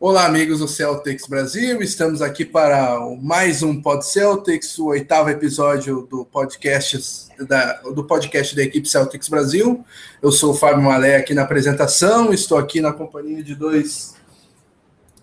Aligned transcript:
Olá, 0.00 0.26
amigos 0.26 0.58
do 0.58 0.66
Celtics 0.66 1.26
Brasil. 1.26 1.80
Estamos 1.80 2.20
aqui 2.20 2.44
para 2.44 2.98
mais 3.22 3.62
um 3.62 3.80
Pod 3.80 4.04
Celtics, 4.04 4.76
o 4.76 4.88
oitavo 4.88 5.30
episódio 5.30 6.02
do 6.10 6.24
podcast 6.24 7.28
da, 7.46 7.74
do 7.82 8.04
podcast 8.04 8.56
da 8.56 8.64
equipe 8.64 8.88
Celtics 8.88 9.28
Brasil. 9.28 9.84
Eu 10.20 10.32
sou 10.32 10.50
o 10.50 10.54
Fábio 10.54 10.82
Malé 10.82 11.16
aqui 11.16 11.32
na 11.32 11.42
apresentação. 11.42 12.32
Estou 12.32 12.58
aqui 12.58 12.80
na 12.80 12.92
companhia 12.92 13.42
de 13.42 13.54
dois 13.54 14.16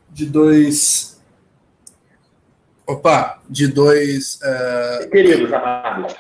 de 0.10 0.26
dois 0.26 1.22
opa, 2.88 3.42
de 3.50 3.68
dois 3.68 4.40
uh... 4.42 5.10
queridos 5.10 5.52
amados. 5.52 6.16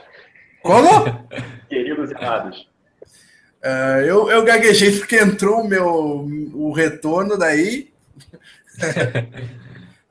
Como? 0.62 1.28
queridos 1.70 2.12
amados. 2.14 2.70
Uh, 3.64 4.02
eu, 4.06 4.30
eu 4.30 4.44
gaguejei 4.44 5.00
porque 5.00 5.18
entrou 5.18 5.62
o 5.62 5.68
meu 5.68 6.28
o 6.54 6.72
retorno 6.74 7.38
daí 7.38 7.91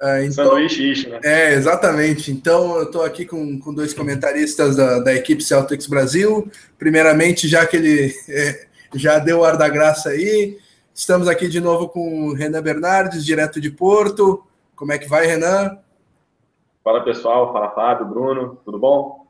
é, 0.00 0.24
então, 0.24 0.44
Sanduíche, 0.44 1.08
né? 1.08 1.20
É, 1.22 1.54
exatamente. 1.54 2.30
Então, 2.30 2.76
eu 2.76 2.84
estou 2.84 3.04
aqui 3.04 3.24
com, 3.24 3.58
com 3.58 3.74
dois 3.74 3.94
comentaristas 3.94 4.76
da, 4.76 4.98
da 5.00 5.14
equipe 5.14 5.42
Celtics 5.42 5.86
Brasil. 5.86 6.50
Primeiramente, 6.78 7.48
já 7.48 7.66
que 7.66 7.76
ele 7.76 8.14
é, 8.28 8.66
já 8.94 9.18
deu 9.18 9.40
o 9.40 9.44
ar 9.44 9.56
da 9.56 9.68
graça 9.68 10.10
aí, 10.10 10.58
estamos 10.94 11.28
aqui 11.28 11.48
de 11.48 11.60
novo 11.60 11.88
com 11.88 12.28
o 12.28 12.34
Renan 12.34 12.62
Bernardes, 12.62 13.24
direto 13.24 13.60
de 13.60 13.70
Porto. 13.70 14.44
Como 14.74 14.92
é 14.92 14.98
que 14.98 15.08
vai, 15.08 15.26
Renan? 15.26 15.78
Fala, 16.82 17.04
pessoal. 17.04 17.52
Fala, 17.52 17.70
Fábio, 17.70 18.06
Bruno. 18.06 18.58
Tudo 18.64 18.78
bom? 18.78 19.26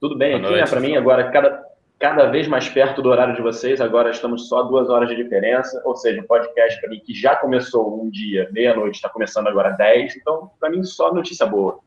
Tudo 0.00 0.16
bem 0.16 0.32
Boa 0.32 0.40
aqui, 0.40 0.50
né? 0.50 0.56
noite, 0.56 0.64
né? 0.64 0.70
Para 0.70 0.80
mim, 0.80 0.96
agora, 0.96 1.30
cada, 1.30 1.67
cada 1.98 2.26
vez 2.26 2.46
mais 2.46 2.68
perto 2.68 3.02
do 3.02 3.08
horário 3.08 3.34
de 3.34 3.42
vocês. 3.42 3.80
Agora 3.80 4.10
estamos 4.10 4.48
só 4.48 4.62
duas 4.62 4.88
horas 4.88 5.08
de 5.08 5.16
diferença, 5.16 5.82
ou 5.84 5.96
seja, 5.96 6.20
um 6.20 6.26
podcast 6.26 6.80
para 6.80 6.90
mim 6.90 7.00
que 7.00 7.12
já 7.12 7.34
começou 7.34 8.00
um 8.02 8.08
dia, 8.08 8.48
meia-noite, 8.52 8.96
está 8.96 9.08
começando 9.08 9.48
agora 9.48 9.70
10. 9.70 10.16
Então, 10.16 10.50
para 10.60 10.70
mim, 10.70 10.84
só 10.84 11.12
notícia 11.12 11.44
boa. 11.44 11.80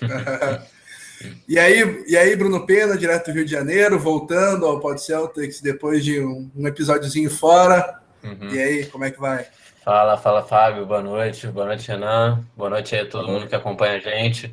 e, 1.48 1.58
aí, 1.58 2.04
e 2.08 2.16
aí, 2.16 2.34
Bruno 2.34 2.66
Pena, 2.66 2.96
direto 2.96 3.26
do 3.26 3.34
Rio 3.34 3.44
de 3.44 3.52
Janeiro, 3.52 3.98
voltando 3.98 4.66
ao 4.66 4.80
Pod 4.80 5.00
Celtics 5.00 5.60
depois 5.60 6.04
de 6.04 6.20
um, 6.20 6.50
um 6.56 6.66
episódiozinho 6.66 7.30
fora. 7.30 8.00
Uhum. 8.24 8.48
E 8.50 8.58
aí, 8.58 8.86
como 8.86 9.04
é 9.04 9.12
que 9.12 9.20
vai? 9.20 9.46
Fala, 9.84 10.16
fala, 10.16 10.42
Fábio. 10.42 10.84
Boa 10.84 11.00
noite. 11.00 11.46
Boa 11.46 11.66
noite, 11.66 11.86
Renan. 11.86 12.44
Boa 12.56 12.68
noite 12.68 12.96
aí 12.96 13.02
a 13.02 13.08
todo 13.08 13.28
mundo 13.28 13.46
que 13.46 13.54
acompanha 13.54 13.98
a 13.98 14.00
gente. 14.00 14.52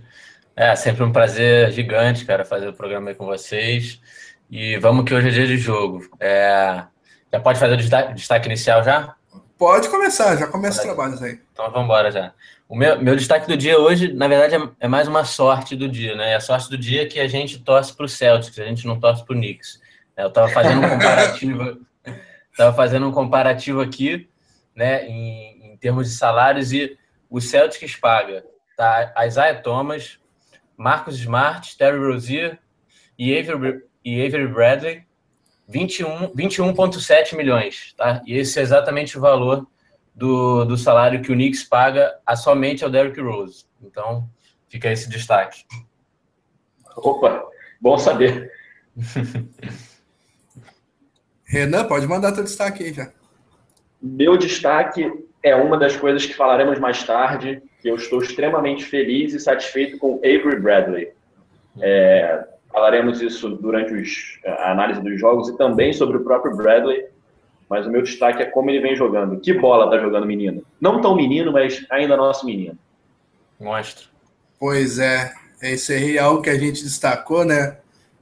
É 0.55 0.75
sempre 0.75 1.03
um 1.03 1.11
prazer 1.11 1.71
gigante, 1.71 2.25
cara, 2.25 2.45
fazer 2.45 2.67
o 2.67 2.73
programa 2.73 3.09
aí 3.09 3.15
com 3.15 3.25
vocês. 3.25 3.99
E 4.55 4.77
vamos 4.77 5.03
que 5.03 5.15
hoje 5.15 5.29
é 5.29 5.31
dia 5.31 5.47
de 5.47 5.57
jogo. 5.57 6.07
É... 6.19 6.83
Já 7.31 7.39
pode 7.39 7.57
fazer 7.57 7.73
o 7.73 8.13
destaque, 8.13 8.45
inicial 8.45 8.83
já? 8.83 9.15
Pode 9.57 9.89
começar, 9.89 10.35
já 10.35 10.45
começa 10.45 10.77
os 10.77 10.83
trabalhos 10.83 11.23
aí. 11.23 11.39
Então 11.51 11.65
vamos 11.71 11.85
embora 11.85 12.11
já. 12.11 12.35
O 12.69 12.75
meu, 12.75 13.01
meu 13.01 13.15
destaque 13.15 13.47
do 13.47 13.57
dia 13.57 13.79
hoje, 13.79 14.13
na 14.13 14.27
verdade, 14.27 14.63
é, 14.63 14.85
é 14.85 14.87
mais 14.87 15.07
uma 15.07 15.25
sorte 15.25 15.75
do 15.75 15.89
dia, 15.89 16.15
né? 16.15 16.35
A 16.35 16.39
sorte 16.39 16.69
do 16.69 16.77
dia 16.77 17.01
é 17.01 17.05
que 17.07 17.19
a 17.19 17.27
gente 17.27 17.63
torce 17.63 17.97
para 17.97 18.05
o 18.05 18.07
Celtics, 18.07 18.59
a 18.59 18.65
gente 18.65 18.85
não 18.85 18.99
torce 18.99 19.25
para 19.25 19.33
o 19.33 19.35
Knicks. 19.35 19.81
É, 20.15 20.21
eu 20.21 20.27
estava 20.27 20.47
fazendo 20.49 20.85
um 20.85 20.89
comparativo, 20.89 21.81
estava 22.51 22.75
fazendo 22.75 23.07
um 23.07 23.11
comparativo 23.11 23.81
aqui, 23.81 24.29
né, 24.75 25.07
em, 25.07 25.73
em, 25.73 25.77
termos 25.77 26.07
de 26.07 26.15
salários 26.15 26.71
e 26.71 26.95
o 27.27 27.41
Celtics 27.41 27.95
paga, 27.95 28.45
tá? 28.77 29.15
Isaiah 29.25 29.59
Thomas, 29.59 30.19
Marcos 30.77 31.17
Smart, 31.17 31.75
Terry 31.75 31.97
Rozier 31.97 32.59
e 33.17 33.35
Avery, 33.35 33.81
e 34.03 34.25
Avery 34.25 34.47
Bradley, 34.47 35.03
21,7 35.69 36.31
21 36.35 37.37
milhões, 37.37 37.93
tá? 37.97 38.21
E 38.25 38.37
esse 38.37 38.59
é 38.59 38.61
exatamente 38.61 39.17
o 39.17 39.21
valor 39.21 39.65
do, 40.13 40.65
do 40.65 40.77
salário 40.77 41.21
que 41.21 41.31
o 41.31 41.35
Knicks 41.35 41.63
paga 41.63 42.13
a 42.25 42.35
somente 42.35 42.83
ao 42.83 42.89
Derrick 42.89 43.19
Rose. 43.19 43.65
Então, 43.81 44.29
fica 44.67 44.91
esse 44.91 45.09
destaque. 45.09 45.63
Opa, 46.97 47.43
bom 47.81 47.97
saber. 47.97 48.51
Renan, 51.45 51.87
pode 51.87 52.07
mandar 52.07 52.31
teu 52.31 52.43
destaque 52.43 52.83
aí 52.83 52.93
já. 52.93 53.11
Meu 54.01 54.37
destaque 54.37 55.11
é 55.41 55.55
uma 55.55 55.77
das 55.77 55.95
coisas 55.95 56.25
que 56.25 56.33
falaremos 56.33 56.79
mais 56.79 57.03
tarde, 57.03 57.61
que 57.81 57.87
eu 57.89 57.95
estou 57.95 58.21
extremamente 58.21 58.83
feliz 58.85 59.33
e 59.33 59.39
satisfeito 59.39 59.97
com 59.97 60.17
Avery 60.17 60.59
Bradley. 60.59 61.13
É, 61.79 62.47
Falaremos 62.73 63.21
isso 63.21 63.49
durante 63.49 63.93
os, 63.93 64.39
a 64.45 64.71
análise 64.71 64.99
dos 64.99 65.19
jogos 65.19 65.47
e 65.47 65.55
também 65.55 65.93
sobre 65.93 66.17
o 66.17 66.23
próprio 66.23 66.55
Bradley. 66.57 67.05
Mas 67.69 67.85
o 67.85 67.91
meu 67.91 68.01
destaque 68.01 68.41
é 68.41 68.45
como 68.45 68.71
ele 68.71 68.81
vem 68.81 68.95
jogando. 68.95 69.39
Que 69.39 69.53
bola 69.53 69.89
tá 69.89 69.99
jogando 69.99 70.25
menino? 70.25 70.63
Não 70.81 70.99
tão 70.99 71.15
menino, 71.15 71.51
mas 71.51 71.85
ainda 71.91 72.17
nosso 72.17 72.47
menino. 72.47 72.77
Mostra. 73.59 74.07
Pois 74.59 74.97
é. 74.97 75.31
Esse 75.61 75.93
aí 75.93 76.17
é 76.17 76.19
algo 76.19 76.41
que 76.41 76.49
a 76.49 76.57
gente 76.57 76.83
destacou, 76.83 77.45
né? 77.45 77.77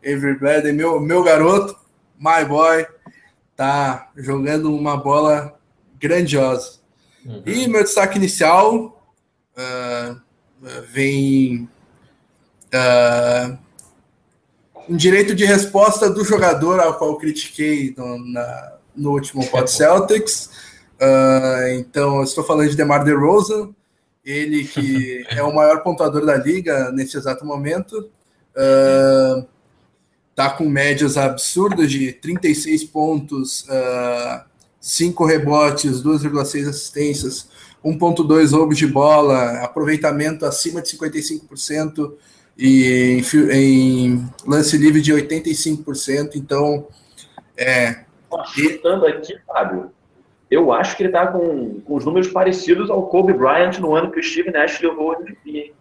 Avery 0.06 0.38
Bradley, 0.38 0.74
meu, 0.74 1.00
meu 1.00 1.24
garoto, 1.24 1.76
my 2.20 2.46
boy, 2.46 2.86
tá 3.56 4.12
jogando 4.18 4.76
uma 4.76 4.98
bola 4.98 5.58
grandiosa. 5.98 6.80
Uhum. 7.26 7.44
E 7.46 7.68
meu 7.68 7.84
destaque 7.84 8.18
inicial 8.18 9.02
uh, 9.56 10.22
vem 10.90 11.70
uh, 12.74 13.58
um 14.92 14.98
direito 14.98 15.34
de 15.34 15.46
resposta 15.46 16.10
do 16.10 16.26
jogador 16.26 16.82
ao 16.82 16.96
qual 16.96 17.18
critiquei 17.18 17.94
no, 17.98 18.18
na, 18.30 18.74
no 18.94 19.12
último 19.12 19.48
Pod 19.48 19.72
Celtics. 19.72 20.50
Uh, 21.00 21.80
então, 21.80 22.22
estou 22.22 22.44
falando 22.44 22.70
de 22.70 22.76
DeMar 22.76 23.06
DeRozan, 23.06 23.70
ele 24.26 24.66
que 24.66 25.24
é 25.32 25.42
o 25.42 25.56
maior 25.56 25.82
pontuador 25.82 26.26
da 26.26 26.36
liga 26.36 26.92
nesse 26.92 27.16
exato 27.16 27.46
momento. 27.46 28.10
Uh, 28.54 29.48
tá 30.36 30.50
com 30.50 30.68
médias 30.68 31.18
absurdas 31.18 31.90
de 31.90 32.12
36 32.12 32.84
pontos, 32.84 33.62
uh, 33.70 34.44
5 34.82 35.26
rebotes, 35.26 36.04
2,6 36.04 36.68
assistências, 36.68 37.48
1,2 37.82 38.52
roubos 38.52 38.78
de 38.78 38.88
bola, 38.88 39.64
aproveitamento 39.64 40.46
acima 40.46 40.82
de 40.82 40.90
55%, 40.98 42.14
e 42.58 43.20
em, 43.20 43.52
em 43.52 44.30
lance 44.46 44.78
livre 44.78 45.02
de 45.02 45.14
85%. 45.14 46.36
Então, 46.36 46.88
é. 47.58 48.04
Chutando 48.54 49.06
aqui, 49.06 49.38
Fábio, 49.46 49.92
eu 50.50 50.72
acho 50.72 50.96
que 50.96 51.04
ele 51.04 51.10
está 51.10 51.28
com, 51.28 51.82
com 51.82 51.96
os 51.96 52.06
números 52.06 52.28
parecidos 52.28 52.90
ao 52.90 53.08
Kobe 53.08 53.34
Bryant 53.34 53.78
no 53.80 53.96
ano 53.96 54.12
que 54.12 54.20
o 54.20 54.24
Steve 54.24 54.52
Nash 54.52 54.80
levou 54.82 55.10
o 55.10 55.16
MVP. 55.16 55.74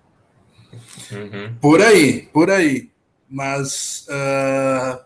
Uhum. 1.13 1.55
Por 1.61 1.81
aí, 1.81 2.23
por 2.33 2.51
aí. 2.51 2.91
Mas 3.29 4.07
o 4.09 4.13
uh, 4.13 5.01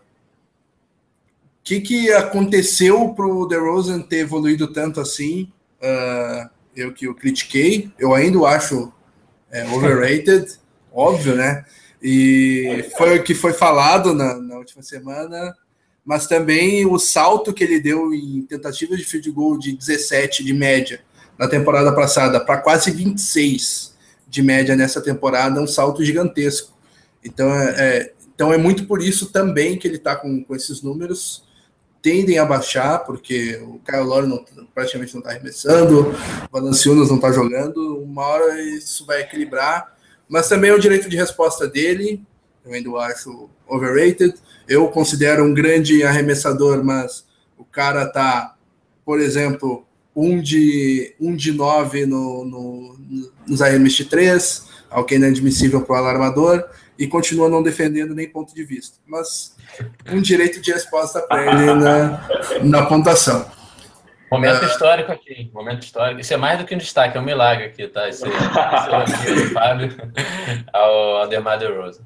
que, 1.63 1.81
que 1.81 2.11
aconteceu 2.11 3.09
para 3.09 3.25
o 3.25 3.45
DeRozan 3.47 4.01
ter 4.01 4.19
evoluído 4.19 4.71
tanto 4.71 4.99
assim? 4.99 5.51
Uh, 5.81 6.49
eu 6.75 6.91
que 6.93 7.07
o 7.07 7.15
critiquei, 7.15 7.91
eu 7.97 8.13
ainda 8.13 8.39
acho 8.47 8.91
é, 9.51 9.63
overrated 9.65 10.59
óbvio, 10.95 11.35
né? 11.35 11.65
E 12.01 12.85
foi 12.97 13.19
o 13.19 13.23
que 13.23 13.33
foi 13.33 13.53
falado 13.53 14.13
na, 14.13 14.35
na, 14.35 14.57
última 14.57 14.81
semana, 14.81 15.55
mas 16.05 16.27
também 16.27 16.85
o 16.85 16.97
salto 16.97 17.53
que 17.53 17.63
ele 17.63 17.79
deu 17.79 18.13
em 18.13 18.43
tentativas 18.43 18.97
de 18.97 19.05
field 19.05 19.29
goal 19.31 19.57
de 19.57 19.75
17 19.75 20.43
de 20.43 20.53
média 20.53 21.01
na 21.37 21.47
temporada 21.47 21.91
passada 21.93 22.39
para 22.39 22.57
quase 22.57 22.91
26 22.91 23.93
de 24.27 24.41
média 24.41 24.75
nessa 24.75 25.01
temporada, 25.01 25.59
é 25.59 25.63
um 25.63 25.67
salto 25.67 26.03
gigantesco. 26.03 26.77
Então 27.23 27.53
é, 27.53 27.75
é 27.77 28.15
então 28.35 28.53
é 28.53 28.57
muito 28.57 28.85
por 28.85 29.01
isso 29.01 29.31
também 29.31 29.77
que 29.77 29.87
ele 29.87 29.95
está 29.95 30.15
com, 30.15 30.43
com 30.43 30.55
esses 30.55 30.81
números 30.81 31.45
tendem 32.01 32.37
a 32.37 32.45
baixar, 32.45 32.99
porque 32.99 33.59
o 33.63 33.79
Kyle 33.79 34.03
Lowry 34.03 34.27
não, 34.27 34.45
praticamente 34.75 35.15
não 35.15 35.21
está 35.21 35.31
arremessando, 35.31 36.09
o 36.09 36.15
Valanciunas 36.51 37.07
não 37.09 37.15
está 37.15 37.31
jogando, 37.31 37.97
uma 38.03 38.21
hora 38.21 38.61
isso 38.61 39.07
vai 39.07 39.21
equilibrar 39.21 39.94
mas 40.27 40.49
também 40.49 40.71
é 40.71 40.73
o 40.73 40.79
direito 40.79 41.09
de 41.09 41.15
resposta 41.15 41.67
dele, 41.67 42.21
eu 42.65 42.73
ainda 42.73 42.89
acho 42.99 43.49
overrated. 43.67 44.33
Eu 44.67 44.87
considero 44.87 45.43
um 45.43 45.53
grande 45.53 46.03
arremessador, 46.03 46.83
mas 46.83 47.25
o 47.57 47.63
cara 47.63 48.07
tá, 48.07 48.55
por 49.05 49.19
exemplo, 49.19 49.85
um 50.15 50.41
de, 50.41 51.13
um 51.19 51.35
de 51.35 51.51
nove 51.51 52.05
no, 52.05 52.45
no, 52.45 52.99
nos 53.47 53.61
arremessos 53.61 53.97
de 53.97 54.05
três, 54.05 54.67
ao 54.89 55.05
que 55.05 55.13
é 55.13 55.17
inadmissível 55.17 55.81
para 55.81 55.93
o 55.93 55.97
alarmador, 55.97 56.63
e 56.97 57.05
continua 57.05 57.49
não 57.49 57.61
defendendo 57.61 58.15
nem 58.15 58.27
ponto 58.27 58.55
de 58.55 58.63
vista. 58.63 58.97
Mas 59.05 59.55
um 60.11 60.21
direito 60.21 60.61
de 60.61 60.71
resposta 60.71 61.21
para 61.21 61.45
ele 61.45 61.73
na, 61.75 62.27
na 62.63 62.85
pontuação. 62.85 63.45
Momento 64.35 64.63
uh, 64.63 64.67
histórico 64.67 65.11
aqui, 65.11 65.49
momento 65.53 65.83
histórico. 65.83 66.19
Isso 66.19 66.33
é 66.33 66.37
mais 66.37 66.59
do 66.59 66.65
que 66.65 66.75
um 66.75 66.77
destaque, 66.77 67.17
é 67.17 67.21
um 67.21 67.23
milagre 67.23 67.65
aqui, 67.65 67.87
tá? 67.87 68.09
Esse, 68.09 68.23
esse 68.27 69.35
do 69.35 69.49
Fábio 69.53 69.95
ao 70.73 71.21
Ademar 71.21 71.57
de 71.57 71.67
Rosa. 71.67 72.01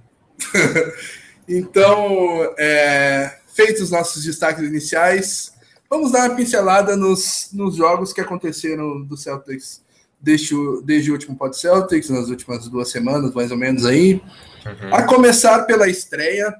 então, 1.47 2.53
é, 2.57 3.39
feitos 3.53 3.83
os 3.83 3.91
nossos 3.91 4.23
destaques 4.23 4.63
iniciais, 4.63 5.53
vamos 5.89 6.11
dar 6.11 6.29
uma 6.29 6.35
pincelada 6.35 6.95
nos, 6.95 7.49
nos 7.51 7.75
jogos 7.75 8.13
que 8.13 8.21
aconteceram 8.21 9.01
do 9.03 9.17
Celtics 9.17 9.83
desde 10.21 10.53
o, 10.53 10.81
desde 10.81 11.09
o 11.09 11.13
último 11.13 11.37
Pod 11.37 11.57
Celtics, 11.57 12.09
nas 12.09 12.29
últimas 12.29 12.67
duas 12.67 12.91
semanas, 12.91 13.33
mais 13.33 13.51
ou 13.51 13.57
menos 13.57 13.85
aí. 13.85 14.21
Uhum. 14.65 14.93
A 14.93 15.03
começar 15.03 15.63
pela 15.63 15.87
estreia 15.87 16.53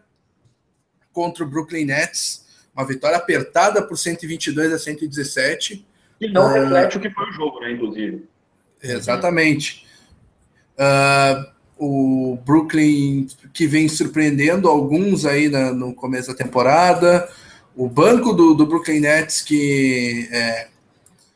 contra 1.12 1.44
o 1.44 1.48
Brooklyn 1.48 1.86
Nets, 1.86 2.46
uma 2.80 2.88
vitória 2.88 3.18
apertada 3.18 3.82
por 3.82 3.98
122 3.98 4.72
a 4.72 4.80
117. 4.80 5.86
E 6.22 6.30
não 6.30 6.46
uh, 6.46 6.54
reflete 6.54 6.98
o 6.98 7.02
que 7.02 7.10
foi 7.10 7.30
o 7.30 7.34
jogo, 7.34 7.60
né, 7.60 7.74
inclusive. 7.74 8.26
Exatamente. 8.82 9.86
Uh, 10.78 11.46
o 11.78 12.40
Brooklyn 12.46 13.28
que 13.54 13.68
vem 13.68 13.90
surpreendendo 13.90 14.70
alguns 14.70 15.26
aí 15.26 15.50
na, 15.50 15.74
no 15.74 15.94
começo 15.94 16.30
da 16.30 16.34
temporada. 16.34 17.30
O 17.76 17.90
banco 17.90 18.32
do, 18.32 18.54
do 18.54 18.66
Brooklyn 18.66 19.02
Nets 19.02 19.42
que 19.42 20.30
é, 20.32 20.68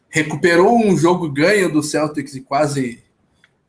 recuperou 0.09 0.77
um 0.77 0.97
jogo 0.97 1.29
ganho 1.29 1.69
do 1.71 1.83
Celtics 1.83 2.35
e 2.35 2.41
quase, 2.41 3.03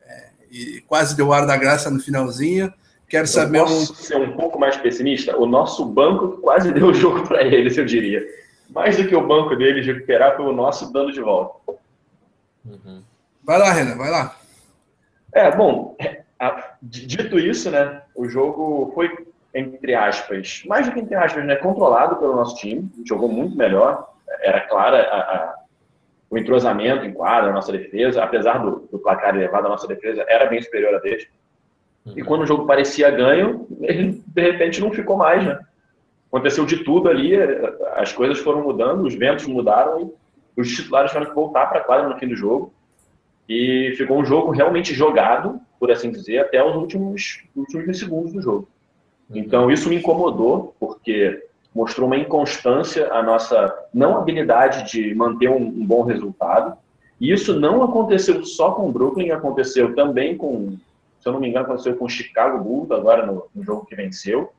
é, 0.01 0.29
e 0.49 0.81
quase 0.87 1.15
deu 1.15 1.33
ar 1.33 1.45
da 1.45 1.57
graça 1.57 1.89
no 1.89 1.99
finalzinho. 1.99 2.73
Quero 3.07 3.27
saber. 3.27 3.59
Eu 3.59 3.63
posso 3.63 3.93
um... 3.93 3.95
ser 3.95 4.17
um 4.17 4.35
pouco 4.35 4.59
mais 4.59 4.77
pessimista? 4.77 5.37
O 5.37 5.45
nosso 5.45 5.85
banco 5.85 6.37
quase 6.41 6.71
deu 6.73 6.87
o 6.87 6.93
jogo 6.93 7.27
para 7.27 7.43
eles, 7.43 7.77
eu 7.77 7.85
diria. 7.85 8.25
Mais 8.69 8.97
do 8.97 9.07
que 9.07 9.15
o 9.15 9.25
banco 9.25 9.55
deles 9.55 9.85
recuperar 9.85 10.35
foi 10.35 10.45
o 10.45 10.51
nosso 10.51 10.91
dando 10.91 11.11
de 11.11 11.21
volta. 11.21 11.73
Uhum. 12.65 13.03
Vai 13.43 13.59
lá, 13.59 13.71
Renan, 13.71 13.95
vai 13.95 14.09
lá. 14.09 14.35
É, 15.31 15.51
bom, 15.55 15.95
dito 16.81 17.37
isso, 17.37 17.69
né, 17.69 18.01
o 18.15 18.27
jogo 18.27 18.91
foi, 18.93 19.11
entre 19.53 19.93
aspas, 19.93 20.63
mais 20.65 20.87
do 20.87 20.93
que 20.93 20.99
entre 20.99 21.15
aspas, 21.15 21.45
né, 21.45 21.55
controlado 21.57 22.15
pelo 22.15 22.35
nosso 22.35 22.55
time, 22.55 22.89
jogou 23.05 23.29
muito 23.29 23.55
melhor, 23.55 24.13
era 24.41 24.61
clara 24.61 25.01
a, 25.01 25.19
a, 25.19 25.55
o 26.29 26.37
entrosamento 26.37 27.05
em 27.05 27.13
quadra, 27.13 27.49
a 27.51 27.53
nossa 27.53 27.71
defesa, 27.71 28.23
apesar 28.23 28.59
do, 28.59 28.87
do 28.91 28.97
placar 28.97 29.35
elevado, 29.35 29.67
a 29.67 29.69
nossa 29.69 29.87
defesa 29.87 30.25
era 30.27 30.47
bem 30.47 30.61
superior 30.61 30.95
a 30.95 30.99
deles. 30.99 31.27
E 32.13 32.21
quando 32.21 32.41
o 32.41 32.45
jogo 32.45 32.65
parecia 32.65 33.09
ganho, 33.09 33.67
ele 33.81 34.21
de 34.25 34.41
repente 34.41 34.81
não 34.81 34.91
ficou 34.91 35.17
mais, 35.17 35.43
né? 35.43 35.59
Aconteceu 36.27 36.65
de 36.65 36.83
tudo 36.83 37.07
ali, 37.07 37.31
as 37.95 38.11
coisas 38.11 38.39
foram 38.39 38.61
mudando, 38.61 39.05
os 39.05 39.15
ventos 39.15 39.47
mudaram 39.47 40.11
e 40.57 40.61
os 40.61 40.69
titulares 40.75 41.11
tiveram 41.11 41.29
que 41.29 41.35
voltar 41.35 41.67
para 41.67 41.79
a 41.79 41.83
quadra 41.83 42.09
no 42.09 42.17
fim 42.19 42.27
do 42.27 42.35
jogo. 42.35 42.73
E 43.47 43.93
ficou 43.97 44.19
um 44.19 44.25
jogo 44.25 44.51
realmente 44.51 44.93
jogado, 44.93 45.59
por 45.79 45.91
assim 45.91 46.11
dizer, 46.11 46.39
até 46.39 46.63
os 46.63 46.75
últimos, 46.75 47.43
últimos 47.55 47.99
segundos 47.99 48.33
do 48.33 48.41
jogo. 48.41 48.67
Então 49.33 49.71
isso 49.71 49.89
me 49.89 49.95
incomodou, 49.95 50.75
porque 50.79 51.43
mostrou 51.73 52.07
uma 52.07 52.17
inconstância 52.17 53.11
a 53.11 53.21
nossa 53.21 53.73
não 53.93 54.17
habilidade 54.17 54.91
de 54.91 55.13
manter 55.13 55.49
um, 55.49 55.57
um 55.57 55.85
bom 55.85 56.03
resultado. 56.03 56.77
E 57.19 57.31
isso 57.31 57.59
não 57.59 57.83
aconteceu 57.83 58.43
só 58.45 58.71
com 58.71 58.89
o 58.89 58.91
Brooklyn, 58.91 59.31
aconteceu 59.31 59.95
também 59.95 60.37
com, 60.37 60.77
se 61.25 61.29
eu 61.29 61.33
não 61.33 61.39
me 61.39 61.49
engano, 61.49 61.65
aconteceu 61.65 61.95
com 61.95 62.05
o 62.05 62.09
Chicago 62.09 62.63
Bulls, 62.63 62.91
agora 62.91 63.25
no, 63.25 63.47
no 63.55 63.63
jogo 63.63 63.83
que 63.87 63.95
venceu. 63.95 64.53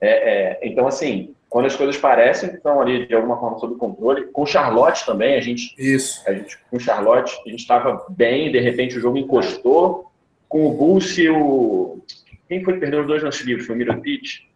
É, 0.00 0.08
é, 0.54 0.60
então, 0.62 0.86
assim, 0.86 1.34
quando 1.50 1.66
as 1.66 1.76
coisas 1.76 1.98
parecem 1.98 2.48
que 2.48 2.56
estão 2.56 2.80
ali 2.80 3.06
de 3.06 3.14
alguma 3.14 3.38
forma 3.38 3.58
sob 3.58 3.76
controle, 3.76 4.24
com 4.28 4.46
Charlotte 4.46 5.04
também, 5.04 5.36
a 5.36 5.40
gente. 5.42 5.74
Isso. 5.76 6.22
A 6.26 6.32
gente, 6.32 6.58
com 6.70 6.78
Charlotte, 6.78 7.38
a 7.46 7.50
gente 7.50 7.60
estava 7.60 8.06
bem, 8.08 8.50
de 8.50 8.58
repente 8.58 8.96
o 8.96 9.00
jogo 9.02 9.18
encostou. 9.18 10.10
Com 10.48 10.66
o 10.66 10.72
Bulls 10.72 11.18
e 11.18 11.28
o. 11.28 12.02
Quem 12.48 12.64
foi 12.64 12.74
que 12.74 12.80
perdeu 12.80 13.02
os 13.02 13.06
dois 13.06 13.22
lances 13.22 13.42
livres? 13.42 13.66
Foi 13.66 13.74
o 13.74 13.78
Mirotic? 13.78 14.46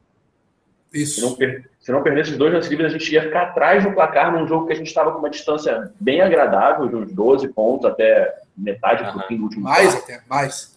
Isso. 0.92 1.16
Se 1.16 1.22
não, 1.22 1.34
per... 1.34 1.70
Se 1.80 1.92
não 1.92 2.02
perdesse 2.02 2.30
os 2.32 2.38
dois 2.38 2.52
lances 2.52 2.70
livres, 2.70 2.94
a 2.94 2.98
gente 2.98 3.12
ia 3.12 3.22
ficar 3.22 3.42
atrás 3.42 3.84
no 3.84 3.92
placar 3.92 4.32
num 4.32 4.46
jogo 4.48 4.66
que 4.66 4.72
a 4.72 4.76
gente 4.76 4.88
estava 4.88 5.12
com 5.12 5.18
uma 5.18 5.30
distância 5.30 5.92
bem 6.00 6.22
agradável, 6.22 6.88
de 6.88 6.96
uns 6.96 7.12
12 7.12 7.48
pontos 7.48 7.90
até 7.90 8.34
metade 8.56 9.04
uhum. 9.04 9.12
do 9.12 9.26
fim 9.26 9.36
do 9.36 9.44
último 9.44 9.64
Mais 9.64 9.94
quarto. 9.94 10.04
até, 10.04 10.22
mais. 10.28 10.75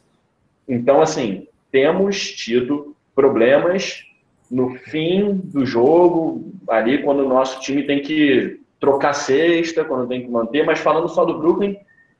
Então, 0.69 1.01
assim, 1.01 1.47
temos 1.71 2.31
tido 2.31 2.95
problemas 3.15 4.03
no 4.49 4.75
fim 4.75 5.33
do 5.43 5.65
jogo, 5.65 6.53
ali 6.69 7.01
quando 7.03 7.25
o 7.25 7.27
nosso 7.27 7.59
time 7.59 7.83
tem 7.83 8.01
que 8.01 8.59
trocar 8.79 9.13
cesta, 9.13 9.83
quando 9.83 10.07
tem 10.07 10.21
que 10.21 10.29
manter, 10.29 10.65
mas 10.65 10.79
falando 10.79 11.09
só 11.09 11.25
do 11.25 11.39
Brooklyn, 11.39 11.75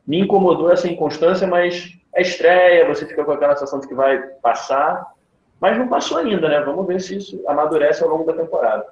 me 0.05 0.19
incomodou 0.19 0.71
essa 0.71 0.87
inconstância, 0.87 1.47
mas 1.47 1.93
é 2.13 2.21
estreia, 2.21 2.87
você 2.87 3.05
fica 3.05 3.23
com 3.23 3.31
aquela 3.31 3.53
sensação 3.53 3.79
de 3.79 3.87
que 3.87 3.93
vai 3.93 4.17
passar, 4.41 5.05
mas 5.61 5.77
não 5.77 5.87
passou 5.87 6.17
ainda, 6.17 6.49
né? 6.49 6.59
Vamos 6.61 6.87
ver 6.87 6.99
se 6.99 7.17
isso 7.17 7.41
amadurece 7.47 8.03
ao 8.03 8.09
longo 8.09 8.25
da 8.25 8.33
temporada. 8.33 8.85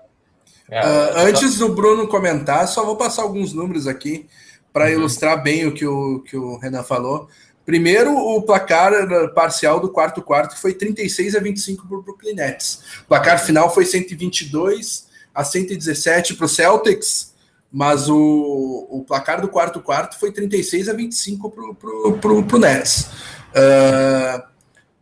Uh, 0.70 1.28
antes 1.28 1.58
do 1.58 1.70
Bruno 1.70 2.08
comentar, 2.08 2.68
só 2.68 2.86
vou 2.86 2.96
passar 2.96 3.24
alguns 3.24 3.54
números 3.54 3.88
aqui 3.88 4.28
para 4.72 4.86
uhum. 4.86 4.92
ilustrar 4.92 5.42
bem 5.42 5.66
o 5.66 5.74
que 5.74 5.86
o, 5.88 6.20
que 6.20 6.38
o 6.38 6.58
Renan 6.58 6.84
falou. 6.84 7.28
Primeiro, 7.68 8.16
o 8.16 8.42
placar 8.42 8.94
parcial 9.34 9.78
do 9.82 9.90
quarto 9.90 10.22
quarto 10.22 10.58
foi 10.58 10.74
36 10.74 11.36
a 11.36 11.40
25 11.42 11.86
para 11.86 11.98
o 11.98 12.02
Brooklyn 12.02 12.34
Nets. 12.34 12.82
O 13.02 13.08
placar 13.10 13.44
final 13.46 13.74
foi 13.74 13.86
122 13.86 15.10
a 15.36 15.44
117 15.44 16.36
para 16.36 16.46
o 16.46 16.48
Celtics, 16.48 17.34
mas 17.70 18.08
o, 18.08 18.88
o 18.90 19.04
placar 19.06 19.42
do 19.42 19.50
quarto 19.50 19.82
quarto 19.82 20.18
foi 20.18 20.32
36 20.32 20.88
a 20.88 20.94
25 20.94 21.52
para 22.22 22.32
o 22.32 22.58
Nets. 22.58 23.10
Uh, 23.52 24.44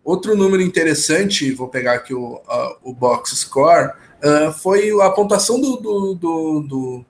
outro 0.04 0.36
número 0.36 0.64
interessante, 0.64 1.52
vou 1.52 1.68
pegar 1.68 1.94
aqui 1.94 2.16
o, 2.16 2.38
uh, 2.38 2.78
o 2.82 2.92
box 2.92 3.36
score, 3.36 3.92
uh, 4.24 4.52
foi 4.52 4.90
a 5.04 5.12
pontuação 5.12 5.62
do, 5.62 5.78
do, 5.78 6.16
do, 6.16 6.60
do, 6.62 7.06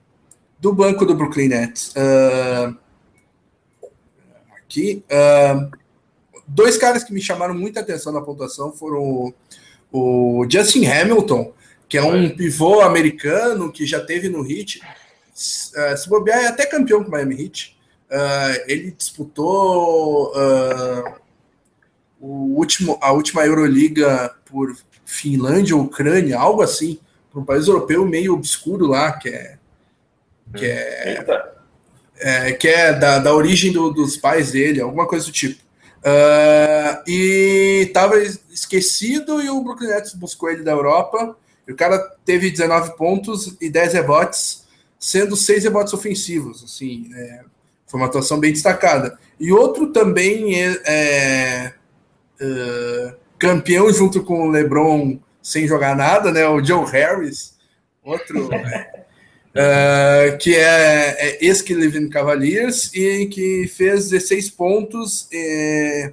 do 0.60 0.72
banco 0.74 1.06
do 1.06 1.14
Brooklyn 1.14 1.48
Nets. 1.48 1.94
Uh, 1.96 2.76
aqui. 4.66 5.04
Uh, 5.10 5.70
dois 6.46 6.76
caras 6.76 7.02
que 7.02 7.12
me 7.12 7.20
chamaram 7.20 7.54
muita 7.54 7.80
atenção 7.80 8.12
na 8.12 8.20
pontuação 8.20 8.72
foram 8.72 9.02
o, 9.02 9.34
o 9.92 10.46
Justin 10.50 10.86
Hamilton, 10.86 11.52
que 11.88 11.96
é 11.96 12.02
um 12.02 12.28
pivô 12.36 12.80
americano 12.80 13.72
que 13.72 13.86
já 13.86 14.00
teve 14.00 14.28
no 14.28 14.48
Heat. 14.48 14.80
Uh, 14.80 15.96
se 15.96 16.08
bobear, 16.08 16.44
é 16.44 16.46
até 16.48 16.66
campeão 16.66 17.02
com 17.02 17.08
o 17.08 17.12
Miami 17.12 17.42
Heat. 17.42 17.76
Uh, 18.10 18.64
ele 18.66 18.90
disputou 18.92 20.32
uh, 20.32 21.14
o 22.20 22.56
último, 22.56 22.98
a 23.00 23.12
última 23.12 23.44
Euroliga 23.44 24.34
por 24.44 24.76
Finlândia 25.04 25.76
Ucrânia, 25.76 26.38
algo 26.38 26.62
assim, 26.62 26.98
para 27.30 27.40
um 27.40 27.44
país 27.44 27.66
europeu 27.66 28.04
meio 28.06 28.34
obscuro 28.34 28.86
lá, 28.86 29.12
que 29.12 29.28
é. 29.28 29.58
Que 30.56 30.64
é 30.64 31.55
é, 32.18 32.52
que 32.52 32.68
é 32.68 32.92
da, 32.92 33.18
da 33.18 33.34
origem 33.34 33.72
do, 33.72 33.90
dos 33.90 34.16
pais 34.16 34.52
dele, 34.52 34.80
alguma 34.80 35.06
coisa 35.06 35.26
do 35.26 35.32
tipo. 35.32 35.60
Uh, 36.06 37.02
e 37.10 37.84
estava 37.88 38.16
esquecido 38.20 39.42
e 39.42 39.50
o 39.50 39.60
Brooklyn 39.60 39.88
Nets 39.88 40.14
buscou 40.14 40.50
ele 40.50 40.62
da 40.62 40.72
Europa. 40.72 41.36
E 41.66 41.72
o 41.72 41.76
cara 41.76 41.98
teve 42.24 42.50
19 42.50 42.96
pontos 42.96 43.56
e 43.60 43.68
10 43.68 43.94
rebotes, 43.94 44.64
sendo 45.00 45.36
6 45.36 45.64
rebotes 45.64 45.92
ofensivos. 45.92 46.62
Assim, 46.62 47.10
é, 47.12 47.40
foi 47.86 47.98
uma 47.98 48.06
atuação 48.06 48.38
bem 48.38 48.52
destacada. 48.52 49.18
E 49.38 49.52
outro 49.52 49.88
também 49.88 50.62
é, 50.62 50.80
é 50.86 51.72
uh, 52.40 53.16
campeão 53.38 53.92
junto 53.92 54.22
com 54.22 54.46
o 54.46 54.50
LeBron 54.50 55.18
sem 55.42 55.66
jogar 55.66 55.96
nada, 55.96 56.30
né? 56.30 56.46
O 56.48 56.64
Joe 56.64 56.88
Harris, 56.90 57.54
outro. 58.04 58.48
Uh, 59.56 60.36
que 60.36 60.54
é, 60.54 61.16
é 61.18 61.44
ex-Cleveland 61.46 62.10
Cavaliers 62.10 62.92
e 62.92 63.24
que 63.26 63.66
fez 63.68 64.10
16 64.10 64.50
pontos, 64.50 65.26
é, 65.32 66.12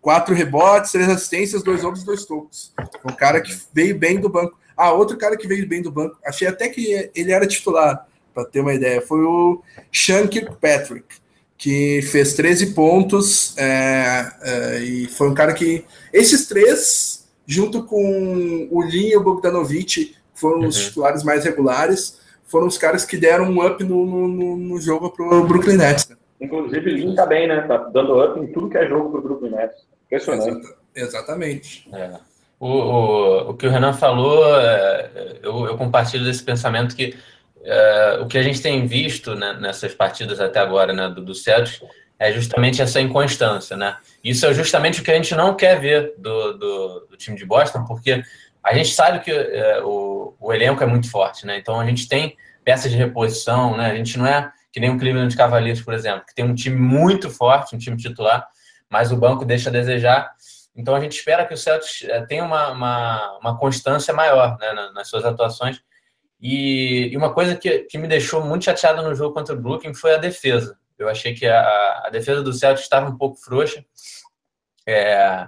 4 0.00 0.34
rebotes, 0.34 0.92
3 0.92 1.10
assistências, 1.10 1.62
2 1.62 1.82
roubos, 1.82 2.04
2 2.04 2.24
tocos. 2.24 2.72
Um 3.04 3.12
cara 3.12 3.42
que 3.42 3.54
veio 3.72 3.98
bem 3.98 4.18
do 4.18 4.30
banco. 4.30 4.58
Ah, 4.74 4.92
outro 4.92 5.18
cara 5.18 5.36
que 5.36 5.46
veio 5.46 5.68
bem 5.68 5.82
do 5.82 5.92
banco, 5.92 6.16
achei 6.24 6.48
até 6.48 6.68
que 6.68 7.10
ele 7.14 7.32
era 7.32 7.46
titular, 7.46 8.08
para 8.32 8.44
ter 8.44 8.60
uma 8.60 8.74
ideia, 8.74 9.00
foi 9.00 9.22
o 9.22 9.62
Sean 9.92 10.26
Kirkpatrick, 10.26 11.04
que 11.56 12.02
fez 12.02 12.34
13 12.34 12.74
pontos 12.74 13.56
é, 13.56 14.32
é, 14.42 14.78
e 14.80 15.06
foi 15.06 15.30
um 15.30 15.34
cara 15.34 15.52
que. 15.52 15.84
Esses 16.12 16.46
três, 16.46 17.26
junto 17.46 17.84
com 17.84 18.68
o 18.70 18.82
Lin 18.82 19.08
e 19.08 19.16
o 19.16 19.22
Bogdanovic, 19.22 20.16
foram 20.34 20.60
uhum. 20.62 20.68
os 20.68 20.76
titulares 20.76 21.22
mais 21.22 21.44
regulares 21.44 22.23
foram 22.44 22.66
os 22.66 22.78
caras 22.78 23.04
que 23.04 23.16
deram 23.16 23.46
um 23.46 23.66
up 23.66 23.82
no, 23.82 24.06
no, 24.06 24.56
no 24.56 24.80
jogo 24.80 25.10
pro 25.10 25.46
Brooklyn 25.46 25.76
Nets. 25.76 26.08
Né? 26.08 26.16
Inclusive, 26.40 26.90
o 26.90 26.94
Lin 26.94 27.14
tá 27.14 27.26
bem, 27.26 27.48
né? 27.48 27.62
Tá 27.62 27.76
dando 27.76 28.22
up 28.22 28.38
em 28.38 28.46
tudo 28.52 28.68
que 28.68 28.78
é 28.78 28.86
jogo 28.86 29.10
pro 29.10 29.22
Brooklyn 29.22 29.50
Nets. 29.50 29.86
Impressionante. 30.06 30.58
Exata, 30.58 30.76
exatamente. 30.94 31.88
É. 31.92 32.10
O, 32.60 32.68
o, 32.68 33.50
o 33.50 33.54
que 33.54 33.66
o 33.66 33.70
Renan 33.70 33.92
falou, 33.92 34.44
é, 34.58 35.38
eu, 35.42 35.66
eu 35.66 35.76
compartilho 35.76 36.24
desse 36.24 36.42
pensamento 36.42 36.94
que 36.94 37.14
é, 37.64 38.18
o 38.20 38.26
que 38.26 38.36
a 38.36 38.42
gente 38.42 38.60
tem 38.60 38.86
visto 38.86 39.34
né, 39.34 39.56
nessas 39.60 39.94
partidas 39.94 40.38
até 40.38 40.60
agora 40.60 40.92
né, 40.92 41.08
do, 41.08 41.22
do 41.22 41.34
Celtics 41.34 41.80
é 42.18 42.30
justamente 42.30 42.80
essa 42.80 43.00
inconstância, 43.00 43.76
né? 43.76 43.96
Isso 44.22 44.46
é 44.46 44.54
justamente 44.54 45.00
o 45.00 45.04
que 45.04 45.10
a 45.10 45.16
gente 45.16 45.34
não 45.34 45.54
quer 45.54 45.80
ver 45.80 46.14
do, 46.16 46.52
do, 46.52 47.00
do 47.10 47.16
time 47.16 47.36
de 47.36 47.44
Boston, 47.44 47.84
porque 47.84 48.22
a 48.64 48.72
gente 48.72 48.88
sabe 48.88 49.20
que 49.20 49.30
é, 49.30 49.82
o, 49.82 50.34
o, 50.40 50.52
elenco 50.52 50.82
é 50.82 50.86
muito 50.86 51.10
forte, 51.10 51.44
né? 51.44 51.58
Então 51.58 51.78
a 51.78 51.86
gente 51.86 52.08
tem 52.08 52.36
peças 52.64 52.90
de 52.90 52.96
reposição, 52.96 53.76
né? 53.76 53.90
A 53.90 53.94
gente 53.94 54.18
não 54.18 54.26
é 54.26 54.50
que 54.72 54.80
nem 54.80 54.90
o 54.90 54.98
Cleveland 54.98 55.36
Cavaliers, 55.36 55.82
por 55.82 55.92
exemplo, 55.92 56.24
que 56.26 56.34
tem 56.34 56.44
um 56.44 56.54
time 56.54 56.76
muito 56.76 57.30
forte, 57.30 57.76
um 57.76 57.78
time 57.78 57.96
titular, 57.96 58.48
mas 58.88 59.12
o 59.12 59.16
banco 59.16 59.44
deixa 59.44 59.68
a 59.68 59.72
desejar. 59.72 60.32
Então 60.74 60.94
a 60.94 61.00
gente 61.00 61.16
espera 61.16 61.44
que 61.46 61.54
o 61.54 61.56
Celtics 61.56 62.02
eh, 62.08 62.26
tenha 62.26 62.42
uma, 62.42 62.72
uma, 62.72 63.38
uma 63.38 63.58
constância 63.58 64.12
maior 64.12 64.58
né, 64.58 64.72
nas 64.92 65.08
suas 65.08 65.24
atuações. 65.24 65.80
E, 66.40 67.10
e, 67.12 67.16
uma 67.16 67.32
coisa 67.32 67.54
que, 67.54 67.80
que 67.80 67.96
me 67.96 68.08
deixou 68.08 68.44
muito 68.44 68.64
chateado 68.64 69.02
no 69.02 69.14
jogo 69.14 69.34
contra 69.34 69.54
o 69.54 69.60
Brooklyn 69.60 69.94
foi 69.94 70.14
a 70.14 70.18
defesa. 70.18 70.76
Eu 70.98 71.08
achei 71.08 71.34
que 71.34 71.46
a, 71.46 72.02
a 72.06 72.10
defesa 72.10 72.42
do 72.42 72.52
Celtics 72.52 72.84
estava 72.84 73.08
um 73.08 73.16
pouco 73.16 73.36
frouxa. 73.36 73.84
É, 74.86 75.46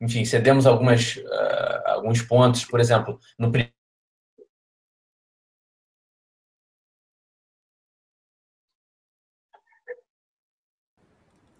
enfim, 0.00 0.24
cedemos 0.24 0.66
algumas, 0.66 1.16
uh, 1.16 1.82
alguns 1.86 2.22
pontos, 2.22 2.64
por 2.64 2.80
exemplo, 2.80 3.18
no 3.38 3.50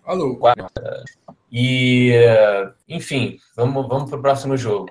Alô. 0.05 0.39
E, 1.53 2.13
enfim, 2.89 3.39
vamos, 3.55 3.87
vamos 3.89 4.09
para 4.09 4.19
o 4.19 4.23
próximo 4.23 4.57
jogo. 4.57 4.91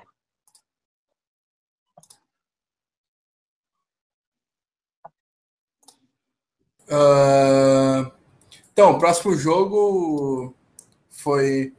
Uh, 6.90 8.10
então, 8.72 8.92
o 8.92 8.98
próximo 8.98 9.34
jogo 9.34 10.54
foi 11.10 11.74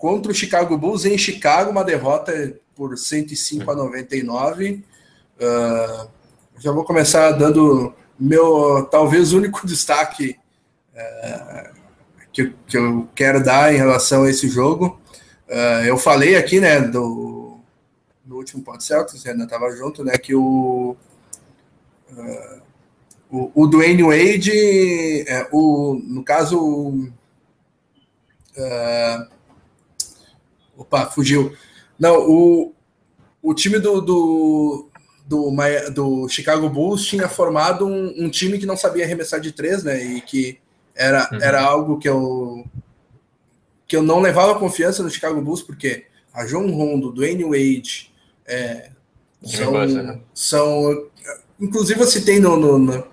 contra 0.00 0.32
o 0.32 0.34
Chicago 0.34 0.78
Bulls 0.78 1.04
em 1.04 1.18
Chicago, 1.18 1.70
uma 1.70 1.84
derrota 1.84 2.58
por 2.74 2.96
105 2.96 3.70
a 3.70 3.76
99. 3.76 4.82
Uh, 5.36 6.08
já 6.58 6.72
vou 6.72 6.84
começar 6.84 7.32
dando 7.32 7.94
meu 8.18 8.88
talvez 8.90 9.34
único 9.34 9.64
destaque 9.68 10.38
uh, 10.94 11.74
que, 12.32 12.54
que 12.66 12.78
eu 12.78 13.10
quero 13.14 13.44
dar 13.44 13.74
em 13.74 13.76
relação 13.76 14.24
a 14.24 14.30
esse 14.30 14.48
jogo. 14.48 14.98
Uh, 15.46 15.84
eu 15.84 15.98
falei 15.98 16.34
aqui, 16.34 16.60
né, 16.60 16.80
do, 16.80 17.60
no 18.24 18.36
último 18.36 18.62
Pod 18.62 18.82
Celtics, 18.82 19.26
ainda 19.26 19.44
estava 19.44 19.70
junto, 19.76 20.02
né, 20.02 20.16
que 20.16 20.34
o, 20.34 20.96
uh, 22.10 22.62
o, 23.30 23.52
o 23.54 23.66
Dwayne 23.66 24.02
Wade, 24.02 25.28
é, 25.28 25.46
o, 25.52 26.00
no 26.02 26.24
caso, 26.24 27.12
uh, 28.56 29.39
opa, 30.80 31.06
fugiu. 31.06 31.54
Não, 31.98 32.28
o, 32.28 32.74
o 33.42 33.54
time 33.54 33.78
do, 33.78 34.00
do, 34.00 34.88
do, 35.26 35.54
do 35.92 36.28
Chicago 36.28 36.68
Bulls 36.68 37.06
tinha 37.06 37.28
formado 37.28 37.86
um, 37.86 38.24
um 38.24 38.30
time 38.30 38.58
que 38.58 38.66
não 38.66 38.76
sabia 38.76 39.04
arremessar 39.04 39.40
de 39.40 39.52
três, 39.52 39.84
né, 39.84 40.02
e 40.02 40.20
que 40.20 40.58
era, 40.94 41.28
uhum. 41.32 41.38
era 41.40 41.62
algo 41.62 41.98
que 41.98 42.08
eu 42.08 42.64
que 43.86 43.96
eu 43.96 44.02
não 44.04 44.20
levava 44.20 44.56
confiança 44.56 45.02
no 45.02 45.10
Chicago 45.10 45.40
Bulls, 45.40 45.62
porque 45.62 46.04
a 46.32 46.46
João 46.46 46.70
Rondo, 46.70 47.10
Dwayne 47.10 47.42
Wade, 47.42 48.12
é, 48.46 48.90
são, 49.42 49.72
né? 49.72 50.20
são. 50.32 51.06
Inclusive, 51.60 52.00
eu 52.00 52.06
citei 52.06 52.38
no. 52.38 52.56
no, 52.56 52.78
no 52.78 52.98
uh, 52.98 53.06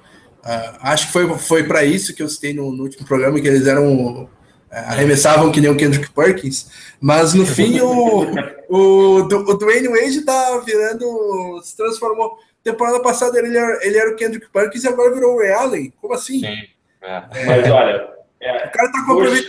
acho 0.82 1.08
que 1.08 1.14
foi, 1.14 1.38
foi 1.40 1.64
para 1.64 1.84
isso 1.84 2.14
que 2.14 2.22
eu 2.22 2.30
citei 2.30 2.54
no, 2.54 2.72
no, 2.72 2.84
último 2.84 3.08
programa, 3.08 3.40
que 3.40 3.48
eles 3.48 3.66
eram. 3.66 4.30
Arremessavam 4.70 5.52
que 5.52 5.62
nem 5.62 5.70
o 5.70 5.78
Kendrick 5.78 6.12
Perkins, 6.12 6.70
mas 7.00 7.34
no 7.34 7.46
fim 7.46 7.80
o, 7.80 8.26
o, 8.70 9.20
o 9.20 9.54
Dwayne 9.58 9.88
Wade 9.88 10.22
tá 10.22 10.62
virando. 10.66 11.62
se 11.64 11.76
transformou. 11.76 12.38
Temporada 12.64 13.00
passada 13.00 13.40
ele 13.40 13.58
era, 13.58 13.86
ele 13.86 13.98
era 13.98 14.12
o 14.12 14.16
Kendrick 14.16 14.50
Perkins 14.52 14.84
e 14.84 14.88
agora 14.90 15.14
virou 15.14 15.36
o 15.36 15.40
Ray 15.40 15.52
Allen. 15.52 15.94
Como 16.02 16.14
assim? 16.14 16.42
Sim. 16.42 16.68
É. 17.02 17.24
Mas 17.46 17.72
olha. 17.72 18.10
É, 18.42 18.68
o 18.68 18.72
cara 18.72 18.92
tá 18.92 19.06
com 19.06 19.14
hoje... 19.14 19.48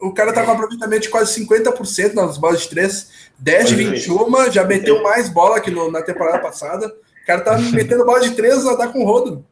O 0.00 0.12
cara 0.12 0.32
tá 0.32 0.44
com 0.44 0.52
aproveitamento 0.52 1.02
de 1.02 1.08
quase 1.08 1.40
50% 1.44 2.12
nas 2.12 2.36
bolas 2.36 2.62
de 2.62 2.68
3, 2.68 3.30
10 3.38 3.68
de 3.68 3.74
21, 3.74 4.52
já 4.52 4.62
meteu 4.62 5.02
mais 5.02 5.28
bola 5.28 5.58
que 5.58 5.70
no, 5.70 5.90
na 5.90 6.02
temporada 6.02 6.38
passada. 6.38 6.86
O 6.86 7.26
cara 7.26 7.40
tá 7.40 7.58
metendo 7.72 8.04
bola 8.04 8.20
de 8.20 8.32
3 8.32 8.66
a 8.66 8.76
dar 8.76 8.92
com 8.92 9.04
rodo. 9.04 9.44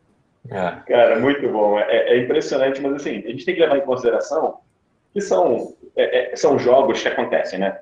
É. 0.50 0.76
Cara, 0.86 1.18
muito 1.18 1.48
bom. 1.48 1.78
É, 1.78 2.14
é, 2.14 2.22
impressionante, 2.22 2.80
mas 2.80 2.94
assim, 2.96 3.24
a 3.24 3.30
gente 3.30 3.44
tem 3.44 3.54
que 3.54 3.60
levar 3.62 3.78
em 3.78 3.86
consideração 3.86 4.58
que 5.14 5.20
são, 5.20 5.74
é, 5.96 6.32
é 6.32 6.36
são 6.36 6.58
jogos 6.58 7.00
que 7.00 7.08
acontecem, 7.08 7.58
né? 7.58 7.78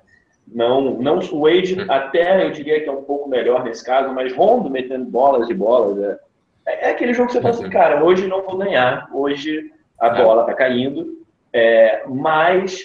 Não, 0.46 0.98
não 1.00 1.18
o 1.18 1.40
Wade, 1.42 1.74
uhum. 1.74 1.90
até 1.90 2.44
eu 2.44 2.50
diria 2.50 2.80
que 2.80 2.88
é 2.88 2.92
um 2.92 3.02
pouco 3.02 3.28
melhor 3.28 3.64
nesse 3.64 3.84
caso, 3.84 4.12
mas 4.12 4.32
Rondo 4.34 4.68
metendo 4.68 5.06
bolas 5.06 5.48
e 5.48 5.54
bolas. 5.54 5.98
É, 5.98 6.18
é, 6.66 6.88
é 6.88 6.90
aquele 6.90 7.14
jogo 7.14 7.28
que 7.28 7.34
você 7.34 7.40
fala 7.40 7.54
assim, 7.54 7.70
cara, 7.70 8.04
hoje 8.04 8.28
não 8.28 8.42
vou 8.42 8.58
ganhar, 8.58 9.08
hoje 9.12 9.70
a 9.98 10.08
é. 10.08 10.22
bola 10.22 10.44
tá 10.44 10.52
caindo, 10.52 11.18
é, 11.52 12.04
mas 12.06 12.82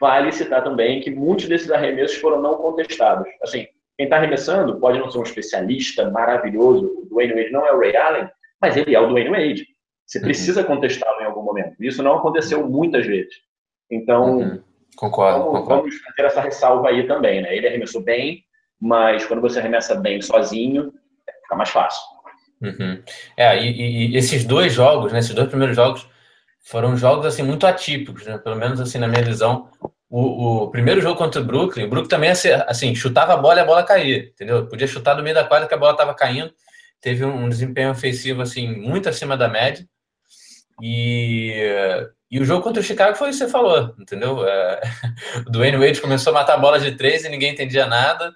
vale 0.00 0.32
citar 0.32 0.64
também 0.64 1.00
que 1.00 1.10
muitos 1.10 1.46
desses 1.46 1.70
arremessos 1.70 2.16
foram 2.16 2.40
não 2.40 2.56
contestados. 2.56 3.26
Assim, 3.42 3.66
quem 3.96 4.04
está 4.04 4.16
arremessando 4.16 4.80
pode 4.80 4.98
não 4.98 5.10
ser 5.10 5.18
um 5.18 5.22
especialista 5.22 6.10
maravilhoso, 6.10 7.02
o 7.02 7.06
Dwayne 7.06 7.34
Wade 7.34 7.52
não 7.52 7.66
é 7.66 7.72
o 7.72 7.78
Ray 7.78 7.96
Allen, 7.96 8.28
mas 8.60 8.76
ele 8.76 8.94
é 8.94 9.00
o 9.00 9.06
Dwayne 9.06 9.30
Wade. 9.30 9.66
Você 10.06 10.18
uhum. 10.18 10.24
precisa 10.24 10.60
uhum. 10.62 10.66
contestá-lo 10.66 11.20
em 11.20 11.26
algum 11.26 11.42
momento. 11.42 11.76
Isso 11.80 12.02
não 12.02 12.16
aconteceu 12.16 12.66
muitas 12.68 13.06
vezes. 13.06 13.34
Então, 13.90 14.38
uhum. 14.38 14.62
concordo, 14.96 15.38
vamos, 15.38 15.60
concordo. 15.60 15.82
vamos 15.82 15.96
fazer 15.98 16.26
essa 16.26 16.40
ressalva 16.40 16.88
aí 16.88 17.06
também, 17.06 17.42
né? 17.42 17.56
Ele 17.56 17.68
arremessou 17.68 18.02
bem, 18.02 18.44
mas 18.80 19.24
quando 19.26 19.40
você 19.40 19.58
arremessa 19.58 19.94
bem 19.94 20.20
sozinho, 20.20 20.92
fica 21.42 21.56
mais 21.56 21.70
fácil. 21.70 22.02
Uhum. 22.60 23.02
É, 23.36 23.62
e, 23.62 24.12
e, 24.12 24.16
esses 24.16 24.44
dois 24.44 24.72
jogos, 24.72 25.12
né, 25.12 25.18
esses 25.18 25.34
dois 25.34 25.48
primeiros 25.48 25.76
jogos, 25.76 26.08
foram 26.64 26.96
jogos 26.96 27.26
assim 27.26 27.42
muito 27.42 27.66
atípicos, 27.66 28.24
né? 28.26 28.38
Pelo 28.38 28.56
menos 28.56 28.80
assim 28.80 28.98
na 28.98 29.06
minha 29.06 29.22
visão. 29.22 29.68
O, 30.08 30.64
o 30.64 30.70
primeiro 30.70 31.00
jogo 31.00 31.18
contra 31.18 31.40
o 31.40 31.44
Brooklyn, 31.44 31.84
o 31.84 31.88
Brooklyn 31.88 32.08
também 32.08 32.30
assim 32.30 32.94
chutava 32.94 33.34
a 33.34 33.36
bola 33.36 33.58
e 33.58 33.62
a 33.62 33.66
bola 33.66 33.82
caía, 33.82 34.28
entendeu? 34.28 34.66
Podia 34.66 34.86
chutar 34.86 35.14
do 35.14 35.22
meio 35.22 35.34
da 35.34 35.44
quadra 35.44 35.68
que 35.68 35.74
a 35.74 35.78
bola 35.78 35.92
estava 35.92 36.14
caindo. 36.14 36.52
Teve 37.00 37.24
um, 37.24 37.44
um, 37.44 37.48
desempenho 37.48 37.90
ofensivo 37.90 38.40
assim 38.40 38.66
muito 38.68 39.08
acima 39.08 39.36
da 39.36 39.48
média. 39.48 39.86
E, 40.82 41.52
e 42.34 42.40
o 42.40 42.44
jogo 42.44 42.64
contra 42.64 42.80
o 42.80 42.84
Chicago 42.84 43.16
foi 43.16 43.28
o 43.28 43.30
que 43.30 43.36
você 43.36 43.48
falou, 43.48 43.94
entendeu? 43.96 44.44
É, 44.44 44.80
o 45.46 45.50
Dwayne 45.52 45.76
Wade 45.76 46.00
começou 46.00 46.32
a 46.32 46.34
matar 46.34 46.56
bolas 46.56 46.82
de 46.82 46.90
três 46.96 47.24
e 47.24 47.28
ninguém 47.28 47.52
entendia 47.52 47.86
nada. 47.86 48.34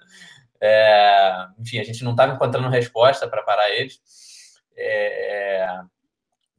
É, 0.61 1.47
enfim, 1.59 1.79
a 1.79 1.83
gente 1.83 2.01
não 2.05 2.11
estava 2.11 2.33
encontrando 2.33 2.69
resposta 2.69 3.27
para 3.27 3.43
parar 3.43 3.69
eles. 3.71 3.99
É, 4.77 5.65
é, 5.65 5.81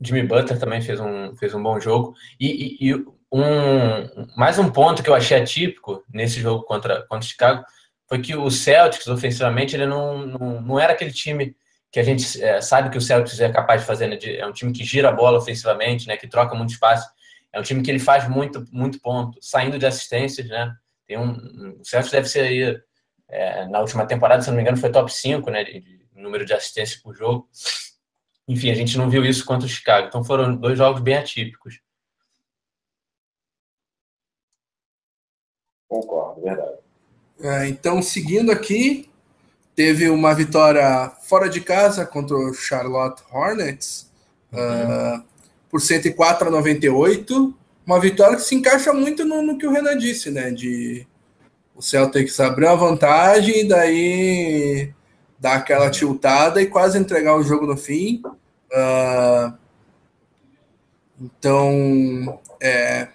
Jimmy 0.02 0.22
Butler 0.24 0.60
também 0.60 0.82
fez 0.82 1.00
um, 1.00 1.34
fez 1.34 1.54
um 1.54 1.62
bom 1.62 1.80
jogo. 1.80 2.14
E, 2.38 2.76
e, 2.78 2.90
e, 2.90 2.94
um, 3.32 4.34
mais 4.36 4.58
um 4.58 4.70
ponto 4.70 5.02
que 5.02 5.08
eu 5.08 5.14
achei 5.14 5.40
atípico 5.40 6.04
nesse 6.12 6.40
jogo 6.40 6.64
contra, 6.64 7.06
contra 7.06 7.20
o 7.20 7.30
Chicago 7.30 7.64
foi 8.06 8.20
que 8.20 8.36
o 8.36 8.50
Celtics, 8.50 9.06
ofensivamente, 9.06 9.74
ele 9.74 9.86
não, 9.86 10.26
não, 10.26 10.60
não 10.60 10.78
era 10.78 10.92
aquele 10.92 11.10
time 11.10 11.56
que 11.90 11.98
a 11.98 12.02
gente 12.02 12.42
é, 12.44 12.60
sabe 12.60 12.90
que 12.90 12.98
o 12.98 13.00
Celtics 13.00 13.40
é 13.40 13.48
capaz 13.48 13.80
de 13.80 13.86
fazer. 13.86 14.08
Né? 14.08 14.18
é 14.36 14.46
um 14.46 14.52
time 14.52 14.72
que 14.72 14.84
gira 14.84 15.08
a 15.08 15.12
bola 15.12 15.38
ofensivamente, 15.38 16.06
né? 16.06 16.18
que 16.18 16.28
troca 16.28 16.54
muito 16.54 16.74
espaço. 16.74 17.08
É 17.52 17.58
um 17.58 17.62
time 17.62 17.82
que 17.82 17.90
ele 17.90 17.98
faz 17.98 18.28
muito, 18.28 18.64
muito 18.72 19.00
ponto, 19.00 19.38
saindo 19.40 19.78
de 19.78 19.86
assistências. 19.86 20.48
Né? 20.48 20.74
Tem 21.06 21.18
um, 21.18 21.78
o 21.80 21.84
Celtics 21.84 22.12
deve 22.12 22.28
ser 22.28 22.40
aí 22.40 22.80
é, 23.28 23.66
na 23.66 23.80
última 23.80 24.06
temporada, 24.06 24.42
se 24.42 24.48
não 24.48 24.56
me 24.56 24.62
engano, 24.62 24.76
foi 24.76 24.90
top 24.90 25.12
5 25.12 25.50
né, 25.50 25.64
de, 25.64 25.80
de 25.80 26.00
número 26.14 26.44
de 26.44 26.52
assistências 26.52 27.00
por 27.00 27.14
jogo. 27.14 27.48
Enfim, 28.46 28.70
a 28.70 28.74
gente 28.74 28.98
não 28.98 29.08
viu 29.08 29.24
isso 29.24 29.44
contra 29.44 29.66
o 29.66 29.70
Chicago. 29.70 30.08
Então 30.08 30.24
foram 30.24 30.56
dois 30.56 30.76
jogos 30.76 31.00
bem 31.00 31.16
atípicos. 31.16 31.80
Concordo, 35.88 36.40
verdade. 36.42 36.78
É, 37.40 37.68
então, 37.68 38.02
seguindo 38.02 38.52
aqui, 38.52 39.10
teve 39.74 40.10
uma 40.10 40.34
vitória 40.34 41.10
fora 41.22 41.48
de 41.48 41.60
casa 41.60 42.04
contra 42.04 42.36
o 42.36 42.52
Charlotte 42.52 43.22
Hornets 43.32 44.10
uhum. 44.52 45.18
uh, 45.18 45.24
por 45.70 45.80
104 45.80 46.48
a 46.48 46.50
98. 46.50 47.54
Uma 47.86 48.00
vitória 48.00 48.36
que 48.36 48.42
se 48.42 48.54
encaixa 48.54 48.92
muito 48.92 49.24
no, 49.24 49.42
no 49.42 49.56
que 49.56 49.66
o 49.66 49.72
Renan 49.72 49.96
disse, 49.96 50.30
né? 50.30 50.50
De 50.50 51.06
o 51.74 51.82
Celtics 51.82 52.38
abriu 52.40 52.68
a 52.68 52.74
vantagem 52.74 53.60
e 53.60 53.68
daí 53.68 54.92
dar 55.38 55.54
aquela 55.54 55.90
tiltada 55.90 56.60
e 56.60 56.66
quase 56.66 56.98
entregar 56.98 57.34
o 57.36 57.42
jogo 57.42 57.66
no 57.66 57.76
fim. 57.76 58.22
Uh, 58.70 59.52
então, 61.18 62.40
é, 62.60 63.08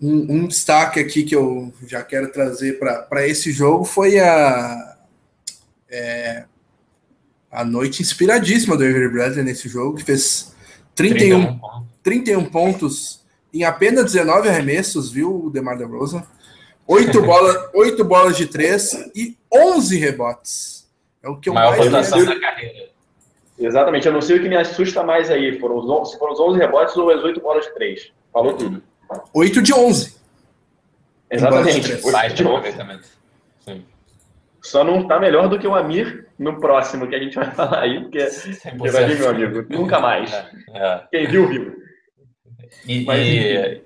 um, 0.00 0.42
um, 0.42 0.46
destaque 0.46 1.00
aqui 1.00 1.22
que 1.22 1.34
eu 1.34 1.72
já 1.86 2.02
quero 2.02 2.30
trazer 2.30 2.78
para 2.78 3.26
esse 3.26 3.50
jogo 3.50 3.84
foi 3.84 4.18
a, 4.18 4.98
é, 5.90 6.44
a 7.50 7.64
noite 7.64 8.02
inspiradíssima 8.02 8.76
do 8.76 8.84
Avery 8.84 9.08
Bradley 9.08 9.44
nesse 9.44 9.68
jogo, 9.68 9.96
que 9.96 10.04
fez 10.04 10.54
31, 10.94 11.58
31 12.02 12.44
pontos 12.46 13.24
em 13.52 13.64
apenas 13.64 14.12
19 14.12 14.48
arremessos, 14.48 15.10
viu, 15.10 15.46
o 15.46 15.50
DeMar 15.50 15.78
DeRozan? 15.78 16.22
Oito, 16.86 17.20
bola, 17.22 17.70
oito 17.74 18.04
bolas 18.04 18.36
de 18.36 18.46
três 18.46 18.92
e 19.14 19.36
11 19.52 19.98
rebotes. 19.98 20.88
É 21.22 21.28
o 21.28 21.36
que 21.36 21.48
eu 21.48 21.54
Maior 21.54 21.90
mais 21.90 22.10
da 22.10 22.40
carreira. 22.40 22.88
Exatamente, 23.58 24.06
eu 24.06 24.12
não 24.12 24.20
sei 24.20 24.36
o 24.36 24.42
que 24.42 24.48
me 24.48 24.56
assusta 24.56 25.02
mais 25.02 25.30
aí. 25.30 25.58
Foram 25.58 25.78
os 25.78 25.88
11, 25.88 26.18
foram 26.18 26.32
os 26.32 26.40
11 26.40 26.58
rebotes 26.58 26.96
ou 26.96 27.10
as 27.10 27.24
8 27.24 27.40
bolas 27.40 27.64
de 27.64 27.74
3. 27.74 28.12
Falou 28.32 28.54
tudo. 28.54 28.82
8 29.34 29.62
de 29.62 29.74
11. 29.74 30.16
Exatamente. 31.30 31.92
8 32.04 32.34
de 32.34 32.46
11. 32.46 32.74
Sim. 33.64 33.84
Só 34.62 34.84
não 34.84 35.00
está 35.00 35.18
melhor 35.18 35.48
do 35.48 35.58
que 35.58 35.66
o 35.66 35.74
Amir 35.74 36.27
no 36.38 36.60
próximo 36.60 37.08
que 37.08 37.14
a 37.14 37.18
gente 37.18 37.34
vai 37.34 37.50
falar 37.50 37.80
aí, 37.80 38.00
porque 38.00 38.24
você 38.28 38.70
vai 38.74 39.14
meu 39.14 39.28
amigo, 39.30 39.66
nunca 39.68 39.98
mais. 39.98 40.32
É, 40.32 40.46
é. 40.74 41.06
Quem 41.10 41.26
viu, 41.26 41.48
viu. 41.48 41.76
E, 42.86 43.04
Mas, 43.04 43.26
e, 43.26 43.82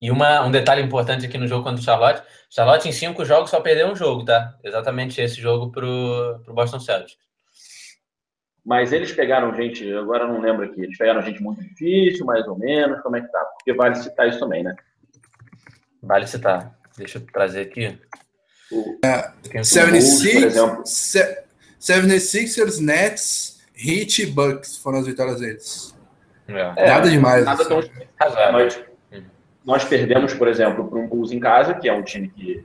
e 0.00 0.10
uma, 0.10 0.44
um 0.44 0.50
detalhe 0.50 0.82
importante 0.82 1.26
aqui 1.26 1.38
no 1.38 1.46
jogo 1.46 1.64
contra 1.64 1.80
o 1.80 1.84
Charlotte: 1.84 2.22
Charlotte 2.50 2.88
em 2.88 2.92
cinco 2.92 3.24
jogos 3.24 3.50
só 3.50 3.60
perdeu 3.60 3.88
um 3.88 3.96
jogo, 3.96 4.24
tá? 4.24 4.56
Exatamente 4.64 5.20
esse 5.20 5.40
jogo 5.40 5.70
para 5.70 5.86
o 5.86 6.54
Boston 6.54 6.80
Celtics. 6.80 7.16
Mas 8.64 8.92
eles 8.92 9.12
pegaram 9.12 9.54
gente, 9.54 9.90
agora 9.94 10.26
não 10.26 10.40
lembro 10.40 10.64
aqui, 10.66 10.82
eles 10.82 10.98
pegaram 10.98 11.22
gente 11.22 11.42
muito 11.42 11.62
difícil, 11.62 12.26
mais 12.26 12.46
ou 12.46 12.58
menos, 12.58 13.00
como 13.00 13.16
é 13.16 13.22
que 13.22 13.28
tá? 13.32 13.40
Porque 13.56 13.72
vale 13.72 13.94
citar 13.94 14.28
isso 14.28 14.38
também, 14.38 14.62
né? 14.62 14.76
Vale 16.02 16.26
citar. 16.26 16.78
Deixa 16.96 17.18
eu 17.18 17.26
trazer 17.26 17.62
aqui. 17.62 17.98
O, 18.70 18.92
uh, 18.92 19.64
76, 19.64 20.54
76ers, 21.80 22.80
Nets, 22.80 23.60
Heat 23.76 24.22
e 24.22 24.26
Bucks 24.26 24.76
foram 24.76 24.98
as 24.98 25.06
vitórias 25.06 25.40
deles. 25.40 25.96
É. 26.48 26.88
Nada 26.88 27.08
demais. 27.10 27.44
Nada 27.44 27.62
assim. 27.62 27.68
tão... 27.68 28.52
nós, 28.52 28.80
nós 29.64 29.84
perdemos, 29.84 30.34
por 30.34 30.48
exemplo, 30.48 30.88
para 30.88 30.98
um 30.98 31.06
Bulls 31.06 31.32
em 31.32 31.40
casa, 31.40 31.74
que 31.74 31.88
é 31.88 31.92
um 31.92 32.02
time 32.02 32.28
que 32.28 32.64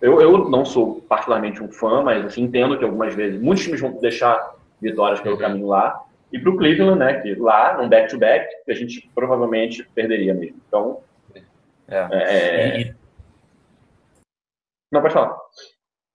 eu, 0.00 0.20
eu 0.20 0.48
não 0.48 0.64
sou 0.64 1.02
particularmente 1.02 1.62
um 1.62 1.70
fã, 1.70 2.02
mas 2.02 2.24
assim, 2.24 2.42
entendo 2.42 2.78
que 2.78 2.84
algumas 2.84 3.14
vezes 3.14 3.40
muitos 3.40 3.64
times 3.64 3.80
vão 3.80 3.92
deixar 4.00 4.54
vitórias 4.80 5.20
pelo 5.20 5.34
uhum. 5.34 5.40
caminho 5.40 5.66
lá. 5.66 6.02
E 6.32 6.38
para 6.38 6.50
o 6.50 6.56
Cleveland, 6.56 6.98
né, 6.98 7.14
que 7.20 7.34
lá, 7.34 7.76
num 7.76 7.88
back-to-back, 7.88 8.46
que 8.64 8.70
a 8.70 8.74
gente 8.74 9.10
provavelmente 9.14 9.86
perderia 9.94 10.32
mesmo. 10.32 10.56
Então. 10.66 11.00
É. 11.88 12.06
é... 12.12 12.80
E... 12.80 12.94
Não, 14.90 15.00
pode 15.00 15.14
falar. 15.14 15.36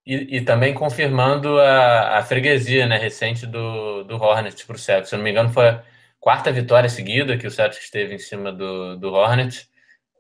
E, 0.06 0.38
e, 0.38 0.42
também 0.42 0.74
confirmando 0.74 1.60
a, 1.60 2.20
a 2.20 2.24
freguesia 2.24 2.86
né, 2.86 2.98
recente 2.98 3.48
do, 3.48 4.04
do 4.04 4.16
Hornets 4.18 4.64
para 4.64 4.76
o 4.76 4.80
Celtics. 4.80 5.10
Se 5.10 5.16
eu 5.16 5.18
não 5.18 5.24
me 5.24 5.32
engano, 5.32 5.50
foi 5.50 5.68
a 5.68 5.84
quarta 6.20 6.52
vitória 6.52 6.90
seguida 6.90 7.38
que 7.38 7.48
o 7.48 7.52
Celtics 7.52 7.90
teve 7.90 8.14
em 8.14 8.20
cima 8.20 8.52
do, 8.52 8.98
do 8.98 9.12
Hornets. 9.14 9.68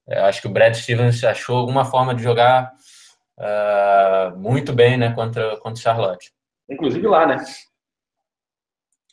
Eu 0.08 0.26
acho 0.26 0.42
que 0.42 0.48
o 0.48 0.52
Brad 0.52 0.74
Stevens 0.74 1.24
achou 1.24 1.58
alguma 1.58 1.86
forma 1.86 2.16
de 2.16 2.24
jogar 2.24 2.72
uh, 3.38 4.38
muito 4.38 4.74
bem 4.74 4.98
né, 4.98 5.14
contra, 5.14 5.58
contra 5.58 5.74
o 5.74 5.84
Charlotte. 5.84 6.32
Inclusive 6.70 7.06
lá, 7.08 7.28
né? 7.28 7.38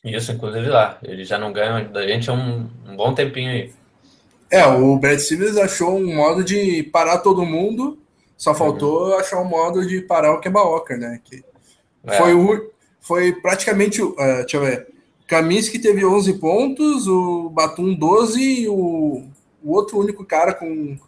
Isso, 0.04 0.32
inclusive 0.32 0.68
lá. 0.68 0.98
Ele 1.02 1.24
já 1.24 1.38
não 1.38 1.52
ganha 1.52 1.84
da 1.84 2.06
gente 2.06 2.28
há 2.28 2.32
um, 2.32 2.68
um 2.86 2.96
bom 2.96 3.14
tempinho 3.14 3.50
aí. 3.50 3.72
É, 4.50 4.66
o 4.66 4.98
Brad 4.98 5.18
Stevens 5.18 5.56
achou 5.56 5.96
um 5.96 6.14
modo 6.14 6.44
de 6.44 6.82
parar 6.82 7.18
todo 7.18 7.46
mundo, 7.46 8.01
só 8.42 8.50
uhum. 8.50 8.56
faltou 8.56 9.06
uhum. 9.06 9.18
achar 9.18 9.40
um 9.40 9.44
modo 9.44 9.86
de 9.86 10.00
parar 10.00 10.32
o 10.32 10.40
Kemba 10.40 10.60
Walker, 10.64 10.96
né? 10.96 11.20
Que 11.22 11.44
é. 12.04 12.12
foi, 12.14 12.34
o, 12.34 12.72
foi 13.00 13.32
praticamente, 13.34 14.02
uh, 14.02 14.16
deixa 14.16 14.56
eu 14.56 14.62
ver, 14.62 14.88
Kaminsky 15.28 15.78
teve 15.78 16.04
11 16.04 16.40
pontos, 16.40 17.06
o 17.06 17.50
Batum 17.50 17.94
12 17.94 18.62
e 18.62 18.68
o, 18.68 19.28
o 19.62 19.72
outro 19.72 19.96
único 20.00 20.24
cara 20.24 20.52
com 20.52 20.98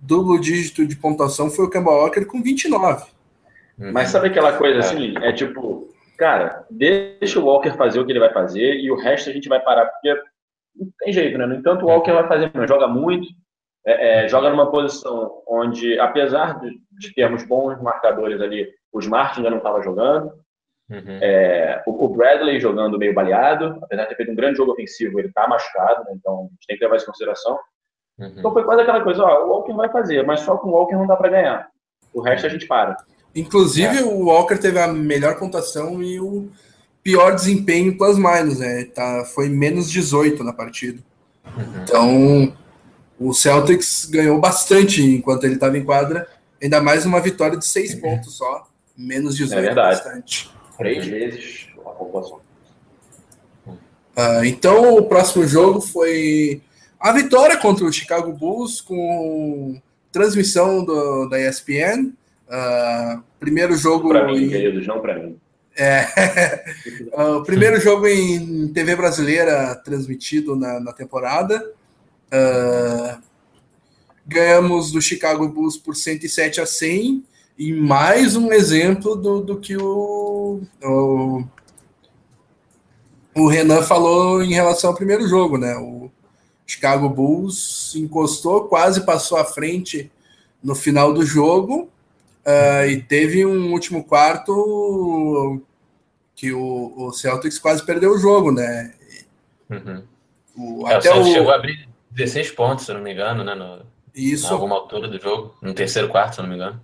duplo 0.00 0.40
dígito 0.40 0.84
de 0.84 0.96
pontuação 0.96 1.48
foi 1.48 1.66
o 1.66 1.70
Kemba 1.70 1.92
Walker 1.92 2.24
com 2.24 2.42
29. 2.42 3.04
Uhum. 3.78 3.92
Mas 3.92 4.08
sabe 4.08 4.26
aquela 4.26 4.54
coisa 4.58 4.78
é. 4.78 4.80
assim, 4.80 5.14
é 5.18 5.32
tipo, 5.32 5.94
cara, 6.18 6.66
deixa 6.68 7.38
o 7.38 7.44
Walker 7.44 7.70
fazer 7.76 8.00
o 8.00 8.04
que 8.04 8.10
ele 8.10 8.18
vai 8.18 8.32
fazer 8.32 8.80
e 8.80 8.90
o 8.90 8.96
resto 8.96 9.30
a 9.30 9.32
gente 9.32 9.48
vai 9.48 9.60
parar, 9.60 9.86
porque 9.86 10.12
não 10.74 10.88
tem 10.98 11.12
jeito, 11.12 11.38
né? 11.38 11.46
No 11.46 11.54
entanto, 11.54 11.84
o 11.84 11.88
Walker 11.88 12.12
vai 12.12 12.26
fazer, 12.26 12.50
joga 12.66 12.88
muito, 12.88 13.28
é, 13.84 14.24
é, 14.24 14.28
joga 14.28 14.50
numa 14.50 14.70
posição 14.70 15.42
onde, 15.46 15.98
apesar 15.98 16.60
de, 16.60 16.80
de, 16.92 17.14
termos 17.14 17.44
bons 17.44 17.80
marcadores 17.80 18.40
ali, 18.40 18.68
o 18.92 19.00
Smart 19.00 19.36
ainda 19.36 19.50
não 19.50 19.58
estava 19.58 19.82
jogando, 19.82 20.32
uhum. 20.90 21.18
é, 21.22 21.82
o, 21.86 22.04
o, 22.04 22.08
Bradley 22.08 22.60
jogando 22.60 22.98
meio 22.98 23.14
baleado, 23.14 23.78
apesar 23.82 24.02
de 24.02 24.08
ter 24.10 24.16
feito 24.16 24.32
um 24.32 24.36
grande 24.36 24.58
jogo 24.58 24.72
ofensivo, 24.72 25.18
ele 25.18 25.28
está 25.28 25.48
machucado, 25.48 26.04
né? 26.04 26.12
então 26.14 26.40
a 26.40 26.42
gente 26.42 26.66
tem 26.66 26.76
que 26.76 26.84
levar 26.84 26.96
isso 26.96 27.04
em 27.04 27.12
consideração. 27.12 27.58
Uhum. 28.18 28.34
Então 28.36 28.52
foi 28.52 28.64
quase 28.64 28.82
aquela 28.82 29.02
coisa, 29.02 29.24
ó, 29.24 29.46
o 29.46 29.48
Walker 29.48 29.72
vai 29.72 29.88
fazer, 29.88 30.26
mas 30.26 30.40
só 30.40 30.58
com 30.58 30.68
o 30.68 30.72
Walker 30.72 30.94
não 30.94 31.06
dá 31.06 31.16
para 31.16 31.30
ganhar. 31.30 31.68
O 32.12 32.20
resto 32.20 32.46
a 32.46 32.50
gente 32.50 32.66
para. 32.66 32.96
Inclusive, 33.34 33.98
é. 33.98 34.02
o 34.02 34.26
Walker 34.26 34.58
teve 34.58 34.78
a 34.78 34.88
melhor 34.88 35.38
pontuação 35.38 36.02
e 36.02 36.20
o 36.20 36.50
pior 37.02 37.34
desempenho 37.34 37.96
plus 37.96 38.18
minus, 38.18 38.58
né? 38.58 38.84
Tá, 38.84 39.24
foi 39.24 39.48
menos 39.48 39.90
18 39.90 40.42
na 40.42 40.52
partida. 40.52 41.00
Uhum. 41.56 41.82
Então, 41.82 42.56
o 43.20 43.34
Celtics 43.34 44.06
ganhou 44.06 44.40
bastante 44.40 45.02
enquanto 45.02 45.44
ele 45.44 45.54
estava 45.54 45.76
em 45.76 45.84
quadra, 45.84 46.26
ainda 46.60 46.80
mais 46.80 47.04
uma 47.04 47.20
vitória 47.20 47.58
de 47.58 47.66
seis 47.66 47.92
uhum. 47.92 48.00
pontos 48.00 48.38
só, 48.38 48.66
menos 48.96 49.36
18 49.36 49.58
é 49.58 49.62
verdade. 49.62 49.96
bastante. 49.96 50.50
Três 50.78 51.06
vezes 51.06 51.66
a 51.84 51.90
pontuação. 51.90 52.40
Uh, 53.66 54.44
então, 54.44 54.96
o 54.96 55.02
próximo 55.02 55.46
jogo 55.46 55.82
foi 55.82 56.62
a 56.98 57.12
vitória 57.12 57.58
contra 57.58 57.84
o 57.84 57.92
Chicago 57.92 58.32
Bulls 58.32 58.80
com 58.80 59.80
transmissão 60.10 60.82
do, 60.82 61.28
da 61.28 61.38
ESPN. 61.38 62.12
Uh, 62.48 63.22
primeiro 63.38 63.76
jogo. 63.76 64.08
Para 64.08 64.26
mim, 64.26 64.44
em... 64.44 64.48
queridos, 64.48 64.86
não 64.86 65.00
para 65.00 65.18
mim. 65.18 65.38
É, 65.76 66.64
uh, 67.12 67.36
o 67.40 67.44
primeiro 67.44 67.78
jogo 67.80 68.06
em 68.06 68.68
TV 68.72 68.96
brasileira 68.96 69.74
transmitido 69.76 70.56
na, 70.56 70.80
na 70.80 70.92
temporada. 70.92 71.72
Uh, 72.32 73.20
ganhamos 74.26 74.92
do 74.92 75.00
Chicago 75.00 75.48
Bulls 75.48 75.76
por 75.76 75.96
107 75.96 76.60
a 76.60 76.66
100 76.66 77.24
e 77.58 77.72
mais 77.72 78.36
um 78.36 78.52
exemplo 78.52 79.16
do, 79.16 79.40
do 79.40 79.58
que 79.58 79.76
o, 79.76 80.60
o, 80.82 81.44
o 83.34 83.48
Renan 83.48 83.82
falou 83.82 84.42
em 84.42 84.52
relação 84.52 84.90
ao 84.90 84.96
primeiro 84.96 85.26
jogo, 85.28 85.58
né? 85.58 85.76
O 85.76 86.10
Chicago 86.66 87.08
Bulls 87.08 87.94
encostou, 87.96 88.68
quase 88.68 89.04
passou 89.04 89.36
à 89.36 89.44
frente 89.44 90.10
no 90.62 90.74
final 90.74 91.12
do 91.12 91.24
jogo 91.24 91.90
Uh, 92.40 92.88
e 92.88 93.02
teve 93.02 93.44
um 93.44 93.70
último 93.72 94.02
quarto 94.02 95.60
que 96.34 96.52
o, 96.52 96.94
o 96.96 97.12
Celtics 97.12 97.58
quase 97.58 97.84
perdeu 97.84 98.12
o 98.12 98.18
jogo, 98.18 98.50
né? 98.50 98.94
Uhum. 99.68 100.02
O, 100.56 100.88
é, 100.88 100.94
até 100.94 101.10
o 101.10 101.14
Celtics 101.14 101.28
o... 101.28 101.32
chegou 101.34 101.52
a 101.52 101.56
abrir 101.56 101.89
16 102.10 102.50
pontos, 102.52 102.86
se 102.86 102.92
não 102.92 103.00
me 103.00 103.12
engano, 103.12 103.44
né? 103.44 103.54
No, 103.54 103.84
Isso. 104.14 104.48
Em 104.48 104.52
alguma 104.52 104.74
altura 104.74 105.08
do 105.08 105.20
jogo, 105.20 105.54
no 105.62 105.74
terceiro 105.74 106.08
quarto, 106.08 106.36
se 106.36 106.42
não 106.42 106.48
me 106.48 106.56
engano. 106.56 106.80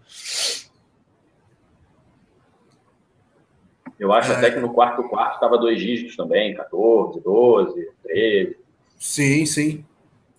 Eu 3.98 4.12
acho 4.12 4.32
é. 4.32 4.36
até 4.36 4.50
que 4.50 4.60
no 4.60 4.72
quarto 4.72 5.02
quarto 5.08 5.34
estava 5.34 5.58
dois 5.58 5.80
dígitos 5.80 6.16
também, 6.16 6.54
14, 6.54 7.20
12, 7.20 7.88
13. 8.02 8.56
Sim, 8.98 9.46
sim. 9.46 9.84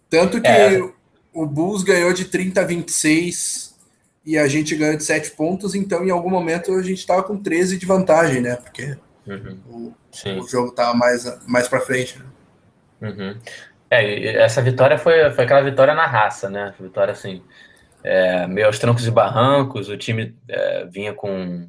Tanto 0.10 0.42
que 0.42 0.48
é. 0.48 0.80
o 1.34 1.46
Bulls 1.46 1.84
ganhou 1.84 2.14
de 2.14 2.26
30 2.26 2.62
a 2.62 2.64
26 2.64 3.76
e 4.26 4.38
a 4.38 4.48
gente 4.48 4.76
ganhou 4.76 4.98
de 4.98 5.04
7 5.04 5.32
pontos, 5.32 5.74
então 5.74 6.04
em 6.04 6.12
algum 6.12 6.30
momento 6.30 6.74
a 6.74 6.84
gente 6.84 7.00
estava 7.00 7.24
com 7.24 7.38
13 7.38 7.78
de 7.78 7.86
vantagem, 7.86 8.42
né? 8.42 8.58
Porque 8.58 8.98
uhum. 9.26 9.60
o, 9.70 9.94
o, 10.42 10.48
jogo 10.48 10.70
estava 10.70 10.94
mais, 10.94 11.48
mais 11.48 11.68
para 11.68 11.82
frente. 11.82 12.20
Né? 12.20 13.10
Uhum. 13.10 13.38
É, 13.90 14.44
essa 14.44 14.62
vitória 14.62 14.98
foi, 14.98 15.30
foi 15.32 15.44
aquela 15.44 15.62
vitória 15.62 15.94
na 15.94 16.06
raça, 16.06 16.50
né? 16.50 16.74
Vitória 16.80 17.14
assim, 17.14 17.44
é, 18.04 18.48
meio 18.48 18.68
aos 18.68 18.80
trancos 18.80 19.08
e 19.08 19.12
barrancos, 19.12 19.90
o 19.90 19.98
time 19.98 20.36
é, 20.48 20.86
vinha 20.86 21.14
com, 21.14 21.68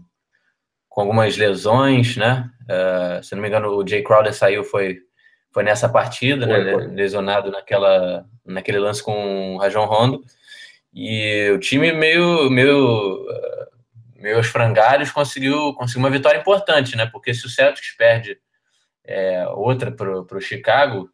com 0.89 1.01
algumas 1.01 1.37
lesões, 1.37 2.17
né? 2.17 2.51
É, 2.69 3.21
se 3.23 3.35
não 3.35 3.43
me 3.43 3.49
engano, 3.49 3.69
o 3.69 3.87
Jay 3.87 4.03
Crowder 4.03 4.35
saiu, 4.35 4.65
foi, 4.65 4.99
foi 5.53 5.63
nessa 5.63 5.89
partida, 5.89 6.45
né? 6.47 6.55
foi, 6.55 6.65
né? 6.65 6.73
Foi. 6.73 6.87
Lesionado 6.89 7.51
naquela, 7.51 8.25
naquele 8.45 8.79
lance 8.79 9.03
com 9.03 9.55
o 9.55 9.59
Rajon 9.59 9.87
Rondo. 9.87 10.25
E 10.93 11.51
o 11.55 11.59
time 11.59 11.93
meio, 11.93 12.51
meio, 12.51 13.27
meio 14.17 14.37
aos 14.39 14.49
frangalhos 14.49 15.11
conseguiu, 15.11 15.73
conseguiu 15.75 16.01
uma 16.01 16.11
vitória 16.11 16.39
importante, 16.39 16.97
né? 16.97 17.07
Porque 17.07 17.33
se 17.33 17.47
o 17.47 17.49
Celtics 17.49 17.97
perde 17.97 18.39
é, 19.05 19.47
outra 19.49 19.93
para 19.93 20.37
o 20.37 20.41
Chicago, 20.41 21.09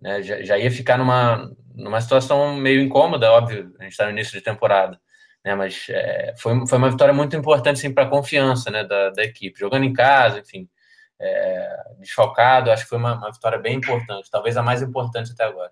né, 0.00 0.22
já, 0.22 0.42
já, 0.42 0.58
ia 0.58 0.70
ficar 0.70 0.96
numa, 0.96 1.50
numa 1.74 2.00
situação 2.00 2.56
meio 2.56 2.80
incômoda, 2.80 3.32
óbvio, 3.32 3.72
a 3.78 3.84
gente 3.84 3.92
está 3.92 4.04
no 4.04 4.12
início 4.12 4.32
de 4.32 4.44
temporada. 4.44 4.98
Né, 5.44 5.54
mas 5.54 5.86
é, 5.90 6.34
foi, 6.36 6.66
foi 6.66 6.78
uma 6.78 6.90
vitória 6.90 7.14
muito 7.14 7.36
importante 7.36 7.88
para 7.90 8.04
a 8.04 8.10
confiança 8.10 8.70
né, 8.70 8.84
da, 8.84 9.10
da 9.10 9.22
equipe. 9.22 9.58
Jogando 9.58 9.84
em 9.84 9.92
casa, 9.92 10.40
enfim, 10.40 10.68
é, 11.20 11.82
desfalcado, 11.98 12.70
acho 12.70 12.84
que 12.84 12.88
foi 12.88 12.98
uma, 12.98 13.14
uma 13.16 13.32
vitória 13.32 13.58
bem 13.58 13.76
importante, 13.76 14.30
talvez 14.30 14.56
a 14.56 14.62
mais 14.62 14.82
importante 14.82 15.32
até 15.32 15.44
agora. 15.44 15.70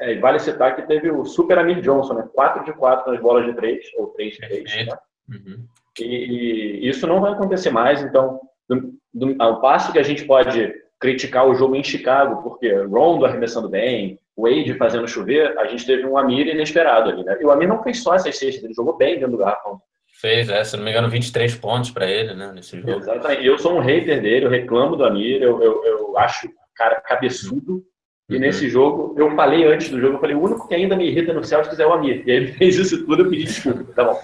É, 0.00 0.18
vale 0.18 0.38
citar 0.38 0.74
que 0.74 0.82
teve 0.82 1.10
o 1.10 1.24
Super 1.26 1.58
Amir 1.58 1.82
Johnson, 1.82 2.14
né? 2.14 2.28
4 2.34 2.64
de 2.64 2.72
4 2.72 3.12
nas 3.12 3.20
bolas 3.20 3.44
de 3.44 3.52
3, 3.54 3.84
ou 3.98 4.06
3 4.08 4.32
de 4.32 4.38
3. 4.38 4.86
Né? 4.86 4.96
Uhum. 5.28 5.66
E, 6.00 6.04
e, 6.04 6.88
isso 6.88 7.06
não 7.06 7.20
vai 7.20 7.32
acontecer 7.32 7.70
mais, 7.70 8.00
então, 8.02 8.40
do, 8.66 8.94
do, 9.12 9.36
ao 9.38 9.60
passo 9.60 9.92
que 9.92 9.98
a 9.98 10.02
gente 10.02 10.24
pode 10.24 10.72
criticar 11.00 11.48
o 11.48 11.54
jogo 11.54 11.74
em 11.74 11.82
Chicago, 11.82 12.42
porque 12.42 12.70
Rondo 12.82 13.24
arremessando 13.24 13.68
bem, 13.68 14.18
Wade 14.36 14.74
fazendo 14.74 15.08
chover, 15.08 15.58
a 15.58 15.66
gente 15.66 15.86
teve 15.86 16.06
um 16.06 16.16
Amir 16.16 16.46
inesperado 16.46 17.10
ali, 17.10 17.24
né? 17.24 17.38
E 17.40 17.44
o 17.44 17.50
Amir 17.50 17.68
não 17.68 17.82
fez 17.82 18.02
só 18.02 18.14
essas 18.14 18.38
cestas, 18.38 18.62
ele 18.62 18.74
jogou 18.74 18.96
bem 18.96 19.14
dentro 19.14 19.32
do 19.32 19.38
garrafão. 19.38 19.80
Fez, 20.20 20.50
é, 20.50 20.62
se 20.62 20.76
não 20.76 20.84
me 20.84 20.90
engano, 20.90 21.08
23 21.08 21.54
pontos 21.54 21.90
para 21.90 22.06
ele, 22.06 22.34
né, 22.34 22.52
nesse 22.54 22.78
jogo. 22.78 22.98
Exatamente. 22.98 23.46
Eu 23.46 23.58
sou 23.58 23.74
um 23.76 23.80
hater 23.80 24.20
dele, 24.20 24.44
eu 24.44 24.50
reclamo 24.50 24.94
do 24.94 25.04
Amir, 25.04 25.42
eu, 25.42 25.62
eu, 25.62 25.82
eu 25.84 26.18
acho 26.18 26.46
o 26.46 26.50
cara 26.76 27.00
cabeçudo. 27.00 27.82
E 28.28 28.34
uhum. 28.34 28.40
nesse 28.40 28.68
jogo, 28.68 29.14
eu 29.18 29.34
falei 29.34 29.64
antes 29.64 29.88
do 29.88 29.98
jogo, 29.98 30.16
eu 30.16 30.20
falei, 30.20 30.36
o 30.36 30.42
único 30.42 30.68
que 30.68 30.74
ainda 30.74 30.94
me 30.94 31.08
irrita 31.08 31.32
no 31.32 31.42
Celtics 31.42 31.80
é 31.80 31.86
o 31.86 31.92
Amir. 31.92 32.22
E 32.26 32.30
aí 32.30 32.36
ele 32.36 32.52
fez 32.58 32.76
isso 32.76 33.04
tudo, 33.06 33.22
eu 33.24 33.30
pedi 33.30 33.44
desculpa. 33.44 33.82
Tá 33.94 34.04
bom. 34.04 34.20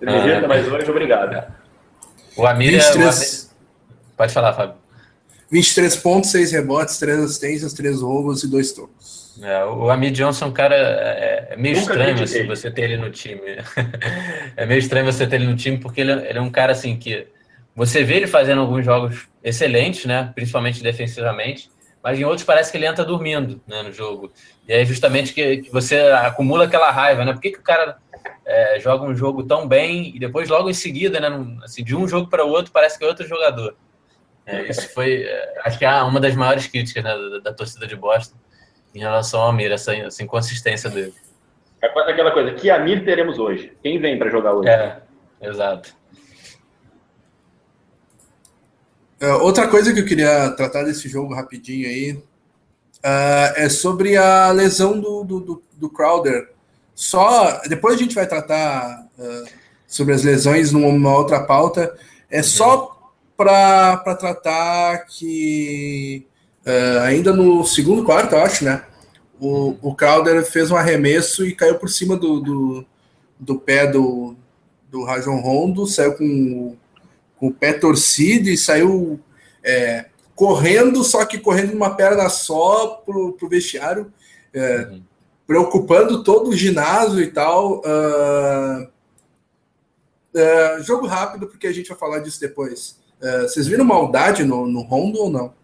Ele 0.00 0.10
me 0.10 0.18
irrita, 0.18 0.48
mas 0.48 0.66
hoje, 0.72 0.90
obrigado. 0.90 1.52
O 2.36 2.46
Amir 2.46 2.72
23... 2.72 2.96
é... 2.96 2.98
O 2.98 3.08
Amir... 3.08 3.46
Pode 4.16 4.32
falar, 4.32 4.54
Fábio. 4.54 4.85
23 5.50 5.96
pontos, 5.96 6.30
6 6.30 6.52
rebotes, 6.52 6.98
3 6.98 7.20
assistências, 7.20 7.72
3 7.72 8.00
roubos 8.02 8.42
e 8.42 8.50
2 8.50 8.72
tocos. 8.72 9.26
É, 9.42 9.64
o 9.64 9.90
Amir 9.90 10.12
Johnson 10.12 10.46
é 10.46 10.48
um 10.48 10.52
cara 10.52 10.74
é, 10.74 11.48
é 11.50 11.56
meio 11.56 11.76
Nunca 11.76 11.92
estranho 11.92 12.22
assim, 12.22 12.46
você 12.46 12.70
ter 12.70 12.82
ele 12.82 12.96
no 12.96 13.10
time. 13.10 13.40
é 14.56 14.66
meio 14.66 14.78
estranho 14.78 15.04
você 15.04 15.26
ter 15.26 15.36
ele 15.36 15.46
no 15.46 15.56
time 15.56 15.78
porque 15.78 16.00
ele, 16.00 16.12
ele, 16.12 16.38
é 16.38 16.40
um 16.40 16.50
cara 16.50 16.72
assim 16.72 16.96
que 16.96 17.26
você 17.74 18.02
vê 18.02 18.16
ele 18.16 18.26
fazendo 18.26 18.62
alguns 18.62 18.84
jogos 18.84 19.28
excelentes, 19.44 20.06
né? 20.06 20.32
Principalmente 20.34 20.82
defensivamente, 20.82 21.70
mas 22.02 22.18
em 22.18 22.24
outros 22.24 22.44
parece 22.44 22.70
que 22.70 22.78
ele 22.78 22.86
entra 22.86 23.04
dormindo 23.04 23.60
né, 23.66 23.82
no 23.82 23.92
jogo. 23.92 24.32
E 24.66 24.72
é 24.72 24.84
justamente 24.84 25.34
que, 25.34 25.58
que 25.58 25.70
você 25.70 25.98
acumula 26.00 26.64
aquela 26.64 26.90
raiva, 26.90 27.24
né? 27.24 27.34
Por 27.34 27.42
que, 27.42 27.50
que 27.50 27.58
o 27.58 27.62
cara 27.62 27.98
é, 28.46 28.80
joga 28.80 29.04
um 29.04 29.14
jogo 29.14 29.42
tão 29.42 29.68
bem 29.68 30.16
e 30.16 30.18
depois 30.18 30.48
logo 30.48 30.70
em 30.70 30.74
seguida, 30.74 31.20
né? 31.20 31.28
Assim, 31.62 31.84
de 31.84 31.94
um 31.94 32.08
jogo 32.08 32.30
para 32.30 32.44
o 32.44 32.48
outro 32.48 32.72
parece 32.72 32.98
que 32.98 33.04
é 33.04 33.08
outro 33.08 33.28
jogador. 33.28 33.76
É, 34.46 34.70
isso 34.70 34.88
foi, 34.94 35.24
é, 35.24 35.54
acho 35.64 35.76
que 35.76 35.84
é 35.84 36.02
uma 36.02 36.20
das 36.20 36.36
maiores 36.36 36.68
críticas 36.68 37.02
né, 37.02 37.10
da, 37.10 37.38
da 37.40 37.52
torcida 37.52 37.86
de 37.86 37.96
Boston 37.96 38.36
em 38.94 39.00
relação 39.00 39.40
ao 39.40 39.48
Amir, 39.50 39.72
essa, 39.72 39.94
essa 39.94 40.22
inconsistência 40.22 40.88
dele. 40.88 41.12
É 41.82 41.88
quase 41.88 42.12
aquela 42.12 42.30
coisa, 42.30 42.52
que 42.52 42.70
Amir 42.70 43.04
teremos 43.04 43.38
hoje? 43.38 43.72
Quem 43.82 44.00
vem 44.00 44.18
para 44.18 44.30
jogar 44.30 44.54
hoje? 44.54 44.68
É, 44.68 44.98
exato. 45.42 45.94
Uh, 49.20 49.42
outra 49.42 49.66
coisa 49.66 49.92
que 49.92 50.00
eu 50.00 50.04
queria 50.04 50.50
tratar 50.50 50.84
desse 50.84 51.08
jogo 51.08 51.34
rapidinho 51.34 51.88
aí 51.88 52.12
uh, 52.12 53.52
é 53.56 53.68
sobre 53.68 54.16
a 54.16 54.50
lesão 54.50 54.98
do, 55.00 55.24
do, 55.24 55.40
do, 55.40 55.62
do, 55.72 55.90
Crowder. 55.90 56.50
Só 56.94 57.62
depois 57.66 57.94
a 57.94 57.98
gente 57.98 58.14
vai 58.14 58.26
tratar 58.26 59.06
uh, 59.18 59.48
sobre 59.86 60.14
as 60.14 60.22
lesões 60.22 60.70
numa 60.72 61.16
outra 61.16 61.44
pauta. 61.44 61.96
É 62.30 62.42
só 62.42 62.82
uhum. 62.82 62.95
Para 63.36 64.14
tratar 64.14 65.06
que 65.06 66.26
Uh, 66.66 66.98
ainda 67.02 67.32
no 67.32 67.64
segundo 67.64 68.02
quarto, 68.02 68.34
eu 68.34 68.40
acho, 68.40 68.64
né? 68.64 68.84
O, 69.38 69.76
o 69.80 69.94
Crowder 69.94 70.44
fez 70.44 70.68
um 70.68 70.76
arremesso 70.76 71.46
e 71.46 71.54
caiu 71.54 71.76
por 71.76 71.88
cima 71.88 72.16
do, 72.16 72.40
do, 72.40 72.86
do 73.38 73.60
pé 73.60 73.86
do, 73.86 74.34
do 74.90 75.04
Rajon 75.04 75.38
Rondo, 75.38 75.86
saiu 75.86 76.14
com, 76.14 76.76
com 77.36 77.46
o 77.46 77.52
pé 77.54 77.72
torcido 77.72 78.48
e 78.48 78.58
saiu 78.58 79.20
é, 79.62 80.06
correndo, 80.34 81.04
só 81.04 81.24
que 81.24 81.38
correndo 81.38 81.72
uma 81.72 81.94
perna 81.94 82.28
só 82.28 83.00
pro, 83.06 83.34
pro 83.34 83.48
vestiário, 83.48 84.12
é, 84.52 84.88
uhum. 84.90 85.02
preocupando 85.46 86.24
todo 86.24 86.50
o 86.50 86.56
ginásio 86.56 87.20
e 87.20 87.28
tal. 87.28 87.78
Uh, 87.78 88.88
uh, 90.34 90.82
jogo 90.82 91.06
rápido, 91.06 91.46
porque 91.46 91.68
a 91.68 91.72
gente 91.72 91.90
vai 91.90 91.98
falar 91.98 92.18
disso 92.18 92.40
depois. 92.40 93.05
Uh, 93.20 93.42
vocês 93.42 93.66
viram 93.66 93.84
maldade 93.84 94.44
no, 94.44 94.66
no 94.66 94.82
Rondo 94.82 95.18
ou 95.20 95.30
não? 95.30 95.54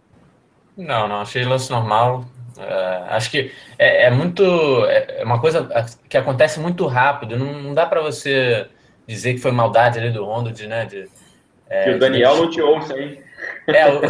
Não, 0.76 1.06
não, 1.06 1.20
achei 1.20 1.44
lance 1.44 1.70
normal. 1.70 2.24
Uh, 2.56 3.04
acho 3.08 3.30
que 3.30 3.52
é, 3.78 4.06
é, 4.06 4.10
muito. 4.10 4.42
É 4.86 5.22
uma 5.24 5.40
coisa 5.40 5.68
que 6.08 6.16
acontece 6.16 6.60
muito 6.60 6.86
rápido. 6.86 7.38
Não, 7.38 7.62
não 7.62 7.74
dá 7.74 7.86
para 7.86 8.00
você 8.00 8.66
dizer 9.06 9.34
que 9.34 9.40
foi 9.40 9.52
maldade 9.52 9.98
ali 9.98 10.10
do 10.10 10.24
Rondo, 10.24 10.50
de, 10.50 10.66
né? 10.66 10.86
De, 10.86 11.08
é, 11.68 11.84
que 11.84 11.90
o 11.90 11.98
Daniel 11.98 12.36
não 12.36 12.50
te 12.50 12.60
ouça, 12.60 12.98
hein? 12.98 13.22
É, 13.66 13.88
o, 13.88 14.00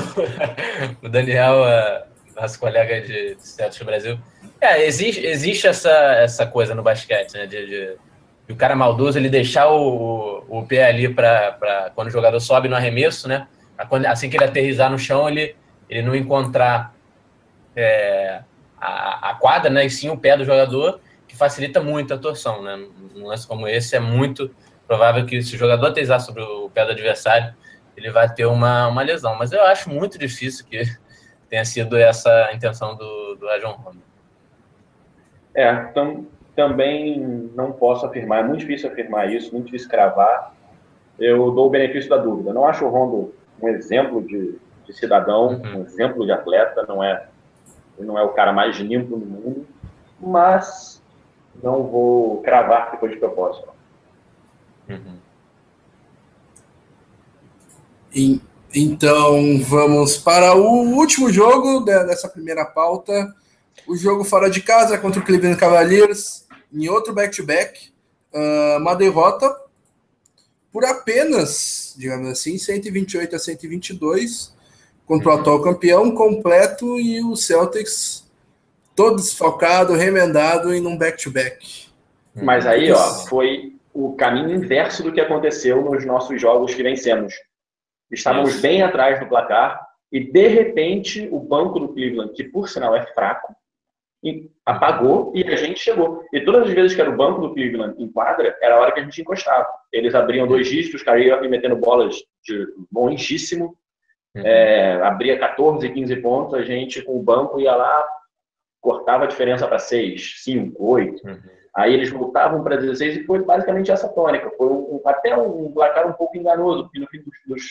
o 1.06 1.08
Daniel, 1.08 1.54
uh, 1.62 2.40
nosso 2.40 2.58
colega 2.58 3.00
de, 3.00 3.36
de 3.36 3.78
do 3.78 3.84
Brasil. 3.84 4.18
É, 4.60 4.84
existe, 4.84 5.24
existe 5.24 5.66
essa, 5.66 5.90
essa 6.16 6.46
coisa 6.46 6.74
no 6.74 6.82
basquete, 6.82 7.34
né? 7.34 7.46
De, 7.46 7.66
de, 7.66 7.96
de 8.46 8.52
o 8.52 8.56
cara 8.56 8.74
maldoso 8.74 9.18
ele 9.18 9.28
deixar 9.28 9.70
o, 9.70 10.44
o, 10.48 10.66
pé 10.66 10.86
ali 10.86 11.08
para 11.08 11.90
quando 11.94 12.08
o 12.08 12.10
jogador 12.10 12.40
sobe 12.40 12.68
no 12.68 12.76
arremesso, 12.76 13.28
né? 13.28 13.46
Assim 14.08 14.28
que 14.28 14.36
ele 14.36 14.44
aterrizar 14.44 14.90
no 14.90 14.98
chão, 14.98 15.28
ele 15.28 15.56
ele 15.92 16.02
não 16.02 16.14
encontrar 16.14 16.94
é, 17.76 18.42
a, 18.80 19.30
a, 19.30 19.34
quadra, 19.34 19.70
né, 19.70 19.84
e 19.84 19.90
sim 19.90 20.08
o 20.08 20.16
pé 20.16 20.36
do 20.36 20.44
jogador, 20.44 21.00
que 21.28 21.36
facilita 21.36 21.82
muito 21.82 22.14
a 22.14 22.18
torção. 22.18 22.62
Né? 22.62 22.86
Um 23.14 23.26
lance 23.26 23.46
como 23.46 23.68
esse 23.68 23.94
é 23.94 24.00
muito 24.00 24.54
provável 24.86 25.26
que 25.26 25.42
se 25.42 25.54
o 25.54 25.58
jogador 25.58 25.88
aterrizar 25.88 26.20
sobre 26.20 26.42
o 26.42 26.70
pé 26.70 26.86
do 26.86 26.92
adversário, 26.92 27.54
ele 27.94 28.10
vai 28.10 28.32
ter 28.32 28.46
uma, 28.46 28.88
uma 28.88 29.02
lesão. 29.02 29.36
Mas 29.36 29.52
eu 29.52 29.62
acho 29.64 29.90
muito 29.90 30.18
difícil 30.18 30.64
que 30.64 30.82
tenha 31.48 31.64
sido 31.64 31.96
essa 31.96 32.46
a 32.46 32.54
intenção 32.54 32.96
do, 32.96 33.34
do 33.34 33.46
Rajon 33.46 33.72
Rondo. 33.72 34.02
É, 35.54 35.70
então, 35.90 36.26
também 36.54 37.18
não 37.54 37.72
posso 37.72 38.06
afirmar, 38.06 38.40
é 38.40 38.42
muito 38.42 38.60
difícil 38.60 38.90
afirmar 38.90 39.32
isso, 39.32 39.52
muito 39.52 39.66
difícil 39.66 39.88
cravar. 39.88 40.54
Eu 41.18 41.50
dou 41.50 41.66
o 41.66 41.70
benefício 41.70 42.10
da 42.10 42.16
dúvida. 42.16 42.52
Não 42.52 42.66
acho 42.66 42.84
o 42.84 42.88
Rondo 42.88 43.34
um 43.60 43.68
exemplo 43.68 44.22
de 44.22 44.58
de 44.86 44.92
cidadão, 44.92 45.48
uhum. 45.48 45.80
um 45.80 45.84
exemplo 45.84 46.24
de 46.24 46.32
atleta, 46.32 46.84
não 46.86 47.02
é, 47.02 47.26
não 47.98 48.18
é 48.18 48.22
o 48.22 48.30
cara 48.30 48.52
mais 48.52 48.76
limpo 48.76 49.16
no 49.16 49.26
mundo, 49.26 49.66
mas 50.20 51.02
não 51.62 51.84
vou 51.84 52.42
cravar 52.42 52.90
que 52.90 52.98
foi 52.98 53.10
de 53.10 53.16
propósito. 53.16 53.68
Uhum. 54.88 55.20
então 58.74 59.62
vamos 59.62 60.18
para 60.18 60.54
o 60.54 60.90
último 60.96 61.32
jogo 61.32 61.80
dessa 61.80 62.28
primeira 62.28 62.64
pauta. 62.64 63.32
O 63.88 63.96
jogo 63.96 64.22
fora 64.22 64.50
de 64.50 64.60
casa 64.60 64.98
contra 64.98 65.20
o 65.20 65.24
Cleveland 65.24 65.58
Cavaliers, 65.58 66.41
em 66.72 66.88
outro 66.88 67.12
back-to-back. 67.12 67.92
-back, 68.32 68.76
uh, 68.76 68.78
uma 68.78 68.94
derrota 68.94 69.54
por 70.72 70.84
apenas, 70.84 71.94
digamos 71.98 72.28
assim, 72.28 72.56
128 72.56 73.36
a 73.36 73.38
122 73.38 74.54
contra 75.06 75.28
o 75.28 75.32
atual 75.32 75.62
campeão 75.62 76.14
completo 76.14 76.98
e 76.98 77.22
o 77.22 77.36
Celtics 77.36 78.22
todo 78.96 79.16
desfalcado, 79.16 79.94
remendado 79.94 80.72
em 80.72 80.86
um 80.86 80.96
back-to-back. 80.96 81.88
Mas 82.34 82.66
aí, 82.66 82.90
ó, 82.90 82.96
foi 83.26 83.76
o 83.92 84.14
caminho 84.14 84.54
inverso 84.54 85.02
do 85.02 85.12
que 85.12 85.20
aconteceu 85.20 85.82
nos 85.82 86.04
nossos 86.06 86.40
jogos 86.40 86.74
que 86.74 86.82
vencemos. 86.82 87.34
Estávamos 88.10 88.52
Isso. 88.52 88.62
bem 88.62 88.82
atrás 88.82 89.20
do 89.20 89.26
placar 89.26 89.80
e, 90.10 90.20
de 90.20 90.48
repente, 90.48 91.28
o 91.30 91.38
banco 91.38 91.78
do 91.78 91.88
Cleveland, 91.88 92.32
que 92.32 92.44
por 92.44 92.68
sinal 92.68 92.94
é 92.94 93.04
fraco, 93.12 93.54
apagou 94.64 95.32
e 95.34 95.42
a 95.44 95.56
gente 95.56 95.80
chegou. 95.80 96.24
E 96.32 96.40
todas 96.40 96.68
as 96.68 96.74
vezes 96.74 96.94
que 96.94 97.00
era 97.00 97.10
o 97.10 97.16
banco 97.16 97.40
do 97.40 97.54
Cleveland 97.54 98.00
em 98.02 98.10
quadra, 98.10 98.56
era 98.62 98.76
a 98.76 98.80
hora 98.80 98.92
que 98.92 99.00
a 99.00 99.02
gente 99.02 99.20
encostava. 99.20 99.66
Eles 99.92 100.14
abriam 100.14 100.46
dois 100.46 100.68
dígitos, 100.68 101.02
caíam 101.02 101.40
metendo 101.48 101.76
bolas 101.76 102.16
de 102.44 102.66
longíssimo, 102.92 103.76
Uhum. 104.34 104.46
É, 104.46 104.94
abria 105.02 105.38
14, 105.38 105.88
15 105.90 106.16
pontos, 106.16 106.54
a 106.54 106.62
gente 106.62 107.02
com 107.02 107.18
o 107.18 107.22
banco 107.22 107.60
ia 107.60 107.74
lá, 107.74 108.04
cortava 108.80 109.24
a 109.24 109.26
diferença 109.26 109.68
para 109.68 109.78
6, 109.78 110.42
5, 110.42 110.84
8. 110.84 111.26
Uhum. 111.26 111.40
Aí 111.74 111.94
eles 111.94 112.10
voltavam 112.10 112.62
para 112.62 112.76
16 112.76 113.16
e 113.16 113.24
foi 113.24 113.42
basicamente 113.44 113.90
essa 113.90 114.08
tônica. 114.08 114.50
Foi 114.56 114.68
um, 114.68 115.00
até 115.06 115.36
um 115.36 115.72
placar 115.72 116.08
um 116.08 116.12
pouco 116.12 116.36
enganoso, 116.36 116.84
porque 116.84 116.98
no 116.98 117.06
fim, 117.08 117.18
dos, 117.18 117.34
dos, 117.46 117.62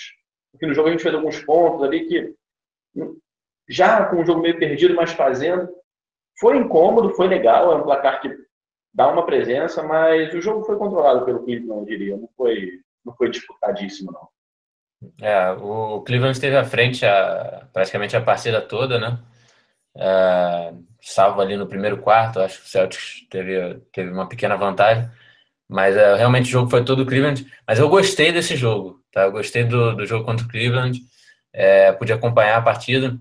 no 0.54 0.60
fim 0.60 0.68
do 0.68 0.74
jogo 0.74 0.88
a 0.88 0.92
gente 0.92 1.04
fez 1.04 1.14
alguns 1.14 1.44
pontos 1.44 1.84
ali 1.84 2.08
que, 2.08 2.36
já 3.70 4.06
com 4.06 4.22
o 4.22 4.26
jogo 4.26 4.42
meio 4.42 4.58
perdido, 4.58 4.96
mas 4.96 5.12
fazendo, 5.12 5.70
foi 6.42 6.58
incômodo, 6.58 7.14
foi 7.14 7.28
legal, 7.28 7.72
é 7.72 7.76
um 7.76 7.84
placar 7.84 8.20
que 8.20 8.36
dá 8.92 9.08
uma 9.08 9.24
presença, 9.24 9.84
mas 9.84 10.34
o 10.34 10.42
jogo 10.42 10.64
foi 10.64 10.76
controlado 10.76 11.24
pelo 11.24 11.44
Cleveland, 11.44 11.82
eu 11.82 11.86
diria. 11.86 12.18
Não 12.18 12.28
foi, 12.36 12.80
não 13.06 13.14
foi 13.16 13.30
disputadíssimo, 13.30 14.12
não. 14.12 14.28
É, 15.22 15.52
o 15.52 16.02
Cleveland 16.02 16.34
esteve 16.34 16.58
à 16.58 16.66
frente 16.66 17.06
a, 17.06 17.68
praticamente 17.72 18.18
a 18.18 18.22
partida 18.22 18.60
toda, 18.60 19.00
né? 19.00 19.20
É, 19.96 20.74
salvo 21.00 21.42
ali 21.42 21.56
no 21.56 21.68
primeiro 21.68 22.02
quarto, 22.02 22.40
acho 22.40 22.60
que 22.60 22.66
o 22.66 22.70
Celtics 22.70 23.28
teve, 23.30 23.80
teve 23.94 24.12
uma 24.12 24.28
pequena 24.28 24.56
vantagem, 24.56 25.08
mas 25.70 25.96
é, 25.96 26.16
realmente 26.16 26.48
o 26.48 26.52
jogo 26.52 26.72
foi 26.72 26.84
todo 26.84 27.06
Cleveland. 27.06 27.46
Mas 27.68 27.78
eu 27.78 27.88
gostei 27.88 28.32
desse 28.32 28.56
jogo, 28.56 29.00
tá? 29.12 29.24
Eu 29.24 29.32
gostei 29.32 29.64
do, 29.64 29.96
do 29.96 30.08
jogo 30.08 30.26
contra 30.26 30.44
o 30.44 30.50
Cleveland, 30.50 31.00
é, 31.54 31.92
pude 31.92 32.12
acompanhar 32.12 32.58
a 32.58 32.64
partida. 32.64 33.16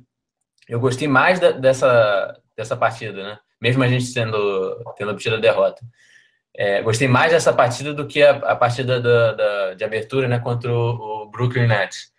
Eu 0.67 0.81
gostei 0.81 1.07
mais 1.07 1.39
da, 1.39 1.51
dessa, 1.51 2.41
dessa 2.61 2.77
partida, 2.77 3.23
né? 3.23 3.39
Mesmo 3.61 3.83
a 3.83 3.89
gente 3.89 4.05
sendo, 4.05 4.85
tendo 4.97 5.11
obtido 5.11 5.37
a 5.37 5.41
derrota. 5.41 5.83
É, 6.55 6.83
gostei 6.83 7.09
mais 7.09 7.33
dessa 7.33 7.53
partida 7.53 7.95
do 7.95 8.07
que 8.07 8.23
a, 8.23 8.33
a 8.33 8.57
partida 8.57 9.01
da, 9.01 9.33
da, 9.33 9.75
de 9.75 9.85
abertura 9.85 10.29
né, 10.29 10.39
contra 10.39 10.71
o, 10.71 11.23
o 11.23 11.31
Brooklyn 11.31 11.67
Nets. 11.67 12.13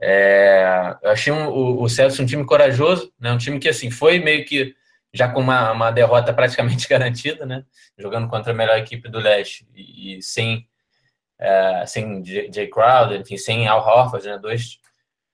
É, 0.00 0.96
eu 1.02 1.10
achei 1.10 1.32
um, 1.32 1.48
o, 1.48 1.82
o 1.82 1.88
Celtics 1.88 2.20
um 2.20 2.26
time 2.26 2.44
corajoso, 2.44 3.10
né? 3.18 3.32
Um 3.32 3.38
time 3.38 3.58
que 3.58 3.68
assim 3.68 3.90
foi 3.90 4.18
meio 4.18 4.44
que 4.44 4.74
já 5.14 5.28
com 5.28 5.40
uma, 5.40 5.72
uma 5.72 5.90
derrota 5.90 6.32
praticamente 6.34 6.86
garantida, 6.88 7.46
né? 7.46 7.64
Jogando 7.96 8.28
contra 8.28 8.52
a 8.52 8.54
melhor 8.54 8.76
equipe 8.76 9.08
do 9.08 9.18
leste 9.18 9.66
e, 9.74 10.18
e 10.18 10.22
sem 10.22 10.68
é, 11.38 11.84
sem 11.86 12.22
Jay 12.24 12.68
Crowder, 12.68 13.20
enfim, 13.20 13.36
sem 13.38 13.66
Al 13.66 13.80
Horford, 13.80 14.26
né? 14.26 14.38
Dois 14.38 14.78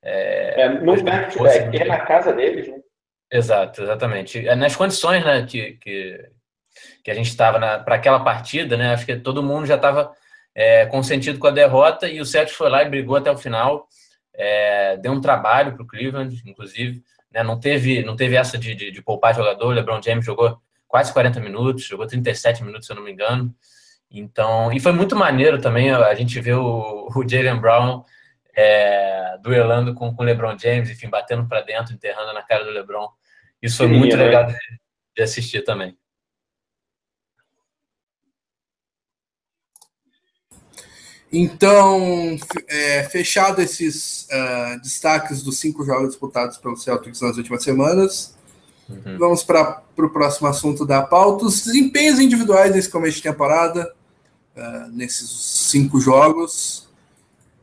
é, 0.04 0.62
é 0.62 0.68
no 0.68 1.02
back-to-back, 1.02 1.76
é 1.76 1.84
na 1.84 2.00
casa 2.00 2.32
deles, 2.32 2.68
né? 2.68 2.81
Exato, 3.32 3.82
exatamente. 3.82 4.46
É, 4.46 4.54
nas 4.54 4.76
condições 4.76 5.24
né, 5.24 5.46
que, 5.46 5.72
que, 5.80 6.30
que 7.02 7.10
a 7.10 7.14
gente 7.14 7.28
estava 7.28 7.78
para 7.78 7.94
aquela 7.94 8.20
partida, 8.20 8.76
né? 8.76 8.92
Acho 8.92 9.06
que 9.06 9.16
todo 9.16 9.42
mundo 9.42 9.64
já 9.64 9.76
estava 9.76 10.12
é, 10.54 10.84
consentido 10.84 11.38
com 11.38 11.46
a 11.46 11.50
derrota 11.50 12.06
e 12.06 12.20
o 12.20 12.26
Celtics 12.26 12.54
foi 12.54 12.68
lá 12.68 12.82
e 12.82 12.90
brigou 12.90 13.16
até 13.16 13.30
o 13.30 13.38
final. 13.38 13.88
É, 14.34 14.98
deu 14.98 15.12
um 15.12 15.20
trabalho 15.20 15.72
para 15.72 15.82
o 15.82 15.86
Cleveland, 15.86 16.42
inclusive. 16.44 17.02
Né, 17.32 17.42
não, 17.42 17.58
teve, 17.58 18.04
não 18.04 18.14
teve 18.14 18.36
essa 18.36 18.58
de, 18.58 18.74
de, 18.74 18.90
de 18.90 19.02
poupar 19.02 19.34
jogador. 19.34 19.68
O 19.68 19.70
LeBron 19.70 20.02
James 20.02 20.26
jogou 20.26 20.60
quase 20.86 21.10
40 21.10 21.40
minutos, 21.40 21.86
jogou 21.86 22.06
37 22.06 22.62
minutos, 22.62 22.86
se 22.86 22.92
eu 22.92 22.96
não 22.96 23.02
me 23.02 23.12
engano. 23.12 23.54
Então, 24.10 24.70
e 24.70 24.78
foi 24.78 24.92
muito 24.92 25.16
maneiro 25.16 25.58
também 25.58 25.90
a 25.90 26.14
gente 26.14 26.38
ver 26.38 26.56
o, 26.56 27.08
o 27.08 27.26
Jalen 27.26 27.58
Brown 27.58 28.04
é, 28.54 29.38
duelando 29.40 29.94
com 29.94 30.14
o 30.14 30.22
LeBron 30.22 30.58
James, 30.58 30.90
enfim, 30.90 31.08
batendo 31.08 31.46
para 31.48 31.62
dentro, 31.62 31.94
enterrando 31.94 32.34
na 32.34 32.42
cara 32.42 32.64
do 32.64 32.70
LeBron. 32.70 33.08
Isso 33.62 33.78
foi 33.78 33.86
muito 33.86 34.16
né? 34.16 34.24
legal 34.24 34.46
de, 34.46 34.56
de 35.16 35.22
assistir 35.22 35.62
também. 35.62 35.96
Então, 41.32 42.36
é, 42.68 43.04
fechado 43.04 43.62
esses 43.62 44.28
uh, 44.30 44.78
destaques 44.82 45.42
dos 45.42 45.58
cinco 45.58 45.82
jogos 45.82 46.08
disputados 46.08 46.58
pelo 46.58 46.76
Celtics 46.76 47.22
nas 47.22 47.38
últimas 47.38 47.64
semanas, 47.64 48.36
uhum. 48.86 49.16
vamos 49.16 49.42
para 49.42 49.82
o 49.96 50.10
próximo 50.10 50.48
assunto 50.48 50.84
da 50.84 51.00
pauta: 51.00 51.46
os 51.46 51.64
desempenhos 51.64 52.18
individuais 52.18 52.74
nesse 52.74 52.90
começo 52.90 53.16
de 53.16 53.22
temporada, 53.22 53.94
uh, 54.54 54.90
nesses 54.92 55.30
cinco 55.70 55.98
jogos. 55.98 56.86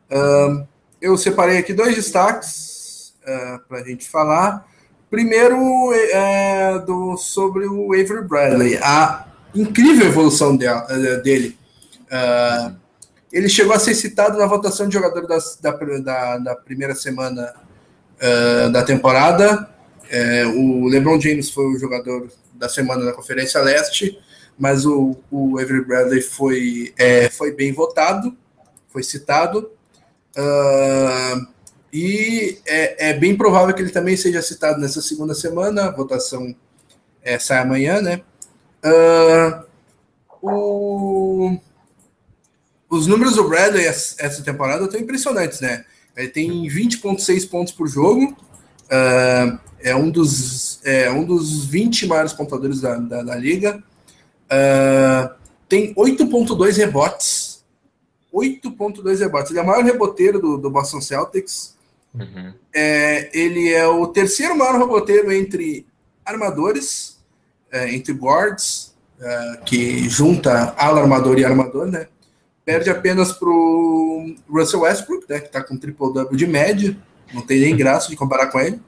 Uh, 0.09 0.67
eu 0.99 1.15
separei 1.15 1.59
aqui 1.59 1.71
dois 1.71 1.93
destaques 1.95 3.13
uh, 3.21 3.59
para 3.67 3.81
a 3.81 3.83
gente 3.83 4.09
falar. 4.09 4.67
Primeiro, 5.09 5.57
é, 5.93 6.79
do, 6.79 7.17
sobre 7.17 7.65
o 7.65 7.93
Avery 7.93 8.27
Bradley, 8.27 8.77
a 8.77 9.25
incrível 9.55 10.07
evolução 10.07 10.55
uh, 10.55 11.21
dele. 11.23 11.57
Uh, 12.05 12.75
ele 13.31 13.49
chegou 13.49 13.73
a 13.73 13.79
ser 13.79 13.95
citado 13.95 14.37
na 14.37 14.45
votação 14.45 14.87
de 14.87 14.93
jogador 14.93 15.27
da, 15.27 15.37
da, 15.61 16.37
da, 16.37 16.55
primeira 16.55 16.93
semana 16.95 17.53
uh, 18.21 18.69
da 18.71 18.83
temporada. 18.83 19.69
o 20.55 20.87
LeBron 20.87 21.19
James 21.19 21.49
foi 21.49 21.65
o 21.65 21.79
jogador 21.79 22.29
da 22.53 22.69
semana 22.69 23.05
na 23.05 23.13
Conferência 23.13 23.61
Leste, 23.61 24.19
mas 24.57 24.85
o, 24.85 25.15
o 25.31 25.57
Avery 25.59 25.85
Bradley 25.85 26.21
foi, 26.21 26.93
é, 26.97 27.29
foi 27.29 27.53
bem 27.53 27.71
votado, 27.71 28.35
foi 28.89 29.01
citado. 29.01 29.71
Uh, 30.37 31.47
e 31.91 32.59
é, 32.65 33.09
é, 33.09 33.13
bem 33.13 33.35
provável 33.35 33.73
que 33.73 33.81
ele 33.81 33.91
também 33.91 34.15
seja 34.15 34.41
citado 34.41 34.79
nessa 34.79 35.01
segunda 35.01 35.33
semana. 35.33 35.85
A 35.85 35.91
votação 35.91 36.55
é, 37.21 37.39
sai 37.39 37.59
amanhã, 37.59 38.01
né? 38.01 38.21
Uh, 38.83 39.65
o, 40.41 41.57
os 42.89 43.07
números 43.07 43.35
do 43.35 43.47
Bradley 43.47 43.85
essa 43.85 44.43
temporada 44.43 44.85
estão 44.85 44.99
impressionantes, 44.99 45.59
né? 45.59 45.83
Ele 46.15 46.29
tem 46.29 46.49
20,6 46.67 47.49
pontos 47.49 47.73
por 47.73 47.87
jogo. 47.87 48.37
Uh, 48.85 49.59
é, 49.81 49.95
um 49.95 50.09
dos, 50.09 50.79
é 50.83 51.09
um 51.11 51.23
dos 51.23 51.65
20 51.65 52.07
maiores 52.07 52.33
pontuadores 52.33 52.81
da, 52.81 52.95
da, 52.95 53.23
da 53.23 53.35
liga. 53.35 53.83
Uh, 54.45 55.33
tem 55.67 55.93
8,2 55.95 56.77
rebotes 56.77 57.49
8.2 58.33 59.19
rebotes. 59.19 59.51
Ele 59.51 59.59
é 59.59 59.63
o 59.63 59.65
maior 59.65 59.83
reboteiro 59.83 60.39
do, 60.39 60.57
do 60.57 60.69
Boston 60.69 61.01
Celtics. 61.01 61.75
Uhum. 62.13 62.53
É, 62.73 63.29
ele 63.37 63.71
é 63.71 63.87
o 63.87 64.07
terceiro 64.07 64.57
maior 64.57 64.79
reboteiro 64.79 65.31
entre 65.31 65.85
armadores, 66.25 67.19
é, 67.71 67.93
entre 67.93 68.13
guards, 68.13 68.95
é, 69.19 69.59
que 69.65 70.07
junta 70.09 70.73
ala 70.77 71.01
armador 71.01 71.37
e 71.37 71.45
armador, 71.45 71.87
né? 71.87 72.07
Perde 72.65 72.89
apenas 72.89 73.31
para 73.31 73.49
o 73.49 74.35
Russell 74.49 74.81
Westbrook, 74.81 75.25
né, 75.29 75.39
que 75.39 75.47
está 75.47 75.63
com 75.63 75.77
triple-double 75.77 76.37
de 76.37 76.45
média, 76.45 76.95
não 77.33 77.41
tem 77.41 77.59
nem 77.59 77.75
graça 77.77 78.09
de 78.09 78.15
comparar 78.15 78.47
com 78.47 78.59
ele. 78.59 78.79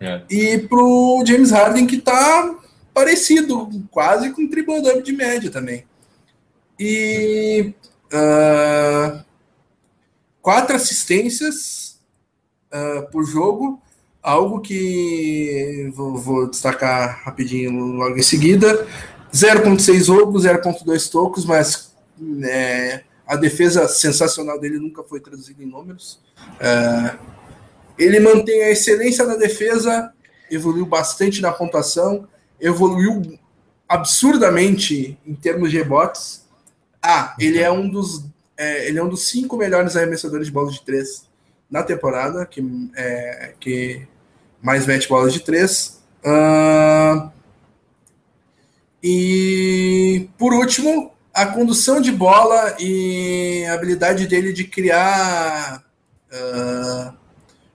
É. 0.00 0.22
E 0.30 0.58
para 0.58 0.78
o 0.78 1.24
James 1.26 1.50
Harden, 1.50 1.86
que 1.86 1.96
está 1.96 2.54
parecido, 2.92 3.68
quase 3.90 4.30
com 4.30 4.48
triple-double 4.48 5.02
de 5.02 5.12
média 5.12 5.50
também. 5.50 5.84
E 6.78 7.74
Uh, 8.06 9.24
quatro 10.40 10.76
assistências 10.76 11.85
uh, 12.72 13.10
por 13.10 13.24
jogo, 13.24 13.80
algo 14.22 14.60
que 14.60 15.90
vou, 15.94 16.16
vou, 16.16 16.50
destacar 16.50 17.22
rapidinho 17.24 17.72
logo 17.72 18.16
em 18.16 18.22
seguida. 18.22 18.86
0.6 19.32 20.08
roubos, 20.08 20.44
0.2 20.44 21.10
tocos, 21.10 21.44
mas 21.44 21.94
é, 22.44 23.02
a 23.26 23.36
defesa 23.36 23.86
sensacional 23.88 24.58
dele 24.58 24.78
nunca 24.78 25.02
foi 25.02 25.20
traduzida 25.20 25.62
em 25.62 25.66
números. 25.66 26.20
Uh, 26.54 27.18
ele 27.98 28.20
mantém 28.20 28.62
a 28.62 28.70
excelência 28.70 29.24
na 29.24 29.36
defesa, 29.36 30.12
evoluiu 30.50 30.86
bastante 30.86 31.40
na 31.40 31.52
pontuação, 31.52 32.26
evoluiu 32.60 33.38
absurdamente 33.88 35.18
em 35.26 35.34
termos 35.34 35.70
de 35.70 35.78
rebotes. 35.78 36.46
Ah, 37.02 37.34
ele 37.38 37.58
é 37.58 37.70
um 37.70 37.88
dos 37.88 38.24
é, 38.56 38.88
ele 38.88 38.98
é 38.98 39.04
um 39.04 39.08
dos 39.08 39.28
cinco 39.28 39.56
melhores 39.56 39.96
arremessadores 39.96 40.46
de 40.46 40.52
bolas 40.52 40.74
de 40.74 40.82
três 40.82 41.26
na 41.70 41.82
temporada, 41.82 42.46
que, 42.46 42.62
é, 42.96 43.52
que 43.58 44.06
mais 44.62 44.86
mete 44.86 45.08
bolas 45.08 45.32
de 45.32 45.40
três. 45.40 46.02
Uh, 46.24 47.30
e 49.02 50.28
por 50.38 50.52
último, 50.52 51.12
a 51.32 51.46
condução 51.46 52.00
de 52.00 52.10
bola 52.10 52.76
e 52.80 53.64
a 53.68 53.74
habilidade 53.74 54.26
dele 54.26 54.52
de 54.52 54.64
criar 54.64 55.84
uh, 56.32 57.16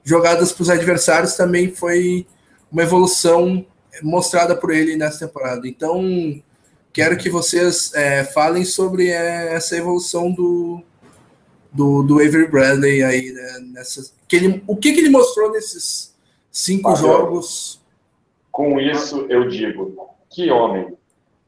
jogadas 0.04 0.52
para 0.52 0.64
os 0.64 0.70
adversários 0.70 1.36
também 1.36 1.74
foi 1.74 2.26
uma 2.72 2.84
evolução 2.84 3.66
mostrada 4.02 4.56
por 4.56 4.72
ele 4.72 4.96
nessa 4.96 5.28
temporada. 5.28 5.68
Então, 5.68 6.42
quero 6.92 7.18
que 7.18 7.30
vocês 7.30 7.94
é, 7.94 8.24
falem 8.24 8.66
sobre 8.66 9.10
é, 9.10 9.54
essa 9.54 9.76
evolução 9.76 10.32
do, 10.32 10.84
do, 11.72 12.04
do 12.04 12.16
Avery 12.16 12.48
Bradley 12.48 13.04
aí, 13.04 13.32
né, 13.32 13.60
nessa, 13.74 14.14
que 14.28 14.36
ele, 14.36 14.64
o 14.68 14.76
que, 14.76 14.94
que 14.94 15.00
ele 15.00 15.10
mostrou 15.10 15.52
nesses 15.52 16.16
cinco 16.52 16.96
jogos? 16.96 17.82
Com 18.52 18.80
isso, 18.80 19.26
eu 19.30 19.48
digo, 19.48 20.10
que 20.30 20.50
homem. 20.52 20.94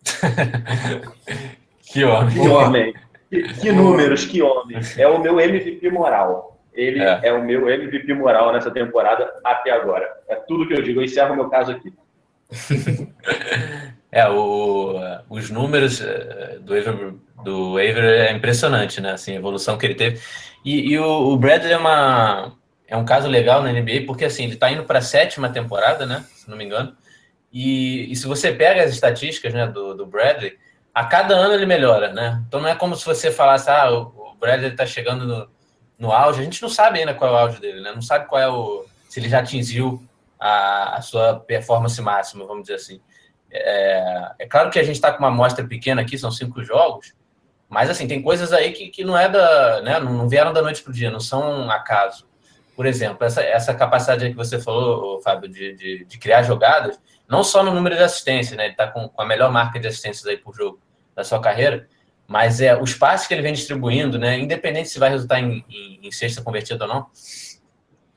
que 1.81 2.03
homem. 2.03 2.33
Que 2.33 2.47
homem. 2.47 2.93
Que, 3.29 3.43
que 3.53 3.71
números, 3.71 4.25
que 4.25 4.41
homem. 4.41 4.79
É 4.97 5.07
o 5.07 5.19
meu 5.19 5.39
MVP 5.39 5.89
moral. 5.89 6.59
Ele 6.73 7.01
é. 7.01 7.19
é. 7.23 7.33
o 7.33 7.43
meu 7.43 7.69
MVP 7.69 8.13
moral 8.13 8.51
nessa 8.53 8.71
temporada 8.71 9.31
até 9.43 9.71
agora. 9.71 10.09
É 10.27 10.35
tudo 10.35 10.67
que 10.67 10.73
eu 10.73 10.81
digo. 10.81 10.99
Eu 10.99 11.05
encerro 11.05 11.33
o 11.33 11.35
meu 11.35 11.49
caso 11.49 11.71
aqui. 11.71 11.93
É, 14.15 14.29
o, 14.29 14.93
os 15.27 15.49
números 15.49 15.99
eh, 15.99 16.59
do 16.61 16.75
Aver, 16.75 17.15
do 17.43 17.77
Aver 17.77 18.03
é 18.03 18.31
impressionante, 18.31 19.01
né? 19.01 19.11
Assim, 19.11 19.33
a 19.33 19.35
evolução 19.35 19.77
que 19.77 19.85
ele 19.85 19.95
teve. 19.95 20.21
E, 20.63 20.91
e 20.91 20.99
o, 20.99 21.33
o, 21.33 21.37
Bradley 21.37 21.73
é, 21.73 21.77
uma, 21.77 22.53
é 22.87 22.95
um 22.95 23.05
caso 23.05 23.27
legal 23.27 23.61
na 23.61 23.71
NBA, 23.71 24.05
porque 24.07 24.25
assim, 24.25 24.45
ele 24.45 24.53
está 24.53 24.71
indo 24.71 24.83
para 24.83 24.99
a 24.99 25.01
sétima 25.01 25.49
temporada, 25.49 26.05
né? 26.05 26.25
Se 26.35 26.49
não 26.49 26.57
me 26.57 26.63
engano. 26.63 26.95
E, 27.51 28.11
e, 28.11 28.15
se 28.15 28.25
você 28.25 28.51
pega 28.51 28.83
as 28.83 28.91
estatísticas 28.91 29.53
né, 29.53 29.67
do, 29.67 29.93
do 29.93 30.05
Bradley, 30.05 30.57
a 30.93 31.05
cada 31.05 31.35
ano 31.35 31.53
ele 31.53 31.65
melhora, 31.65 32.11
né? 32.11 32.43
Então 32.47 32.59
não 32.59 32.69
é 32.69 32.75
como 32.75 32.95
se 32.95 33.05
você 33.05 33.31
falasse, 33.31 33.69
ah, 33.69 33.91
o, 33.91 34.31
o 34.31 34.35
Bradley 34.39 34.71
está 34.71 34.85
chegando 34.85 35.27
no, 35.27 35.49
no 35.99 36.11
auge. 36.11 36.41
A 36.41 36.43
gente 36.43 36.61
não 36.61 36.69
sabe 36.69 36.99
ainda 36.99 37.13
qual 37.13 37.29
é 37.29 37.33
o 37.33 37.37
auge 37.37 37.59
dele, 37.59 37.81
né? 37.81 37.91
Não 37.93 38.01
sabe 38.01 38.27
qual 38.27 38.41
é 38.41 38.49
o. 38.49 38.85
se 39.09 39.19
ele 39.19 39.29
já 39.29 39.39
atingiu 39.39 40.03
a, 40.39 40.97
a 40.97 41.01
sua 41.01 41.39
performance 41.39 42.01
máxima, 42.01 42.45
vamos 42.45 42.63
dizer 42.63 42.75
assim. 42.75 42.99
É, 43.51 44.31
é 44.39 44.47
claro 44.47 44.69
que 44.69 44.79
a 44.79 44.83
gente 44.83 44.95
está 44.95 45.11
com 45.11 45.19
uma 45.19 45.27
amostra 45.27 45.65
pequena 45.65 46.01
aqui, 46.01 46.17
são 46.17 46.31
cinco 46.31 46.63
jogos, 46.63 47.13
mas 47.73 47.89
assim, 47.89 48.07
tem 48.07 48.21
coisas 48.21 48.53
aí 48.53 48.71
que, 48.71 48.89
que 48.89 49.03
não 49.03 49.17
é 49.17 49.27
da. 49.27 49.81
Né, 49.81 49.99
não 49.99 50.29
vieram 50.29 50.53
da 50.53 50.61
noite 50.61 50.83
para 50.83 50.91
o 50.91 50.93
dia, 50.93 51.09
não 51.09 51.19
são 51.19 51.65
um 51.65 51.71
acaso. 51.71 52.27
Por 52.75 52.85
exemplo, 52.85 53.25
essa, 53.25 53.41
essa 53.41 53.73
capacidade 53.73 54.29
que 54.29 54.35
você 54.35 54.59
falou, 54.59 55.19
Fábio, 55.21 55.49
de, 55.49 55.73
de, 55.73 56.05
de, 56.05 56.17
criar 56.19 56.43
jogadas, 56.43 56.99
não 57.27 57.43
só 57.43 57.63
no 57.63 57.73
número 57.73 57.95
de 57.95 58.03
assistências, 58.03 58.55
né? 58.55 58.65
Ele 58.65 58.73
está 58.73 58.85
com, 58.87 59.09
com, 59.09 59.21
a 59.21 59.25
melhor 59.25 59.51
marca 59.51 59.79
de 59.79 59.87
assistências 59.87 60.23
aí 60.27 60.37
por 60.37 60.55
jogo 60.55 60.79
da 61.15 61.23
sua 61.23 61.41
carreira, 61.41 61.87
mas 62.27 62.61
é 62.61 62.79
os 62.79 62.93
passes 62.93 63.25
que 63.25 63.33
ele 63.33 63.41
vem 63.41 63.53
distribuindo, 63.53 64.19
né? 64.19 64.37
Independente 64.37 64.89
se 64.89 64.99
vai 64.99 65.09
resultar 65.09 65.39
em, 65.39 65.65
em, 65.67 65.99
em 66.03 66.11
cesta 66.11 66.43
convertida 66.43 66.85
ou 66.85 66.93
não, 66.93 67.07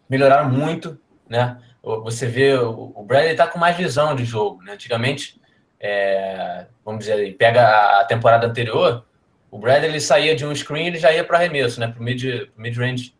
melhoraram 0.06 0.50
muito, 0.50 1.00
né? 1.26 1.58
Você 1.82 2.26
vê, 2.26 2.54
o 2.58 3.02
Bradley 3.06 3.32
está 3.32 3.46
com 3.46 3.58
mais 3.58 3.74
visão 3.74 4.14
de 4.14 4.24
jogo, 4.24 4.62
né? 4.62 4.72
Antigamente, 4.72 5.40
é, 5.80 6.66
vamos 6.84 7.06
dizer, 7.06 7.34
pega 7.38 8.00
a 8.00 8.04
temporada 8.04 8.46
anterior, 8.46 9.06
o 9.50 9.58
Bradley 9.58 10.00
saía 10.00 10.34
de 10.34 10.44
um 10.44 10.54
screen 10.54 10.88
ele 10.88 10.98
já 10.98 11.12
ia 11.12 11.24
para 11.24 11.38
arremesso, 11.38 11.80
né? 11.80 11.88
Para 11.88 12.00
o 12.00 12.04
mid-range, 12.04 12.50
mid 12.56 13.12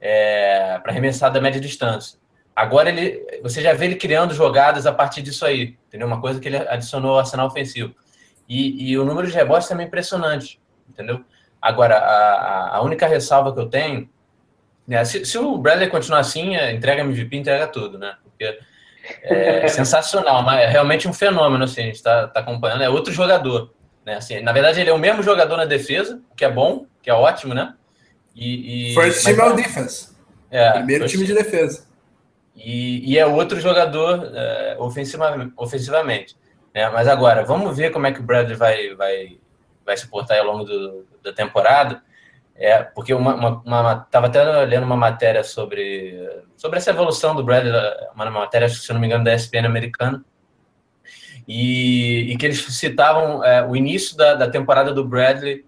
é, 0.00 0.78
para 0.78 0.92
arremessar 0.92 1.32
da 1.32 1.40
média 1.40 1.60
distância. 1.60 2.18
Agora 2.54 2.88
ele, 2.88 3.40
você 3.42 3.60
já 3.60 3.72
vê 3.72 3.86
ele 3.86 3.96
criando 3.96 4.32
jogadas 4.32 4.86
a 4.86 4.92
partir 4.92 5.22
disso 5.22 5.44
aí, 5.44 5.76
entendeu? 5.88 6.06
Uma 6.06 6.20
coisa 6.20 6.38
que 6.38 6.46
ele 6.46 6.56
adicionou 6.56 7.12
ao 7.12 7.18
arsenal 7.18 7.46
ofensivo. 7.46 7.94
E, 8.48 8.90
e 8.90 8.98
o 8.98 9.04
número 9.04 9.26
de 9.26 9.32
rebotes 9.32 9.66
também 9.66 9.84
é 9.84 9.88
impressionante, 9.88 10.60
entendeu? 10.88 11.24
Agora, 11.60 11.96
a, 11.96 12.76
a 12.76 12.82
única 12.82 13.06
ressalva 13.06 13.52
que 13.52 13.58
eu 13.58 13.68
tenho, 13.68 14.08
né, 14.86 15.04
se, 15.04 15.24
se, 15.24 15.38
o 15.38 15.56
Bradley 15.56 15.88
continuar 15.88 16.20
assim, 16.20 16.54
é, 16.54 16.72
entrega 16.72 17.02
MVP, 17.02 17.36
entrega 17.36 17.66
tudo, 17.66 17.98
né? 17.98 18.14
Porque 18.22 18.58
é 19.22 19.66
sensacional, 19.68 20.42
mas 20.42 20.60
é 20.60 20.66
realmente 20.66 21.08
um 21.08 21.12
fenômeno, 21.12 21.64
assim, 21.64 21.80
a 21.80 21.84
gente 21.86 21.96
está 21.96 22.28
tá 22.28 22.40
acompanhando, 22.40 22.82
é 22.82 22.88
outro 22.88 23.12
jogador, 23.12 23.72
né? 24.04 24.16
Assim, 24.16 24.40
na 24.40 24.52
verdade, 24.52 24.80
ele 24.80 24.90
é 24.90 24.92
o 24.92 24.98
mesmo 24.98 25.22
jogador 25.22 25.56
na 25.56 25.64
defesa, 25.64 26.20
que 26.36 26.44
é 26.44 26.50
bom, 26.50 26.86
que 27.02 27.10
é 27.10 27.14
ótimo, 27.14 27.54
né? 27.54 27.74
E, 28.34 28.92
e 28.92 28.94
First 28.94 29.24
team 29.24 29.40
all 29.40 29.54
defense. 29.54 30.14
É, 30.50 30.72
Primeiro 30.72 31.06
time 31.06 31.24
de 31.24 31.34
defesa. 31.34 31.86
E, 32.54 33.12
e 33.12 33.18
é 33.18 33.26
outro 33.26 33.60
jogador 33.60 34.30
é, 34.34 34.76
ofensiva, 34.78 35.50
ofensivamente. 35.56 36.36
Né? 36.74 36.88
Mas 36.90 37.08
agora, 37.08 37.44
vamos 37.44 37.76
ver 37.76 37.90
como 37.90 38.06
é 38.06 38.12
que 38.12 38.20
o 38.20 38.22
Bradley 38.22 38.56
vai, 38.56 38.94
vai, 38.94 39.38
vai 39.84 39.96
se 39.96 40.06
portar 40.08 40.38
ao 40.38 40.46
longo 40.46 40.64
do, 40.64 41.06
da 41.22 41.32
temporada. 41.32 42.02
É, 42.56 42.82
porque 42.82 43.12
uma, 43.12 43.34
uma, 43.34 43.62
uma, 43.64 43.96
tava 43.96 44.28
até 44.28 44.44
lendo 44.64 44.84
uma 44.84 44.96
matéria 44.96 45.42
sobre, 45.42 46.16
sobre 46.56 46.78
essa 46.78 46.90
evolução 46.90 47.34
do 47.34 47.42
Bradley, 47.42 47.72
uma 48.14 48.30
matéria, 48.30 48.68
se 48.68 48.92
não 48.92 49.00
me 49.00 49.06
engano, 49.06 49.24
da 49.24 49.34
ESPN 49.34 49.66
americana, 49.66 50.24
e, 51.46 52.32
e 52.32 52.36
que 52.36 52.46
eles 52.46 52.62
citavam 52.74 53.44
é, 53.44 53.66
o 53.66 53.76
início 53.76 54.16
da, 54.16 54.34
da 54.34 54.50
temporada 54.50 54.92
do 54.92 55.04
Bradley 55.04 55.64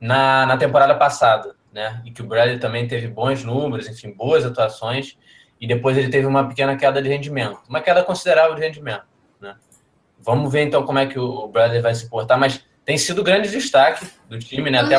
na, 0.00 0.44
na 0.46 0.56
temporada 0.56 0.94
passada, 0.94 1.54
né? 1.72 2.02
E 2.04 2.10
que 2.10 2.22
o 2.22 2.26
Bradley 2.26 2.58
também 2.58 2.86
teve 2.86 3.08
bons 3.08 3.42
números, 3.42 3.88
enfim, 3.88 4.12
boas 4.12 4.44
atuações, 4.44 5.16
e 5.60 5.66
depois 5.66 5.96
ele 5.96 6.10
teve 6.10 6.26
uma 6.26 6.46
pequena 6.46 6.76
queda 6.76 7.00
de 7.00 7.08
rendimento, 7.08 7.60
uma 7.68 7.80
queda 7.80 8.02
considerável 8.02 8.54
de 8.54 8.60
rendimento, 8.60 9.06
né? 9.40 9.56
Vamos 10.18 10.52
ver 10.52 10.62
então 10.62 10.84
como 10.84 10.98
é 10.98 11.06
que 11.06 11.18
o 11.18 11.48
Bradley 11.48 11.80
vai 11.80 11.94
se 11.94 12.08
portar, 12.08 12.38
mas 12.38 12.64
tem 12.84 12.98
sido 12.98 13.24
grande 13.24 13.50
destaque 13.50 14.06
do 14.28 14.38
time, 14.38 14.70
né? 14.70 14.80
Até, 14.80 14.98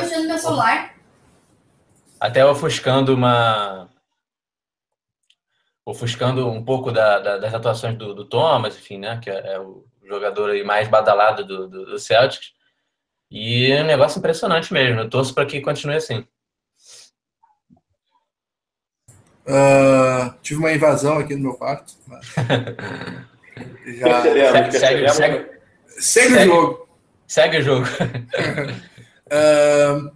até 2.20 2.46
ofuscando 2.46 3.14
uma. 3.14 3.88
Ofuscando 5.86 6.50
um 6.50 6.64
pouco 6.66 6.92
da, 6.92 7.20
da, 7.20 7.38
das 7.38 7.54
atuações 7.54 7.96
do, 7.96 8.16
do, 8.16 8.26
Thomas, 8.26 8.76
enfim, 8.76 8.98
né? 8.98 9.20
Que 9.22 9.30
é, 9.30 9.54
é 9.54 9.60
o 9.60 9.86
jogador 10.08 10.52
aí 10.52 10.64
mais 10.64 10.88
badalado 10.88 11.46
do, 11.46 11.68
do, 11.68 11.86
do 11.86 12.00
Celtics. 12.00 12.54
E 13.30 13.72
é 13.72 13.82
um 13.82 13.88
negócio 13.88 14.20
impressionante 14.20 14.72
mesmo. 14.72 15.02
Eu 15.02 15.10
torço 15.10 15.34
para 15.34 15.46
que 15.46 15.62
continue 15.62 15.96
assim. 15.96 16.26
Uh, 19.48 20.34
tive 20.42 20.60
uma 20.60 20.72
invasão 20.72 21.20
aqui 21.20 21.36
no 21.36 21.42
meu 21.42 21.54
quarto. 21.54 21.94
Mas... 22.08 22.34
Já... 23.86 24.22
Percebemos, 24.22 24.78
segue, 24.78 25.10
segue, 25.10 25.50
segue, 26.00 26.36
o 26.36 26.46
jogo. 26.46 26.90
Segue 27.28 27.58
o 27.58 27.62
jogo. 27.62 27.86
uh, 29.32 30.12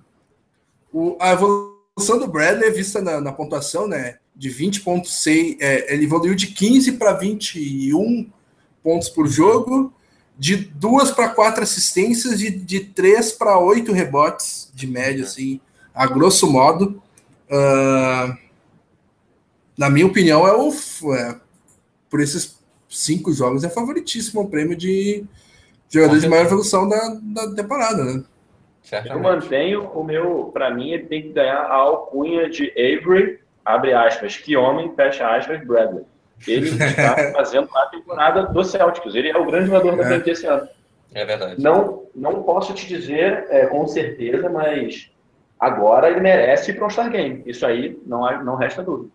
o, 0.91 1.17
a 1.19 1.31
evolução 1.31 2.19
do 2.19 2.27
Bradley 2.27 2.69
é 2.69 2.71
vista 2.71 3.01
na, 3.01 3.21
na 3.21 3.31
pontuação, 3.31 3.87
né? 3.87 4.17
De 4.35 4.49
20,6. 4.49 5.57
É, 5.59 5.93
ele 5.93 6.05
evoluiu 6.05 6.35
de 6.35 6.47
15 6.47 6.93
para 6.93 7.13
21 7.13 8.31
pontos 8.83 9.09
por 9.09 9.27
jogo, 9.27 9.93
de 10.37 10.55
duas 10.55 11.11
para 11.11 11.29
quatro 11.29 11.63
assistências, 11.63 12.39
de, 12.39 12.49
de 12.49 12.79
três 12.79 13.31
para 13.31 13.59
oito 13.59 13.91
rebotes 13.91 14.71
de 14.73 14.87
média, 14.87 15.23
assim, 15.23 15.59
a 15.93 16.07
grosso 16.07 16.49
modo. 16.49 17.01
Uh, 17.49 18.37
na 19.77 19.89
minha 19.89 20.05
opinião, 20.05 20.47
é 20.47 20.53
o. 20.53 20.71
É, 21.15 21.35
por 22.09 22.19
esses 22.21 22.59
cinco 22.89 23.31
jogos 23.31 23.63
é 23.63 23.69
favoritíssimo 23.69 24.41
o 24.41 24.49
prêmio 24.49 24.75
de 24.75 25.23
jogador 25.89 26.19
de 26.19 26.27
maior 26.27 26.45
evolução 26.45 26.87
da, 26.87 27.17
da 27.21 27.55
temporada, 27.55 28.03
né? 28.03 28.23
Eu 29.05 29.19
mantenho 29.19 29.83
o 29.91 30.03
meu, 30.03 30.49
para 30.51 30.73
mim, 30.73 30.91
ele 30.91 31.05
tem 31.05 31.21
que 31.21 31.29
ganhar 31.29 31.61
a 31.61 31.75
alcunha 31.75 32.49
de 32.49 32.71
Avery, 32.71 33.39
abre 33.63 33.93
aspas, 33.93 34.37
que 34.37 34.55
homem, 34.57 34.91
fecha 34.95 35.27
aspas, 35.27 35.63
Bradley. 35.65 36.03
Ele 36.47 36.69
está 36.69 37.31
fazendo 37.33 37.69
a 37.75 37.85
temporada 37.87 38.43
do 38.43 38.63
Celtics, 38.63 39.15
ele 39.15 39.29
é 39.29 39.37
o 39.37 39.45
grande 39.45 39.67
jogador 39.67 39.95
da 39.95 40.03
é. 40.03 40.07
franquia 40.07 40.33
esse 40.33 40.45
ano. 40.45 40.67
É 41.13 41.25
verdade. 41.25 41.61
Não, 41.61 42.03
não 42.15 42.43
posso 42.43 42.73
te 42.73 42.87
dizer 42.87 43.47
é, 43.49 43.65
com 43.65 43.87
certeza, 43.87 44.47
mas 44.49 45.09
agora 45.59 46.09
ele 46.09 46.19
merece 46.19 46.71
ir 46.71 46.75
para 46.75 46.85
um 46.85 46.89
Star 46.89 47.09
Game. 47.09 47.41
Isso 47.45 47.65
aí 47.65 47.99
não, 48.05 48.43
não 48.43 48.55
resta 48.55 48.83
dúvida. 48.83 49.09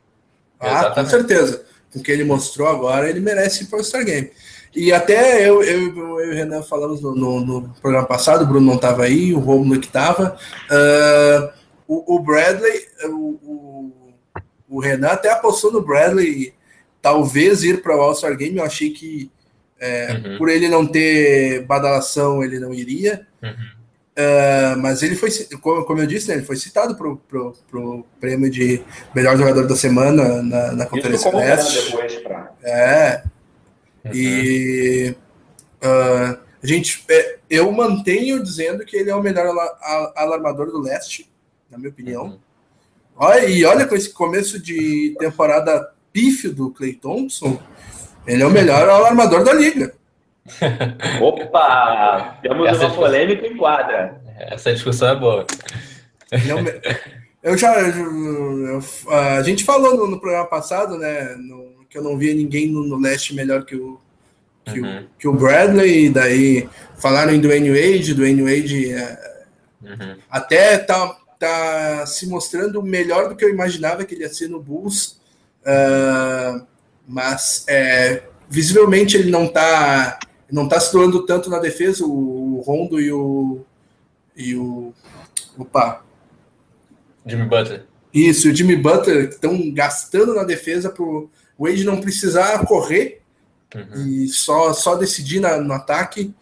Ah, 0.58 0.66
Exatamente. 0.66 0.94
com 0.94 1.06
certeza 1.18 1.74
com 1.94 2.00
o 2.00 2.02
que 2.02 2.10
ele 2.10 2.24
mostrou 2.24 2.66
agora, 2.66 3.08
ele 3.08 3.20
merece 3.20 3.62
ir 3.62 3.66
para 3.68 3.78
o 3.78 3.84
Star 3.84 4.04
Game. 4.04 4.30
E 4.74 4.92
até 4.92 5.48
eu, 5.48 5.62
eu, 5.62 5.96
eu 5.96 6.24
e 6.24 6.30
o 6.30 6.34
Renan 6.34 6.62
falamos 6.62 7.00
no, 7.00 7.14
no, 7.14 7.40
no, 7.40 7.74
programa 7.80 8.06
passado, 8.06 8.42
o 8.42 8.46
Bruno 8.46 8.66
não 8.66 8.74
estava 8.74 9.04
aí, 9.04 9.32
o 9.32 9.38
Romulo 9.38 9.78
que 9.78 9.86
estava. 9.86 10.36
Uh, 10.68 11.52
o, 11.86 12.16
o, 12.16 12.18
Bradley, 12.18 12.84
o, 13.04 13.08
o, 13.08 13.92
o, 14.68 14.80
Renan 14.80 15.10
até 15.10 15.30
apostou 15.30 15.70
no 15.70 15.80
Bradley 15.80 16.52
talvez 17.04 17.62
ir 17.62 17.82
para 17.82 17.94
o 17.94 18.00
All-Star 18.00 18.34
Game. 18.34 18.56
Eu 18.56 18.64
achei 18.64 18.88
que 18.88 19.30
é, 19.78 20.14
uhum. 20.14 20.38
por 20.38 20.48
ele 20.48 20.70
não 20.70 20.86
ter 20.86 21.62
badalação, 21.66 22.42
ele 22.42 22.58
não 22.58 22.72
iria. 22.72 23.26
Uhum. 23.42 23.74
Uh, 24.16 24.78
mas 24.80 25.02
ele 25.02 25.14
foi, 25.14 25.28
como, 25.60 25.84
como 25.84 26.00
eu 26.00 26.06
disse, 26.06 26.28
né, 26.28 26.36
ele 26.36 26.46
foi 26.46 26.56
citado 26.56 26.96
para 26.96 27.78
o 27.78 28.06
prêmio 28.18 28.50
de 28.50 28.82
melhor 29.14 29.36
jogador 29.36 29.66
da 29.66 29.76
semana 29.76 30.42
na, 30.42 30.72
na 30.72 30.86
Conferência 30.86 31.30
Leste. 31.30 31.94
É. 32.62 33.22
Uhum. 34.02 34.10
E 34.14 35.14
uh, 35.82 36.38
a 36.62 36.66
gente, 36.66 37.04
é, 37.10 37.36
eu 37.50 37.70
mantenho 37.70 38.42
dizendo 38.42 38.82
que 38.86 38.96
ele 38.96 39.10
é 39.10 39.14
o 39.14 39.22
melhor 39.22 39.54
alarmador 40.16 40.70
do 40.70 40.80
leste, 40.80 41.30
na 41.70 41.76
minha 41.76 41.90
opinião. 41.90 42.24
Uhum. 42.24 42.38
Olha, 43.16 43.46
e 43.46 43.62
olha 43.66 43.86
com 43.86 43.94
esse 43.94 44.08
começo 44.08 44.58
de 44.58 45.14
temporada 45.18 45.93
pífio 46.14 46.54
do 46.54 46.70
Clay 46.70 46.94
Thompson, 46.94 47.58
ele 48.24 48.44
é 48.44 48.46
o 48.46 48.50
melhor 48.50 48.88
alarmador 48.88 49.42
da 49.42 49.52
liga. 49.52 49.92
Opa! 51.20 52.38
Temos 52.40 52.68
Essa 52.68 52.86
uma 52.86 52.94
polêmica 52.94 53.44
em 53.46 53.56
quadra. 53.56 54.22
Essa 54.38 54.72
discussão 54.72 55.08
é 55.08 55.16
boa. 55.16 55.46
eu 57.42 57.58
já. 57.58 57.80
Eu, 57.80 58.66
eu, 58.66 58.84
a 59.10 59.42
gente 59.42 59.64
falou 59.64 59.96
no, 59.96 60.06
no, 60.08 60.20
programa 60.20 60.46
passado, 60.46 60.96
né? 60.96 61.34
No, 61.36 61.84
que 61.90 61.98
eu 61.98 62.02
não 62.02 62.16
via 62.16 62.34
ninguém 62.34 62.68
no, 62.68 62.84
no 62.84 62.98
leste 62.98 63.34
melhor 63.34 63.64
que 63.64 63.74
o, 63.74 64.00
que, 64.64 64.80
uhum. 64.80 64.98
o, 64.98 65.04
que 65.18 65.28
o 65.28 65.32
Bradley, 65.32 66.10
daí 66.10 66.68
falaram 66.96 67.34
em 67.34 67.40
Dwayne 67.40 67.70
Wade, 67.70 68.14
Dwayne 68.14 68.42
Wade 68.42 68.92
é, 68.92 69.36
uhum. 69.82 70.16
até 70.30 70.78
tá, 70.78 71.16
tá 71.38 72.06
se 72.06 72.26
mostrando 72.26 72.82
melhor 72.82 73.28
do 73.28 73.36
que 73.36 73.44
eu 73.44 73.50
imaginava 73.50 74.04
que 74.04 74.14
ele 74.14 74.22
ia 74.22 74.28
ser 74.28 74.48
no 74.48 74.60
Bulls, 74.60 75.20
uh, 75.66 76.66
mas 77.06 77.64
é, 77.68 78.22
visivelmente 78.48 79.16
ele 79.16 79.30
não 79.30 79.46
tá 79.46 80.18
não 80.50 80.64
está 80.64 80.78
se 80.78 80.92
doando 80.92 81.26
tanto 81.26 81.50
na 81.50 81.58
defesa, 81.58 82.04
o, 82.06 82.62
Rondo 82.64 83.00
e 83.00 83.12
o. 83.12 83.64
E 84.36 84.54
o. 84.54 84.92
Opa! 85.58 86.02
Jimmy 87.26 87.46
Butler. 87.46 87.86
Isso, 88.12 88.48
o 88.48 88.54
Jimmy 88.54 88.76
Butler 88.76 89.30
estão 89.30 89.72
gastando 89.72 90.34
na 90.34 90.44
defesa 90.44 90.90
para 90.90 91.02
o 91.02 91.28
Wade 91.58 91.84
não 91.84 92.00
precisar 92.00 92.64
correr 92.66 93.20
uhum. 93.74 94.06
e 94.06 94.28
só, 94.28 94.72
só 94.72 94.94
decidir 94.94 95.40
na, 95.40 95.58
no 95.58 95.72
ataque. 95.72 96.32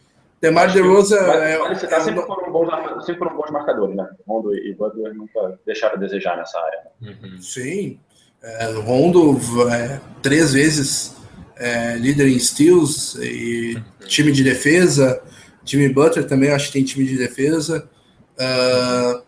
Demar 0.41 0.73
DeRosa... 0.73 1.17
É, 1.19 1.57
você 1.69 1.87
tá 1.87 1.99
é, 1.99 2.01
sempre, 2.01 2.23
foram 2.27 2.53
bons, 2.53 3.05
sempre 3.07 3.19
foram 3.21 3.37
bons 3.37 3.51
marcadores, 3.51 3.97
né? 3.97 4.11
Rondo 4.27 4.55
e 4.55 4.75
Butler 4.75 5.15
nunca 5.15 5.59
deixaram 5.65 5.95
a 5.95 5.99
desejar 5.99 6.37
nessa 6.37 6.59
área. 6.59 6.81
Uhum. 7.01 7.41
Sim. 7.41 8.01
É, 8.43 8.73
Rondo 8.73 9.39
é, 9.71 10.01
três 10.21 10.53
vezes 10.53 11.15
é, 11.57 11.95
líder 11.97 12.29
em 12.29 12.39
steals 12.39 13.15
e 13.17 13.81
time 14.07 14.33
de 14.33 14.43
defesa. 14.43 15.23
Jimmy 15.65 15.89
Butler 15.89 16.27
também 16.27 16.51
acho 16.51 16.67
que 16.67 16.73
tem 16.73 16.85
time 16.85 17.05
de 17.05 17.17
defesa. 17.17 17.89
Uh, 18.33 19.23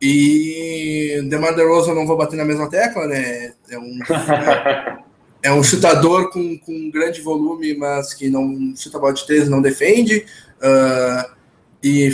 e 0.00 1.20
DeMar 1.28 1.56
DeRozan 1.56 1.94
não 1.94 2.06
vou 2.06 2.16
bater 2.16 2.36
na 2.36 2.44
mesma 2.44 2.70
tecla, 2.70 3.06
né? 3.06 3.52
É 3.68 3.78
um, 3.78 3.98
é, 4.08 4.98
é 5.50 5.52
um 5.52 5.62
chutador 5.62 6.30
com, 6.30 6.56
com 6.58 6.90
grande 6.90 7.20
volume, 7.20 7.76
mas 7.76 8.14
que 8.14 8.30
não 8.30 8.72
chuta 8.76 8.98
bola 8.98 9.12
de 9.12 9.26
três 9.26 9.48
não 9.48 9.60
defende. 9.60 10.24
Uh, 10.58 11.38
e 11.82 12.12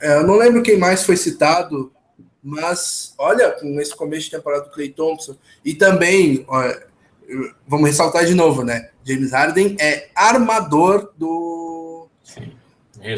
é, 0.00 0.14
eu 0.14 0.26
não 0.26 0.36
lembro 0.36 0.62
quem 0.62 0.78
mais 0.78 1.04
foi 1.04 1.16
citado 1.16 1.92
Mas, 2.42 3.14
olha, 3.18 3.50
com 3.50 3.80
esse 3.80 3.94
começo 3.94 4.26
de 4.26 4.30
temporada 4.30 4.64
do 4.64 4.70
Clay 4.70 4.90
Thompson, 4.90 5.36
e 5.64 5.74
também, 5.74 6.46
vamos 7.66 7.88
ressaltar 7.88 8.24
de 8.24 8.34
novo, 8.34 8.64
né? 8.64 8.90
James 9.04 9.32
Harden 9.32 9.76
é 9.80 10.08
armador 10.14 11.12
do. 11.16 12.08
Sim. 12.22 12.52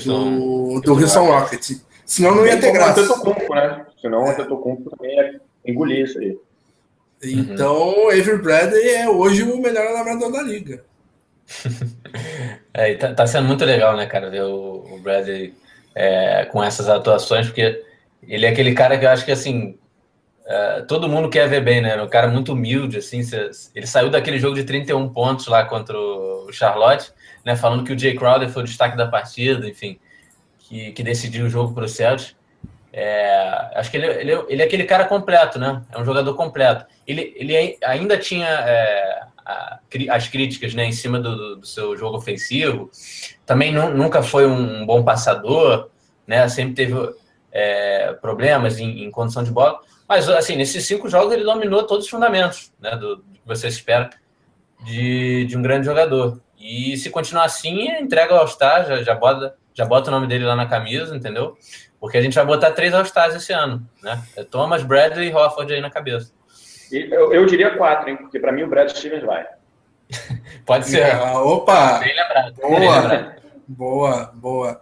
Do, 0.05 0.81
do 0.81 0.93
Houston 0.95 1.27
Rockets. 1.27 1.85
Senão 2.05 2.35
não 2.35 2.47
ia 2.47 2.61
ter 2.61 2.73
graça. 2.73 3.01
Antetokounmpo, 3.01 3.55
né? 3.55 3.87
Senão 4.01 4.25
o 4.25 4.29
Antetokounmpo 4.29 4.91
também 4.91 5.17
ia 5.17 5.41
engolir 5.65 6.05
isso 6.05 6.19
aí. 6.19 6.39
Então, 7.23 7.89
uhum. 7.89 8.09
Avery 8.09 8.39
Bradley 8.39 8.89
é 8.89 9.09
hoje 9.09 9.43
o 9.43 9.61
melhor 9.61 9.87
armador 9.87 10.33
da 10.33 10.43
liga. 10.43 10.83
é, 12.73 12.95
tá, 12.95 13.15
tá, 13.15 13.27
sendo 13.27 13.49
muito 13.49 13.65
legal, 13.65 13.97
né, 13.97 14.07
cara, 14.07 14.31
ver 14.31 14.43
o, 14.43 14.87
o 14.91 14.99
Bradley 14.99 15.55
é, 15.95 16.47
com 16.47 16.63
essas 16.63 16.89
atuações, 16.89 17.47
porque 17.47 17.85
ele 18.27 18.47
é 18.47 18.49
aquele 18.49 18.75
cara 18.75 18.99
que 18.99 19.05
eu 19.05 19.11
acho 19.11 19.25
que, 19.25 19.33
assim, 19.33 19.79
é, 20.47 20.83
todo 20.83 21.09
mundo 21.09 21.29
quer 21.29 21.49
ver 21.49 21.63
bem, 21.63 21.81
né? 21.81 22.01
Um 22.03 22.09
cara 22.09 22.27
muito 22.27 22.53
humilde, 22.53 22.99
assim. 22.99 23.21
Ele 23.75 23.87
saiu 23.87 24.11
daquele 24.11 24.39
jogo 24.39 24.57
de 24.57 24.65
31 24.65 25.09
pontos 25.11 25.47
lá 25.47 25.65
contra 25.65 25.97
o 25.97 26.51
Charlotte, 26.53 27.13
né? 27.45 27.55
Falando 27.55 27.85
que 27.85 27.93
o 27.93 27.99
Jay 27.99 28.17
Crowder 28.17 28.49
foi 28.49 28.63
o 28.63 28.67
destaque 28.67 28.97
da 28.97 29.07
partida, 29.07 29.69
enfim, 29.69 29.99
que, 30.59 30.93
que 30.93 31.03
decidiu 31.03 31.47
o 31.47 31.49
jogo 31.49 31.73
para 31.73 31.85
o 31.85 31.89
Celtics. 31.89 32.37
É, 32.93 33.71
acho 33.77 33.91
que 33.91 33.97
ele, 33.97 34.07
ele, 34.07 34.33
ele, 34.49 34.63
é 34.63 34.65
aquele 34.65 34.85
cara 34.85 35.05
completo, 35.05 35.59
né? 35.59 35.83
É 35.93 35.99
um 36.01 36.05
jogador 36.05 36.35
completo. 36.35 36.85
Ele, 37.07 37.33
ele 37.37 37.79
ainda 37.85 38.19
tinha 38.19 38.49
é, 38.49 39.23
a, 39.47 39.79
as 40.11 40.29
críticas 40.29 40.75
né, 40.75 40.85
em 40.85 40.93
cima 40.93 41.21
do, 41.21 41.57
do, 41.57 41.67
seu 41.67 41.97
jogo 41.97 42.17
ofensivo. 42.17 42.91
Também 43.47 43.73
nu, 43.73 43.91
nunca 43.95 44.23
foi 44.23 44.47
um 44.47 44.85
bom 44.85 45.05
passador, 45.05 45.91
né? 46.27 46.49
Sempre 46.49 46.75
teve 46.75 46.95
é, 47.53 48.13
problemas 48.15 48.79
em, 48.79 49.05
em, 49.05 49.11
condição 49.11 49.43
de 49.43 49.51
bola. 49.51 49.81
Mas, 50.09 50.29
assim, 50.29 50.57
nesses 50.57 50.87
cinco 50.87 51.09
jogos 51.09 51.33
ele 51.33 51.45
dominou 51.45 51.85
todos 51.85 52.05
os 52.05 52.11
fundamentos, 52.11 52.73
né? 52.81 52.97
Do, 52.97 53.17
do 53.17 53.23
que 53.33 53.47
você 53.47 53.69
espera 53.69 54.11
de, 54.85 55.45
de 55.47 55.57
um 55.57 55.63
grande 55.63 55.87
jogador. 55.87 56.41
E 56.59 56.97
se 56.97 57.11
continuar 57.11 57.45
assim, 57.45 57.89
entrega 58.01 58.35
ao 58.35 58.41
All-Star, 58.41 58.87
já, 58.87 59.03
já, 59.03 59.15
bota, 59.15 59.55
já 59.73 59.85
bota 59.85 60.11
o 60.11 60.13
nome 60.13 60.27
dele 60.27 60.45
lá 60.45 60.55
na 60.55 60.67
camisa, 60.67 61.17
entendeu? 61.17 61.57
Porque 61.99 62.19
a 62.19 62.23
gente 62.23 62.35
vai 62.35 62.45
botar 62.45 62.73
três 62.73 62.93
All-Stars 62.93 63.35
esse 63.35 63.53
ano, 63.53 63.87
né? 64.03 64.23
É 64.37 64.45
Thomas, 64.45 64.83
Bradley 64.83 65.31
e 65.31 65.35
Hofford 65.35 65.73
aí 65.73 65.81
na 65.81 65.91
cabeça. 65.91 66.33
Eu, 66.91 67.33
eu 67.33 67.47
diria 67.47 67.77
quatro, 67.77 68.11
hein? 68.11 68.17
Porque 68.17 68.39
para 68.39 68.53
mim 68.53 68.65
o 68.65 68.69
Brad 68.69 68.91
Stevens 68.91 69.23
vai. 69.23 69.47
Pode 70.67 70.87
ser. 70.87 71.05
Ah, 71.15 71.41
opa! 71.41 71.99
Bem 71.99 72.15
lembrado. 72.17 72.55
Boa, 72.57 72.79
bem 72.79 72.91
lembrado. 72.91 73.43
boa, 73.69 74.33
boa. 74.35 74.81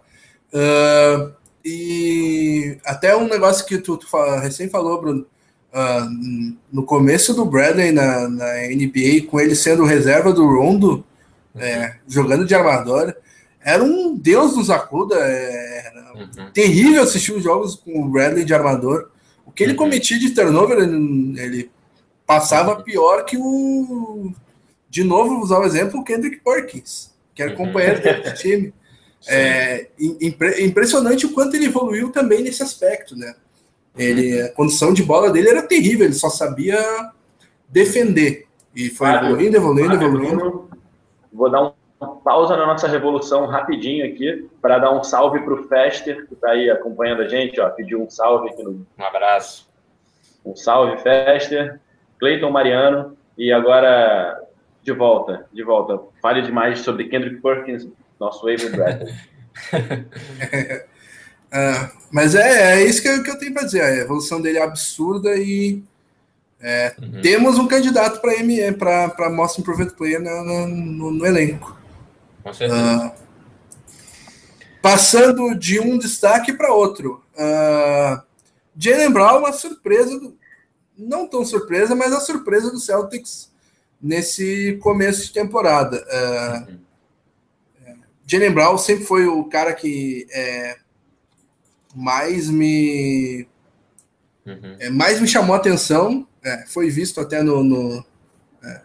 Uh, 0.51 1.38
e 1.63 2.77
até 2.85 3.15
um 3.15 3.27
negócio 3.27 3.65
que 3.65 3.77
tu, 3.77 3.97
tu 3.97 4.07
fala, 4.07 4.39
recém 4.39 4.69
falou, 4.69 4.99
Bruno. 4.99 5.25
Uh, 5.71 6.57
no 6.71 6.83
começo 6.83 7.31
do 7.33 7.45
Bradley 7.45 7.91
na, 7.91 8.27
na, 8.27 8.53
NBA, 8.69 9.27
com 9.29 9.39
ele 9.39 9.53
sendo 9.53 9.85
reserva 9.85 10.33
do 10.33 10.43
Rondo, 10.47 11.05
é, 11.55 11.95
jogando 12.07 12.43
de 12.43 12.55
armador, 12.55 13.13
era 13.61 13.83
um 13.83 14.15
deus 14.15 14.55
nos 14.55 14.69
acuda. 14.69 15.15
Era 15.15 16.13
uhum. 16.15 16.51
terrível 16.51 17.03
assistir 17.03 17.33
os 17.33 17.43
jogos 17.43 17.75
com 17.75 18.01
o 18.01 18.09
Bradley 18.09 18.45
de 18.45 18.53
armador. 18.53 19.11
O 19.45 19.51
que 19.51 19.63
ele 19.63 19.73
uhum. 19.73 19.77
cometia 19.79 20.17
de 20.17 20.31
turnover, 20.31 20.79
ele, 20.79 21.39
ele 21.39 21.71
passava 22.25 22.77
uhum. 22.77 22.83
pior 22.83 23.25
que 23.25 23.37
o. 23.37 24.31
De 24.89 25.03
novo, 25.03 25.35
vou 25.35 25.43
usar 25.43 25.59
o 25.59 25.65
exemplo, 25.65 25.99
o 25.99 26.03
Kendrick 26.03 26.41
Perkins, 26.43 27.13
que 27.35 27.43
era 27.43 27.51
uhum. 27.51 27.57
companheiro 27.57 28.01
do 28.01 28.33
time. 28.33 28.73
É 29.27 29.87
impre, 29.99 30.63
impressionante 30.63 31.25
o 31.25 31.33
quanto 31.33 31.55
ele 31.55 31.65
evoluiu 31.65 32.11
também 32.11 32.41
nesse 32.41 32.63
aspecto, 32.63 33.17
né? 33.17 33.35
Ele, 33.97 34.41
a 34.41 34.53
condição 34.53 34.93
de 34.93 35.03
bola 35.03 35.29
dele 35.29 35.49
era 35.49 35.61
terrível, 35.61 36.05
ele 36.05 36.13
só 36.13 36.29
sabia 36.29 36.77
defender. 37.67 38.47
E 38.75 38.89
foi 38.89 39.09
evoluindo, 39.09 39.57
evoluindo, 39.57 39.93
evoluindo. 39.93 40.69
Vou 41.33 41.49
dar 41.49 41.73
uma 41.99 42.15
pausa 42.23 42.55
na 42.55 42.65
nossa 42.65 42.87
revolução 42.87 43.45
rapidinho 43.45 44.05
aqui 44.05 44.47
para 44.61 44.79
dar 44.79 44.91
um 44.91 45.03
salve 45.03 45.41
para 45.41 45.53
o 45.53 45.67
Fester, 45.67 46.27
que 46.27 46.33
está 46.33 46.51
aí 46.51 46.69
acompanhando 46.69 47.23
a 47.23 47.27
gente, 47.27 47.59
ó, 47.59 47.69
pediu 47.69 48.01
um 48.01 48.09
salve 48.09 48.49
aqui 48.49 48.63
no. 48.63 48.87
Um 48.97 49.03
abraço. 49.03 49.67
Um 50.45 50.55
salve, 50.55 51.01
Fester. 51.01 51.79
Cleiton 52.19 52.51
Mariano. 52.51 53.17
E 53.37 53.51
agora, 53.51 54.41
de 54.83 54.91
volta, 54.91 55.45
de 55.51 55.63
volta. 55.63 55.99
Fale 56.21 56.41
demais 56.41 56.79
sobre 56.79 57.07
Kendrick 57.09 57.41
Perkins, 57.41 57.87
nosso 58.19 58.47
Avery 58.47 58.69
Bradley. 58.69 59.15
é, 61.51 61.89
mas 62.11 62.35
é, 62.35 62.73
é 62.73 62.85
isso 62.85 63.01
que 63.01 63.07
eu, 63.07 63.23
que 63.23 63.29
eu 63.29 63.39
tenho 63.39 63.53
para 63.53 63.63
dizer. 63.63 63.81
A 63.81 63.95
evolução 63.95 64.41
dele 64.41 64.57
é 64.57 64.63
absurda 64.63 65.35
e 65.35 65.81
é, 66.61 66.93
uhum. 67.01 67.21
temos 67.21 67.57
um 67.57 67.67
candidato 67.67 68.19
para 68.19 68.43
ME, 68.43 68.71
para 68.73 69.29
Most 69.29 69.61
Improved 69.61 69.93
Player 69.93 70.19
no, 70.21 70.67
no, 70.67 71.11
no, 71.11 71.25
elenco. 71.25 71.79
Com 72.43 72.53
certeza. 72.53 73.07
Uh, 73.07 73.11
passando 74.81 75.55
de 75.55 75.79
um 75.79 75.97
destaque 75.97 76.51
para 76.51 76.73
outro. 76.73 77.23
Uh, 77.33 78.21
Jalen 78.77 79.11
Brown, 79.11 79.39
uma 79.39 79.53
surpresa, 79.53 80.19
do, 80.19 80.37
não 80.97 81.27
tão 81.27 81.45
surpresa, 81.45 81.95
mas 81.95 82.11
a 82.11 82.19
surpresa 82.19 82.69
do 82.69 82.79
Celtics 82.79 83.49
nesse 84.01 84.77
começo 84.81 85.25
de 85.25 85.33
temporada. 85.33 85.97
Uh, 85.97 86.71
uhum. 86.71 86.79
Jalen 88.29 88.51
Brown 88.51 88.77
sempre 88.77 89.05
foi 89.05 89.25
o 89.25 89.43
cara 89.45 89.73
que 89.73 90.27
é, 90.31 90.77
mais 91.95 92.47
me 92.47 93.47
uhum. 94.45 94.75
é, 94.79 94.89
mais 94.91 95.19
me 95.19 95.27
chamou 95.27 95.55
a 95.55 95.57
atenção. 95.57 96.27
É, 96.43 96.65
foi 96.67 96.91
visto 96.91 97.19
até 97.19 97.41
no, 97.41 97.63
no 97.63 98.05
é, 98.63 98.81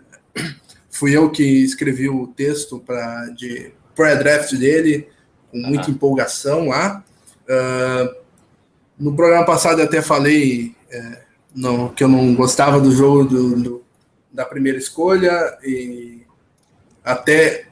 fui 0.90 1.14
eu 1.14 1.30
que 1.30 1.42
escrevi 1.42 2.08
o 2.08 2.26
texto 2.28 2.80
para 2.80 3.26
de 3.30 3.70
pré-draft 3.94 4.54
dele 4.54 5.08
com 5.50 5.58
muita 5.58 5.88
uhum. 5.88 5.94
empolgação 5.94 6.68
lá. 6.68 7.04
Uh, 7.44 8.24
no 8.98 9.14
programa 9.14 9.44
passado 9.44 9.80
eu 9.80 9.84
até 9.84 10.00
falei 10.00 10.74
é, 10.90 11.22
no, 11.54 11.90
que 11.90 12.02
eu 12.02 12.08
não 12.08 12.34
gostava 12.34 12.80
do 12.80 12.90
jogo 12.90 13.24
do, 13.24 13.62
do, 13.62 13.84
da 14.32 14.46
primeira 14.46 14.78
escolha 14.78 15.58
e 15.62 16.22
até 17.04 17.66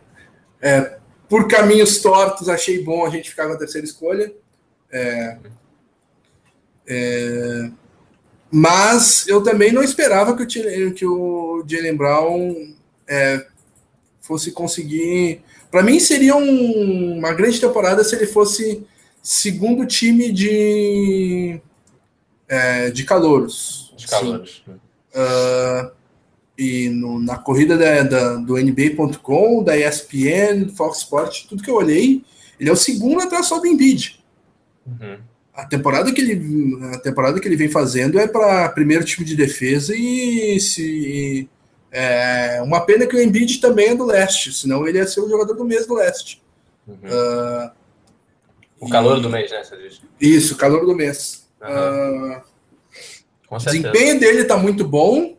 é, 0.61 0.99
por 1.33 1.49
caminhos 1.49 2.03
tortos, 2.03 2.47
achei 2.47 2.85
bom 2.85 3.07
a 3.07 3.09
gente 3.09 3.31
ficar 3.31 3.47
com 3.47 3.55
a 3.55 3.57
terceira 3.57 3.87
escolha. 3.87 4.31
É, 4.93 5.39
é, 6.87 7.71
mas 8.51 9.27
eu 9.27 9.43
também 9.43 9.73
não 9.73 9.83
esperava 9.83 10.37
que 10.37 10.43
o, 10.43 10.93
que 10.93 11.07
o 11.07 11.65
Jalen 11.67 11.97
Brown 11.97 12.75
é, 13.09 13.47
fosse 14.21 14.53
conseguir. 14.53 15.43
Para 15.71 15.83
mim, 15.83 15.99
seria 15.99 16.37
um, 16.37 17.17
uma 17.17 17.33
grande 17.33 17.59
temporada 17.59 18.05
se 18.05 18.15
ele 18.15 18.27
fosse 18.27 18.87
segundo 19.23 19.87
time 19.87 20.31
de, 20.31 21.59
é, 22.47 22.91
de 22.91 23.05
calouros. 23.05 23.95
De 23.97 24.07
calouros. 24.07 24.63
Uh, 24.69 25.91
e 26.57 26.89
no, 26.89 27.19
na 27.19 27.39
corrida 27.39 27.77
da, 27.77 28.03
da, 28.03 28.35
do 28.37 28.57
NBA.com, 28.57 29.63
da 29.63 29.77
ESPN, 29.77 30.65
do 30.67 30.75
Fox 30.75 30.99
Sports, 30.99 31.47
tudo 31.49 31.63
que 31.63 31.71
eu 31.71 31.75
olhei, 31.75 32.25
ele 32.61 32.69
é 32.69 32.73
o 32.73 32.77
segundo 32.77 33.23
atrás 33.23 33.47
só 33.47 33.59
do 33.59 33.67
Embiid. 33.67 34.23
Uhum. 34.87 35.19
A 35.55 35.67
temporada 35.67 36.13
que 36.13 36.21
ele 36.21 36.79
a 36.95 36.99
temporada 36.99 37.39
que 37.39 37.47
ele 37.47 37.57
vem 37.57 37.69
fazendo 37.69 38.19
é 38.19 38.27
para 38.27 38.69
primeiro 38.71 39.05
time 39.05 39.25
de 39.27 39.37
defesa 39.37 39.95
e 39.95 40.59
se 40.61 41.49
é 41.91 42.63
uma 42.63 42.81
pena 42.81 43.07
que 43.07 43.15
o 43.15 43.23
Embiid 43.23 43.61
também 43.61 43.89
é 43.89 43.95
do 43.95 44.07
leste, 44.07 44.51
senão 44.53 44.89
ele 44.89 44.99
ia 44.99 45.07
ser 45.07 45.21
o 45.21 45.29
jogador 45.29 45.55
do 45.55 45.65
mês 45.65 45.87
do 45.87 45.95
leste. 45.95 46.43
Uhum. 46.87 46.95
Uh, 46.95 47.71
o 48.81 48.89
calor 48.89 49.19
e... 49.19 49.21
do 49.21 49.29
mês, 49.29 49.51
né? 49.51 49.63
Isso, 50.21 50.57
calor 50.57 50.87
do 50.87 50.97
mês. 50.97 51.47
Uhum. 51.61 52.33
Uh, 52.33 52.43
o 53.51 53.59
desempenho 53.59 54.19
dele 54.19 54.43
está 54.43 54.57
muito 54.57 54.89
bom. 54.89 55.37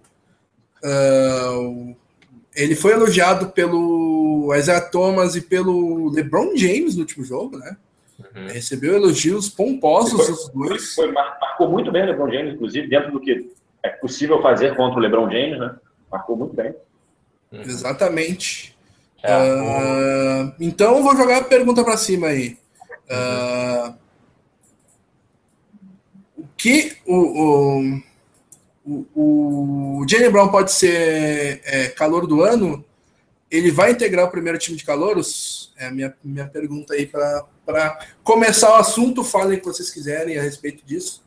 Uh, 0.84 1.95
ele 2.55 2.75
foi 2.75 2.91
elogiado 2.91 3.47
pelo 3.47 4.53
Isaiah 4.55 4.81
Thomas 4.81 5.36
e 5.36 5.41
pelo 5.41 6.09
LeBron 6.11 6.55
James 6.55 6.95
no 6.95 7.01
último 7.01 7.23
jogo, 7.23 7.57
né? 7.57 7.77
Uhum. 8.19 8.47
Recebeu 8.47 8.95
elogios 8.95 9.49
pomposos 9.49 10.13
foi, 10.13 10.27
dos 10.27 10.49
dois. 10.49 10.93
Foi, 10.93 11.11
marcou 11.11 11.69
muito 11.69 11.91
bem 11.91 12.03
o 12.03 12.05
LeBron 12.05 12.31
James, 12.31 12.53
inclusive, 12.53 12.88
dentro 12.88 13.11
do 13.11 13.19
que 13.19 13.51
é 13.81 13.89
possível 13.89 14.41
fazer 14.41 14.75
contra 14.75 14.99
o 14.99 15.01
LeBron 15.01 15.29
James, 15.31 15.59
né? 15.59 15.75
Marcou 16.11 16.36
muito 16.36 16.55
bem. 16.55 16.73
Uhum. 17.51 17.61
Exatamente. 17.61 18.75
É, 19.23 19.36
uh, 19.36 20.53
então, 20.59 21.01
vou 21.01 21.15
jogar 21.15 21.38
a 21.38 21.43
pergunta 21.43 21.84
para 21.84 21.97
cima 21.97 22.27
aí. 22.27 22.57
Uh, 23.09 23.93
o 26.38 26.47
que 26.57 26.97
o, 27.05 27.15
o 27.15 28.01
o, 28.86 30.01
o 30.01 30.05
Jalen 30.07 30.31
Brown 30.31 30.49
pode 30.49 30.71
ser 30.71 31.61
é, 31.63 31.88
calor 31.89 32.27
do 32.27 32.41
ano, 32.43 32.84
ele 33.49 33.71
vai 33.71 33.91
integrar 33.91 34.25
o 34.25 34.31
primeiro 34.31 34.57
time 34.57 34.75
de 34.75 34.84
calouros? 34.84 35.71
É 35.77 35.88
a 35.88 35.91
minha, 35.91 36.13
minha 36.23 36.47
pergunta 36.47 36.93
aí 36.93 37.05
para 37.05 37.99
começar 38.23 38.71
o 38.71 38.75
assunto. 38.75 39.23
Falem 39.23 39.57
o 39.57 39.61
que 39.61 39.67
vocês 39.67 39.89
quiserem 39.89 40.38
a 40.38 40.41
respeito 40.41 40.84
disso. 40.86 41.23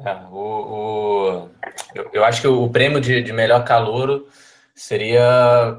É, 0.00 0.14
o, 0.30 0.36
o 0.36 1.48
eu, 1.94 2.10
eu, 2.12 2.24
acho 2.24 2.40
que 2.40 2.48
o 2.48 2.68
prêmio 2.70 3.00
de, 3.00 3.22
de 3.22 3.32
melhor 3.32 3.64
calouro 3.64 4.26
seria 4.74 5.78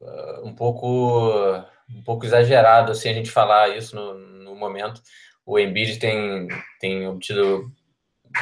uh, 0.00 0.46
um 0.46 0.54
pouco 0.54 1.64
um 1.88 2.02
pouco 2.02 2.26
exagerado 2.26 2.92
assim 2.92 3.08
a 3.08 3.14
gente 3.14 3.30
falar 3.30 3.76
isso 3.76 3.96
no, 3.96 4.14
no 4.14 4.54
momento. 4.54 5.00
O 5.44 5.58
Embiid 5.58 5.98
tem, 5.98 6.48
tem 6.80 7.06
obtido 7.08 7.70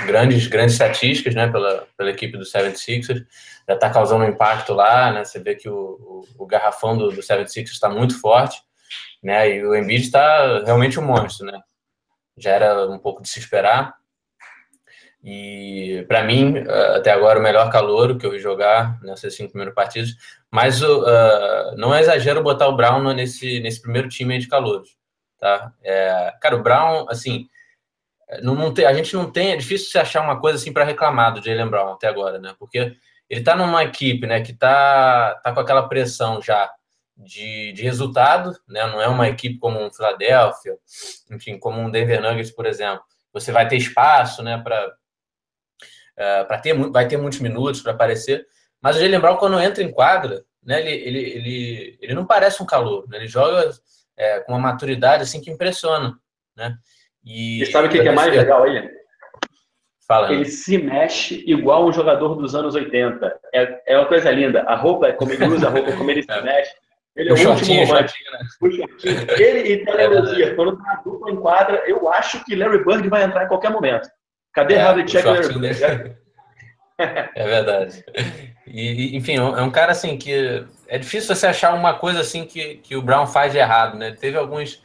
grandes 0.07 0.47
grandes 0.47 0.74
estatísticas 0.74 1.34
né, 1.34 1.49
pela, 1.49 1.86
pela 1.97 2.11
equipe 2.11 2.36
do 2.36 2.45
76ers, 2.45 3.24
já 3.68 3.74
está 3.74 3.90
causando 3.90 4.24
um 4.24 4.28
impacto 4.28 4.74
lá, 4.74 5.12
né, 5.12 5.24
você 5.24 5.38
vê 5.38 5.55
que 5.55 5.68
o, 5.68 6.24
o, 6.36 6.45
o 6.45 6.47
garrafão 6.47 6.97
do, 6.97 7.11
do 7.11 7.20
76ers 7.20 7.70
está 7.70 7.88
muito 7.88 8.20
forte, 8.20 8.61
né, 9.22 9.57
e 9.57 9.64
o 9.64 9.74
Embiid 9.74 10.05
está 10.05 10.62
realmente 10.64 10.99
um 10.99 11.05
monstro, 11.05 11.47
né, 11.47 11.61
já 12.36 12.51
era 12.51 12.90
um 12.90 12.99
pouco 12.99 13.22
de 13.22 13.28
se 13.28 13.38
esperar, 13.38 13.95
e 15.26 16.05
para 16.07 16.22
mim, 16.22 16.59
até 16.95 17.11
agora, 17.11 17.40
o 17.40 17.42
melhor 17.42 17.70
calor 17.72 18.18
que 18.18 18.26
eu 18.26 18.30
vi 18.30 18.38
jogar 18.38 19.01
nessas 19.03 19.34
cinco 19.34 19.53
primeiras 19.53 19.74
partidas. 19.74 20.11
Mas 20.51 20.82
uh, 20.82 21.74
não 21.78 21.95
é 21.95 22.01
exagero 22.01 22.42
botar 22.42 22.68
o 22.68 22.76
Brown 22.76 23.03
nesse, 23.14 23.59
nesse 23.61 23.80
primeiro 23.80 24.07
time 24.07 24.38
de 24.38 24.47
calouros. 24.47 24.99
Tá? 25.40 25.72
É, 25.82 26.30
cara, 26.42 26.57
o 26.57 26.62
Brown, 26.62 27.07
assim, 27.09 27.49
não, 28.43 28.55
não 28.55 28.72
tem, 28.72 28.85
a 28.85 28.95
gente 28.95 29.14
não 29.14 29.31
tem, 29.31 29.53
é 29.53 29.57
difícil 29.57 29.91
se 29.91 29.99
achar 29.99 30.22
uma 30.22 30.41
coisa 30.41 30.59
assim 30.59 30.72
para 30.72 30.85
reclamar 30.85 31.35
do 31.35 31.43
Jalen 31.43 31.68
Brown 31.68 31.93
até 31.93 32.09
agora, 32.09 32.39
né? 32.39 32.55
Porque 32.59 32.97
ele 33.29 33.43
tá 33.43 33.57
numa 33.57 33.83
equipe, 33.83 34.27
né, 34.27 34.41
que 34.41 34.53
tá, 34.53 35.41
tá 35.43 35.53
com 35.53 35.61
aquela 35.61 35.89
pressão 35.89 36.41
já 36.43 36.70
de, 37.16 37.72
de 37.72 37.83
resultado, 37.83 38.57
né? 38.68 38.87
Não 38.87 39.01
é 39.01 39.09
uma 39.09 39.29
equipe 39.29 39.59
como 39.59 39.81
um 39.81 39.93
Philadelphia, 39.93 40.77
enfim, 41.31 41.59
como 41.59 41.81
um 41.81 41.91
Denver 41.91 42.20
Nuggets, 42.20 42.51
por 42.51 42.66
exemplo. 42.66 43.03
Você 43.33 43.53
vai 43.53 43.66
ter 43.68 43.77
espaço, 43.77 44.43
né, 44.43 44.59
para 44.59 44.89
uh, 44.89 46.47
para 46.47 46.59
ter 46.59 46.75
vai 46.91 47.07
ter 47.07 47.16
muitos 47.16 47.41
minutos 47.41 47.81
para 47.81 47.93
aparecer. 47.93 48.47
Mas 48.81 48.97
o 48.97 49.01
Jalen 49.01 49.20
Brown, 49.20 49.37
quando 49.37 49.61
entra 49.61 49.83
em 49.83 49.91
quadra, 49.91 50.45
né, 50.62 50.81
ele, 50.81 50.91
ele, 50.91 51.18
ele, 51.18 51.99
ele 52.01 52.14
não 52.14 52.27
parece 52.27 52.62
um 52.62 52.66
calor, 52.66 53.09
né? 53.09 53.18
ele 53.18 53.27
joga 53.27 53.70
é, 54.16 54.41
com 54.41 54.53
uma 54.53 54.59
maturidade 54.59 55.22
assim 55.22 55.41
que 55.41 55.51
impressiona. 55.51 56.18
Né? 56.57 56.77
E, 57.25 57.62
e 57.62 57.66
sabe 57.66 57.89
o 57.89 57.91
que, 57.91 58.01
que, 58.01 58.09
é 58.09 58.12
mais 58.12 58.35
legal 58.35 58.64
aí? 58.64 58.89
Fala. 60.07 60.33
Ele 60.33 60.45
se 60.45 60.77
mexe 60.77 61.43
igual 61.47 61.87
um 61.87 61.93
jogador 61.93 62.35
dos 62.35 62.55
anos 62.55 62.75
80. 62.75 63.41
É, 63.55 63.83
é 63.87 63.97
uma 63.97 64.07
coisa 64.07 64.31
linda. 64.31 64.62
A 64.62 64.75
roupa 64.75 65.07
é 65.07 65.12
como 65.12 65.33
ele 65.33 65.47
usa, 65.47 65.68
a 65.68 65.70
roupa 65.70 65.91
é 65.91 65.97
como 65.97 66.11
ele 66.11 66.22
se 66.22 66.31
é. 66.31 66.43
mexe. 66.43 66.75
Ele 67.16 67.31
é 67.31 67.33
o, 67.33 67.37
o 67.37 67.51
último 67.53 67.85
romântico. 67.85 68.18
Né? 68.33 69.27
Ele 69.39 69.72
e 69.72 69.85
Telenosia, 69.85 70.47
é 70.51 70.55
quando 70.55 70.77
tá 70.77 71.01
dupla 71.05 71.31
em 71.31 71.37
quadra, 71.37 71.83
eu 71.87 72.09
acho 72.12 72.45
que 72.45 72.57
Larry 72.57 72.85
Bird 72.85 73.09
vai 73.09 73.22
entrar 73.22 73.45
em 73.45 73.49
qualquer 73.49 73.70
momento. 73.70 74.09
Cadê 74.53 74.75
é, 74.75 74.83
Harvey 74.83 75.07
Check 75.07 75.25
Larry 75.25 75.59
Bird? 75.59 76.16
É 76.97 77.45
verdade. 77.45 78.05
E, 78.68 79.16
enfim, 79.16 79.37
é 79.37 79.62
um 79.62 79.70
cara 79.70 79.91
assim 79.91 80.16
que 80.16 80.64
é 80.87 80.97
difícil 80.97 81.35
você 81.35 81.49
achar 81.49 81.75
uma 81.75 81.95
coisa 81.95 82.20
assim 82.20 82.45
que, 82.45 82.77
que 82.77 82.95
o 82.95 83.03
Brown 83.03 83.27
faz 83.27 83.51
de 83.51 83.59
errado, 83.59 83.99
né? 83.99 84.12
Teve 84.12 84.39
alguns 84.39 84.81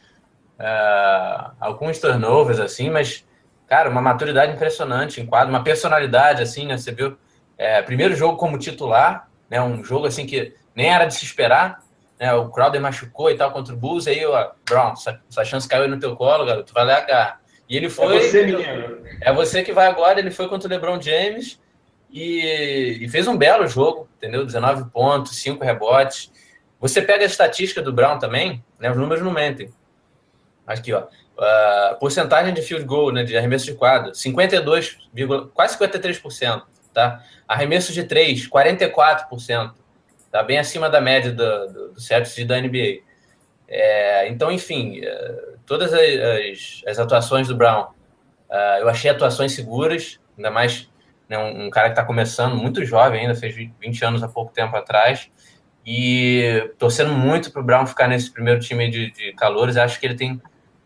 uh, 0.60 1.52
alguns 1.58 1.98
turnovers 1.98 2.60
assim, 2.60 2.90
mas 2.90 3.24
cara, 3.66 3.88
uma 3.88 4.02
maturidade 4.02 4.52
impressionante 4.52 5.20
em 5.20 5.26
quadro, 5.26 5.50
uma 5.50 5.64
personalidade 5.64 6.42
assim, 6.42 6.66
né? 6.66 6.76
Você 6.76 6.92
viu 6.92 7.16
é, 7.56 7.80
primeiro 7.82 8.14
jogo 8.14 8.36
como 8.36 8.58
titular, 8.58 9.28
né? 9.48 9.60
Um 9.62 9.82
jogo 9.82 10.06
assim 10.06 10.26
que 10.26 10.54
nem 10.74 10.92
era 10.92 11.06
de 11.06 11.14
se 11.14 11.24
esperar, 11.24 11.80
né? 12.18 12.32
O 12.34 12.50
Crowder 12.50 12.80
machucou 12.80 13.30
e 13.30 13.36
tal 13.36 13.50
contra 13.52 13.72
o 13.72 13.76
Bulls, 13.76 14.06
aí 14.06 14.26
ó, 14.26 14.50
Brown, 14.68 14.92
essa, 14.92 15.20
essa 15.30 15.44
chance 15.44 15.68
caiu 15.68 15.88
no 15.88 15.98
teu 15.98 16.16
colo, 16.16 16.44
garoto, 16.44 16.74
vai 16.74 16.84
lá 16.84 16.98
agarrar. 16.98 17.40
E 17.68 17.76
ele 17.76 17.88
foi. 17.88 18.16
É 18.16 18.20
você, 18.20 18.46
menino. 18.46 19.06
É 19.20 19.32
você 19.32 19.62
que 19.62 19.72
vai 19.72 19.86
agora. 19.86 20.18
Ele 20.18 20.32
foi 20.32 20.48
contra 20.48 20.66
o 20.66 20.70
LeBron 20.70 21.00
James 21.00 21.60
e, 22.10 22.98
e, 23.00 23.08
fez 23.08 23.28
um 23.28 23.36
belo 23.36 23.68
jogo, 23.68 24.08
entendeu? 24.16 24.44
19 24.44 24.90
pontos, 24.90 25.36
5 25.36 25.64
rebotes. 25.64 26.32
Você 26.80 27.00
pega 27.00 27.22
a 27.22 27.26
estatística 27.26 27.80
do 27.80 27.92
Brown 27.92 28.18
também, 28.18 28.64
né? 28.80 28.90
Os 28.90 28.96
números 28.96 29.22
não 29.22 29.30
mentem. 29.30 29.72
Aqui, 30.70 30.92
ó. 30.92 31.02
Uh, 31.02 31.98
porcentagem 31.98 32.54
de 32.54 32.62
field 32.62 32.84
goal, 32.84 33.12
né? 33.12 33.24
De 33.24 33.36
arremesso 33.36 33.64
de 33.64 33.74
quadro, 33.74 34.14
52, 34.14 34.98
quase 35.52 35.76
53%, 35.76 36.62
tá? 36.94 37.24
Arremesso 37.48 37.92
de 37.92 38.04
3, 38.04 38.48
44%. 38.48 39.72
Tá 40.30 40.44
bem 40.44 40.58
acima 40.58 40.88
da 40.88 41.00
média 41.00 41.32
do, 41.32 41.66
do, 41.66 41.88
do 41.92 42.46
da 42.46 42.60
NBA. 42.60 43.00
É, 43.66 44.28
então, 44.28 44.52
enfim, 44.52 45.00
é, 45.02 45.54
todas 45.66 45.92
as, 45.92 46.00
as, 46.00 46.82
as, 46.86 46.98
atuações 47.00 47.48
do 47.48 47.56
Brown, 47.56 47.82
uh, 48.48 48.78
eu 48.80 48.88
achei 48.88 49.10
atuações 49.10 49.52
seguras, 49.52 50.20
ainda 50.36 50.52
mais 50.52 50.88
né, 51.28 51.36
um, 51.36 51.66
um, 51.66 51.70
cara 51.70 51.88
que 51.88 51.92
está 51.92 52.04
começando, 52.04 52.54
muito 52.54 52.84
jovem 52.84 53.22
ainda, 53.22 53.34
fez 53.34 53.54
20 53.54 54.04
anos 54.04 54.22
há 54.22 54.28
pouco 54.28 54.52
tempo 54.52 54.76
atrás, 54.76 55.30
e 55.84 56.70
torcendo 56.78 57.12
muito 57.12 57.50
para 57.50 57.60
o 57.60 57.64
Brown 57.64 57.86
ficar 57.86 58.06
nesse 58.06 58.30
primeiro 58.30 58.60
time 58.60 58.88
de, 58.88 59.10
de 59.10 59.32
calores, 59.32 59.76
acho 59.76 59.98
que 59.98 60.06
ele 60.06 60.14
tem 60.14 60.40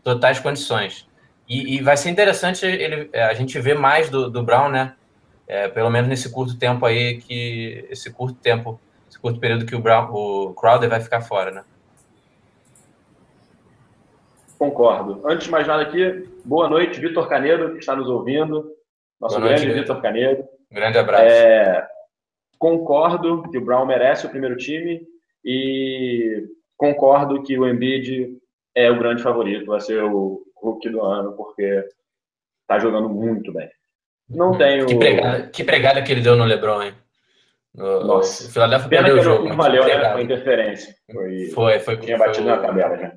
totais 0.05 0.39
condições. 0.39 1.09
E, 1.49 1.77
e, 1.77 1.83
vai 1.83 1.97
ser 1.97 2.11
interessante 2.11 2.65
ele, 2.65 3.11
a 3.13 3.35
gente 3.35 3.59
ver 3.59 3.77
mais 3.77 4.09
do, 4.09 4.31
do 4.31 4.43
Brown, 4.43 4.69
né? 4.69 4.95
É, 5.47 5.69
pelo 5.69 5.91
menos 5.91 6.09
nesse 6.09 6.31
curto 6.31 6.59
tempo 6.59 6.87
aí, 6.87 7.19
que 7.19 7.87
esse 7.91 8.11
curto 8.11 8.39
tempo, 8.39 8.81
esse 9.09 9.19
curto 9.19 9.39
período 9.39 9.67
que 9.67 9.75
o, 9.75 9.81
Brown, 9.81 10.11
o 10.11 10.55
Crowder 10.55 10.89
vai 10.89 11.01
ficar 11.01 11.21
fora, 11.21 11.51
né? 11.51 11.65
Concordo. 14.59 15.21
Antes 15.27 15.47
de 15.47 15.51
mais 15.51 15.67
nada 15.67 15.83
aqui, 15.83 16.27
boa 16.45 16.69
noite, 16.69 17.01
Vitor 17.01 17.29
Canedo, 17.29 17.73
que 17.73 17.79
está 17.79 17.95
nos 17.95 18.09
ouvindo. 18.09 18.73
Nosso 19.21 19.39
boa 19.39 19.49
grande 19.49 19.73
Vitor 19.73 20.01
Canedo. 20.01 20.45
Grande 20.71 20.97
abraço. 20.97 21.25
É, 21.25 21.87
concordo 22.59 23.43
que 23.51 23.59
o 23.59 23.65
Brown 23.65 23.85
merece 23.85 24.27
o 24.27 24.31
primeiro 24.31 24.57
time 24.57 25.03
e 25.45 26.47
concordo 26.79 27.43
que 27.43 27.59
o 27.59 27.69
Embiid 27.69 28.39
é 28.75 28.91
o 28.91 28.99
grande 28.99 29.22
favorito, 29.22 29.66
vai 29.66 29.81
ser 29.81 30.03
o 30.03 30.43
rookie 30.57 30.89
do 30.89 31.03
ano, 31.03 31.33
porque 31.33 31.85
está 32.62 32.79
jogando 32.79 33.09
muito 33.09 33.53
bem. 33.53 33.68
Não 34.29 34.53
uhum. 34.53 34.59
tenho. 34.59 34.87
Que 34.87 34.97
pregada, 34.97 35.47
que 35.49 35.64
pregada 35.64 36.03
que 36.03 36.12
ele 36.12 36.22
deu 36.22 36.37
no 36.37 36.45
LeBron, 36.45 36.83
hein? 36.83 36.95
No, 37.75 38.05
Nossa. 38.05 38.49
O 38.49 38.53
Philadelphia 38.53 38.89
Pena 38.89 39.03
perdeu 39.03 39.20
o 39.20 39.25
jogo. 39.25 39.49
Não 39.49 39.57
valeu, 39.57 39.85
né? 39.85 40.12
Foi 40.12 40.22
interferência. 40.22 40.95
Foi, 41.12 41.47
foi. 41.49 41.79
foi 41.81 41.97
tinha 41.99 42.16
batido 42.16 42.49
foi, 42.49 42.57
na 42.57 42.62
tabela 42.62 42.97
já. 42.97 43.12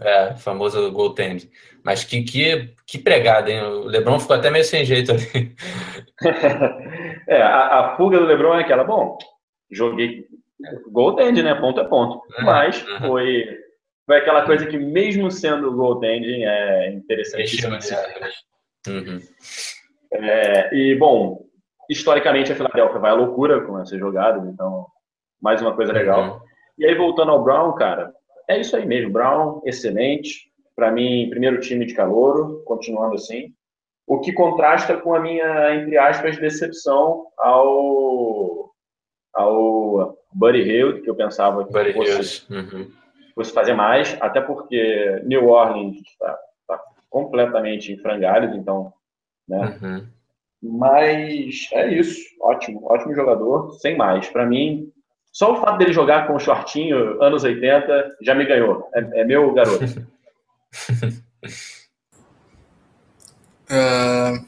É, 0.00 0.34
famoso 0.34 0.90
goaltend. 0.90 1.48
Mas 1.84 2.02
que, 2.02 2.22
que, 2.22 2.74
que 2.86 2.98
pregada, 2.98 3.50
hein? 3.50 3.62
O 3.62 3.84
Lebron 3.84 4.18
ficou 4.18 4.34
até 4.34 4.50
meio 4.50 4.64
sem 4.64 4.84
jeito 4.84 5.12
ali. 5.12 5.54
é, 7.28 7.40
a, 7.40 7.80
a, 7.80 7.96
fuga 7.96 8.18
do 8.18 8.26
Lebron 8.26 8.56
é 8.56 8.62
aquela, 8.62 8.82
bom, 8.82 9.16
joguei 9.70 10.26
goaltend, 10.90 11.40
né? 11.42 11.54
Ponto 11.54 11.80
é 11.80 11.84
ponto. 11.84 12.16
Uhum, 12.16 12.44
Mas 12.44 12.84
uhum. 12.84 13.06
foi, 13.06 13.46
foi 14.06 14.16
aquela 14.16 14.44
coisa 14.44 14.66
que, 14.66 14.78
mesmo 14.78 15.30
sendo 15.30 15.72
goaltending, 15.72 16.44
é 16.44 16.92
interessante. 16.92 17.56
Uhum. 18.86 19.18
É, 20.12 20.74
e, 20.74 20.94
bom, 20.94 21.44
historicamente 21.88 22.52
a 22.52 22.56
Philadelphia 22.56 22.98
vai 22.98 23.10
à 23.10 23.14
loucura 23.14 23.62
com 23.62 23.78
essas 23.80 23.98
jogadas, 23.98 24.46
então, 24.46 24.86
mais 25.40 25.60
uma 25.62 25.74
coisa 25.74 25.92
legal. 25.92 26.22
Uhum. 26.22 26.40
E 26.78 26.86
aí, 26.86 26.94
voltando 26.94 27.30
ao 27.30 27.42
Brown, 27.42 27.74
cara, 27.74 28.12
é 28.48 28.60
isso 28.60 28.76
aí 28.76 28.84
mesmo. 28.84 29.12
Brown, 29.12 29.62
excelente. 29.64 30.52
Para 30.76 30.90
mim, 30.90 31.28
primeiro 31.30 31.60
time 31.60 31.86
de 31.86 31.94
calouro, 31.94 32.62
continuando 32.64 33.14
assim. 33.14 33.54
O 34.06 34.20
que 34.20 34.32
contrasta 34.32 34.98
com 34.98 35.14
a 35.14 35.20
minha, 35.20 35.74
entre 35.76 35.96
aspas, 35.96 36.36
decepção 36.36 37.26
ao, 37.38 38.70
ao 39.32 40.18
Buddy 40.32 40.60
Hill, 40.60 41.02
que 41.02 41.08
eu 41.08 41.14
pensava 41.14 41.64
que 41.64 41.72
Buddy 41.72 41.92
fosse, 41.94 42.52
uhum. 42.52 42.90
Fosse 43.34 43.52
fazer 43.52 43.74
mais, 43.74 44.16
até 44.20 44.40
porque 44.40 45.20
New 45.24 45.48
Orleans 45.48 45.96
está 45.96 46.38
tá 46.68 46.80
completamente 47.10 47.92
em 47.92 47.98
frangalhos, 47.98 48.54
então, 48.54 48.92
né? 49.48 49.78
Uhum. 49.82 50.06
Mas 50.62 51.68
é 51.72 51.92
isso, 51.92 52.22
ótimo, 52.40 52.80
ótimo 52.90 53.14
jogador, 53.14 53.72
sem 53.80 53.96
mais. 53.96 54.28
Para 54.30 54.46
mim, 54.46 54.90
só 55.30 55.52
o 55.52 55.60
fato 55.60 55.78
dele 55.78 55.92
jogar 55.92 56.26
com 56.26 56.36
o 56.36 56.40
shortinho, 56.40 57.22
anos 57.22 57.44
80, 57.44 58.16
já 58.22 58.34
me 58.34 58.46
ganhou. 58.46 58.88
É, 58.94 59.20
é 59.20 59.24
meu 59.24 59.52
garoto. 59.52 59.84
uh, 63.70 64.46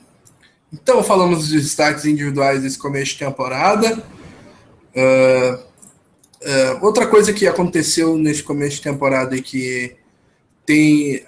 então, 0.73 1.03
falamos 1.03 1.41
dos 1.41 1.51
destaques 1.51 2.07
individuais 2.07 2.63
desse 2.63 2.79
começo 2.79 3.13
de 3.13 3.19
temporada. 3.19 3.99
Uh, 4.95 5.67
uh, 6.47 6.85
outra 6.85 7.07
coisa 7.07 7.33
que 7.33 7.47
aconteceu 7.47 8.17
nesse 8.17 8.43
começo 8.43 8.77
de 8.77 8.83
temporada 8.83 9.37
e 9.37 9.43
que 9.43 9.97
tem 10.65 11.25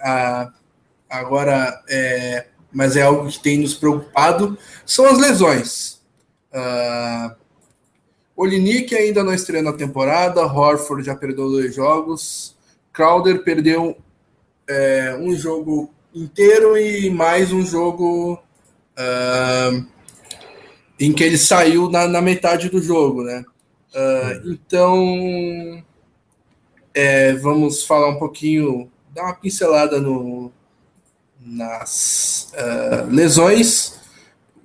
agora, 1.09 1.81
é, 1.89 2.45
mas 2.71 2.95
é 2.95 3.01
algo 3.01 3.29
que 3.29 3.39
tem 3.39 3.57
nos 3.57 3.73
preocupado, 3.73 4.57
são 4.85 5.05
as 5.05 5.17
lesões. 5.17 5.99
Uh, 6.53 7.35
Olinick 8.35 8.95
ainda 8.95 9.23
não 9.23 9.33
estreou 9.33 9.63
na 9.63 9.73
temporada, 9.73 10.45
Horford 10.45 11.05
já 11.05 11.15
perdeu 11.15 11.49
dois 11.49 11.75
jogos, 11.75 12.55
Crowder 12.93 13.43
perdeu 13.43 13.97
é, 14.67 15.17
um 15.19 15.35
jogo 15.35 15.91
inteiro 16.13 16.77
e 16.77 17.09
mais 17.09 17.51
um 17.51 17.65
jogo 17.65 18.39
uh, 18.97 19.85
em 20.99 21.11
que 21.11 21.23
ele 21.23 21.37
saiu 21.37 21.89
na, 21.89 22.07
na 22.07 22.21
metade 22.21 22.69
do 22.69 22.81
jogo, 22.81 23.23
né? 23.23 23.43
Uh, 23.93 24.51
então, 24.51 25.83
é, 26.93 27.33
vamos 27.33 27.83
falar 27.83 28.09
um 28.09 28.19
pouquinho, 28.19 28.89
dar 29.13 29.23
uma 29.23 29.33
pincelada 29.33 29.99
no, 29.99 30.51
nas 31.39 32.51
uh, 32.53 33.09
lesões. 33.09 33.99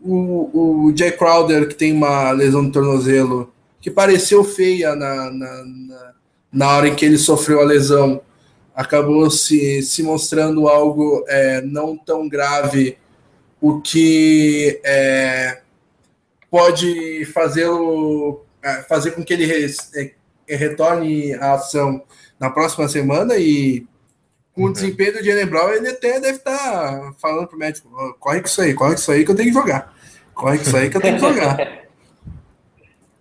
O, 0.02 0.88
o 0.88 0.96
Jay 0.96 1.12
Crowder, 1.12 1.68
que 1.68 1.74
tem 1.74 1.92
uma 1.92 2.30
lesão 2.32 2.62
no 2.62 2.72
tornozelo, 2.72 3.52
que 3.80 3.90
pareceu 3.90 4.44
feia 4.44 4.94
na, 4.94 5.30
na, 5.30 5.64
na, 5.64 6.12
na 6.52 6.76
hora 6.76 6.88
em 6.88 6.94
que 6.94 7.04
ele 7.04 7.16
sofreu 7.16 7.60
a 7.60 7.64
lesão, 7.64 8.20
acabou 8.74 9.30
se, 9.30 9.82
se 9.82 10.02
mostrando 10.02 10.68
algo 10.68 11.24
é, 11.28 11.62
não 11.62 11.96
tão 11.96 12.28
grave, 12.28 12.98
o 13.60 13.80
que 13.80 14.78
é, 14.84 15.62
pode 16.50 17.24
fazê-lo 17.26 18.43
fazer 18.88 19.12
com 19.12 19.24
que 19.24 19.32
ele 19.32 19.46
re, 19.46 19.66
é, 19.96 20.56
retorne 20.56 21.34
à 21.34 21.54
ação 21.54 22.02
na 22.38 22.50
próxima 22.50 22.88
semana 22.88 23.36
e 23.36 23.86
com 24.54 24.62
o 24.62 24.66
uhum. 24.66 24.72
desempenho 24.72 25.14
do 25.14 25.24
Jalen 25.24 25.46
Brown, 25.46 25.70
ele 25.70 25.88
até 25.88 26.20
deve 26.20 26.38
estar 26.38 26.56
tá 26.56 27.14
falando 27.20 27.48
pro 27.48 27.58
médico, 27.58 27.88
corre 28.20 28.40
com 28.40 28.46
isso 28.46 28.62
aí, 28.62 28.72
corre 28.72 28.94
com 28.94 29.00
isso 29.00 29.10
aí 29.10 29.24
que 29.24 29.30
eu 29.30 29.34
tenho 29.34 29.48
que 29.48 29.54
jogar. 29.54 29.94
Corre 30.32 30.58
com 30.58 30.64
isso 30.64 30.76
aí 30.76 30.90
que 30.90 30.96
eu 30.96 31.00
tenho 31.00 31.14
que 31.16 31.20
jogar. 31.20 31.84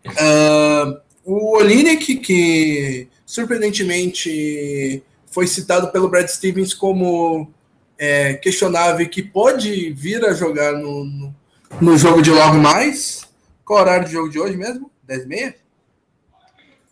Uh, 0.06 1.02
o 1.26 1.58
Olinik, 1.58 2.18
que 2.18 3.08
surpreendentemente 3.26 5.04
foi 5.32 5.48
citado 5.48 5.92
pelo 5.92 6.08
Brad 6.08 6.28
Stevens 6.28 6.74
como 6.74 7.52
é, 7.98 8.36
questionável 8.36 9.08
que 9.10 9.24
pode 9.24 9.92
vir 9.94 10.24
a 10.24 10.34
jogar 10.34 10.74
no, 10.74 11.04
no, 11.04 11.36
no, 11.82 11.98
jogo 11.98 12.22
de 12.22 12.30
logo 12.30 12.58
mais. 12.58 13.28
Qual 13.66 13.80
horário 13.80 14.06
de 14.06 14.14
jogo 14.14 14.30
de 14.30 14.40
hoje 14.40 14.56
mesmo? 14.56 14.92
10h30? 15.08 15.56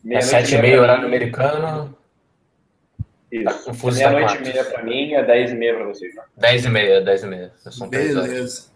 É 0.10 0.20
7h30 0.20 0.80
horário 0.80 1.06
americano. 1.06 1.98
Isso. 3.32 3.66
Tá 3.66 3.92
Meia-noite 3.92 4.38
e 4.38 4.42
meia 4.42 4.66
para 4.66 4.84
mim, 4.84 5.14
é 5.14 5.24
10 5.24 5.52
e 5.52 5.56
meia 5.56 5.76
para 5.76 5.86
vocês. 5.86 6.14
Né? 6.14 6.24
10 6.38 6.66
e 6.66 6.70
meia, 6.70 7.02
10 7.02 7.24
e 7.24 7.28
meia. 7.28 7.54
São 7.58 7.88
Beleza. 7.88 8.72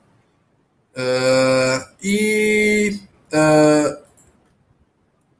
Uh, 0.95 1.85
e, 2.01 2.99
uh, 3.33 4.03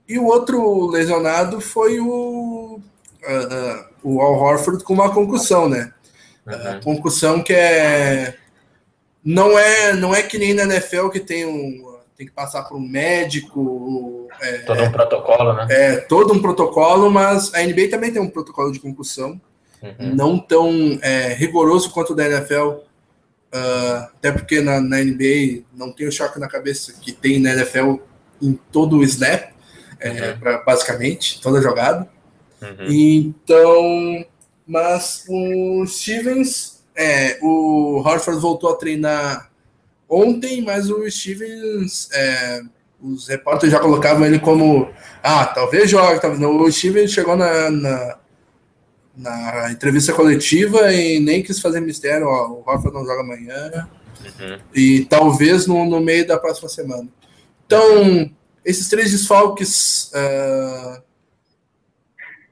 e 0.06 0.20
o 0.20 0.26
outro 0.26 0.88
lesionado 0.88 1.62
foi 1.62 1.98
o, 2.02 2.78
uh, 3.24 3.86
o 4.04 4.20
Al 4.20 4.34
Horford 4.34 4.84
com 4.84 4.94
uma 4.94 5.14
concussão, 5.14 5.70
né? 5.70 5.94
Uhum. 6.46 6.80
concussão 6.82 7.42
que 7.42 7.54
é 7.54 8.36
não 9.24 9.58
é 9.58 9.94
não 9.94 10.14
é 10.14 10.22
que 10.22 10.38
nem 10.38 10.54
na 10.54 10.62
NFL 10.62 11.10
que 11.10 11.20
tem 11.20 11.44
um 11.44 11.85
tem 12.18 12.26
que 12.26 12.32
passar 12.32 12.64
por 12.64 12.78
um 12.78 12.88
médico. 12.88 14.28
É, 14.42 14.58
todo 14.60 14.84
um 14.84 14.92
protocolo, 14.92 15.54
né? 15.54 15.68
É, 15.70 15.96
todo 15.98 16.34
um 16.34 16.42
protocolo, 16.42 17.12
mas 17.12 17.54
a 17.54 17.62
NBA 17.62 17.90
também 17.90 18.12
tem 18.12 18.22
um 18.22 18.30
protocolo 18.30 18.72
de 18.72 18.80
concussão, 18.80 19.40
uhum. 19.82 20.16
não 20.16 20.40
tão 20.40 20.98
é, 21.02 21.34
rigoroso 21.34 21.92
quanto 21.92 22.14
o 22.14 22.16
da 22.16 22.26
NFL, 22.26 22.68
uh, 22.68 22.84
ah, 23.54 24.10
até 24.18 24.32
porque 24.32 24.62
na, 24.62 24.80
na, 24.80 25.04
NBA 25.04 25.64
não 25.74 25.92
tem 25.92 26.08
o 26.08 26.12
choque 26.12 26.40
na 26.40 26.48
cabeça 26.48 26.94
que 27.02 27.12
tem 27.12 27.40
na 27.40 27.52
NFL 27.52 27.96
em 28.42 28.54
todo 28.72 28.98
o 28.98 29.04
snap, 29.04 29.52
é, 30.00 30.10
uhum. 30.10 30.40
pra, 30.40 30.58
basicamente, 30.60 31.42
toda 31.42 31.62
jogada. 31.62 32.08
Uhum. 32.62 32.88
Então, 32.90 34.26
mas 34.66 35.26
o 35.28 35.86
Stevens, 35.86 36.84
é, 36.96 37.38
o 37.42 38.02
Horford 38.06 38.40
voltou 38.40 38.72
a 38.72 38.78
treinar 38.78 39.52
ontem, 40.10 40.62
mas 40.62 40.90
o 40.90 41.10
Stevens, 41.10 42.10
é, 42.12 42.62
os 43.02 43.28
repórteres 43.28 43.72
já 43.72 43.80
colocavam 43.80 44.26
ele 44.26 44.40
como, 44.40 44.90
ah, 45.22 45.46
talvez 45.46 45.90
jogue, 45.90 46.22
talvez 46.22 46.40
não. 46.40 46.58
O 46.58 46.72
Stevens 46.72 47.12
chegou 47.12 47.36
na, 47.36 47.70
na, 47.70 48.18
na, 49.16 49.72
entrevista 49.72 50.14
coletiva 50.14 50.92
e 50.94 51.20
nem 51.20 51.44
quis 51.44 51.60
fazer 51.60 51.80
mistério, 51.80 52.28
ó, 52.28 52.48
o 52.50 52.62
Rafa 52.62 52.92
não 52.92 53.06
joga 53.06 53.22
amanhã, 53.22 53.88
uhum. 54.40 54.60
e 54.74 55.06
talvez 55.06 55.68
no, 55.68 55.86
no 55.86 56.00
meio 56.00 56.28
da 56.28 56.38
próxima 56.38 56.70
semana. 56.70 57.08
Então, 57.66 58.32
esses 58.64 58.90
três 58.90 59.12
desfalques, 59.12 60.12
uh, 60.14 61.02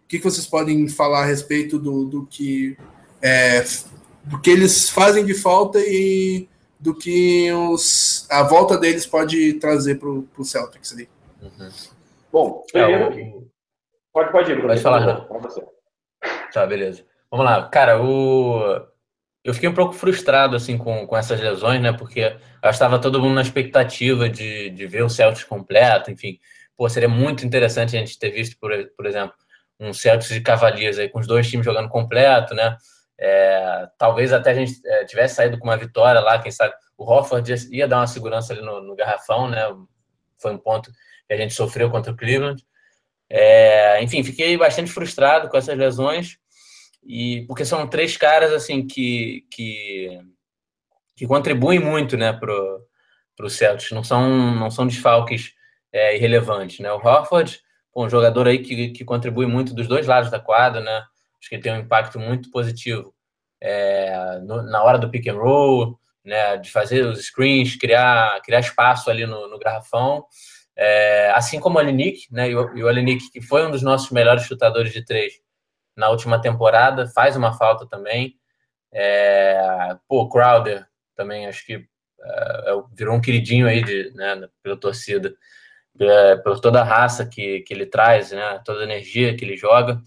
o 0.04 0.08
que, 0.08 0.20
que 0.20 0.24
vocês 0.24 0.46
podem 0.46 0.88
falar 0.88 1.24
a 1.24 1.26
respeito 1.26 1.80
do, 1.80 2.06
do 2.06 2.26
que 2.26 2.78
é, 3.22 3.66
do 4.24 4.40
que 4.40 4.50
eles 4.50 4.90
fazem 4.90 5.26
de 5.26 5.34
falta 5.34 5.80
e 5.80 6.48
do 6.84 6.94
que 6.94 7.50
os, 7.54 8.28
a 8.30 8.44
volta 8.44 8.78
deles 8.78 9.06
pode 9.06 9.54
trazer 9.54 9.96
para 9.96 10.10
o 10.10 10.44
Celtics 10.44 10.92
ali. 10.92 11.08
Uhum. 11.42 11.70
Bom, 12.30 12.64
primeiro, 12.70 13.04
é, 13.18 13.24
o... 13.24 13.48
pode, 14.12 14.32
pode 14.34 14.52
ir, 14.52 14.56
Bruno. 14.56 14.68
Pode 14.68 14.82
falar, 14.82 15.26
você. 15.42 15.64
Tá, 16.52 16.68
beleza. 16.68 17.06
Vamos 17.32 17.46
lá. 17.46 17.70
Cara, 17.70 18.04
o... 18.04 18.86
eu 19.46 19.54
fiquei 19.54 19.70
um 19.70 19.74
pouco 19.74 19.94
frustrado 19.94 20.58
assim 20.58 20.78
com, 20.78 21.08
com 21.08 21.16
essas 21.16 21.40
lesões, 21.40 21.82
né? 21.82 21.94
Porque 21.94 22.36
eu 22.62 22.70
estava 22.70 23.00
todo 23.00 23.22
mundo 23.22 23.36
na 23.36 23.42
expectativa 23.42 24.28
de, 24.28 24.70
de 24.72 24.86
ver 24.86 25.04
o 25.04 25.10
Celtics 25.10 25.46
completo, 25.46 26.12
enfim. 26.12 26.38
Pô, 26.76 26.90
seria 26.90 27.08
muito 27.08 27.46
interessante 27.46 27.96
a 27.96 28.00
gente 28.00 28.20
ter 28.20 28.30
visto, 28.30 28.58
por, 28.60 28.72
por 28.98 29.06
exemplo, 29.06 29.34
um 29.80 29.94
Celtics 29.94 30.34
de 30.34 30.42
Cavaliers 30.42 31.00
aí 31.00 31.08
com 31.08 31.20
os 31.20 31.28
dois 31.28 31.50
times 31.50 31.66
jogando 31.66 31.88
completo, 31.88 32.54
né? 32.54 32.76
É, 33.20 33.88
talvez 33.98 34.34
até 34.34 34.52
a 34.52 34.54
gente 34.54 34.82
é, 34.86 35.06
tivesse 35.06 35.36
saído 35.36 35.58
com 35.58 35.68
uma 35.68 35.78
vitória 35.78 36.20
lá, 36.20 36.40
quem 36.40 36.52
sabe 36.52 36.74
o 36.98 37.12
Hofford 37.12 37.54
ia 37.72 37.88
dar 37.88 37.98
uma 37.98 38.08
segurança 38.08 38.54
ali 38.54 38.62
no, 38.62 38.82
no, 38.82 38.96
garrafão, 38.96 39.50
né? 39.50 39.62
Foi 40.38 40.54
um 40.54 40.58
ponto 40.58 40.92
que 41.28 41.34
a 41.34 41.38
gente 41.38 41.54
sofreu 41.54 41.90
contra 41.90 42.12
o 42.12 42.16
Cleveland. 42.16 42.64
É, 43.30 44.02
enfim, 44.04 44.24
fiquei 44.24 44.58
bastante 44.58 44.92
frustrado 44.92 45.50
com 45.50 45.58
essas 45.58 45.78
lesões 45.78 46.38
e 47.04 47.46
porque 47.48 47.66
são 47.66 47.88
três 47.88 48.16
caras 48.16 48.52
assim 48.54 48.86
que 48.86 49.46
que, 49.52 50.20
que 51.16 51.28
contribuem 51.28 51.80
muito, 51.80 52.18
né, 52.18 52.34
pro 52.34 52.86
pro 53.36 53.50
Celtics. 53.50 53.92
Não 53.92 54.04
são 54.04 54.56
não 54.56 54.70
são 54.72 54.88
desfalques 54.88 55.54
é, 55.92 56.16
irrelevantes, 56.16 56.80
né? 56.80 56.92
O 56.92 56.98
Hofford, 56.98 57.60
um 57.96 58.10
jogador 58.10 58.48
aí 58.48 58.60
que, 58.60 58.90
que 58.90 59.06
contribui 59.06 59.46
muito 59.46 59.74
dos 59.74 59.88
dois 59.88 60.08
lados 60.08 60.32
da 60.32 60.40
quadra, 60.40 60.82
né? 60.82 61.04
Acho 61.44 61.50
que 61.50 61.56
ele 61.56 61.62
tem 61.62 61.74
um 61.74 61.80
impacto 61.80 62.18
muito 62.18 62.50
positivo 62.50 63.14
é, 63.60 64.40
no, 64.40 64.62
na 64.62 64.82
hora 64.82 64.98
do 64.98 65.10
pick 65.10 65.28
and 65.28 65.36
roll, 65.36 66.00
né, 66.24 66.56
de 66.56 66.72
fazer 66.72 67.06
os 67.06 67.20
screens, 67.26 67.76
criar, 67.76 68.42
criar 68.44 68.62
espaço 68.62 69.10
ali 69.10 69.26
no, 69.26 69.50
no 69.50 69.60
garrafão. 69.60 70.26
É, 70.74 71.34
assim 71.36 71.60
como 71.60 71.76
o 71.76 71.80
Alinick, 71.80 72.28
né, 72.32 72.50
e 72.50 72.56
o, 72.56 72.64
o 72.64 73.30
que 73.30 73.42
foi 73.42 73.68
um 73.68 73.72
dos 73.72 73.82
nossos 73.82 74.10
melhores 74.10 74.44
chutadores 74.44 74.94
de 74.94 75.04
três 75.04 75.34
na 75.98 76.10
última 76.10 76.40
temporada, 76.40 77.10
faz 77.10 77.36
uma 77.36 77.52
falta 77.52 77.86
também. 77.86 78.36
É, 78.94 79.98
pô, 80.08 80.30
Crowder 80.30 80.88
também 81.14 81.46
acho 81.46 81.66
que 81.66 81.74
é 81.74 82.72
virou 82.94 83.18
um 83.18 83.22
queridinho 83.22 83.68
aí 83.68 83.84
de, 83.84 84.12
né, 84.12 84.48
pela 84.64 84.78
torcida, 84.78 85.36
é, 86.00 86.38
por 86.38 86.58
toda 86.62 86.80
a 86.80 86.86
raça 86.86 87.26
que, 87.26 87.60
que 87.68 87.74
ele 87.74 87.86
traz, 87.86 88.32
né, 88.32 88.62
toda 88.64 88.80
a 88.80 88.86
energia 88.86 89.36
que 89.36 89.44
ele 89.44 89.58
joga 89.58 90.02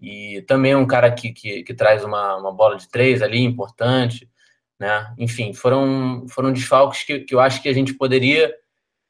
e 0.00 0.42
também 0.42 0.72
é 0.72 0.76
um 0.76 0.86
cara 0.86 1.10
que, 1.10 1.32
que, 1.32 1.62
que 1.62 1.74
traz 1.74 2.04
uma, 2.04 2.36
uma 2.36 2.52
bola 2.52 2.76
de 2.76 2.88
três 2.88 3.22
ali, 3.22 3.42
importante, 3.42 4.28
né? 4.78 5.12
Enfim, 5.18 5.52
foram, 5.52 6.26
foram 6.28 6.52
desfalques 6.52 7.02
que, 7.02 7.20
que 7.20 7.34
eu 7.34 7.40
acho 7.40 7.60
que 7.60 7.68
a 7.68 7.72
gente 7.72 7.94
poderia, 7.94 8.54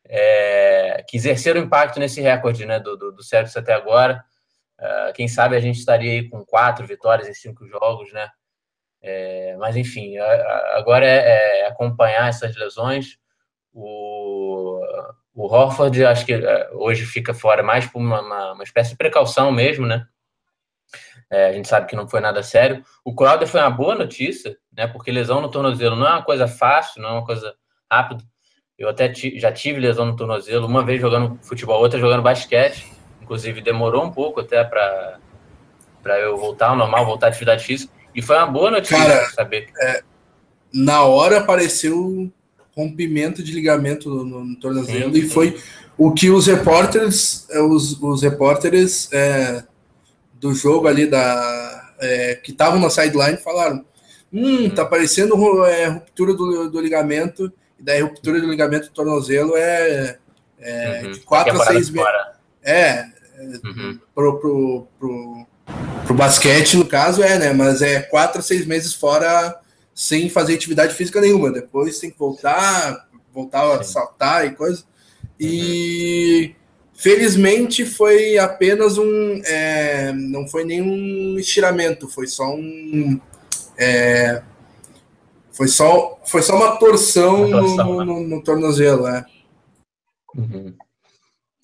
é, 0.05 1.05
que 1.09 1.17
exerceram 1.17 1.61
impacto 1.61 2.01
nesse 2.01 2.21
recorde, 2.21 2.65
né, 2.65 2.81
do, 2.81 2.97
do, 2.97 3.13
do 3.13 3.23
até 3.57 3.75
agora. 3.75 4.25
Uh, 4.79 5.13
quem 5.13 5.27
sabe 5.27 5.57
a 5.57 5.61
gente 5.61 5.79
estaria 5.79 6.13
aí 6.13 6.29
com 6.29 6.45
quatro 6.45 6.87
vitórias 6.87 7.29
em 7.29 7.35
cinco 7.35 7.67
jogos, 7.67 8.13
né? 8.13 8.29
É, 9.01 9.57
mas 9.59 9.77
enfim, 9.77 10.17
agora 10.75 11.07
é, 11.07 11.63
é, 11.63 11.67
acompanhar 11.67 12.29
essas 12.29 12.57
lesões. 12.57 13.19
O, 13.73 14.81
o 15.35 15.47
Horford, 15.47 16.05
acho 16.05 16.27
que 16.27 16.33
é, 16.33 16.71
hoje 16.73 17.05
fica 17.05 17.35
fora 17.35 17.63
mais 17.63 17.87
por 17.87 17.99
uma, 17.99 18.21
uma, 18.21 18.53
uma 18.55 18.65
espécie 18.65 18.91
de 18.91 18.97
precaução 18.97 19.53
mesmo, 19.53 19.87
né? 19.87 20.07
É, 21.31 21.47
a 21.49 21.53
gente 21.53 21.69
sabe 21.69 21.87
que 21.87 21.97
não 21.97 22.09
foi 22.09 22.21
nada 22.21 22.43
sério. 22.43 22.83
O 23.05 23.15
Crowder 23.15 23.47
foi 23.47 23.61
uma 23.61 23.71
boa 23.71 23.95
notícia, 23.95 24.57
né? 24.75 24.87
Porque 24.87 25.11
lesão 25.11 25.41
no 25.41 25.51
tornozelo 25.51 25.97
não 25.97 26.07
é 26.07 26.11
uma 26.11 26.23
coisa 26.23 26.49
fácil, 26.49 27.03
não 27.03 27.09
é 27.11 27.13
uma 27.13 27.25
coisa 27.25 27.55
rápida. 27.91 28.25
Eu 28.79 28.89
até 28.89 29.13
já 29.13 29.53
tive 29.53 29.81
lesão 29.81 30.07
no 30.07 30.17
tornozelo, 30.17 30.67
uma 30.67 30.85
vez 30.85 31.01
jogando 31.01 31.39
futebol, 31.43 31.81
outra 31.81 31.99
jogando 31.99 32.23
basquete. 32.23 32.91
Inclusive, 33.21 33.61
demorou 33.61 34.05
um 34.05 34.11
pouco 34.11 34.41
até 34.41 34.63
para 34.65 35.19
eu 36.21 36.37
voltar 36.37 36.69
ao 36.69 36.77
normal, 36.77 37.05
voltar 37.05 37.27
à 37.27 37.29
atividade 37.29 37.65
física. 37.65 37.93
E 38.15 38.23
foi 38.23 38.37
uma 38.37 38.47
boa 38.47 38.71
notícia 38.71 38.97
Cara, 38.97 39.25
saber. 39.31 39.69
É, 39.81 40.03
na 40.73 41.03
hora 41.03 41.39
apareceu 41.39 42.33
rompimento 42.77 43.43
de 43.43 43.53
ligamento 43.53 44.09
no, 44.09 44.45
no 44.45 44.57
tornozelo 44.57 45.13
sim, 45.13 45.19
e 45.19 45.23
sim. 45.23 45.29
foi 45.29 45.61
o 45.97 46.13
que 46.13 46.31
os 46.31 46.47
repórteres, 46.47 47.49
os, 47.69 48.01
os 48.01 48.23
repórteres 48.23 49.13
é, 49.13 49.65
do 50.39 50.55
jogo 50.55 50.89
ali 50.89 51.07
da 51.07 51.95
é, 52.01 52.35
que 52.37 52.53
estavam 52.53 52.81
na 52.81 52.91
sideline 52.91 53.37
falaram: 53.39 53.85
hum, 54.33 54.71
tá 54.71 54.85
parecendo 54.85 55.65
é, 55.67 55.87
ruptura 55.87 56.35
do, 56.35 56.71
do 56.71 56.81
ligamento 56.81 57.53
e 57.79 57.83
daí 57.83 58.01
ruptura 58.01 58.41
do 58.41 58.49
ligamento 58.49 58.89
do 58.89 58.95
tornozelo 58.95 59.57
é, 59.57 60.19
é 60.61 61.03
uhum. 61.05 61.13
de 61.13 61.21
quatro 61.21 61.61
a 61.61 61.67
seis 61.67 61.91
meses. 61.91 62.09
É, 62.63 62.81
é 62.81 63.07
uhum. 63.65 63.99
pro, 64.15 64.41
pro, 64.41 64.87
pro, 64.99 65.47
pro 66.07 66.15
basquete, 66.15 66.77
no 66.77 66.87
caso, 66.87 67.23
é, 67.23 67.39
né? 67.39 67.53
Mas 67.53 67.83
é 67.83 68.01
quatro 68.01 68.41
a 68.41 68.43
seis 68.43 68.67
meses 68.67 68.95
fora 68.95 69.61
sem 69.95 70.29
fazer 70.29 70.55
atividade 70.55 70.95
física 70.95 71.21
nenhuma. 71.21 71.51
Depois 71.51 71.99
tem 71.99 72.11
que 72.11 72.19
voltar, 72.19 73.09
voltar 73.33 73.63
Sim. 73.63 73.81
a 73.81 73.83
saltar 73.85 74.47
e 74.47 74.55
coisa. 74.55 74.85
E 75.39 76.49
uhum. 76.49 76.58
Felizmente 76.99 77.87
foi 77.87 78.37
apenas 78.37 78.99
um. 78.99 79.41
É, 79.45 80.13
não 80.13 80.47
foi 80.49 80.65
nenhum 80.65 81.39
estiramento, 81.39 82.09
foi 82.09 82.27
só 82.27 82.53
um. 82.53 83.21
É, 83.79 84.43
foi 85.53 85.69
só, 85.69 86.21
foi 86.27 86.43
só 86.43 86.57
uma 86.57 86.77
torção, 86.77 87.47
uma 87.47 87.61
torção 87.61 87.93
no, 87.93 87.99
né? 87.99 88.05
no, 88.05 88.21
no, 88.29 88.43
tornozelo, 88.43 89.07
é. 89.07 89.25
Uhum. 90.37 90.77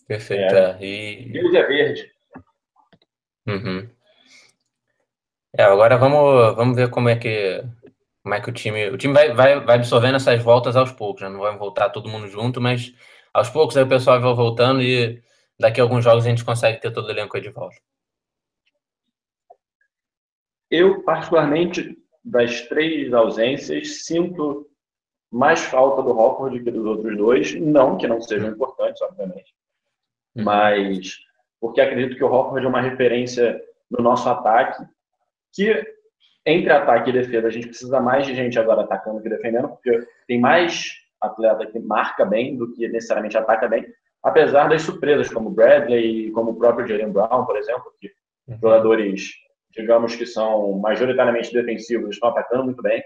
Perfeito. 0.07 0.55
É. 0.55 0.79
E... 0.81 1.33
Deus 1.33 1.55
é 1.55 1.63
verde. 1.65 2.13
Uhum. 3.47 3.89
É, 5.57 5.65
agora 5.65 5.97
vamos, 5.97 6.55
vamos 6.57 6.77
ver 6.77 6.89
como 6.91 7.09
é 7.09 7.17
que 7.17 7.63
como 8.23 8.35
é 8.35 8.41
que 8.41 8.51
o 8.51 8.53
time. 8.53 8.89
O 8.89 8.97
time 8.97 9.13
vai, 9.13 9.35
vai, 9.35 9.61
vai 9.61 9.77
absorvendo 9.77 10.17
essas 10.17 10.41
voltas 10.43 10.77
aos 10.77 10.93
poucos, 10.93 11.23
né? 11.23 11.29
Não 11.29 11.41
vai 11.41 11.57
voltar 11.59 11.91
todo 11.91 12.09
mundo 12.09 12.29
junto, 12.29 12.61
mas 12.61 12.93
aos 13.33 13.51
poucos 13.51 13.77
aí 13.77 13.83
o 13.83 13.89
pessoal 13.89 14.21
vai 14.21 14.35
voltando 14.35 14.81
e 14.81 15.24
daqui 15.59 15.81
a 15.81 15.85
alguns 15.85 16.05
jogos 16.05 16.27
a 16.27 16.29
gente 16.29 16.45
consegue 16.45 16.81
ter 16.81 16.93
todo 16.93 17.07
o 17.07 17.11
elenco 17.11 17.37
aí 17.37 17.43
de 17.43 17.51
volta. 17.51 17.77
Eu, 20.71 21.03
particularmente, 21.03 21.97
das 22.25 22.63
três 22.63 23.13
ausências, 23.13 24.05
sinto 24.05 24.69
mais 25.31 25.61
falta 25.65 26.03
do 26.03 26.17
Hofford 26.17 26.63
que 26.63 26.71
dos 26.71 26.87
outros 26.87 27.17
dois. 27.17 27.55
Não 27.61 27.97
que 27.97 28.07
não 28.07 28.21
sejam 28.21 28.51
importantes, 28.51 29.03
obviamente, 29.03 29.55
uhum. 30.37 30.45
mas 30.45 31.19
porque 31.61 31.81
acredito 31.81 32.17
que 32.17 32.23
o 32.23 32.31
Hofford 32.31 32.65
é 32.65 32.69
uma 32.69 32.83
referência 32.83 33.59
no 33.91 34.03
nosso 34.03 34.29
ataque, 34.29 34.85
que 35.51 35.83
entre 36.45 36.71
ataque 36.71 37.09
e 37.09 37.13
defesa 37.15 37.47
a 37.47 37.51
gente 37.51 37.69
precisa 37.69 38.01
mais 38.01 38.27
de 38.27 38.35
gente 38.35 38.59
agora 38.59 38.83
atacando 38.83 39.23
que 39.23 39.31
defendendo, 39.31 39.69
porque 39.69 40.07
tem 40.27 40.39
mais 40.39 40.91
atleta 41.21 41.65
que 41.65 41.79
marca 41.79 42.25
bem 42.25 42.55
do 42.57 42.71
que 42.73 42.87
necessariamente 42.87 43.39
ataca 43.39 43.67
bem, 43.67 43.87
apesar 44.25 44.69
das 44.69 44.83
surpresas 44.83 45.33
como 45.33 45.51
Bradley 45.51 46.29
e 46.29 46.31
como 46.33 46.53
o 46.53 46.57
próprio 46.57 46.89
Jalen 46.89 47.13
Brown, 47.13 47.45
por 47.45 47.57
exemplo, 47.57 47.93
que 48.01 48.11
uhum. 48.49 48.59
jogadores 48.59 49.45
digamos 49.77 50.15
que 50.15 50.25
são 50.25 50.73
majoritariamente 50.79 51.53
defensivos, 51.53 52.11
estão 52.11 52.29
atacando 52.29 52.65
muito 52.65 52.81
bem, 52.81 53.03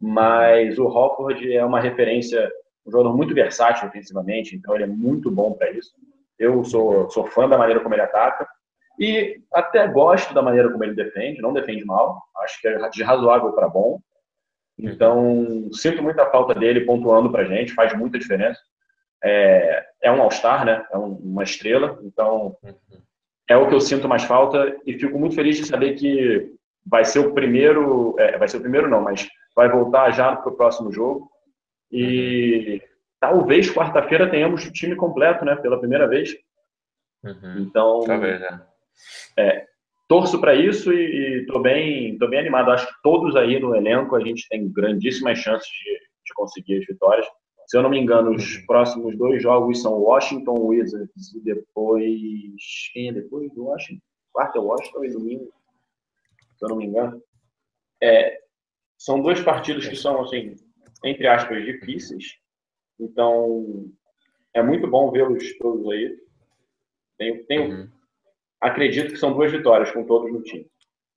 mas 0.00 0.78
o 0.78 0.86
Hofford 0.86 1.54
é 1.54 1.64
uma 1.64 1.80
referência, 1.80 2.50
um 2.84 2.90
jogador 2.90 3.16
muito 3.16 3.34
versátil 3.34 3.88
ofensivamente, 3.88 4.56
então 4.56 4.74
ele 4.74 4.84
é 4.84 4.88
muito 4.88 5.30
bom 5.30 5.52
para 5.52 5.70
isso. 5.70 5.92
Eu 6.38 6.64
sou, 6.64 7.08
sou 7.10 7.26
fã 7.26 7.48
da 7.48 7.56
maneira 7.56 7.80
como 7.80 7.94
ele 7.94 8.02
ataca 8.02 8.48
e 8.98 9.40
até 9.52 9.86
gosto 9.86 10.34
da 10.34 10.42
maneira 10.42 10.70
como 10.70 10.82
ele 10.82 10.94
defende, 10.94 11.40
não 11.40 11.52
defende 11.52 11.84
mal, 11.84 12.20
acho 12.38 12.60
que 12.60 12.68
é 12.68 12.88
de 12.88 13.02
razoável 13.02 13.52
para 13.52 13.68
bom. 13.68 14.00
Então, 14.76 15.68
sinto 15.72 16.02
muita 16.02 16.28
falta 16.30 16.54
dele 16.54 16.80
pontuando 16.80 17.30
para 17.30 17.44
gente, 17.44 17.74
faz 17.74 17.96
muita 17.96 18.18
diferença. 18.18 18.60
É, 19.22 19.84
é 20.02 20.12
um 20.12 20.20
All-Star, 20.20 20.64
né? 20.64 20.84
É 20.92 20.98
um, 20.98 21.14
uma 21.14 21.42
estrela, 21.42 21.98
então 22.02 22.56
é 23.48 23.56
o 23.56 23.68
que 23.68 23.74
eu 23.74 23.80
sinto 23.80 24.08
mais 24.08 24.24
falta 24.24 24.76
e 24.86 24.98
fico 24.98 25.18
muito 25.18 25.34
feliz 25.34 25.56
de 25.56 25.66
saber 25.66 25.94
que 25.94 26.52
vai 26.84 27.04
ser 27.04 27.20
o 27.20 27.32
primeiro, 27.32 28.16
é, 28.18 28.36
vai 28.38 28.48
ser 28.48 28.56
o 28.56 28.60
primeiro 28.60 28.88
não, 28.88 29.00
mas 29.00 29.28
vai 29.54 29.68
voltar 29.68 30.10
já 30.10 30.34
para 30.34 30.50
o 30.50 30.56
próximo 30.56 30.92
jogo 30.92 31.30
e 31.90 32.82
talvez 33.20 33.70
quarta-feira 33.70 34.30
tenhamos 34.30 34.66
o 34.66 34.72
time 34.72 34.96
completo, 34.96 35.44
né, 35.44 35.54
pela 35.56 35.78
primeira 35.78 36.08
vez. 36.08 36.34
Uhum. 37.22 37.58
Então, 37.58 38.00
talvez, 38.04 38.40
é. 38.42 38.60
é 39.38 39.66
torço 40.08 40.40
para 40.40 40.54
isso 40.54 40.92
e 40.92 41.40
estou 41.40 41.60
bem, 41.62 42.18
tô 42.18 42.28
bem 42.28 42.40
animado. 42.40 42.70
Acho 42.70 42.86
que 42.86 43.02
todos 43.02 43.36
aí 43.36 43.60
no 43.60 43.76
elenco 43.76 44.16
a 44.16 44.20
gente 44.20 44.48
tem 44.48 44.70
grandíssimas 44.70 45.38
chances 45.38 45.68
de, 45.68 45.98
de 46.26 46.34
conseguir 46.34 46.78
as 46.78 46.86
vitórias. 46.86 47.26
Se 47.72 47.78
eu 47.78 47.82
não 47.82 47.88
me 47.88 47.98
engano, 47.98 48.34
os 48.34 48.56
uhum. 48.56 48.66
próximos 48.66 49.16
dois 49.16 49.42
jogos 49.42 49.80
são 49.80 49.94
Washington 49.94 50.58
Wizards 50.60 51.34
e 51.34 51.40
depois. 51.40 52.12
Quem 52.92 53.08
é 53.08 53.12
depois 53.14 53.50
do 53.54 53.64
Washington? 53.64 54.02
Quarto 54.30 54.58
é 54.58 54.60
Washington 54.60 55.04
e 55.06 55.10
domingo, 55.10 55.52
se 56.58 56.66
eu 56.66 56.68
não 56.68 56.76
me 56.76 56.84
engano. 56.84 57.22
É, 58.02 58.42
são 58.98 59.22
dois 59.22 59.40
partidos 59.40 59.88
que 59.88 59.96
são, 59.96 60.20
assim, 60.20 60.54
entre 61.02 61.26
aspas, 61.26 61.64
difíceis. 61.64 62.36
Então, 63.00 63.90
é 64.52 64.62
muito 64.62 64.86
bom 64.86 65.10
vê-los 65.10 65.56
todos 65.56 65.90
aí. 65.90 66.14
Tenho, 67.16 67.46
tenho, 67.46 67.70
uhum. 67.70 67.88
Acredito 68.60 69.12
que 69.12 69.18
são 69.18 69.32
duas 69.32 69.50
vitórias 69.50 69.90
com 69.90 70.04
todos 70.04 70.30
no 70.30 70.42
time. 70.42 70.70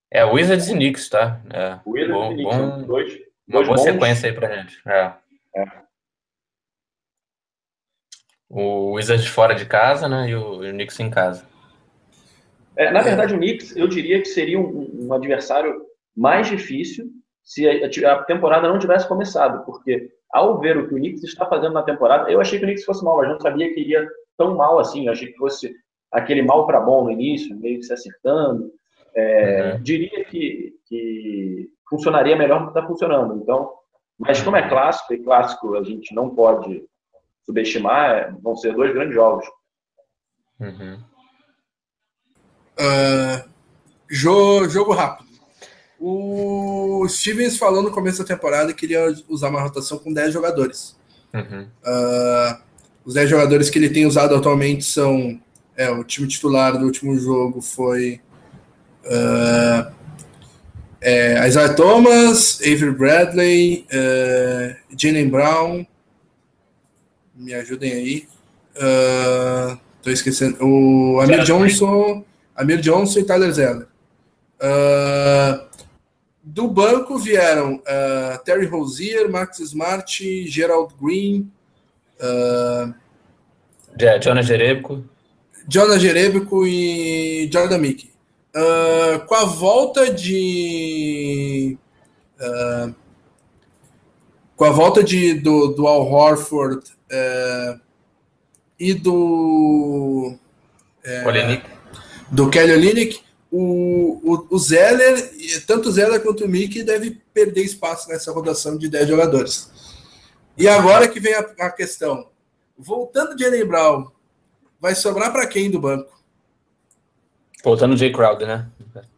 É, 0.10 0.24
Wizards 0.24 0.70
e 0.70 0.74
Knicks, 0.74 1.10
tá? 1.10 1.42
É, 1.54 1.82
Wizards 1.86 2.16
bom, 2.16 2.32
e 2.32 2.36
Knicks, 2.36 2.58
bom, 2.58 2.84
dois, 2.84 3.20
dois 3.46 3.68
uma 3.68 3.76
boa 3.76 3.76
bons. 3.76 3.82
sequência 3.82 4.30
aí 4.30 4.34
pra 4.34 4.56
gente. 4.56 4.82
É. 4.88 5.14
é 5.58 5.85
o 8.56 8.94
Wizards 8.94 9.28
fora 9.28 9.54
de 9.54 9.66
casa, 9.66 10.08
né? 10.08 10.30
E 10.30 10.36
o, 10.36 10.64
e 10.64 10.70
o 10.70 10.74
Knicks 10.74 10.98
em 11.02 11.10
casa. 11.10 11.46
É, 12.78 12.90
na 12.90 13.02
verdade, 13.02 13.34
o 13.34 13.38
Knicks, 13.38 13.76
eu 13.76 13.86
diria 13.86 14.22
que 14.22 14.28
seria 14.30 14.58
um, 14.58 15.08
um 15.08 15.14
adversário 15.14 15.82
mais 16.16 16.48
difícil 16.48 17.08
se 17.44 17.68
a, 17.68 18.14
a, 18.14 18.24
temporada 18.24 18.70
não 18.70 18.80
tivesse 18.80 19.08
começado, 19.10 19.66
porque 19.66 20.10
ao 20.32 20.58
ver 20.60 20.78
o 20.78 20.88
que 20.88 20.96
o 20.96 20.98
Knicks 20.98 21.24
está 21.24 21.46
fazendo 21.46 21.74
na 21.74 21.84
temporada, 21.84 22.32
eu 22.32 22.40
achei 22.40 22.58
que 22.58 22.64
o 22.64 22.68
Knicks 22.68 22.86
fosse 22.86 23.04
mal, 23.04 23.18
mas 23.18 23.28
não 23.28 23.40
sabia 23.42 23.74
que 23.74 23.82
iria 23.82 24.08
tão 24.38 24.56
mal 24.56 24.80
assim. 24.80 25.06
Eu 25.06 25.12
achei 25.12 25.28
que 25.28 25.38
fosse 25.38 25.74
aquele 26.10 26.42
mal 26.42 26.66
para 26.66 26.80
bom 26.80 27.04
no 27.04 27.12
início, 27.12 27.58
meio 27.58 27.80
que 27.80 27.86
se 27.86 27.94
acertando. 27.94 28.72
É, 29.14 29.74
uhum. 29.74 29.84
Diria 29.84 30.24
que, 30.26 30.74
que 30.88 31.68
funcionaria 31.90 32.38
melhor 32.38 32.60
do 32.60 32.72
que 32.72 32.78
está 32.78 32.88
funcionando. 32.88 33.36
Então, 33.36 33.70
mas 34.18 34.42
como 34.42 34.56
é 34.56 34.68
clássico 34.68 35.14
e 35.14 35.22
clássico 35.22 35.76
a 35.76 35.84
gente 35.84 36.16
não 36.16 36.30
pode 36.30 36.86
subestimar, 37.46 38.36
vão 38.42 38.56
ser 38.56 38.74
dois 38.74 38.94
grandes 38.94 39.14
jogos. 39.14 39.46
Uhum. 40.60 41.00
Uh, 42.78 43.50
jogo, 44.10 44.70
jogo 44.70 44.94
rápido. 44.94 45.26
O 46.00 47.08
Stevens 47.08 47.58
falou 47.58 47.82
no 47.82 47.92
começo 47.92 48.20
da 48.20 48.36
temporada 48.36 48.74
que 48.74 48.80
queria 48.82 49.06
usar 49.30 49.50
uma 49.50 49.62
rotação 49.62 49.98
com 49.98 50.12
10 50.12 50.34
jogadores. 50.34 50.96
Uhum. 51.34 51.68
Uh, 51.84 52.62
os 53.06 53.14
10 53.14 53.30
jogadores 53.30 53.70
que 53.70 53.80
ele 53.80 53.90
tem 53.90 54.06
usado 54.06 54.36
atualmente 54.36 54.84
são. 54.84 55.40
É, 55.78 55.90
o 55.90 56.06
time 56.06 56.28
titular 56.28 56.78
do 56.78 56.86
último 56.86 57.18
jogo 57.18 57.62
foi. 57.62 58.22
Uh, 59.06 59.94
é, 61.02 61.48
Isaiah 61.48 61.74
Thomas, 61.74 62.60
Avery 62.62 62.92
Bradley, 62.92 63.86
uh, 63.92 64.76
Jalen 64.98 65.30
Brown, 65.30 65.86
me 67.36 67.54
ajudem 67.54 67.92
aí. 67.92 68.28
Uh, 68.76 69.78
tô 70.02 70.10
esquecendo. 70.10 70.58
O 70.62 71.20
Amir 71.22 71.44
Johnson, 71.44 72.24
Amir 72.56 72.80
Johnson 72.80 73.20
e 73.20 73.24
Tyler 73.24 73.52
Zeller. 73.52 73.88
Uh, 74.58 75.66
do 76.42 76.68
banco 76.68 77.18
vieram 77.18 77.76
uh, 77.76 78.44
Terry 78.44 78.66
Rozier, 78.66 79.30
Max 79.30 79.60
Smart, 79.60 80.48
Gerald 80.48 80.94
Green, 81.02 81.52
uh, 82.20 82.94
Jonas 84.22 84.46
Jerebico. 84.46 85.04
Jonas 85.68 86.02
Jerebico 86.02 86.66
e 86.66 87.50
Jordan 87.52 87.80
Mickey. 87.80 88.12
Uh, 88.56 89.26
com 89.26 89.36
a 89.36 89.46
volta 89.46 90.14
de. 90.14 91.78
Uh, 92.40 92.94
com 94.56 94.64
a 94.64 94.70
volta 94.70 95.04
de, 95.04 95.34
do, 95.34 95.68
do 95.70 95.88
Al 95.88 96.10
Horford 96.10 96.95
é, 97.10 97.80
e 98.80 98.94
do. 98.94 100.36
É, 101.04 101.62
do 102.32 102.50
Kelly 102.50 102.74
Olynyk, 102.74 103.22
o, 103.52 104.20
o, 104.24 104.48
o 104.50 104.60
Zeller, 104.60 105.32
tanto 105.68 105.90
o 105.90 105.92
Zeller 105.92 106.22
quanto 106.22 106.46
o 106.46 106.50
Mickey, 106.50 106.84
deve 106.84 107.22
perder 107.34 107.64
espaço 107.64 108.10
nessa 108.10 108.32
rotação 108.32 108.78
de 108.78 108.90
10 108.90 109.08
jogadores. 109.08 109.72
E 110.58 110.68
agora 110.68 111.08
que 111.08 111.20
vem 111.20 111.34
a, 111.34 111.40
a 111.60 111.70
questão. 111.70 112.30
Voltando 112.78 113.36
de 113.36 113.64
Brown, 113.64 114.12
vai 114.80 114.96
sobrar 114.96 115.32
para 115.32 115.48
quem 115.48 115.72
do 115.72 115.80
banco? 115.80 116.14
Voltando 117.64 117.96
Jay 117.96 118.12
Crowder, 118.12 118.48
né? 118.48 118.70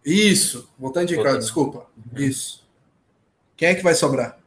Isso, 0.05 0.69
voltando 0.77 1.09
Jay 1.09 1.19
Crowder, 1.19 1.41
desculpa. 1.41 1.87
Isso. 2.15 2.65
Quem 3.55 3.69
é 3.69 3.75
que 3.75 3.83
vai 3.83 3.95
sobrar? 3.95 4.37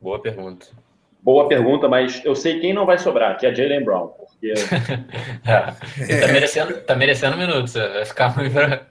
Boa 0.00 0.22
pergunta. 0.22 0.68
Boa 1.22 1.48
pergunta, 1.48 1.88
mas 1.88 2.24
eu 2.24 2.34
sei 2.34 2.60
quem 2.60 2.72
não 2.72 2.86
vai 2.86 2.98
sobrar, 2.98 3.36
que 3.36 3.46
é 3.46 3.54
Jalen 3.54 3.84
Brown. 3.84 4.08
Porque... 4.08 4.54
é. 5.46 6.20
tá, 6.20 6.32
merecendo, 6.32 6.80
tá 6.80 6.94
merecendo 6.94 7.36
minutos. 7.36 7.74
Vai 7.74 8.04
ficar 8.04 8.28
ruim 8.28 8.50
para 8.50 8.86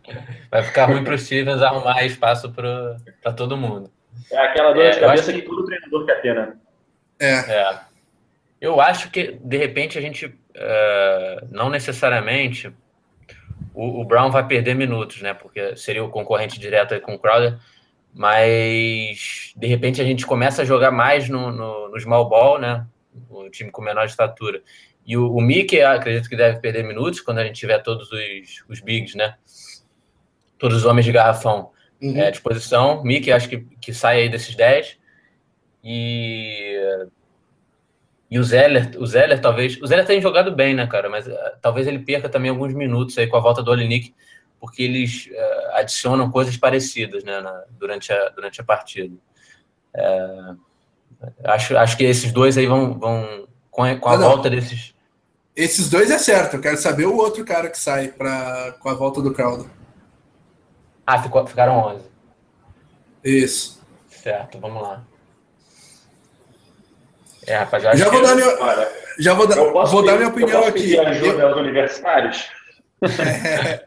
vai 0.52 0.64
ficar 0.64 0.86
ruim 0.86 1.04
para 1.04 1.16
os 1.16 1.26
Stevens 1.26 1.62
arrumar 1.62 2.04
espaço 2.06 2.52
para 2.52 3.34
todo 3.34 3.58
mundo. 3.58 3.90
É 4.32 4.38
aquela 4.38 4.74
dor 4.74 4.84
é, 4.84 4.90
de 4.92 5.00
cabeça 5.00 5.32
que... 5.32 5.42
que 5.42 5.48
todo 5.48 5.66
treinador 5.66 6.06
quer 6.06 6.22
ter, 6.22 6.36
né? 6.36 6.54
É. 7.20 7.34
é. 7.34 7.80
Eu 8.60 8.82
acho 8.82 9.12
que, 9.12 9.38
de 9.42 9.58
repente, 9.58 9.98
a 9.98 10.02
gente, 10.02 10.26
uh, 10.26 11.48
não 11.52 11.70
necessariamente, 11.70 12.74
o, 13.74 14.02
o, 14.02 14.06
Brown 14.06 14.32
vai 14.32 14.46
perder 14.48 14.74
minutos, 14.74 15.22
né? 15.22 15.34
Porque 15.34 15.76
seria 15.76 16.04
o 16.04 16.10
concorrente 16.10 16.60
direto 16.60 17.00
com 17.02 17.14
o 17.14 17.20
Crowder, 17.20 17.58
mas, 18.18 19.54
de 19.56 19.68
repente, 19.68 20.02
a 20.02 20.04
gente 20.04 20.26
começa 20.26 20.64
a 20.64 20.66
jogar 20.66 20.90
mais 20.90 21.30
no, 21.30 21.52
no, 21.52 21.90
no 21.90 22.00
small 22.00 22.28
ball, 22.28 22.60
né? 22.60 22.88
O 23.30 23.48
time 23.48 23.70
com 23.70 23.84
menor 23.84 24.06
estatura. 24.06 24.62
E 25.06 25.16
o, 25.16 25.32
o 25.32 25.40
Mickey, 25.40 25.82
acredito 25.82 26.28
que 26.28 26.36
deve 26.36 26.60
perder 26.60 26.84
minutos 26.84 27.22
quando 27.22 27.38
a 27.38 27.44
gente 27.44 27.60
tiver 27.60 27.78
todos 27.78 28.12
os, 28.12 28.64
os 28.68 28.80
bigs, 28.82 29.16
né? 29.16 29.36
Todos 30.58 30.78
os 30.78 30.86
homens 30.86 31.06
de 31.06 31.12
garrafão 31.12 31.70
uhum. 32.02 32.18
é, 32.18 32.28
à 32.28 32.32
disposição. 32.32 33.04
Mickey, 33.04 33.32
acho 33.32 33.48
que, 33.48 33.60
que 33.80 33.94
sai 33.94 34.22
aí 34.22 34.30
desses 34.30 34.56
10. 34.56 34.98
E, 35.84 36.76
e 38.32 38.40
o 38.40 38.44
Zeller, 38.44 38.92
o 38.98 39.06
Zeller 39.06 39.40
talvez. 39.40 39.80
O 39.80 39.86
Zeller 39.86 40.08
tem 40.08 40.20
jogado 40.20 40.56
bem, 40.56 40.74
né, 40.74 40.88
cara? 40.88 41.08
Mas 41.08 41.28
uh, 41.28 41.36
talvez 41.62 41.86
ele 41.86 42.00
perca 42.00 42.28
também 42.28 42.50
alguns 42.50 42.74
minutos 42.74 43.16
aí 43.20 43.28
com 43.28 43.38
a 43.38 43.42
volta 43.42 43.62
do 43.62 43.70
Olinik, 43.70 44.16
porque 44.60 44.84
eles 44.84 45.28
uh, 45.28 45.76
adicionam 45.76 46.32
coisas 46.32 46.58
parecidas 46.58 47.24
né, 47.24 47.40
na, 47.40 47.64
durante, 47.72 48.12
a, 48.12 48.30
durante 48.30 48.60
a 48.62 48.64
partida. 48.64 49.16
Uh, 49.96 50.58
acho, 51.44 51.78
acho 51.78 51.98
que 51.98 52.04
esses 52.04 52.32
dois 52.32 52.58
aí 52.58 52.66
vão, 52.66 52.98
vão 52.98 53.48
com 53.70 53.84
a, 53.84 53.96
com 53.96 54.10
a 54.10 54.18
volta 54.18 54.50
desses. 54.50 54.96
Esses 55.56 55.90
dois 55.90 56.12
é 56.12 56.18
certo, 56.18 56.56
eu 56.56 56.62
quero 56.62 56.78
saber 56.78 57.06
o 57.06 57.16
outro 57.16 57.44
cara 57.44 57.70
que 57.70 57.80
sai 57.80 58.10
pra, 58.10 58.76
com 58.80 58.90
a 58.90 58.94
volta 58.94 59.22
do 59.22 59.34
Crowder. 59.34 59.68
Ah, 61.06 61.22
ficou, 61.22 61.46
ficaram 61.48 61.80
11. 61.96 62.06
Isso. 63.24 63.82
Certo, 64.08 64.60
vamos 64.60 64.82
lá. 64.82 65.04
É, 67.48 67.56
rapaz, 67.56 67.82
já, 67.82 67.96
já 67.96 68.10
vou 68.10 68.22
dar 68.22 68.36
minha, 68.36 68.48
já 69.20 69.34
vou, 69.34 69.48
dar, 69.48 69.56
vou 69.86 70.06
dar 70.06 70.18
minha 70.18 70.28
opinião 70.28 70.62
eu 70.64 70.68
aqui. 70.68 71.00
Ajuda 71.00 71.42
eu, 71.42 71.48
aos 71.48 71.58
universitários. 71.58 72.50
É, 73.02 73.87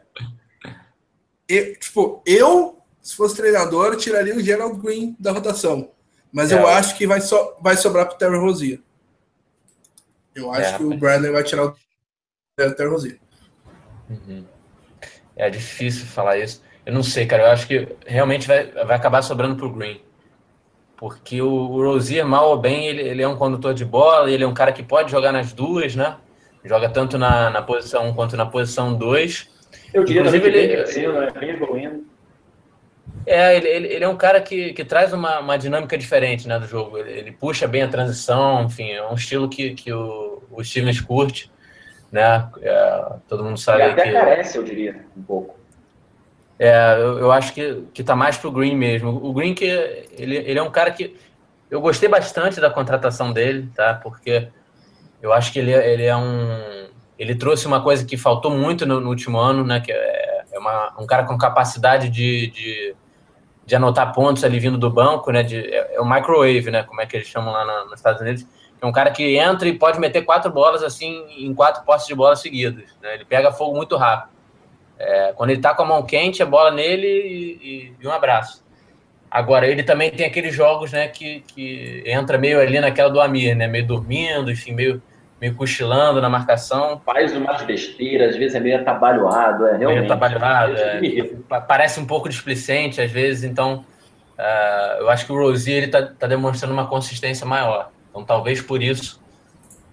eu, 1.53 1.75
tipo, 1.75 2.21
eu, 2.25 2.81
se 3.01 3.15
fosse 3.15 3.35
treinador, 3.35 3.95
tiraria 3.95 4.35
o 4.35 4.41
Gerald 4.41 4.79
Green 4.79 5.15
da 5.19 5.31
rotação. 5.31 5.91
Mas 6.31 6.51
é, 6.51 6.55
eu 6.55 6.67
acho 6.67 6.97
que 6.97 7.05
vai, 7.05 7.21
so, 7.21 7.55
vai 7.61 7.75
sobrar 7.75 8.05
para 8.05 8.15
o 8.15 8.17
Terry 8.17 8.37
Rozier. 8.37 8.79
Eu 10.33 10.51
acho 10.51 10.75
é, 10.75 10.77
que 10.77 10.83
o 10.83 10.97
Bradley 10.97 11.31
vai 11.31 11.43
tirar 11.43 11.65
o 11.65 11.75
Terry 12.55 12.89
Rozier. 12.89 13.19
Uhum. 14.09 14.45
É 15.35 15.49
difícil 15.49 16.05
falar 16.05 16.37
isso. 16.37 16.61
Eu 16.85 16.93
não 16.93 17.03
sei, 17.03 17.25
cara. 17.25 17.43
Eu 17.43 17.51
acho 17.51 17.67
que 17.67 17.95
realmente 18.05 18.47
vai, 18.47 18.71
vai 18.71 18.95
acabar 18.95 19.21
sobrando 19.21 19.55
pro 19.55 19.71
Green. 19.71 20.01
Porque 20.95 21.41
o, 21.41 21.49
o 21.49 21.83
Rozier, 21.83 22.25
mal 22.25 22.49
ou 22.49 22.59
bem, 22.59 22.87
ele, 22.87 23.01
ele 23.01 23.21
é 23.21 23.27
um 23.27 23.35
condutor 23.35 23.73
de 23.73 23.83
bola, 23.83 24.29
ele 24.29 24.43
é 24.43 24.47
um 24.47 24.53
cara 24.53 24.71
que 24.71 24.83
pode 24.83 25.11
jogar 25.11 25.31
nas 25.31 25.51
duas, 25.51 25.95
né? 25.95 26.17
Joga 26.63 26.89
tanto 26.89 27.17
na, 27.17 27.49
na 27.49 27.61
posição 27.61 28.09
1 28.09 28.13
quanto 28.13 28.37
na 28.37 28.45
posição 28.45 28.93
2. 28.93 29.49
Eu 29.93 30.03
diria 30.03 30.21
Inclusive, 30.21 30.47
ele, 30.47 30.67
crescendo, 30.75 31.19
né? 31.19 31.31
bem 31.37 31.49
evoluindo. 31.49 32.05
É, 33.25 33.55
ele, 33.55 33.67
ele, 33.67 33.87
ele, 33.87 34.03
é 34.03 34.07
um 34.07 34.15
cara 34.15 34.41
que, 34.41 34.73
que 34.73 34.83
traz 34.83 35.13
uma, 35.13 35.39
uma 35.39 35.57
dinâmica 35.57 35.97
diferente 35.97 36.47
né, 36.47 36.57
do 36.57 36.67
jogo. 36.67 36.97
Ele, 36.97 37.11
ele, 37.11 37.31
puxa 37.31 37.67
bem 37.67 37.83
a 37.83 37.87
transição, 37.87 38.63
enfim, 38.63 38.91
é 38.91 39.05
um 39.05 39.15
estilo 39.15 39.49
que, 39.49 39.73
que 39.73 39.91
o, 39.91 40.41
o 40.49 40.63
Stevens 40.63 40.99
curte, 41.01 41.51
né? 42.11 42.49
É, 42.61 43.13
todo 43.27 43.43
mundo 43.43 43.57
sabe 43.57 43.83
ele 43.83 43.91
até 43.91 44.03
que... 44.03 44.11
carece, 44.11 44.57
eu 44.57 44.63
diria, 44.63 45.05
um 45.15 45.21
pouco. 45.21 45.59
É, 46.57 46.93
eu, 46.97 47.19
eu 47.19 47.31
acho 47.31 47.53
que, 47.53 47.83
que 47.93 48.03
tá 48.03 48.15
mais 48.15 48.37
pro 48.37 48.51
Green 48.51 48.75
mesmo. 48.75 49.09
O 49.09 49.33
Green 49.33 49.53
que 49.53 49.65
ele, 50.17 50.37
ele 50.37 50.59
é 50.59 50.63
um 50.63 50.71
cara 50.71 50.91
que 50.91 51.15
eu 51.69 51.81
gostei 51.81 52.09
bastante 52.09 52.59
da 52.59 52.69
contratação 52.69 53.31
dele, 53.31 53.69
tá? 53.75 53.93
Porque 53.93 54.47
eu 55.21 55.31
acho 55.31 55.51
que 55.53 55.59
ele, 55.59 55.73
ele 55.73 56.05
é 56.05 56.15
um 56.15 56.80
ele 57.21 57.35
trouxe 57.35 57.67
uma 57.67 57.83
coisa 57.83 58.03
que 58.03 58.17
faltou 58.17 58.49
muito 58.49 58.83
no, 58.83 58.99
no 58.99 59.09
último 59.09 59.37
ano, 59.37 59.63
né? 59.63 59.79
Que 59.79 59.91
é, 59.91 60.43
é 60.51 60.57
uma, 60.57 60.91
um 60.97 61.05
cara 61.05 61.23
com 61.23 61.37
capacidade 61.37 62.09
de, 62.09 62.47
de, 62.47 62.95
de, 63.63 63.75
anotar 63.75 64.11
pontos 64.11 64.43
ali 64.43 64.57
vindo 64.57 64.75
do 64.75 64.89
banco, 64.89 65.31
né? 65.31 65.43
De, 65.43 65.59
é, 65.59 65.97
é 65.97 66.01
o 66.01 66.09
microwave, 66.09 66.71
né? 66.71 66.81
Como 66.81 66.99
é 66.99 67.05
que 67.05 67.15
eles 67.15 67.27
chamam 67.27 67.53
lá 67.53 67.63
na, 67.63 67.85
nos 67.85 67.99
Estados 67.99 68.19
Unidos. 68.21 68.43
É 68.81 68.87
um 68.87 68.91
cara 68.91 69.11
que 69.11 69.37
entra 69.37 69.67
e 69.67 69.77
pode 69.77 69.99
meter 69.99 70.23
quatro 70.23 70.51
bolas 70.51 70.81
assim 70.81 71.23
em 71.37 71.53
quatro 71.53 71.83
postes 71.83 72.07
de 72.07 72.15
bola 72.15 72.35
seguidas. 72.35 72.89
Né? 72.99 73.13
Ele 73.13 73.25
pega 73.25 73.51
fogo 73.51 73.75
muito 73.75 73.95
rápido. 73.97 74.31
É, 74.97 75.31
quando 75.33 75.51
ele 75.51 75.61
tá 75.61 75.75
com 75.75 75.83
a 75.83 75.85
mão 75.85 76.01
quente, 76.01 76.41
a 76.41 76.45
bola 76.47 76.71
nele 76.71 77.07
e, 77.07 77.93
e, 78.01 78.07
um 78.07 78.11
abraço. 78.11 78.65
Agora, 79.29 79.67
ele 79.67 79.83
também 79.83 80.09
tem 80.09 80.25
aqueles 80.25 80.55
jogos, 80.55 80.91
né, 80.91 81.07
que, 81.07 81.41
que 81.41 82.03
entra 82.05 82.37
meio 82.37 82.59
ali 82.59 82.79
naquela 82.79 83.09
do 83.09 83.21
Amir, 83.21 83.55
né, 83.55 83.67
meio 83.67 83.85
dormindo, 83.85 84.51
enfim, 84.51 84.73
meio, 84.73 85.01
meio 85.41 85.55
cochilando 85.55 86.21
na 86.21 86.29
marcação. 86.29 87.01
Faz 87.03 87.35
umas 87.35 87.63
besteiras, 87.63 88.29
às 88.29 88.37
vezes 88.37 88.53
é 88.53 88.59
meio 88.59 88.79
atabalhoado, 88.79 89.65
é 89.65 89.77
realmente. 89.77 90.01
Meio 90.01 90.13
atabalhoado, 90.13 90.77
é, 90.77 91.01
parece 91.67 91.99
um 91.99 92.05
pouco 92.05 92.29
displicente, 92.29 93.01
às 93.01 93.11
vezes, 93.11 93.43
então 93.43 93.83
uh, 94.37 94.99
eu 94.99 95.09
acho 95.09 95.25
que 95.25 95.31
o 95.31 95.35
Rosier, 95.35 95.83
ele 95.83 95.87
tá, 95.91 96.27
demonstrando 96.27 96.71
uma 96.71 96.85
consistência 96.87 97.43
maior. 97.43 97.89
Então, 98.11 98.23
talvez 98.23 98.61
por 98.61 98.83
isso 98.83 99.19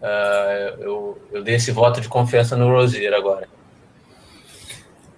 uh, 0.03 0.83
eu, 0.83 1.19
eu 1.33 1.43
dei 1.43 1.55
esse 1.55 1.73
voto 1.73 1.99
de 1.99 2.09
confiança 2.11 2.55
no 2.55 2.71
Rosier 2.71 3.15
agora. 3.15 3.49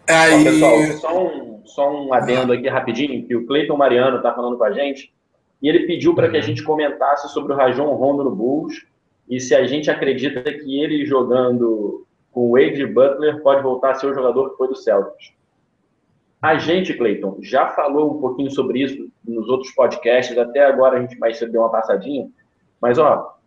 Aí... 0.07 0.45
pessoal, 0.45 0.83
só 1.01 1.25
um, 1.25 1.63
só 1.67 1.91
um 1.91 2.15
adendo 2.15 2.53
aqui 2.53 2.69
rapidinho, 2.69 3.27
que 3.27 3.35
o 3.35 3.47
Cleiton 3.47 3.77
Mariano 3.77 4.19
está 4.19 4.33
falando 4.33 4.57
com 4.57 4.65
a 4.65 4.71
gente, 4.71 5.13
e 5.61 5.69
ele 5.69 5.89
pediu 5.89 6.15
para 6.15 6.29
que 6.29 6.37
a 6.37 6.41
uhum. 6.41 6.47
gente 6.47 6.63
comentasse 6.63 7.29
sobre 7.31 7.53
o 7.53 7.57
Rajon 7.57 7.93
Rondo 7.95 8.23
no 8.23 8.31
Bulls, 8.31 8.89
e 9.31 9.41
se 9.41 9.55
a 9.55 9.65
gente 9.65 9.91
acredita 9.91 10.43
que 10.43 10.81
ele 10.81 11.07
jogando 11.07 12.05
com 12.33 12.51
Wade 12.51 12.85
Butler 12.85 13.41
pode 13.43 13.63
voltar 13.63 13.93
a 13.93 13.95
ser 13.95 14.07
o 14.07 14.15
jogador 14.15 14.51
que 14.51 14.57
foi 14.57 14.69
do 14.69 14.77
Celtics. 14.77 15.33
A 16.43 16.57
gente, 16.59 16.95
Cleiton, 16.95 17.39
já 17.41 17.69
falou 17.69 18.17
um 18.17 18.21
pouquinho 18.21 18.51
sobre 18.51 18.83
isso 18.83 19.09
nos 19.25 19.49
outros 19.49 19.73
podcasts, 19.73 20.37
até 20.37 20.65
agora 20.65 20.99
a 20.99 21.01
gente 21.01 21.17
vai 21.19 21.33
ser 21.33 21.49
uma 21.57 21.71
passadinha, 21.71 22.29
mas 22.81 22.99
ó, 22.99 23.39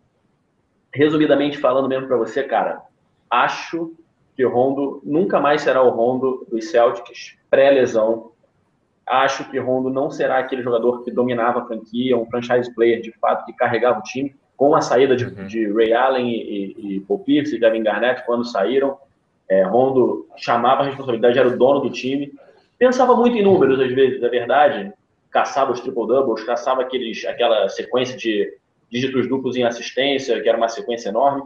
resumidamente 0.94 1.58
falando 1.58 1.88
mesmo 1.88 2.06
para 2.06 2.16
você, 2.16 2.42
cara, 2.44 2.82
acho 3.28 3.94
que 4.34 4.44
Rondo 4.44 5.02
nunca 5.04 5.40
mais 5.40 5.62
será 5.62 5.82
o 5.82 5.90
Rondo 5.90 6.46
dos 6.50 6.70
Celtics 6.70 7.36
pré-lesão. 7.50 8.32
Acho 9.06 9.48
que 9.50 9.58
Rondo 9.58 9.90
não 9.90 10.10
será 10.10 10.38
aquele 10.38 10.62
jogador 10.62 11.02
que 11.02 11.10
dominava 11.10 11.60
a 11.60 11.66
franquia, 11.66 12.16
um 12.16 12.26
franchise 12.26 12.72
player 12.74 13.00
de 13.00 13.12
fato 13.18 13.44
que 13.44 13.52
carregava 13.52 14.00
o 14.00 14.02
time. 14.02 14.34
Com 14.56 14.74
a 14.74 14.80
saída 14.80 15.16
de, 15.16 15.24
uhum. 15.24 15.46
de 15.46 15.72
Ray 15.72 15.92
Allen 15.92 16.28
e, 16.28 16.74
e, 16.78 16.96
e 16.96 17.00
Paul 17.00 17.20
Pierce 17.20 17.56
e 17.56 17.60
Devin 17.60 17.82
Garnett, 17.82 18.24
quando 18.24 18.44
saíram, 18.44 18.98
é, 19.48 19.62
Rondo 19.62 20.26
chamava 20.36 20.82
a 20.82 20.86
responsabilidade, 20.86 21.38
era 21.38 21.48
o 21.48 21.58
dono 21.58 21.80
do 21.80 21.90
time. 21.90 22.32
Pensava 22.78 23.14
muito 23.16 23.36
em 23.36 23.42
números, 23.42 23.80
às 23.80 23.92
vezes, 23.92 24.22
é 24.22 24.28
verdade. 24.28 24.92
Caçava 25.30 25.72
os 25.72 25.80
triple-doubles, 25.80 26.44
caçava 26.44 26.82
aqueles, 26.82 27.24
aquela 27.24 27.68
sequência 27.68 28.16
de 28.16 28.56
dígitos 28.90 29.28
duplos 29.28 29.56
em 29.56 29.64
assistência, 29.64 30.40
que 30.40 30.48
era 30.48 30.56
uma 30.56 30.68
sequência 30.68 31.08
enorme. 31.08 31.42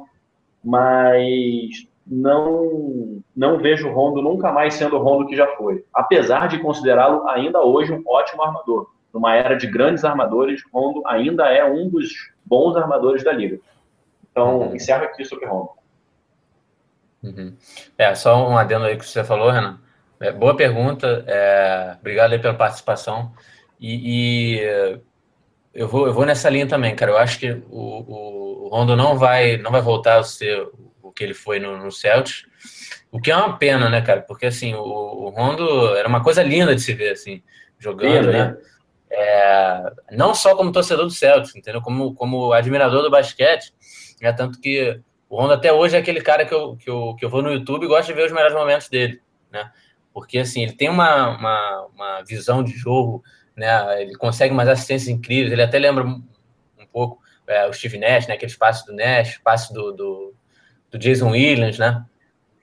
Mas 0.62 1.86
não 2.06 3.22
não 3.36 3.58
vejo 3.58 3.88
o 3.88 3.92
Rondo 3.92 4.22
nunca 4.22 4.50
mais 4.50 4.74
sendo 4.74 4.96
o 4.96 5.02
Rondo 5.02 5.26
que 5.26 5.36
já 5.36 5.46
foi, 5.56 5.84
apesar 5.92 6.48
de 6.48 6.58
considerá-lo 6.58 7.28
ainda 7.28 7.60
hoje 7.60 7.92
um 7.92 8.02
ótimo 8.06 8.42
armador. 8.42 8.90
Numa 9.12 9.34
era 9.34 9.54
de 9.54 9.66
grandes 9.66 10.04
armadores, 10.04 10.62
Rondo 10.72 11.02
ainda 11.06 11.46
é 11.48 11.64
um 11.64 11.88
dos 11.88 12.12
bons 12.48 12.76
armadores 12.76 13.22
da 13.22 13.32
liga. 13.32 13.58
Então, 14.30 14.60
uhum. 14.60 14.74
encerro 14.74 15.04
aqui 15.04 15.24
sobre 15.24 15.46
Rondo. 15.46 15.70
Uhum. 17.22 17.56
É, 17.96 18.14
só 18.14 18.48
um 18.48 18.56
adendo 18.56 18.84
aí 18.84 18.96
que 18.96 19.06
você 19.06 19.24
falou, 19.24 19.50
Renan. 19.50 19.80
É, 20.20 20.32
boa 20.32 20.56
pergunta, 20.56 21.24
é, 21.26 21.96
obrigado 22.00 22.32
aí 22.32 22.38
pela 22.38 22.54
participação. 22.54 23.32
E, 23.80 24.56
e, 24.56 25.00
eu, 25.72 25.86
vou, 25.86 26.06
eu 26.06 26.12
vou 26.12 26.26
nessa 26.26 26.48
linha 26.48 26.66
também, 26.66 26.94
cara. 26.94 27.12
Eu 27.12 27.18
acho 27.18 27.38
que 27.38 27.50
o, 27.70 28.66
o 28.66 28.68
Rondo 28.68 28.96
não 28.96 29.16
vai, 29.16 29.56
não 29.58 29.70
vai 29.70 29.80
voltar 29.80 30.18
a 30.18 30.24
ser 30.24 30.68
que 31.18 31.24
ele 31.24 31.34
foi 31.34 31.58
no, 31.58 31.76
no 31.76 31.90
Celtics. 31.90 32.46
O 33.10 33.20
que 33.20 33.30
é 33.30 33.36
uma 33.36 33.58
pena, 33.58 33.90
né, 33.90 34.00
cara? 34.00 34.22
Porque, 34.22 34.46
assim, 34.46 34.74
o, 34.74 34.80
o 34.80 35.28
Rondo 35.30 35.96
era 35.96 36.06
uma 36.06 36.22
coisa 36.22 36.44
linda 36.44 36.74
de 36.76 36.80
se 36.80 36.94
ver, 36.94 37.10
assim, 37.10 37.42
jogando, 37.76 38.30
né? 38.30 38.56
É, 39.10 39.92
não 40.12 40.34
só 40.34 40.54
como 40.54 40.72
torcedor 40.72 41.04
do 41.06 41.10
Celtics, 41.10 41.56
entendeu? 41.56 41.80
Como, 41.80 42.14
como 42.14 42.52
admirador 42.52 43.02
do 43.02 43.10
basquete. 43.10 43.72
É 44.20 44.32
tanto 44.32 44.60
que 44.60 45.00
o 45.28 45.40
Rondo 45.40 45.52
até 45.52 45.72
hoje 45.72 45.96
é 45.96 45.98
aquele 45.98 46.20
cara 46.20 46.44
que 46.44 46.52
eu, 46.52 46.76
que 46.76 46.90
eu, 46.90 47.14
que 47.16 47.24
eu 47.24 47.30
vou 47.30 47.42
no 47.42 47.52
YouTube 47.52 47.84
e 47.84 47.88
gosto 47.88 48.08
de 48.08 48.14
ver 48.14 48.26
os 48.26 48.32
melhores 48.32 48.54
momentos 48.54 48.88
dele, 48.88 49.20
né? 49.50 49.70
Porque, 50.12 50.38
assim, 50.38 50.62
ele 50.62 50.72
tem 50.72 50.88
uma, 50.88 51.28
uma, 51.28 51.86
uma 51.94 52.22
visão 52.22 52.64
de 52.64 52.72
jogo, 52.72 53.22
né? 53.56 54.02
Ele 54.02 54.14
consegue 54.16 54.52
umas 54.52 54.68
assistências 54.68 55.08
incríveis. 55.08 55.52
Ele 55.52 55.62
até 55.62 55.78
lembra 55.78 56.04
um 56.04 56.22
pouco 56.92 57.22
é, 57.46 57.66
o 57.66 57.72
Steve 57.72 57.98
Nash, 57.98 58.26
né? 58.26 58.34
Aqueles 58.34 58.56
passos 58.56 58.84
do 58.84 58.94
Nash, 58.94 59.38
passe 59.38 59.72
do, 59.72 59.92
do 59.92 60.34
do 60.90 60.98
Jason 60.98 61.30
Williams, 61.30 61.78
né? 61.78 62.04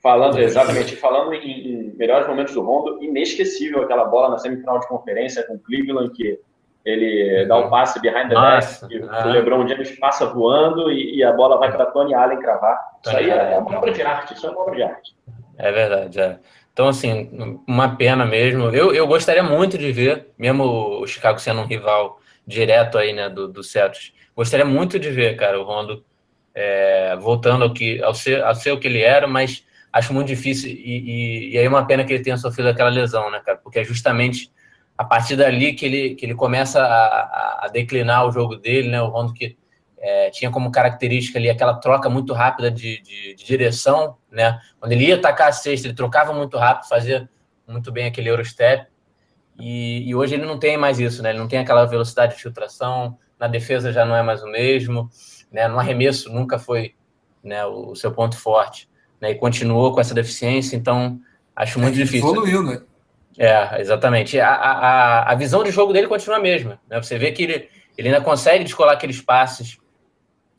Falando, 0.06 0.38
exatamente, 0.38 0.94
falando 0.94 1.34
em, 1.34 1.68
em, 1.68 1.94
melhores 1.96 2.28
momentos 2.28 2.54
do 2.54 2.62
Rondo, 2.62 3.02
inesquecível 3.02 3.82
aquela 3.82 4.04
bola 4.04 4.30
na 4.30 4.38
semifinal 4.38 4.78
de 4.78 4.86
conferência 4.86 5.44
com 5.44 5.58
Cleveland, 5.58 6.12
que 6.12 6.38
Ele 6.84 7.44
dá 7.46 7.58
um 7.58 7.68
passe 7.68 8.00
behind 8.00 8.28
the 8.28 8.34
Nossa, 8.34 8.86
back, 8.86 9.04
ah. 9.10 9.26
o 9.26 9.30
LeBron 9.30 9.66
James 9.66 9.90
passa 9.98 10.26
voando 10.26 10.92
e, 10.92 11.16
e 11.16 11.24
a 11.24 11.32
bola 11.32 11.58
vai 11.58 11.72
para 11.72 11.86
Tony 11.86 12.14
Allen 12.14 12.38
cravar. 12.38 12.78
Tony 13.02 13.16
isso 13.16 13.32
aí 13.32 13.52
é 13.52 13.58
uma 13.58 13.78
obra 13.78 13.90
de 13.90 14.00
arte, 14.00 14.34
isso 14.34 14.46
é 14.46 14.50
uma 14.50 14.60
obra 14.60 14.76
de 14.76 14.82
arte. 14.84 15.16
É 15.58 15.72
verdade, 15.72 16.20
é. 16.20 16.38
Então, 16.72 16.86
assim, 16.86 17.60
uma 17.66 17.96
pena 17.96 18.24
mesmo. 18.24 18.66
Eu, 18.68 18.94
eu 18.94 19.08
gostaria 19.08 19.42
muito 19.42 19.76
de 19.76 19.90
ver, 19.90 20.28
mesmo 20.38 21.00
o 21.00 21.06
Chicago 21.08 21.40
sendo 21.40 21.62
um 21.62 21.66
rival 21.66 22.20
direto 22.46 22.96
aí, 22.96 23.12
né, 23.12 23.28
do, 23.28 23.48
do 23.48 23.64
Celtics, 23.64 24.12
gostaria 24.36 24.64
muito 24.64 25.00
de 25.00 25.10
ver, 25.10 25.34
cara, 25.34 25.60
o 25.60 25.64
Rondo 25.64 26.04
é, 26.54 27.16
voltando 27.16 27.64
ao, 27.64 27.72
que, 27.72 28.00
ao, 28.04 28.14
ser, 28.14 28.44
ao 28.44 28.54
ser 28.54 28.70
o 28.70 28.78
que 28.78 28.86
ele 28.86 29.02
era, 29.02 29.26
mas 29.26 29.65
acho 29.96 30.12
muito 30.12 30.28
difícil. 30.28 30.70
E, 30.70 30.74
e, 30.74 31.54
e 31.54 31.58
aí 31.58 31.64
é 31.64 31.68
uma 31.68 31.86
pena 31.86 32.04
que 32.04 32.12
ele 32.12 32.22
tenha 32.22 32.36
sofrido 32.36 32.68
aquela 32.68 32.90
lesão, 32.90 33.30
né, 33.30 33.40
cara? 33.40 33.58
Porque 33.58 33.78
é 33.78 33.84
justamente 33.84 34.52
a 34.96 35.04
partir 35.04 35.36
dali 35.36 35.72
que 35.72 35.86
ele, 35.86 36.14
que 36.14 36.26
ele 36.26 36.34
começa 36.34 36.82
a, 36.82 37.64
a 37.64 37.68
declinar 37.68 38.26
o 38.26 38.30
jogo 38.30 38.56
dele, 38.56 38.88
né? 38.88 39.00
O 39.00 39.08
Rondo 39.08 39.32
que 39.32 39.56
é, 39.98 40.30
tinha 40.30 40.50
como 40.50 40.70
característica 40.70 41.38
ali 41.38 41.48
aquela 41.48 41.74
troca 41.74 42.10
muito 42.10 42.32
rápida 42.34 42.70
de, 42.70 43.00
de, 43.00 43.34
de, 43.34 43.44
direção, 43.44 44.16
né? 44.30 44.60
Quando 44.78 44.92
ele 44.92 45.06
ia 45.06 45.16
atacar 45.16 45.48
a 45.48 45.52
cesta, 45.52 45.86
ele 45.86 45.94
trocava 45.94 46.32
muito 46.34 46.58
rápido, 46.58 46.88
fazia 46.88 47.28
muito 47.66 47.90
bem 47.90 48.06
aquele 48.06 48.28
Eurostep. 48.28 48.86
E, 49.58 50.06
e 50.06 50.14
hoje 50.14 50.34
ele 50.34 50.44
não 50.44 50.58
tem 50.58 50.76
mais 50.76 51.00
isso, 51.00 51.22
né? 51.22 51.30
Ele 51.30 51.38
não 51.38 51.48
tem 51.48 51.58
aquela 51.58 51.86
velocidade 51.86 52.36
de 52.36 52.42
filtração, 52.42 53.18
na 53.38 53.48
defesa 53.48 53.92
já 53.92 54.04
não 54.04 54.14
é 54.14 54.22
mais 54.22 54.42
o 54.42 54.46
mesmo, 54.46 55.08
né? 55.50 55.66
No 55.68 55.78
arremesso 55.78 56.30
nunca 56.30 56.58
foi 56.58 56.94
né, 57.42 57.64
o, 57.64 57.92
o 57.92 57.96
seu 57.96 58.12
ponto 58.12 58.36
forte, 58.36 58.88
né? 59.20 59.30
E 59.30 59.34
continuou 59.34 59.92
com 59.92 60.00
essa 60.00 60.14
deficiência, 60.14 60.76
então 60.76 61.20
acho 61.54 61.78
muito 61.78 61.94
é, 61.94 62.02
difícil. 62.02 62.28
Evoluiu, 62.28 62.62
né? 62.62 62.82
É, 63.38 63.80
exatamente. 63.80 64.40
A, 64.40 64.48
a, 64.48 65.32
a 65.32 65.34
visão 65.34 65.62
de 65.62 65.70
jogo 65.70 65.92
dele 65.92 66.06
continua 66.06 66.38
a 66.38 66.40
mesma. 66.40 66.80
Né? 66.88 67.00
Você 67.00 67.18
vê 67.18 67.32
que 67.32 67.42
ele, 67.42 67.68
ele 67.96 68.08
ainda 68.08 68.20
consegue 68.20 68.64
descolar 68.64 68.94
aqueles 68.94 69.20
passes 69.20 69.78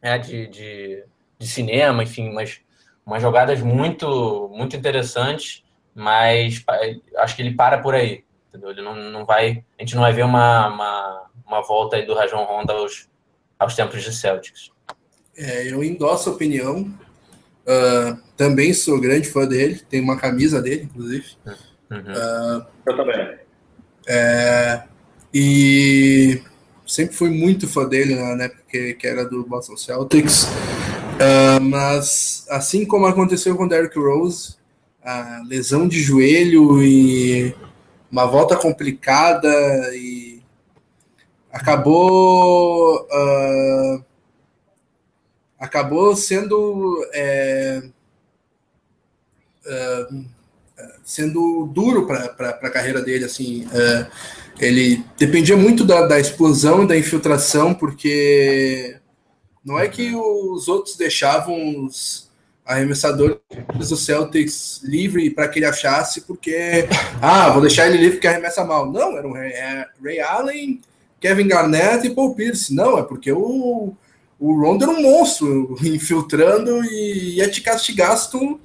né, 0.01 0.17
de, 0.19 0.47
de, 0.47 1.03
de, 1.39 1.47
cinema, 1.47 2.03
enfim, 2.03 2.29
umas, 2.29 2.59
umas 3.05 3.21
jogadas 3.21 3.61
muito, 3.61 4.51
muito 4.53 4.75
interessantes, 4.75 5.63
mas 5.93 6.63
acho 7.17 7.35
que 7.35 7.41
ele 7.41 7.55
para 7.55 7.79
por 7.79 7.95
aí. 7.95 8.23
Entendeu? 8.49 8.69
Ele 8.69 8.81
não, 8.81 8.95
não 8.95 9.25
vai. 9.25 9.63
A 9.77 9.81
gente 9.81 9.95
não 9.95 10.03
vai 10.03 10.13
ver 10.13 10.23
uma, 10.23 10.67
uma, 10.67 11.25
uma 11.45 11.61
volta 11.63 11.95
aí 11.95 12.05
do 12.05 12.13
Rajon 12.13 12.45
Honda 12.45 12.73
aos, 12.73 13.09
aos 13.57 13.75
tempos 13.75 14.03
de 14.03 14.13
Celtics. 14.13 14.71
É, 15.35 15.71
eu 15.71 15.83
endosso 15.83 16.29
a 16.29 16.33
opinião. 16.33 16.91
Uh, 17.67 18.17
também 18.37 18.73
sou 18.73 18.99
grande 18.99 19.27
fã 19.27 19.45
dele, 19.45 19.81
tenho 19.89 20.03
uma 20.03 20.17
camisa 20.17 20.61
dele, 20.61 20.83
inclusive. 20.83 21.25
Uhum. 21.91 21.99
Uh, 21.99 22.65
eu 22.85 22.95
também. 22.95 23.37
É, 24.07 24.83
e 25.33 26.41
sempre 26.85 27.13
fui 27.13 27.29
muito 27.29 27.67
fã 27.67 27.85
dele 27.85 28.15
na 28.15 28.45
época 28.45 28.63
que, 28.69 28.93
que 28.93 29.05
era 29.05 29.25
do 29.25 29.43
Boston 29.45 29.75
Celtics. 29.75 30.43
Uh, 30.43 31.61
mas 31.61 32.45
assim 32.49 32.85
como 32.85 33.05
aconteceu 33.05 33.57
com 33.57 33.65
o 33.65 33.69
Derrick 33.69 33.97
Rose, 33.99 34.55
a 35.03 35.41
lesão 35.45 35.87
de 35.87 35.99
joelho 36.01 36.81
e 36.81 37.53
uma 38.11 38.25
volta 38.25 38.55
complicada 38.55 39.49
e 39.95 40.41
acabou 41.51 43.01
uh, 43.01 44.05
acabou 45.59 46.15
sendo 46.15 47.05
é, 47.13 47.81
uh, 49.65 50.25
sendo 51.03 51.67
duro 51.73 52.05
para 52.05 52.25
a 52.49 52.69
carreira 52.69 53.01
dele. 53.01 53.25
Assim, 53.25 53.67
é, 53.73 54.07
ele 54.59 55.03
dependia 55.17 55.55
muito 55.55 55.85
da, 55.85 56.05
da 56.05 56.19
explosão 56.19 56.83
e 56.83 56.87
da 56.87 56.97
infiltração, 56.97 57.73
porque 57.73 58.97
não 59.63 59.79
é 59.79 59.87
que 59.87 60.13
os 60.15 60.67
outros 60.67 60.95
deixavam 60.95 61.85
os 61.85 62.27
arremessadores 62.65 63.37
do 63.73 63.95
Celtics 63.95 64.81
livre 64.83 65.29
para 65.29 65.47
que 65.47 65.59
ele 65.59 65.65
achasse, 65.65 66.21
porque 66.21 66.87
ah, 67.21 67.49
vou 67.49 67.61
deixar 67.61 67.87
ele 67.87 67.97
livre 67.97 68.13
porque 68.13 68.27
arremessa 68.27 68.65
mal. 68.65 68.91
Não, 68.91 69.17
era 69.17 69.31
Ray, 69.31 69.51
é, 69.51 69.85
Ray 70.03 70.19
Allen, 70.19 70.81
Kevin 71.19 71.47
Garnett 71.47 72.05
e 72.05 72.13
Paul 72.13 72.35
Pierce. 72.35 72.73
Não, 72.73 72.99
é 72.99 73.03
porque 73.03 73.31
o, 73.31 73.93
o 74.39 74.59
Rondo 74.59 74.83
era 74.83 74.91
um 74.91 75.01
monstro 75.01 75.75
infiltrando 75.83 76.83
e 76.85 77.37
ia 77.37 77.49
te 77.49 77.61
castigar 77.61 78.17
se 78.17 78.31
tu 78.31 78.59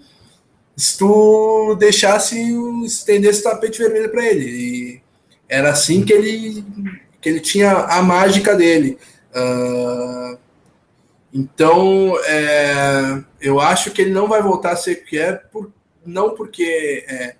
se 0.76 0.96
tu 0.98 1.76
deixasse 1.78 2.36
estendesse 2.84 3.40
o 3.40 3.44
tapete 3.44 3.78
vermelho 3.78 4.10
para 4.10 4.24
ele. 4.24 4.44
E 4.44 5.02
era 5.48 5.70
assim 5.70 6.04
que 6.04 6.12
ele 6.12 6.64
que 7.20 7.28
ele 7.28 7.40
tinha 7.40 7.72
a 7.72 8.02
mágica 8.02 8.56
dele. 8.56 8.98
Uh, 9.34 10.38
então, 11.32 12.18
é, 12.26 13.22
eu 13.40 13.58
acho 13.58 13.90
que 13.90 14.02
ele 14.02 14.10
não 14.10 14.28
vai 14.28 14.42
voltar 14.42 14.72
a 14.72 14.76
ser 14.76 14.98
o 14.98 15.04
que 15.04 15.18
é, 15.18 15.32
por, 15.32 15.72
não 16.04 16.34
porque 16.34 17.06
é, 17.08 17.36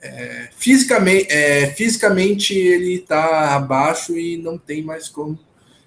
é, 0.00 0.48
fisicamente, 0.56 1.26
é, 1.30 1.66
fisicamente 1.66 2.56
ele 2.56 2.94
está 2.94 3.54
abaixo 3.54 4.16
e 4.16 4.38
não 4.38 4.56
tem 4.56 4.82
mais 4.82 5.08
como 5.08 5.38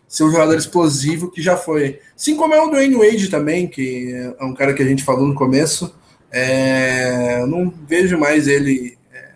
ser 0.08 0.24
um 0.24 0.32
jogador 0.32 0.56
explosivo 0.58 1.30
que 1.30 1.42
já 1.42 1.58
foi. 1.58 2.00
Assim 2.16 2.36
como 2.36 2.54
é 2.54 2.62
o 2.62 2.70
Dwayne 2.70 2.96
Wade 2.96 3.30
também, 3.30 3.68
que 3.68 4.14
é 4.40 4.44
um 4.44 4.54
cara 4.54 4.74
que 4.74 4.82
a 4.82 4.86
gente 4.86 5.04
falou 5.04 5.28
no 5.28 5.36
começo. 5.36 5.94
É, 6.32 7.46
não 7.46 7.70
vejo 7.70 8.18
mais 8.18 8.48
ele. 8.48 8.98
É, 9.12 9.32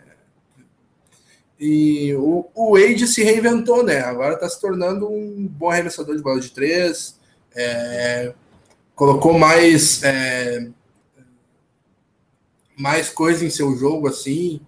e 1.60 2.14
o, 2.16 2.50
o 2.56 2.78
Wade 2.78 3.08
se 3.08 3.24
reinventou, 3.24 3.84
né? 3.84 4.00
Agora 4.00 4.36
está 4.36 4.48
se 4.48 4.60
tornando 4.60 5.10
um 5.10 5.48
bom 5.48 5.70
arremessador 5.70 6.16
de 6.16 6.24
bola 6.24 6.40
de 6.40 6.52
três. 6.52 7.20
É, 7.54 8.34
colocou 8.96 9.38
mais 9.38 10.02
é, 10.04 10.70
mais 12.78 13.10
coisa 13.10 13.46
em 13.46 13.50
seu 13.50 13.76
jogo, 13.76 14.08
assim. 14.08 14.62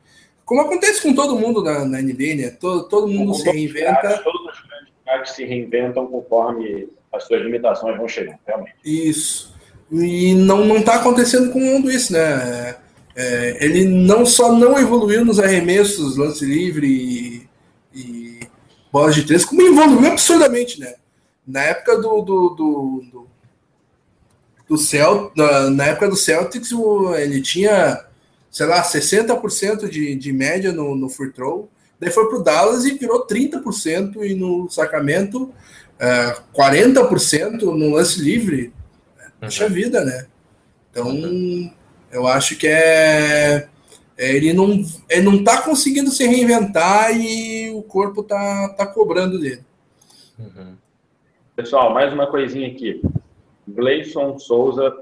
Como 0.45 0.61
acontece 0.61 1.01
com 1.01 1.15
todo 1.15 1.39
mundo 1.39 1.63
na, 1.63 1.85
na 1.85 2.01
NBA, 2.01 2.35
né? 2.35 2.49
Todo, 2.49 2.87
todo 2.87 3.07
mundo 3.07 3.33
se 3.33 3.49
reinventa. 3.49 4.21
Grandes 5.13 5.33
se 5.33 5.45
reinventam 5.45 6.07
conforme 6.07 6.89
as 7.11 7.25
suas 7.25 7.41
limitações 7.43 7.95
vão 7.97 8.07
chegando, 8.07 8.39
realmente. 8.45 8.75
Isso. 8.83 9.53
E 9.91 10.33
não, 10.33 10.65
não 10.65 10.81
tá 10.81 10.95
acontecendo 10.95 11.51
com 11.51 11.59
o 11.59 11.91
isso, 11.91 12.13
né? 12.13 12.75
É, 13.15 13.57
ele 13.63 13.85
não 13.85 14.25
só 14.25 14.51
não 14.51 14.79
evoluiu 14.79 15.23
nos 15.23 15.39
arremessos, 15.39 16.17
lance 16.17 16.43
livre 16.43 16.87
e, 16.87 17.47
e 17.93 18.39
bolas 18.91 19.13
de 19.13 19.23
três, 19.23 19.45
como 19.45 19.61
evoluiu 19.61 20.11
absurdamente, 20.11 20.79
né? 20.79 20.95
Na 21.45 21.61
época 21.61 21.97
do, 21.97 22.21
do, 22.21 22.49
do, 22.49 23.03
do, 23.11 23.27
do 24.69 24.77
Celt, 24.77 25.31
na 25.75 25.85
época 25.85 26.09
do 26.09 26.15
Celtics, 26.15 26.71
ele 27.17 27.41
tinha, 27.41 28.03
sei 28.49 28.65
lá, 28.65 28.81
60% 28.81 29.87
de, 29.89 30.15
de 30.15 30.33
média 30.33 30.71
no, 30.71 30.95
no 30.95 31.09
free 31.09 31.31
throw. 31.31 31.69
Daí 32.03 32.11
foi 32.11 32.27
pro 32.27 32.43
Dallas 32.43 32.83
e 32.83 32.97
virou 32.97 33.25
30% 33.25 34.23
e 34.23 34.35
no 34.35 34.69
Sacramento 34.69 35.53
é, 35.97 36.35
40% 36.53 37.61
no 37.61 37.91
lance 37.91 38.21
livre. 38.21 38.73
Puxa 39.39 39.65
uhum. 39.65 39.71
vida, 39.71 40.03
né? 40.03 40.27
Então, 40.91 41.07
uhum. 41.07 41.71
eu 42.11 42.27
acho 42.27 42.57
que 42.57 42.67
é, 42.67 43.69
é. 44.17 44.35
Ele 44.35 44.51
não, 44.51 44.83
ele 45.09 45.21
não 45.21 45.43
tá 45.43 45.61
conseguindo 45.61 46.11
se 46.11 46.27
reinventar 46.27 47.15
e 47.15 47.71
o 47.71 47.81
corpo 47.81 48.21
tá, 48.21 48.75
tá 48.77 48.85
cobrando 48.85 49.39
dele. 49.39 49.63
Uhum. 50.37 50.75
Pessoal, 51.55 51.93
mais 51.93 52.13
uma 52.13 52.27
coisinha 52.27 52.67
aqui. 52.67 53.01
Gleison 53.65 54.37
Souza 54.37 54.93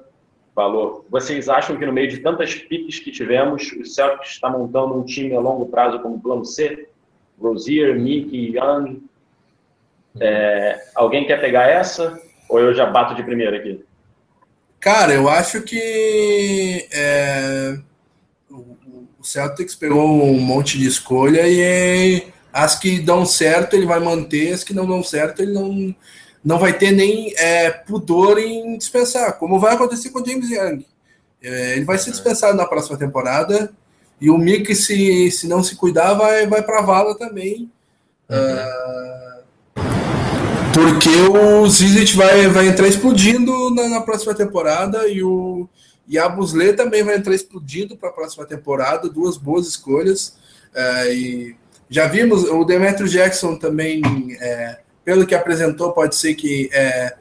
falou: 0.54 1.04
vocês 1.10 1.50
acham 1.50 1.78
que 1.78 1.86
no 1.86 1.94
meio 1.94 2.10
de 2.10 2.20
tantas 2.20 2.54
piques 2.54 3.00
que 3.00 3.12
tivemos, 3.12 3.72
o 3.72 3.86
Celtics 3.86 4.34
está 4.34 4.50
montando 4.50 4.94
um 4.94 5.04
time 5.04 5.36
a 5.36 5.40
longo 5.40 5.66
prazo 5.66 6.00
como 6.00 6.22
plano 6.22 6.46
C? 6.46 6.91
Rosier, 7.42 8.00
Mickey, 8.00 8.58
Young. 8.58 9.02
É, 10.20 10.80
alguém 10.94 11.26
quer 11.26 11.40
pegar 11.40 11.68
essa? 11.68 12.20
Ou 12.50 12.60
eu 12.60 12.74
já 12.74 12.86
bato 12.86 13.16
de 13.16 13.24
primeira 13.24 13.58
aqui? 13.58 13.84
Cara, 14.80 15.14
eu 15.14 15.30
acho 15.30 15.62
que 15.62 16.88
é, 16.92 17.78
o 18.50 19.24
Celtics 19.24 19.76
pegou 19.76 20.04
um 20.04 20.40
monte 20.40 20.78
de 20.78 20.88
escolha 20.88 21.48
e 21.48 22.28
as 22.52 22.78
que 22.78 23.00
dão 23.00 23.26
certo 23.26 23.76
ele 23.76 23.86
vai 23.86 24.00
manter, 24.00 24.54
as 24.54 24.64
que 24.64 24.74
não 24.74 24.88
dão 24.88 25.04
certo 25.04 25.42
ele 25.42 25.54
não, 25.54 25.96
não 26.44 26.58
vai 26.58 26.74
ter 26.74 26.92
nem 26.92 27.34
é, 27.38 27.70
pudor 27.70 28.40
em 28.40 28.78
dispensar, 28.78 29.38
como 29.38 29.60
vai 29.60 29.76
acontecer 29.76 30.10
com 30.10 30.20
o 30.20 30.26
James 30.26 30.50
Young. 30.50 30.86
É, 31.44 31.76
ele 31.76 31.86
vai 31.86 31.98
ser 31.98 32.12
dispensado 32.12 32.58
na 32.58 32.66
próxima 32.66 32.98
temporada 32.98 33.72
e 34.22 34.30
o 34.30 34.38
Mick, 34.38 34.74
se, 34.76 35.32
se 35.32 35.48
não 35.48 35.64
se 35.64 35.76
cuidar, 35.76 36.14
vai, 36.14 36.46
vai 36.46 36.62
para 36.62 36.80
a 36.80 36.84
vala 36.84 37.18
também. 37.18 37.72
Uhum. 38.30 38.38
Uh, 38.38 39.82
porque 40.74 41.10
o 41.10 41.68
Zizit 41.68 42.16
vai, 42.16 42.48
vai 42.48 42.68
entrar 42.68 42.88
explodindo 42.88 43.72
na, 43.72 43.90
na, 43.90 44.02
próxima 44.02 44.34
temporada 44.34 45.08
e 45.08 45.22
o 45.22 45.68
e 46.08 46.20
a 46.20 46.28
Busle 46.28 46.74
também 46.74 47.04
vai 47.04 47.16
entrar 47.16 47.34
explodindo 47.34 47.96
para 47.96 48.10
a 48.10 48.12
próxima 48.12 48.46
temporada. 48.46 49.10
Duas 49.10 49.38
boas 49.38 49.66
escolhas. 49.66 50.36
É, 50.74 51.14
e, 51.14 51.56
Já 51.90 52.06
vimos 52.08 52.44
o 52.44 52.66
Demetrio 52.66 53.08
Jackson 53.08 53.56
também, 53.56 54.02
é, 54.40 54.80
pelo 55.06 55.26
que 55.26 55.34
apresentou, 55.34 55.94
pode 55.94 56.16
ser 56.16 56.36
que. 56.36 56.70
É, 56.74 57.16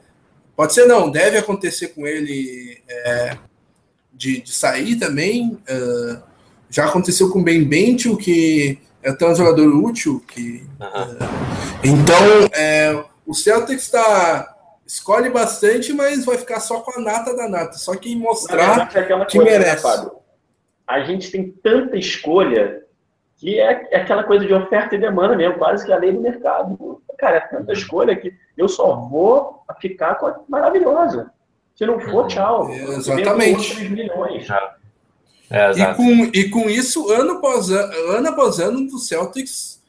pode 0.57 0.73
ser 0.73 0.85
não, 0.87 1.09
deve 1.09 1.37
acontecer 1.37 1.89
com 1.89 2.05
ele 2.05 2.81
é, 2.89 3.37
de, 4.13 4.41
de, 4.41 4.51
sair 4.53 4.97
também. 4.97 5.57
Uh, 5.69 6.30
já 6.71 6.85
aconteceu 6.85 7.29
com 7.29 7.39
o 7.39 7.43
Ben 7.43 7.63
Bentil, 7.63 8.17
que 8.17 8.79
é 9.03 9.13
tão 9.13 9.35
jogador 9.35 9.67
útil. 9.67 10.23
que 10.27 10.63
uhum. 10.79 11.17
Então, 11.83 12.49
é, 12.53 13.03
o 13.27 13.33
Celtics 13.33 13.83
está 13.83 14.55
escolhe 14.87 15.29
bastante, 15.29 15.93
mas 15.93 16.25
vai 16.25 16.37
ficar 16.37 16.59
só 16.59 16.81
com 16.81 16.99
a 16.99 17.01
nata 17.01 17.35
da 17.35 17.47
nata. 17.47 17.73
Só 17.73 17.95
quem 17.95 18.17
mostrar 18.17 18.89
é 18.93 19.03
que 19.03 19.37
coisa, 19.37 19.37
né, 19.37 19.59
merece. 19.59 20.03
Né, 20.05 20.11
a 20.85 20.99
gente 21.03 21.31
tem 21.31 21.49
tanta 21.49 21.97
escolha 21.97 22.81
que 23.37 23.59
é, 23.59 23.87
é, 23.91 24.01
aquela 24.01 24.23
coisa 24.23 24.45
de 24.45 24.53
oferta 24.53 24.95
e 24.95 24.99
demanda 24.99 25.35
mesmo, 25.35 25.57
quase 25.57 25.85
que 25.85 25.93
a 25.93 25.97
lei 25.97 26.11
do 26.11 26.19
mercado. 26.19 27.01
Cara, 27.17 27.37
é 27.37 27.39
tanta 27.39 27.71
escolha 27.71 28.15
que 28.15 28.33
eu 28.57 28.67
só 28.67 28.95
vou 28.95 29.63
ficar 29.79 30.15
com 30.15 30.27
a 30.27 30.39
maravilhosa. 30.47 31.31
Se 31.73 31.85
não 31.85 31.99
for, 31.99 32.27
tchau. 32.27 32.69
Exatamente. 32.69 33.89
Milhões. 33.89 34.47
É, 35.51 35.71
e, 35.71 35.95
com, 35.95 36.25
e 36.33 36.49
com 36.49 36.69
isso, 36.69 37.11
ano 37.11 37.33
após 37.33 37.69
ano, 37.69 38.11
ano 38.11 38.29
após 38.29 38.57
ano, 38.59 38.87
o 38.87 38.97
Celtics 38.97 39.81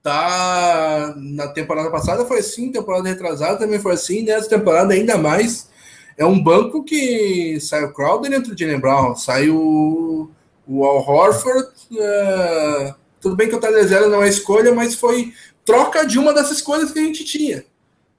tá 0.00 1.12
na 1.16 1.48
temporada 1.48 1.90
passada 1.90 2.24
foi 2.24 2.38
assim, 2.38 2.70
temporada 2.70 3.08
retrasada 3.08 3.58
também 3.58 3.80
foi 3.80 3.94
assim, 3.94 4.22
nessa 4.22 4.48
temporada 4.48 4.94
ainda 4.94 5.18
mais. 5.18 5.68
É 6.16 6.24
um 6.24 6.40
banco 6.40 6.84
que 6.84 7.58
saiu 7.60 7.92
Crowder 7.92 8.32
entre 8.32 8.52
o 8.52 8.58
Jalen 8.58 8.78
Brown, 8.78 9.16
saiu 9.16 10.30
o 10.68 10.84
Al 10.84 10.98
Horford, 10.98 11.68
uh, 11.92 12.94
tudo 13.20 13.34
bem 13.34 13.48
que 13.48 13.56
o 13.56 13.60
Tyler 13.60 13.86
Zero 13.86 14.08
não 14.08 14.22
é 14.22 14.28
escolha, 14.28 14.72
mas 14.72 14.94
foi 14.94 15.32
troca 15.64 16.06
de 16.06 16.18
uma 16.18 16.32
das 16.32 16.50
escolhas 16.50 16.92
que 16.92 16.98
a 16.98 17.02
gente 17.02 17.24
tinha. 17.24 17.64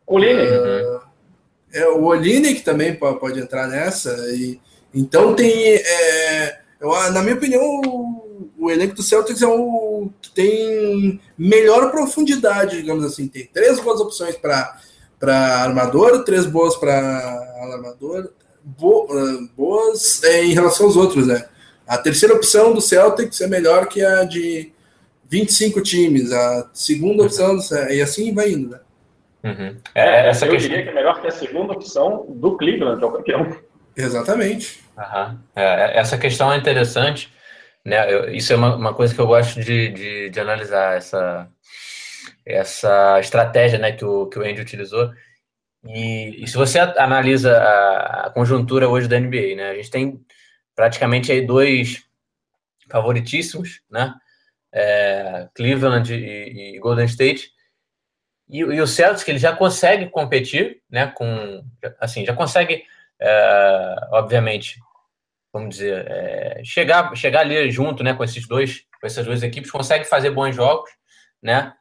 O 0.06 0.16
Olinik. 0.16 0.52
Uh, 0.52 1.02
é, 1.72 1.88
o 1.88 2.04
Olinik 2.04 2.62
também 2.62 2.96
pode, 2.96 3.20
pode, 3.20 3.40
entrar 3.40 3.68
nessa. 3.68 4.12
E, 4.34 4.60
então 4.94 5.34
tem. 5.34 5.76
É, 5.76 6.60
eu, 6.80 7.12
na 7.12 7.22
minha 7.22 7.36
opinião, 7.36 7.62
o, 7.62 8.52
o, 8.58 8.72
elenco 8.72 8.96
do 8.96 9.04
Celtics 9.04 9.42
é 9.42 9.48
o 9.48 10.10
que 10.22 10.32
tem 10.32 11.20
melhor 11.38 11.92
profundidade, 11.92 12.78
digamos 12.78 13.04
assim. 13.04 13.28
Tem 13.28 13.46
três 13.46 13.80
boas 13.80 14.00
opções 14.00 14.36
para 14.38 14.78
armador, 15.22 16.24
três 16.24 16.46
boas 16.46 16.76
para 16.78 16.96
armador, 17.62 18.32
bo, 18.64 19.06
uh, 19.06 19.50
boas 19.58 20.24
é, 20.24 20.44
em 20.46 20.54
relação 20.54 20.86
aos 20.86 20.96
outros, 20.96 21.28
né? 21.28 21.46
A 21.86 21.98
terceira 21.98 22.36
opção 22.36 22.74
do 22.74 22.82
Celtics 22.82 23.42
é 23.42 23.48
melhor 23.48 23.88
que 23.88 24.04
a 24.04 24.24
de 24.24 24.72
25 25.28 25.82
times. 25.82 26.32
A 26.32 26.70
segunda 26.74 27.24
opção, 27.24 27.58
e 27.90 28.02
assim 28.02 28.34
vai 28.34 28.52
indo, 28.52 28.70
né? 28.70 28.80
Uhum. 29.44 29.78
É, 29.96 30.30
essa 30.30 30.46
eu 30.46 30.52
questão... 30.52 30.70
diria 30.70 30.84
que 30.84 30.90
é 30.90 30.94
melhor 30.94 31.22
que 31.22 31.28
a 31.28 31.32
segunda 31.32 31.74
opção 31.74 32.26
do 32.30 32.58
Cleveland, 32.58 33.00
que 33.00 33.04
é 33.04 33.08
o 33.08 33.12
campeão. 33.12 33.69
Exatamente. 34.00 34.80
Uhum. 34.98 35.40
É, 35.56 35.98
essa 36.00 36.18
questão 36.18 36.52
é 36.52 36.58
interessante. 36.58 37.32
Né? 37.86 38.14
Eu, 38.14 38.34
isso 38.34 38.54
é 38.54 38.56
uma, 38.56 38.76
uma, 38.76 38.94
coisa 38.94 39.14
que 39.14 39.20
eu 39.20 39.28
gosto 39.28 39.60
de, 39.60 39.90
de, 39.90 40.30
de, 40.30 40.40
analisar, 40.40 40.98
essa, 40.98 41.50
essa 42.46 43.20
estratégia 43.20 43.80
né, 43.80 43.92
que, 43.92 44.06
o, 44.06 44.28
que 44.28 44.40
o 44.40 44.44
Andy 44.44 44.62
utilizou. 44.62 45.12
E, 45.86 46.44
e 46.44 46.48
se 46.48 46.56
você 46.56 46.80
analisa 46.80 47.58
a, 47.58 48.28
a, 48.28 48.30
conjuntura 48.32 48.90
hoje 48.90 49.08
da 49.08 49.20
NBA, 49.20 49.56
né, 49.56 49.72
a 49.72 49.76
gente 49.76 49.90
tem 49.90 50.26
praticamente 50.76 51.32
aí 51.32 51.46
dois 51.46 52.04
favoritíssimos, 52.90 53.82
né? 53.90 54.14
É, 54.72 55.48
Cleveland 55.56 56.14
e, 56.14 56.76
e, 56.76 56.80
Golden 56.80 57.06
State. 57.06 57.52
E, 58.50 58.60
e 58.60 58.82
o 58.82 58.88
Celtics, 58.88 59.24
que 59.24 59.32
ele 59.32 59.40
já 59.40 59.56
consegue 59.56 60.10
competir, 60.10 60.82
né? 60.90 61.08
Com, 61.08 61.64
assim, 62.00 62.26
já 62.26 62.34
consegue, 62.34 62.84
é, 63.22 63.96
obviamente, 64.12 64.80
vamos 65.52 65.76
dizer, 65.76 66.06
é, 66.08 66.62
chegar, 66.64 67.16
chegar 67.16 67.42
ali 67.42 67.72
junto, 67.72 68.04
né? 68.04 68.14
Com 68.14 68.24
esses 68.24 68.48
dois, 68.48 68.86
com 69.00 69.08
essas 69.08 69.26
duas 69.26 69.44
equipes, 69.44 69.72
consegue 69.72 70.06
fazer 70.06 70.32
bons 70.32 70.56
jogos, 70.56 70.90
né? 71.42 71.74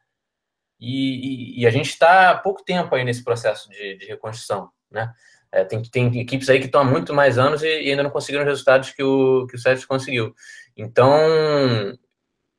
E, 0.80 1.60
e 1.60 1.66
a 1.66 1.70
gente 1.70 1.90
está 1.90 2.30
há 2.30 2.38
pouco 2.38 2.64
tempo 2.64 2.94
aí 2.94 3.04
nesse 3.04 3.24
processo 3.24 3.68
de, 3.68 3.96
de 3.96 4.06
reconstrução, 4.06 4.70
né? 4.90 5.12
É, 5.50 5.64
tem, 5.64 5.82
tem 5.82 6.20
equipes 6.20 6.48
aí 6.50 6.58
que 6.60 6.66
estão 6.66 6.82
há 6.82 6.84
muito 6.84 7.14
mais 7.14 7.38
anos 7.38 7.62
e, 7.62 7.66
e, 7.66 7.90
ainda 7.90 8.02
não 8.02 8.10
conseguiram 8.10 8.44
os 8.44 8.50
resultados 8.50 8.90
que 8.90 9.02
o, 9.02 9.46
que 9.46 9.56
o 9.56 9.58
Celtics 9.58 9.86
conseguiu. 9.86 10.34
Então, 10.76 11.10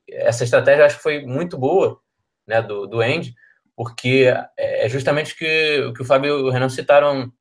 essa 0.08 0.44
estratégia 0.44 0.84
acho 0.84 0.96
que 0.96 1.02
foi 1.02 1.24
muito 1.24 1.56
boa 1.56 2.00
né, 2.46 2.60
do, 2.60 2.86
do 2.86 3.02
End, 3.02 3.32
porque 3.76 4.26
é, 4.56 4.86
é 4.86 4.88
justamente 4.88 5.36
que, 5.36 5.80
o 5.88 5.92
que 5.92 6.02
o 6.02 6.04
Fábio 6.04 6.38
e 6.40 6.42
o 6.42 6.50
Renan 6.50 6.68
citaram 6.68 7.32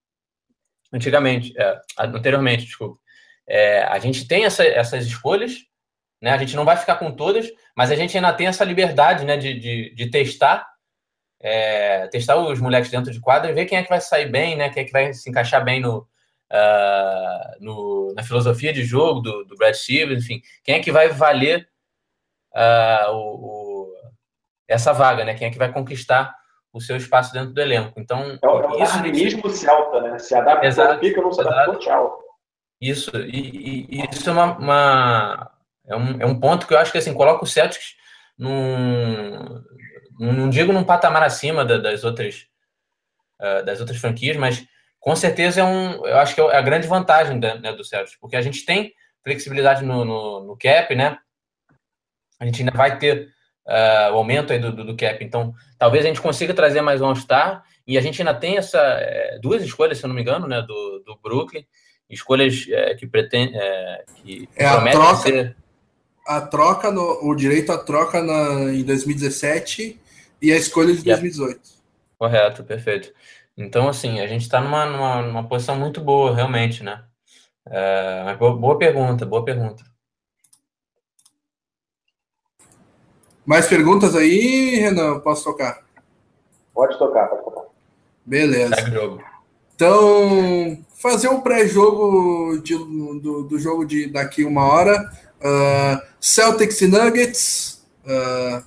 antigamente, 0.91 1.53
é, 1.57 1.79
anteriormente, 1.97 2.65
desculpa. 2.65 2.99
É, 3.47 3.83
a 3.83 3.99
gente 3.99 4.27
tem 4.27 4.45
essa, 4.45 4.63
essas 4.63 5.05
escolhas, 5.05 5.53
né, 6.21 6.31
a 6.31 6.37
gente 6.37 6.55
não 6.55 6.65
vai 6.65 6.77
ficar 6.77 6.97
com 6.97 7.11
todas, 7.11 7.49
mas 7.75 7.91
a 7.91 7.95
gente 7.95 8.15
ainda 8.15 8.33
tem 8.33 8.47
essa 8.47 8.63
liberdade 8.63 9.25
né, 9.25 9.37
de, 9.37 9.53
de, 9.57 9.95
de 9.95 10.09
testar 10.09 10.67
é, 11.41 12.07
testar 12.07 12.35
os 12.35 12.59
moleques 12.59 12.91
dentro 12.91 13.11
de 13.11 13.19
quadra 13.19 13.49
e 13.49 13.53
ver 13.53 13.65
quem 13.65 13.77
é 13.77 13.83
que 13.83 13.89
vai 13.89 14.01
sair 14.01 14.29
bem, 14.29 14.57
né? 14.57 14.69
Quem 14.69 14.83
é 14.83 14.85
que 14.85 14.91
vai 14.91 15.13
se 15.13 15.29
encaixar 15.29 15.63
bem 15.63 15.79
no, 15.79 15.99
uh, 15.99 17.55
no 17.59 18.13
na 18.15 18.23
filosofia 18.23 18.73
de 18.73 18.83
jogo 18.83 19.21
do, 19.21 19.45
do, 19.45 19.55
Brad 19.55 19.73
Stevens, 19.73 20.23
enfim, 20.23 20.41
quem 20.63 20.75
é 20.75 20.79
que 20.79 20.91
vai 20.91 21.09
valer 21.09 21.69
uh, 22.53 23.11
o, 23.11 23.15
o, 23.15 23.93
essa 24.67 24.91
vaga, 24.91 25.23
né? 25.23 25.33
Quem 25.35 25.47
é 25.47 25.51
que 25.51 25.57
vai 25.57 25.71
conquistar 25.71 26.35
o 26.72 26.80
seu 26.80 26.95
espaço 26.97 27.34
dentro 27.34 27.53
do 27.53 27.61
elenco. 27.61 27.99
Então, 27.99 28.38
é 28.41 28.47
o, 28.47 28.82
é 28.82 28.84
isso, 29.09 29.49
celta, 29.49 30.01
né? 30.01 30.20
Se 30.20 30.36
adapta, 30.36 30.67
exato, 30.67 30.99
fica, 30.99 31.22
não 31.22 31.32
se 31.32 31.41
adaptou, 31.41 31.80
tchau. 31.80 32.24
Isso, 32.82 33.11
e, 33.17 33.86
e, 33.89 34.09
isso 34.11 34.30
é 34.30 34.34
uma, 34.34 34.57
uma, 34.57 35.51
é, 35.86 35.95
um, 35.95 36.22
é 36.22 36.26
um 36.26 36.39
ponto 36.39 36.65
que 36.65 36.74
eu 36.74 36.78
acho 36.78 36.91
que 36.91 36.97
assim, 36.97 37.13
coloca 37.13 37.43
o 37.43 37.47
Celtics 37.47 37.95
num, 38.38 39.61
não 40.17 40.49
digo 40.49 40.72
num 40.72 40.84
patamar 40.84 41.24
acima 41.24 41.65
das 41.65 42.03
outras 42.05 42.47
uh, 43.41 43.65
das 43.65 43.80
outras 43.80 43.99
franquias, 43.99 44.38
mas 44.38 44.65
com 44.99 45.15
certeza 45.15 45.61
é 45.61 45.63
um, 45.63 46.05
eu 46.05 46.17
acho 46.17 46.36
que 46.36 46.41
é 46.41 46.55
a 46.55 46.61
grande 46.61 46.88
vantagem 46.88 47.39
da, 47.39 47.55
né, 47.55 47.74
do 47.74 47.84
Celtics, 47.84 48.17
porque 48.20 48.36
a 48.36 48.41
gente 48.41 48.65
tem 48.65 48.93
flexibilidade 49.24 49.84
no, 49.84 50.05
no, 50.05 50.39
no, 50.45 50.57
cap, 50.57 50.95
né? 50.95 51.17
A 52.39 52.45
gente 52.45 52.61
ainda 52.61 52.72
vai 52.72 52.97
ter 52.97 53.30
uh, 53.70 54.13
o 54.13 54.17
aumento 54.17 54.51
aí 54.51 54.59
do, 54.59 54.72
do, 54.72 54.84
do, 54.84 54.97
cap, 54.97 55.24
então 55.24 55.53
talvez 55.78 56.03
a 56.03 56.07
gente 56.07 56.22
consiga 56.22 56.53
trazer 56.53 56.82
mais 56.82 56.99
um 57.01 57.05
All-Star 57.05 57.63
e 57.88 57.97
a 57.97 58.01
gente 58.01 58.22
ainda 58.22 58.34
tem 58.34 58.57
essa 58.57 58.80
é, 58.80 59.39
duas 59.39 59.63
escolhas, 59.63 59.98
se 59.98 60.03
eu 60.03 60.07
não 60.07 60.15
me 60.15 60.22
engano, 60.22 60.48
né, 60.48 60.61
do, 60.61 61.03
do 61.06 61.18
Brooklyn, 61.22 61.64
escolhas 62.10 62.65
é, 62.69 62.95
que 62.95 63.07
pretendem 63.07 63.56
é, 63.56 64.03
que 64.15 64.49
é 64.56 64.65
a 64.65 64.91
troca, 64.91 65.15
ser 65.15 65.56
a 66.30 66.41
troca 66.41 66.91
no, 66.91 67.27
o 67.27 67.34
direito 67.34 67.72
à 67.72 67.77
troca 67.77 68.22
na, 68.22 68.72
em 68.72 68.84
2017 68.84 69.99
e 70.39 70.52
a 70.52 70.56
escolha 70.56 70.93
de 70.93 71.03
2018. 71.03 71.60
Correto, 72.19 72.64
perfeito. 72.64 73.11
Então, 73.57 73.89
assim, 73.89 74.19
a 74.19 74.27
gente 74.27 74.43
está 74.43 74.61
numa, 74.61 74.85
numa, 74.85 75.22
numa, 75.23 75.48
posição 75.48 75.76
muito 75.76 75.99
boa, 75.99 76.35
realmente, 76.35 76.84
né? 76.84 77.03
É, 77.68 78.35
boa, 78.35 78.56
boa 78.56 78.77
pergunta, 78.77 79.26
boa 79.26 79.43
pergunta. 79.43 79.84
Mais 83.45 83.68
perguntas 83.68 84.16
aí, 84.16 84.76
Renan? 84.76 85.20
Posso 85.20 85.44
tocar? 85.44 85.84
Pode 86.74 86.98
tocar, 86.98 87.28
pode 87.28 87.44
tocar. 87.44 87.64
Beleza. 88.26 88.76
Então, 89.76 90.78
fazer 90.95 91.30
um 91.30 91.41
pré-jogo 91.41 92.61
do, 93.22 93.44
do 93.44 93.60
jogo 93.60 93.86
de 93.86 94.07
daqui 94.07 94.44
uma 94.44 94.66
hora. 94.66 95.11
Uh, 95.40 96.02
Celtics 96.20 96.82
e 96.82 96.88
Nuggets. 96.88 97.82
Uh, 98.06 98.64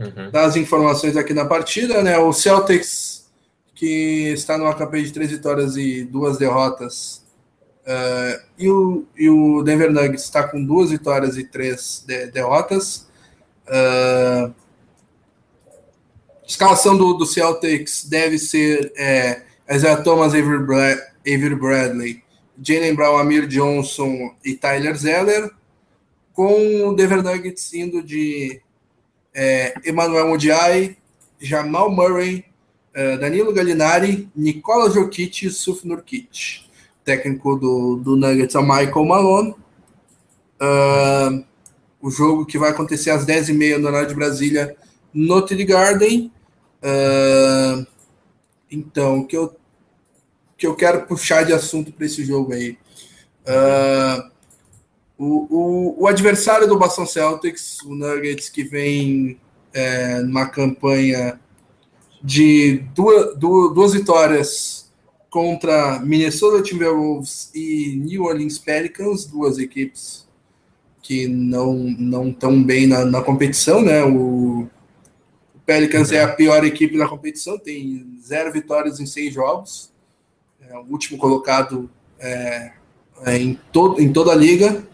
uhum. 0.00 0.30
das 0.30 0.56
informações 0.56 1.16
aqui 1.16 1.34
na 1.34 1.44
partida, 1.44 2.02
né? 2.02 2.18
O 2.18 2.32
Celtics, 2.32 3.30
que 3.74 4.32
está 4.32 4.56
numa 4.56 4.74
campanha 4.74 5.04
de 5.04 5.12
três 5.12 5.30
vitórias 5.30 5.76
e 5.76 6.04
duas 6.04 6.38
derrotas, 6.38 7.22
uh, 7.86 8.40
e, 8.58 8.68
o, 8.68 9.04
e 9.16 9.28
o 9.28 9.62
Denver 9.62 9.92
Nuggets 9.92 10.24
está 10.24 10.48
com 10.48 10.64
duas 10.64 10.90
vitórias 10.90 11.36
e 11.36 11.44
três 11.44 12.02
de, 12.06 12.26
derrotas. 12.26 13.08
Uh, 13.70 14.52
escalação 16.46 16.98
do, 16.98 17.14
do 17.14 17.24
Celtics 17.24 18.04
deve 18.04 18.36
ser 18.36 18.92
é, 18.96 19.42
Isaiah 19.70 20.02
Thomas, 20.02 20.34
Avery, 20.34 20.58
Brad, 20.58 20.98
Avery 21.20 21.54
Bradley, 21.54 22.24
Jalen 22.60 22.94
Brown, 22.94 23.16
Amir 23.16 23.46
Johnson 23.46 24.34
e 24.44 24.54
Tyler 24.54 24.96
Zeller, 24.96 25.50
com 26.32 26.88
o 26.88 26.94
Denver 26.94 27.22
Nuggets 27.22 27.72
indo 27.72 28.02
de 28.02 28.60
é, 29.32 29.74
Emmanuel 29.86 30.28
Mudiay, 30.28 30.96
Jamal 31.40 31.90
Murray, 31.90 32.44
é, 32.92 33.16
Danilo 33.16 33.52
Gallinari, 33.52 34.28
Nicola 34.34 34.90
Jokic 34.90 35.46
e 35.46 35.50
Suf 35.50 35.86
Nurkic. 35.86 36.68
Técnico 37.04 37.56
do, 37.56 37.96
do 37.96 38.16
Nuggets 38.16 38.54
é 38.54 38.60
Michael 38.60 39.04
Malone. 39.04 39.54
Uh, 40.60 41.44
o 42.00 42.10
jogo 42.10 42.46
que 42.46 42.58
vai 42.58 42.70
acontecer 42.70 43.10
às 43.10 43.26
10h30 43.26 43.76
no 43.78 43.88
horário 43.88 44.08
de 44.08 44.14
Brasília 44.14 44.76
no 45.12 45.42
TD 45.42 45.64
Garden. 45.64 46.32
Uh, 46.82 47.86
então, 48.70 49.24
que 49.24 49.36
eu, 49.36 49.54
que 50.56 50.66
eu 50.66 50.74
quero 50.74 51.06
puxar 51.06 51.44
de 51.44 51.52
assunto 51.52 51.92
para 51.92 52.06
esse 52.06 52.24
jogo 52.24 52.52
aí. 52.52 52.78
Uh, 53.46 54.30
o, 55.18 55.46
o, 55.50 56.02
o, 56.02 56.06
adversário 56.06 56.66
do 56.66 56.78
Boston 56.78 57.04
Celtics, 57.04 57.82
o 57.82 57.94
Nuggets, 57.94 58.48
que 58.48 58.64
vem 58.64 59.38
é, 59.72 60.20
numa 60.20 60.46
campanha 60.46 61.38
de 62.22 62.78
duas, 62.94 63.36
duas 63.36 63.92
vitórias 63.92 64.90
contra 65.28 66.00
Minnesota 66.00 66.62
Timberwolves 66.62 67.50
e 67.54 67.96
New 67.96 68.24
Orleans 68.24 68.58
Pelicans, 68.58 69.26
duas 69.26 69.58
equipes 69.58 70.26
que 71.02 71.26
não 71.26 71.74
não 71.74 72.28
estão 72.28 72.62
bem 72.62 72.86
na, 72.86 73.04
na, 73.04 73.22
competição, 73.22 73.82
né? 73.82 74.02
O, 74.04 74.68
o 75.54 75.60
Pelicans 75.64 76.10
uhum. 76.10 76.16
é 76.16 76.22
a 76.22 76.32
pior 76.32 76.64
equipe 76.64 76.98
da 76.98 77.08
competição, 77.08 77.58
tem 77.58 78.06
zero 78.22 78.52
vitórias 78.52 79.00
em 79.00 79.06
seis 79.06 79.32
jogos, 79.32 79.92
é 80.68 80.76
o 80.76 80.84
último 80.90 81.18
colocado 81.18 81.90
é, 82.18 82.72
é 83.24 83.36
em, 83.38 83.58
todo, 83.72 84.00
em 84.00 84.12
toda 84.12 84.32
a 84.32 84.36
liga. 84.36 84.84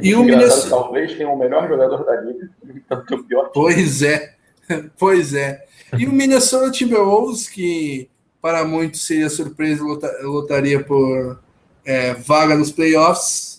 E 0.00 0.14
o 0.14 0.24
Minnesota 0.24 0.70
talvez 0.70 1.14
tenha 1.14 1.28
o 1.28 1.38
melhor 1.38 1.68
jogador 1.68 2.04
da 2.04 2.20
liga, 2.20 2.48
tanto 2.88 3.14
o 3.14 3.24
pior. 3.24 3.50
Pois 3.52 4.02
é, 4.02 4.34
pois 4.98 5.34
é. 5.34 5.64
E 5.98 6.06
o 6.06 6.12
Minnesota 6.12 6.70
Timberwolves, 6.70 7.48
que 7.48 8.08
para 8.40 8.64
muitos 8.64 9.06
seria 9.06 9.28
surpresa, 9.28 9.84
lutaria 10.22 10.82
por 10.82 11.38
é, 11.84 12.14
vaga 12.14 12.56
nos 12.56 12.72
playoffs, 12.72 13.51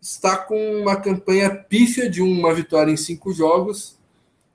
está 0.00 0.36
com 0.36 0.80
uma 0.80 0.96
campanha 0.96 1.50
pífia 1.50 2.08
de 2.08 2.22
uma 2.22 2.54
vitória 2.54 2.90
em 2.90 2.96
cinco 2.96 3.32
jogos 3.32 3.98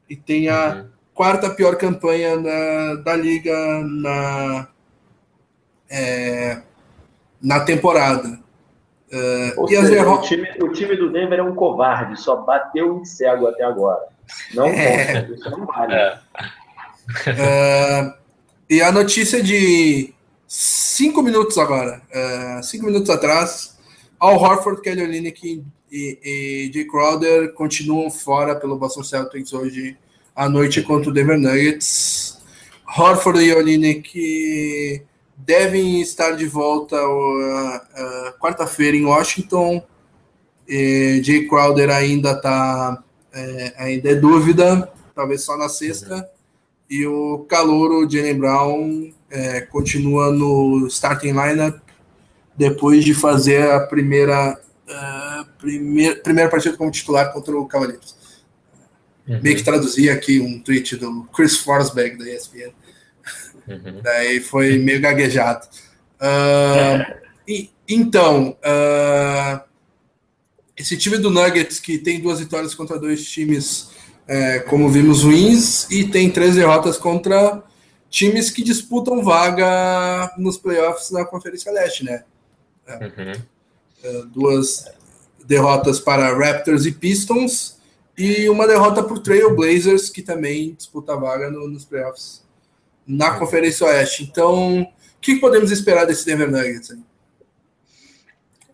e 0.09 0.15
tem 0.15 0.49
a 0.49 0.75
uhum. 0.75 0.87
quarta 1.13 1.49
pior 1.49 1.75
campanha 1.77 2.35
na, 2.37 2.95
da 3.03 3.15
liga 3.15 3.55
na, 3.83 4.67
é, 5.89 6.61
na 7.41 7.59
temporada. 7.59 8.39
Uh, 9.11 9.65
e 9.69 9.75
seja, 9.75 10.09
o, 10.09 10.21
time, 10.21 10.49
o 10.61 10.71
time 10.71 10.95
do 10.97 11.11
Denver 11.11 11.39
é 11.39 11.43
um 11.43 11.53
covarde, 11.53 12.19
só 12.19 12.37
bateu 12.37 12.99
em 12.99 13.05
cego 13.05 13.47
até 13.47 13.63
agora. 13.63 14.01
Não 14.53 14.65
é. 14.65 15.21
conta, 15.21 15.33
isso 15.33 15.49
não 15.51 15.65
vale. 15.65 15.93
É. 15.93 16.19
Uh, 17.27 18.13
e 18.67 18.81
a 18.81 18.91
notícia 18.91 19.43
de 19.43 20.11
cinco 20.47 21.21
minutos 21.21 21.57
agora, 21.57 22.01
uh, 22.09 22.63
cinco 22.63 22.87
minutos 22.87 23.09
atrás, 23.11 23.74
Al 24.19 24.37
Horford, 24.37 24.81
Kelly 24.81 25.03
Olynyk 25.03 25.63
e, 25.91 26.19
e 26.23 26.71
Jay 26.73 26.85
Crowder 26.85 27.53
continuam 27.53 28.09
fora 28.09 28.55
pelo 28.55 28.77
Boston 28.77 29.03
Celtics 29.03 29.53
hoje 29.53 29.97
à 30.35 30.49
noite 30.49 30.81
contra 30.81 31.09
o 31.09 31.13
Denver 31.13 31.39
Nuggets. 31.39 32.41
Horford 32.97 33.43
e 33.43 33.53
Olynyk 33.53 35.03
devem 35.37 36.01
estar 36.01 36.31
de 36.31 36.45
volta 36.45 36.95
uh, 36.95 37.75
uh, 37.75 38.39
quarta-feira 38.39 38.95
em 38.95 39.05
Washington. 39.05 39.83
E 40.67 41.21
Jay 41.23 41.47
Crowder 41.47 41.89
ainda 41.89 42.31
está 42.31 43.03
é, 43.35 43.73
ainda 43.77 44.11
é 44.11 44.15
dúvida, 44.15 44.91
talvez 45.13 45.43
só 45.43 45.57
na 45.57 45.69
sexta. 45.69 46.27
E 46.89 47.05
o 47.05 47.45
calouro 47.49 48.09
Jalen 48.09 48.39
Brown 48.39 49.11
é, 49.29 49.61
continua 49.61 50.31
no 50.31 50.87
starting 50.87 51.33
lineup 51.33 51.84
depois 52.57 53.03
de 53.03 53.13
fazer 53.13 53.69
a 53.71 53.81
primeira, 53.81 54.59
uh, 54.87 55.45
primeir, 55.57 56.21
primeira 56.21 56.49
partida 56.49 56.77
como 56.77 56.91
titular 56.91 57.31
contra 57.33 57.55
o 57.55 57.67
Cavaleiros. 57.67 58.15
Uhum. 59.27 59.41
Meio 59.41 59.55
que 59.55 59.63
traduzir 59.63 60.09
aqui 60.09 60.39
um 60.39 60.59
tweet 60.59 60.95
do 60.97 61.23
Chris 61.35 61.57
Forsberg 61.57 62.17
da 62.17 62.29
ESPN. 62.29 62.71
Uhum. 63.67 64.01
Daí 64.03 64.39
foi 64.39 64.77
meio 64.77 65.01
gaguejado. 65.01 65.67
Uh, 66.15 67.13
e, 67.47 67.69
então, 67.87 68.57
uh, 68.61 69.61
esse 70.77 70.95
time 70.97 71.17
do 71.17 71.29
Nuggets 71.29 71.79
que 71.79 71.97
tem 71.97 72.21
duas 72.21 72.39
vitórias 72.39 72.75
contra 72.75 72.99
dois 72.99 73.25
times 73.25 73.89
é, 74.27 74.59
como 74.59 74.89
vimos, 74.89 75.23
ruins 75.23 75.89
e 75.91 76.05
tem 76.05 76.29
três 76.31 76.55
derrotas 76.55 76.97
contra 76.97 77.63
times 78.09 78.49
que 78.49 78.63
disputam 78.63 79.23
vaga 79.23 80.31
nos 80.37 80.57
playoffs 80.57 81.11
na 81.11 81.25
Conferência 81.25 81.71
Leste, 81.71 82.03
né? 82.03 82.23
Uhum. 82.87 83.33
é, 84.03 84.21
duas 84.27 84.85
derrotas 85.43 85.99
para 85.99 86.35
Raptors 86.37 86.85
e 86.85 86.91
Pistons 86.91 87.79
e 88.17 88.47
uma 88.47 88.67
derrota 88.67 89.03
para 89.03 89.13
o 89.13 89.19
Trail 89.19 89.55
Blazers, 89.55 90.09
que 90.09 90.21
também 90.21 90.73
disputa 90.73 91.15
vaga 91.15 91.49
no, 91.49 91.67
nos 91.67 91.85
playoffs 91.85 92.43
na 93.07 93.33
uhum. 93.33 93.39
Conferência 93.39 93.87
Oeste. 93.87 94.23
Então, 94.23 94.81
o 94.81 94.87
que 95.19 95.35
podemos 95.37 95.71
esperar 95.71 96.05
desse 96.05 96.25
Denver 96.25 96.49
Nuggets? 96.49 96.91
Aí? 96.91 96.99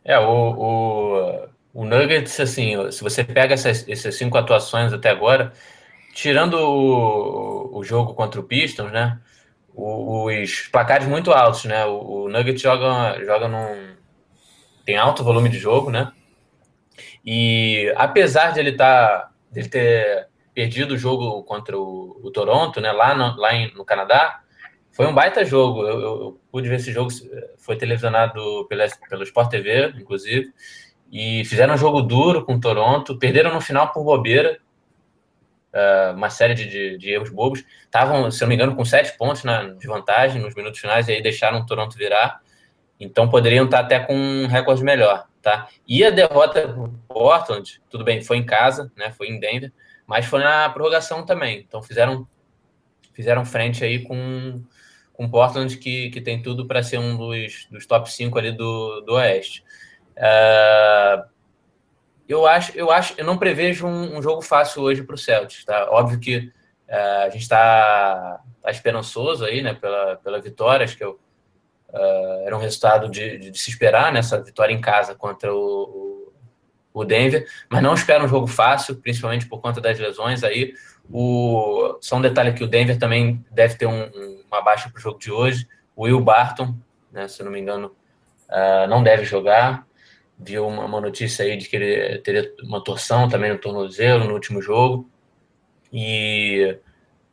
É, 0.04 0.20
o, 0.20 0.26
o 0.26 1.52
o 1.74 1.86
Nuggets, 1.86 2.40
assim, 2.40 2.92
se 2.92 3.02
você 3.02 3.24
pega 3.24 3.54
essas, 3.54 3.88
essas 3.88 4.16
cinco 4.16 4.38
atuações 4.38 4.92
até 4.92 5.10
agora, 5.10 5.54
tirando 6.14 6.56
o, 6.56 7.78
o 7.78 7.84
jogo 7.84 8.14
contra 8.14 8.40
o 8.40 8.44
Pistons, 8.44 8.92
né? 8.92 9.18
Os 9.74 10.68
placares 10.70 11.08
muito 11.08 11.32
altos, 11.32 11.64
né? 11.66 11.86
O, 11.86 12.26
o 12.26 12.30
Nuggets 12.30 12.62
joga, 12.62 13.24
joga 13.24 13.48
num. 13.48 13.92
Tem 14.91 14.97
alto 14.97 15.23
volume 15.23 15.47
de 15.47 15.57
jogo, 15.57 15.89
né? 15.89 16.11
E 17.26 17.93
apesar 17.95 18.51
de 18.51 18.59
ele 18.59 18.73
tá, 18.73 19.31
de 19.49 19.61
ele 19.61 19.69
ter 19.69 20.27
perdido 20.53 20.95
o 20.95 20.97
jogo 20.97 21.43
contra 21.43 21.77
o, 21.77 22.19
o 22.22 22.30
Toronto, 22.30 22.81
né? 22.81 22.91
Lá 22.91 23.15
no, 23.15 23.38
lá 23.38 23.53
em, 23.53 23.73
no 23.73 23.85
Canadá, 23.85 24.41
foi 24.91 25.07
um 25.07 25.13
baita 25.13 25.45
jogo. 25.45 25.84
Eu, 25.84 25.99
eu, 25.99 26.01
eu, 26.01 26.41
pude 26.51 26.68
ver 26.68 26.76
esse 26.76 26.91
jogo, 26.91 27.09
foi 27.57 27.77
televisionado 27.77 28.68
pela, 28.68 28.85
pelo 29.09 29.23
Sport 29.23 29.49
TV, 29.49 29.93
inclusive 29.97 30.51
e 31.11 31.43
fizeram 31.43 31.73
um 31.73 31.77
jogo 31.77 32.01
duro 32.01 32.45
com 32.45 32.55
o 32.55 32.59
Toronto, 32.59 33.19
perderam 33.19 33.53
no 33.53 33.59
final 33.59 33.91
por 33.91 34.01
bobeira, 34.01 34.57
uh, 35.73 36.15
uma 36.15 36.30
série 36.30 36.53
de, 36.53 36.65
de, 36.69 36.97
de, 36.97 37.09
erros 37.11 37.30
bobos. 37.30 37.65
Estavam, 37.84 38.31
se 38.31 38.39
não 38.39 38.47
me 38.47 38.55
engano, 38.55 38.76
com 38.77 38.85
sete 38.85 39.18
pontos 39.18 39.43
na, 39.43 39.73
de 39.73 39.88
vantagem 39.88 40.41
nos 40.41 40.55
minutos 40.55 40.80
finais 40.80 41.09
e 41.09 41.11
aí 41.11 41.22
deixaram 41.22 41.59
o 41.59 41.65
Toronto 41.65 41.97
virar. 41.97 42.39
Então 43.02 43.28
poderiam 43.28 43.65
estar 43.65 43.80
até 43.80 43.99
com 43.99 44.14
um 44.14 44.48
recorde 44.48 44.84
melhor, 44.84 45.28
tá? 45.41 45.68
E 45.88 46.06
a 46.06 46.11
derrota 46.11 46.68
para 46.68 46.90
Portland, 47.07 47.82
tudo 47.90 48.03
bem, 48.03 48.22
foi 48.22 48.38
em 48.38 48.45
casa, 48.45 48.91
né? 48.95 49.11
Foi 49.11 49.28
em 49.28 49.40
Denver, 49.40 49.73
mas 50.06 50.26
foi 50.26 50.44
na 50.44 50.69
prorrogação 50.69 51.26
também. 51.26 51.65
Então 51.68 51.82
fizeram 51.82 52.28
fizeram 53.14 53.44
frente 53.44 53.84
aí 53.84 54.03
com 54.03 54.64
com 55.14 55.30
Portland 55.30 55.78
que, 55.78 56.10
que 56.10 56.22
tem 56.22 56.41
tudo 56.41 56.68
para 56.68 56.82
ser 56.82 56.98
um 56.98 57.18
dos, 57.18 57.68
dos 57.69 57.86
top 57.86 58.11
5 58.11 58.38
ali 58.40 58.52
do, 58.52 59.02
do 59.02 59.14
Oeste. 59.14 59.64
Uh, 60.18 61.30
eu 62.28 62.48
acho, 62.48 62.72
eu 62.78 62.90
acho, 62.90 63.14
eu 63.18 63.26
não 63.26 63.38
prevejo 63.38 63.86
um, 63.86 64.18
um 64.18 64.22
jogo 64.22 64.41
fácil 64.41 64.84
hoje 64.84 65.03
para 65.03 65.15
o 65.15 65.18
Celtics, 65.18 65.65
tá? 65.65 65.90
Óbvio 65.91 66.19
que 66.19 66.38
uh, 66.90 67.26
a 67.26 67.30
gente 67.30 67.41
está 67.41 68.41
tá 68.61 68.72
esperançoso 68.72 69.44
aí, 69.44 69.61
né, 69.61 69.73
pela, 69.73 70.15
pela 70.18 70.40
vitória, 70.40 70.84
acho 70.84 70.98
que 70.98 71.03
eu, 71.03 71.19
uh, 71.93 72.45
era 72.45 72.55
um 72.55 72.59
resultado 72.59 73.09
de, 73.09 73.38
de, 73.38 73.51
de, 73.51 73.57
se 73.57 73.69
esperar 73.69 74.11
nessa 74.11 74.41
vitória 74.41 74.73
em 74.73 74.81
casa 74.81 75.15
contra 75.15 75.53
o, 75.53 76.34
o, 76.93 77.05
Denver, 77.05 77.47
mas 77.69 77.81
não 77.81 77.93
espero 77.93 78.26
um 78.26 78.27
jogo 78.27 78.47
fácil, 78.47 78.95
principalmente 78.95 79.47
por 79.47 79.61
conta 79.61 79.80
das 79.80 79.99
lesões 79.99 80.43
aí. 80.43 80.73
O, 81.11 81.97
só 82.01 82.18
um 82.18 82.22
detalhe 82.22 82.53
que 82.53 82.63
o 82.63 82.68
Denver 82.68 82.97
também 82.97 83.43
deve 83.51 83.76
ter 83.76 83.85
um, 83.85 84.03
um, 84.03 84.43
uma 84.47 84.61
baixa 84.61 84.89
para 84.89 84.99
o 84.99 85.01
jogo 85.01 85.19
de 85.19 85.31
hoje. 85.31 85.68
O 85.95 86.03
Will 86.03 86.22
Barton, 86.22 86.76
né, 87.11 87.27
se 87.27 87.43
não 87.43 87.51
me 87.51 87.59
engano, 87.59 87.95
uh, 88.49 88.88
não 88.88 89.03
deve 89.03 89.23
jogar 89.23 89.85
viu 90.43 90.68
uma, 90.68 90.85
uma, 90.85 90.99
notícia 90.99 91.45
aí 91.45 91.55
de 91.55 91.69
que 91.69 91.76
ele 91.76 92.18
teria 92.19 92.51
uma 92.63 92.84
torção 92.84 93.30
também 93.30 93.51
no 93.51 93.59
tornozelo 93.59 94.26
no 94.26 94.34
último 94.34 94.61
jogo. 94.61 95.07
E 95.93 96.77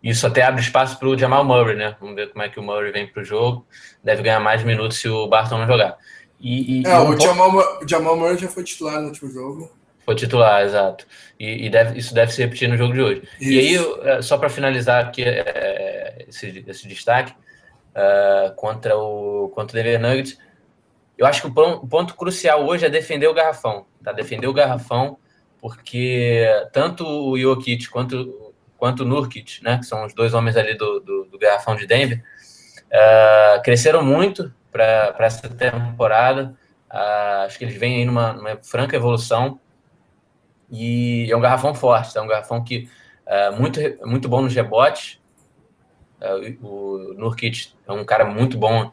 isso 0.03 0.27
até 0.27 0.43
abre 0.43 0.61
espaço 0.61 0.99
para 0.99 1.09
o 1.09 1.19
Jamal 1.19 1.45
Murray, 1.45 1.77
né? 1.77 1.97
Vamos 2.01 2.15
ver 2.15 2.31
como 2.31 2.43
é 2.43 2.49
que 2.49 2.61
o 2.61 2.63
Murray 2.63 2.93
vem 2.93 3.07
para 3.07 3.23
o 3.23 3.25
jogo. 3.25 3.67
Deve 4.03 4.23
ganhar 4.23 4.41
mais 4.41 4.63
minutos 4.63 4.99
se 4.99 5.09
o 5.09 5.27
Barton 5.27 5.59
não 5.59 5.67
jogar. 5.67 5.97
E, 6.41 6.81
e 6.81 6.87
é, 6.87 6.99
o, 6.99 7.19
Jamal, 7.19 7.51
o 7.83 7.89
Jamal 7.89 8.17
Murray 8.17 8.39
já 8.39 8.49
foi 8.49 8.63
titular 8.63 9.01
no 9.01 9.09
último 9.09 9.31
jogo. 9.31 9.73
Foi 10.05 10.15
titular, 10.15 10.63
exato. 10.63 11.05
E, 11.39 11.67
e 11.67 11.71
deve, 11.71 11.99
isso 11.99 12.15
deve 12.15 12.33
se 12.33 12.41
repetir 12.41 12.69
no 12.69 12.77
jogo 12.77 12.95
de 12.95 13.03
hoje. 13.03 13.23
Isso. 13.41 13.51
E 13.51 13.59
aí, 13.59 14.11
é, 14.11 14.23
só 14.23 14.39
para 14.39 14.49
finalizar 14.49 15.05
aqui 15.05 15.23
é, 15.23 16.25
esse, 16.29 16.65
esse 16.67 16.89
destaque, 16.89 17.35
uh, 17.99 18.55
contra, 18.55 18.97
o, 18.97 19.51
contra 19.55 19.79
o 19.79 19.83
Denver 19.83 20.01
Nuggets, 20.01 20.39
eu 21.17 21.27
acho 21.27 21.43
que 21.43 21.49
o 21.49 21.87
ponto 21.87 22.15
crucial 22.15 22.65
hoje 22.65 22.87
é 22.87 22.89
defender 22.89 23.27
o 23.27 23.35
garrafão, 23.35 23.87
tá? 24.03 24.13
Defender 24.13 24.47
o 24.47 24.53
garrafão, 24.53 25.19
porque 25.61 26.47
tanto 26.73 27.05
o 27.05 27.37
Jokic 27.37 27.89
quanto, 27.89 28.48
quanto 28.79 29.05
Nurkic, 29.05 29.63
né, 29.63 29.77
que 29.77 29.85
são 29.85 30.07
os 30.07 30.15
dois 30.15 30.33
homens 30.33 30.57
ali 30.57 30.75
do, 30.75 31.01
do, 31.01 31.25
do 31.25 31.39
garrafão 31.39 31.77
de 31.77 31.87
Denver, 31.87 32.23
uh, 32.87 33.63
cresceram 33.63 34.03
muito 34.03 34.55
para 34.73 35.15
essa 35.19 35.49
temporada. 35.49 36.57
Uh, 36.91 37.45
acho 37.45 37.59
que 37.59 37.65
eles 37.65 37.77
vêm 37.77 37.97
aí 37.97 38.05
numa, 38.05 38.33
numa 38.33 38.57
franca 38.63 38.97
evolução. 38.97 39.61
E 40.71 41.31
é 41.31 41.37
um 41.37 41.41
garrafão 41.41 41.75
forte, 41.75 42.17
é 42.17 42.21
um 42.21 42.27
garrafão 42.27 42.63
que 42.63 42.89
é 43.27 43.51
muito, 43.51 43.81
muito 44.07 44.29
bom 44.29 44.43
nos 44.43 44.55
rebotes. 44.55 45.19
O 46.63 47.15
Nurkic 47.17 47.73
é 47.87 47.93
um 47.93 48.05
cara 48.05 48.25
muito 48.25 48.59
bom, 48.59 48.91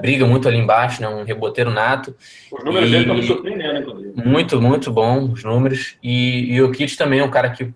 briga 0.00 0.26
muito 0.26 0.48
ali 0.48 0.56
embaixo, 0.56 1.02
né? 1.02 1.08
Um 1.08 1.24
reboteiro 1.24 1.70
nato. 1.70 2.14
Os 2.52 2.64
números 2.64 2.88
e, 2.88 2.92
dele 2.92 3.02
estão 3.02 3.16
me 3.16 3.22
surpreendendo, 3.22 3.80
inclusive. 3.80 4.22
Muito, 4.24 4.62
muito 4.62 4.92
bom 4.92 5.24
os 5.24 5.44
números. 5.44 5.96
E, 6.02 6.54
e 6.54 6.62
o 6.62 6.70
Kit 6.70 6.96
também 6.96 7.20
é 7.20 7.24
um 7.24 7.30
cara 7.30 7.50
que, 7.50 7.72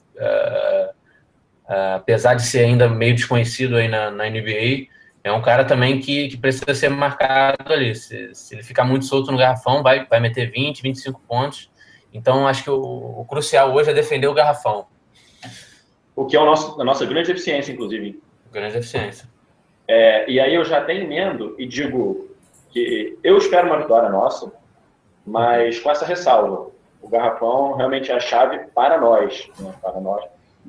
uh, 1.68 1.72
uh, 1.72 1.96
apesar 1.96 2.34
de 2.34 2.42
ser 2.42 2.64
ainda 2.64 2.88
meio 2.88 3.14
desconhecido 3.14 3.76
aí 3.76 3.88
na, 3.88 4.10
na 4.10 4.28
NBA, 4.28 4.88
é 5.22 5.32
um 5.32 5.40
cara 5.40 5.64
também 5.64 6.00
que, 6.00 6.28
que 6.28 6.36
precisa 6.36 6.74
ser 6.74 6.90
marcado 6.90 7.72
ali. 7.72 7.94
Se, 7.94 8.34
se, 8.34 8.54
ele 8.54 8.62
ficar 8.62 8.84
muito 8.84 9.06
solto 9.06 9.32
no 9.32 9.38
garrafão, 9.38 9.82
vai, 9.82 10.04
vai 10.06 10.20
meter 10.20 10.50
20, 10.50 10.82
25 10.82 11.20
pontos. 11.26 11.70
Então, 12.12 12.46
acho 12.46 12.62
que 12.62 12.70
o, 12.70 12.80
o 13.20 13.24
crucial 13.24 13.72
hoje 13.74 13.90
é 13.90 13.94
defender 13.94 14.26
o 14.28 14.34
garrafão. 14.34 14.86
O 16.14 16.26
que 16.26 16.36
é 16.36 16.40
o 16.40 16.44
nosso, 16.44 16.80
a 16.80 16.84
nossa 16.84 17.04
grande 17.06 17.30
eficiência, 17.30 17.72
inclusive. 17.72 18.22
Grande 18.52 18.76
eficiência. 18.76 19.28
É, 19.88 20.30
e 20.30 20.38
aí 20.38 20.54
eu 20.54 20.64
já 20.64 20.78
até 20.78 20.94
emendo 20.94 21.54
e 21.58 21.66
digo 21.66 22.30
que 22.70 23.18
eu 23.22 23.36
espero 23.38 23.66
uma 23.66 23.78
vitória 23.78 24.08
nossa, 24.08 24.52
mas 25.26 25.80
com 25.80 25.90
essa 25.90 26.04
ressalva. 26.04 26.70
O 27.00 27.08
garrafão 27.08 27.74
realmente 27.74 28.10
é 28.10 28.14
a 28.14 28.20
chave 28.20 28.58
para 28.74 28.98
nós. 28.98 29.48
Né, 29.58 29.74
para 29.82 30.00
nós. 30.00 30.24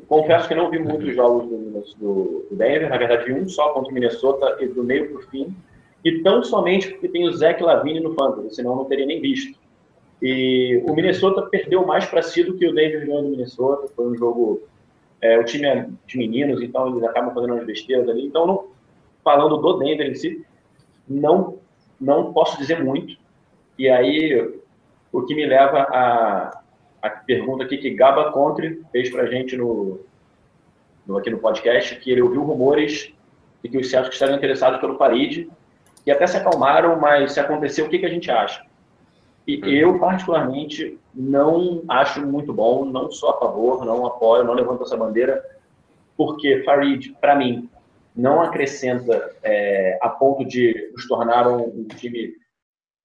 Confesso 0.08 0.48
que 0.48 0.56
não 0.56 0.70
vi 0.70 0.80
muitos 0.80 1.16
jogos 1.16 1.48
do, 1.50 1.84
do 1.98 2.48
Denver, 2.52 2.90
na 2.90 2.98
verdade 2.98 3.32
um 3.34 3.48
só 3.48 3.70
contra 3.74 3.92
o 3.92 3.94
Minnesota 3.94 4.58
e 4.60 4.68
do 4.68 4.84
meio 4.84 5.10
para 5.10 5.20
o 5.20 5.30
fim, 5.30 5.56
e 6.04 6.22
tão 6.22 6.44
somente 6.44 6.90
porque 6.92 7.10
tem 7.10 7.28
o 7.28 7.34
Zach 7.34 7.62
Lavine 7.64 8.00
no 8.00 8.14
Fantasy, 8.14 8.56
senão 8.56 8.76
não 8.76 8.86
teria 8.86 9.06
nem 9.06 9.20
visto. 9.20 9.58
E 10.22 10.84
o 10.86 10.94
Minnesota 10.94 11.42
perdeu 11.44 11.86
mais 11.86 12.06
para 12.06 12.22
si 12.22 12.44
do 12.44 12.56
que 12.56 12.68
o 12.68 12.74
Denver 12.74 13.06
ganhou 13.06 13.24
do 13.24 13.30
Minnesota, 13.30 13.92
foi 13.96 14.08
um 14.08 14.16
jogo... 14.16 14.62
É, 15.22 15.40
o 15.40 15.44
time 15.44 15.66
é 15.66 15.90
de 16.06 16.18
meninos, 16.18 16.62
então 16.62 16.90
eles 16.90 17.04
acabam 17.04 17.34
fazendo 17.34 17.54
umas 17.54 17.66
besteiras 17.66 18.08
ali, 18.08 18.28
então 18.28 18.46
não, 18.46 18.68
falando 19.24 19.58
do 19.58 19.80
Denver 19.80 20.08
em 20.08 20.14
si, 20.14 20.46
não, 21.08 21.58
não 22.00 22.32
posso 22.32 22.58
dizer 22.60 22.84
muito, 22.84 23.18
e 23.80 23.90
aí 23.90 24.54
o 25.12 25.24
que 25.24 25.34
me 25.34 25.46
leva 25.46 25.80
a, 25.80 26.62
a 27.06 27.10
pergunta 27.10 27.64
aqui 27.64 27.78
que 27.78 27.92
Gaba 27.92 28.32
Contre 28.32 28.82
fez 28.92 29.10
para 29.10 29.24
a 29.24 29.28
gente 29.28 29.56
no, 29.56 30.00
no, 31.06 31.18
aqui 31.18 31.30
no 31.30 31.40
podcast, 31.40 31.96
que 31.98 32.12
ele 32.12 32.22
ouviu 32.22 32.44
rumores 32.44 33.14
de 33.64 33.70
que 33.70 33.78
os 33.78 33.90
Celtics 33.90 34.16
estavam 34.16 34.36
interessados 34.36 34.80
pelo 34.80 34.98
Farid, 34.98 35.50
e 36.06 36.12
até 36.12 36.28
se 36.28 36.38
acalmaram, 36.38 37.00
mas 37.00 37.34
se 37.34 37.40
acontecer, 37.40 37.82
o 37.82 37.90
que, 37.90 37.98
que 37.98 38.06
a 38.06 38.10
gente 38.10 38.30
acha? 38.30 38.64
E 39.48 39.58
uhum. 39.58 39.70
eu, 39.70 40.00
particularmente, 40.00 41.00
não 41.14 41.84
acho 41.88 42.26
muito 42.26 42.54
bom, 42.54 42.86
não 42.86 43.12
sou 43.12 43.30
a 43.30 43.40
favor, 43.40 43.86
não 43.86 44.06
apoio, 44.06 44.44
não 44.44 44.54
levanto 44.54 44.84
essa 44.84 44.98
bandeira, 44.98 45.44
porque 46.16 46.64
Farid, 46.64 47.16
para 47.20 47.36
mim, 47.36 47.70
não 48.16 48.42
acrescenta 48.42 49.36
é, 49.44 50.00
a 50.02 50.10
ponto 50.10 50.46
de 50.46 50.92
nos 50.94 51.08
tornar 51.08 51.48
um, 51.48 51.64
um 51.64 51.88
time 51.88 52.34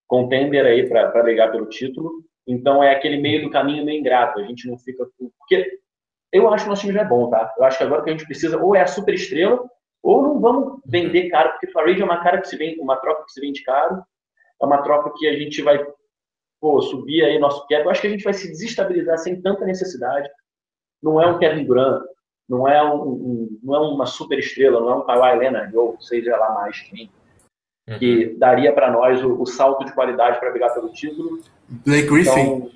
contender 0.06 0.64
aí 0.64 0.88
para 0.88 1.22
brigar 1.22 1.50
pelo 1.50 1.66
título. 1.66 2.22
Então 2.46 2.82
é 2.82 2.94
aquele 2.94 3.20
meio 3.20 3.42
do 3.42 3.50
caminho 3.50 3.84
meio 3.84 4.00
ingrato. 4.00 4.40
A 4.40 4.42
gente 4.44 4.68
não 4.68 4.78
fica. 4.78 5.06
Porque 5.38 5.78
eu 6.32 6.48
acho 6.52 6.64
que 6.64 6.68
o 6.68 6.70
nosso 6.70 6.82
time 6.82 6.94
já 6.94 7.02
é 7.02 7.08
bom, 7.08 7.28
tá? 7.28 7.52
Eu 7.58 7.64
acho 7.64 7.78
que 7.78 7.84
agora 7.84 8.02
que 8.02 8.10
a 8.10 8.12
gente 8.12 8.26
precisa 8.26 8.58
ou 8.58 8.74
é 8.74 8.82
a 8.82 8.86
super 8.86 9.14
estrela, 9.14 9.62
ou 10.02 10.22
não 10.22 10.40
vamos 10.40 10.80
vender 10.86 11.28
caro, 11.28 11.50
porque 11.50 11.70
Farid 11.70 12.00
é 12.00 12.04
uma 12.04 12.22
cara 12.22 12.40
que 12.40 12.48
se 12.48 12.56
vende, 12.56 12.80
uma 12.80 12.96
troca 12.96 13.24
que 13.24 13.32
se 13.32 13.40
vende 13.40 13.62
caro, 13.62 14.02
é 14.60 14.66
uma 14.66 14.82
troca 14.82 15.12
que 15.16 15.28
a 15.28 15.36
gente 15.36 15.62
vai 15.62 15.84
pô, 16.60 16.80
subir 16.82 17.24
aí 17.24 17.38
nosso 17.38 17.66
cap. 17.66 17.84
Eu 17.84 17.90
acho 17.90 18.00
que 18.00 18.06
a 18.06 18.10
gente 18.10 18.24
vai 18.24 18.32
se 18.32 18.48
desestabilizar 18.48 19.18
sem 19.18 19.40
tanta 19.40 19.64
necessidade. 19.64 20.28
Não 21.02 21.20
é 21.20 21.26
um 21.26 21.38
Kevin 21.38 21.64
Durant, 21.64 22.02
não 22.48 22.68
é, 22.68 22.82
um, 22.82 23.02
um 23.02 23.58
não 23.62 23.74
é 23.74 23.80
uma 23.80 24.06
super 24.06 24.38
estrela, 24.38 24.80
não 24.80 24.90
é 24.90 24.94
um 24.96 25.06
Kawhi 25.06 25.38
Leonard, 25.38 25.76
ou 25.76 26.00
seja 26.00 26.36
lá 26.36 26.54
mais 26.54 26.80
quem 26.82 27.10
uhum. 27.90 27.98
que 27.98 28.36
daria 28.38 28.72
para 28.72 28.90
nós 28.90 29.22
o, 29.22 29.40
o, 29.40 29.46
salto 29.46 29.84
de 29.84 29.92
qualidade 29.92 30.38
para 30.38 30.50
brigar 30.50 30.72
pelo 30.72 30.92
título. 30.92 31.40
Blake 31.68 32.08
Griffin. 32.08 32.30
Então, 32.30 32.70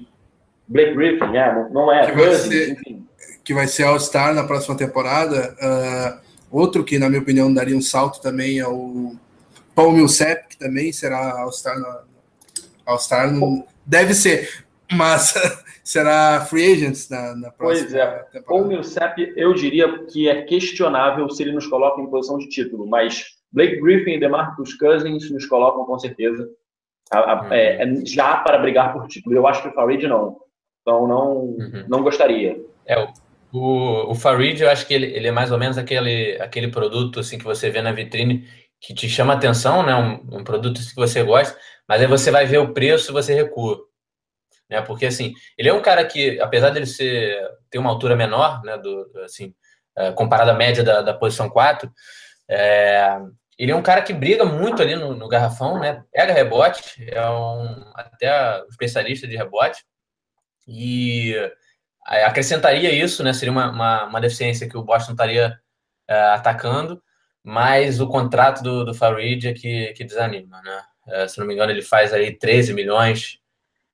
Blake 0.66 0.94
Griffin, 0.94 1.36
é, 1.36 1.54
não, 1.54 1.70
não 1.70 1.92
é. 1.92 2.06
Que 2.06 2.12
vai, 2.12 2.34
ser, 2.34 2.78
que 3.44 3.54
vai 3.54 3.66
ser 3.66 3.84
All-Star 3.84 4.34
na 4.34 4.44
próxima 4.44 4.76
temporada. 4.76 5.54
Uh, 5.60 6.20
outro 6.50 6.82
que, 6.82 6.98
na 6.98 7.08
minha 7.08 7.20
opinião, 7.20 7.52
daria 7.52 7.76
um 7.76 7.82
salto 7.82 8.20
também 8.20 8.58
é 8.58 8.66
o 8.66 9.14
Paul 9.74 9.92
Millsap, 9.92 10.48
que 10.48 10.58
também 10.58 10.92
será 10.92 11.40
All-Star. 11.40 11.76
All-Star 12.86 13.32
deve 13.84 14.14
ser, 14.14 14.64
mas 14.92 15.34
será 15.84 16.46
free 16.48 16.72
agents 16.72 17.08
na, 17.08 17.34
na 17.34 17.50
próxima 17.50 17.88
pois 17.88 17.94
é. 17.94 18.06
temporada. 18.06 18.42
Paul 18.46 18.64
Millsap, 18.66 19.32
eu 19.36 19.52
diria 19.54 19.98
que 20.06 20.28
é 20.28 20.42
questionável 20.42 21.28
se 21.28 21.42
ele 21.42 21.52
nos 21.52 21.66
coloca 21.66 22.00
em 22.00 22.06
posição 22.06 22.38
de 22.38 22.48
título, 22.48 22.86
mas 22.86 23.33
Blake 23.54 23.80
Griffin 23.80 24.14
e 24.14 24.20
DeMarcus 24.20 24.74
Cousins 24.74 25.30
nos 25.30 25.46
colocam 25.46 25.84
com 25.84 25.98
certeza 25.98 26.48
a, 27.12 27.18
a, 27.18 27.42
uhum. 27.42 27.52
é, 27.52 27.82
é 27.82 28.04
já 28.04 28.38
para 28.38 28.58
brigar 28.58 28.92
por 28.92 29.06
título. 29.06 29.36
Eu 29.36 29.46
acho 29.46 29.62
que 29.62 29.68
o 29.68 29.72
Farid 29.72 30.06
não. 30.08 30.36
Então 30.82 31.06
não, 31.06 31.36
uhum. 31.36 31.84
não 31.88 32.02
gostaria. 32.02 32.60
É, 32.84 32.98
o, 32.98 33.08
o, 33.52 34.10
o 34.10 34.14
Farid, 34.14 34.60
eu 34.60 34.68
acho 34.68 34.86
que 34.86 34.92
ele, 34.92 35.06
ele 35.06 35.28
é 35.28 35.32
mais 35.32 35.52
ou 35.52 35.58
menos 35.58 35.78
aquele, 35.78 36.36
aquele 36.40 36.68
produto 36.68 37.20
assim 37.20 37.38
que 37.38 37.44
você 37.44 37.70
vê 37.70 37.80
na 37.80 37.92
vitrine 37.92 38.44
que 38.80 38.92
te 38.92 39.08
chama 39.08 39.32
atenção, 39.32 39.82
né? 39.82 39.94
Um, 39.94 40.38
um 40.40 40.44
produto 40.44 40.78
que 40.78 40.96
você 40.96 41.22
gosta, 41.22 41.58
mas 41.88 42.00
aí 42.00 42.06
você 42.06 42.30
vai 42.30 42.44
ver 42.44 42.58
o 42.58 42.74
preço 42.74 43.12
e 43.12 43.14
você 43.14 43.32
recua. 43.32 43.78
Né? 44.68 44.82
Porque 44.82 45.06
assim, 45.06 45.32
ele 45.56 45.68
é 45.68 45.72
um 45.72 45.80
cara 45.80 46.04
que, 46.04 46.40
apesar 46.40 46.70
dele 46.70 46.86
ser 46.86 47.38
ter 47.70 47.78
uma 47.78 47.90
altura 47.90 48.16
menor, 48.16 48.62
né, 48.62 48.76
do 48.76 49.10
assim, 49.24 49.54
é, 49.96 50.12
comparado 50.12 50.50
à 50.50 50.54
média 50.54 50.82
da, 50.82 51.00
da 51.00 51.14
posição 51.14 51.48
4, 51.48 51.90
é, 52.48 53.18
ele 53.58 53.72
é 53.72 53.76
um 53.76 53.82
cara 53.82 54.02
que 54.02 54.12
briga 54.12 54.44
muito 54.44 54.82
ali 54.82 54.96
no, 54.96 55.14
no 55.14 55.28
garrafão, 55.28 55.78
né? 55.78 56.02
Pega 56.12 56.32
rebote, 56.32 57.04
é 57.08 57.28
um 57.28 57.92
até 57.94 58.62
um 58.62 58.68
especialista 58.68 59.26
de 59.26 59.36
rebote. 59.36 59.84
E 60.66 61.34
acrescentaria 62.04 62.92
isso, 62.92 63.22
né? 63.22 63.32
Seria 63.32 63.52
uma, 63.52 63.70
uma, 63.70 64.04
uma 64.04 64.20
deficiência 64.20 64.68
que 64.68 64.76
o 64.76 64.82
Boston 64.82 65.12
estaria 65.12 65.58
é, 66.08 66.20
atacando, 66.30 67.02
mas 67.42 68.00
o 68.00 68.08
contrato 68.08 68.62
do, 68.62 68.84
do 68.84 68.94
Farid 68.94 69.48
é 69.48 69.52
que, 69.54 69.92
que 69.92 70.04
desanima, 70.04 70.60
né? 70.62 70.82
É, 71.08 71.28
se 71.28 71.38
não 71.38 71.46
me 71.46 71.54
engano, 71.54 71.70
ele 71.70 71.82
faz 71.82 72.12
aí 72.12 72.36
13 72.36 72.72
milhões 72.72 73.38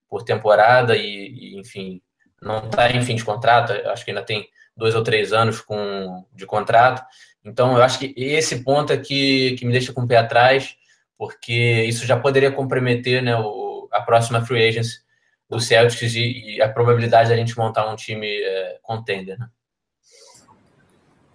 por 0.08 0.22
temporada 0.22 0.96
e, 0.96 1.02
e 1.02 1.58
enfim, 1.58 2.00
não 2.40 2.66
está 2.66 2.90
em 2.90 3.02
fim 3.02 3.14
de 3.14 3.24
contrato, 3.24 3.72
acho 3.72 4.04
que 4.04 4.10
ainda 4.10 4.22
tem 4.22 4.48
dois 4.76 4.94
ou 4.94 5.02
três 5.02 5.32
anos 5.32 5.60
com, 5.60 6.24
de 6.32 6.46
contrato. 6.46 7.02
Então, 7.44 7.76
eu 7.76 7.82
acho 7.82 7.98
que 7.98 8.12
esse 8.16 8.62
ponto 8.62 8.92
é 8.92 8.96
que, 8.96 9.56
que 9.58 9.64
me 9.64 9.72
deixa 9.72 9.92
com 9.92 10.02
o 10.02 10.06
pé 10.06 10.16
atrás, 10.16 10.76
porque 11.16 11.84
isso 11.84 12.06
já 12.06 12.18
poderia 12.18 12.52
comprometer 12.52 13.22
né, 13.22 13.36
o, 13.36 13.88
a 13.90 14.02
próxima 14.02 14.44
free 14.44 14.68
agency 14.68 15.00
do 15.48 15.58
Celtics 15.58 16.14
e, 16.14 16.56
e, 16.56 16.62
a 16.62 16.68
probabilidade 16.68 17.28
de 17.28 17.34
a 17.34 17.36
gente 17.36 17.56
montar 17.56 17.90
um 17.90 17.96
time 17.96 18.26
é, 18.26 18.78
contender. 18.82 19.38
Né? 19.38 19.48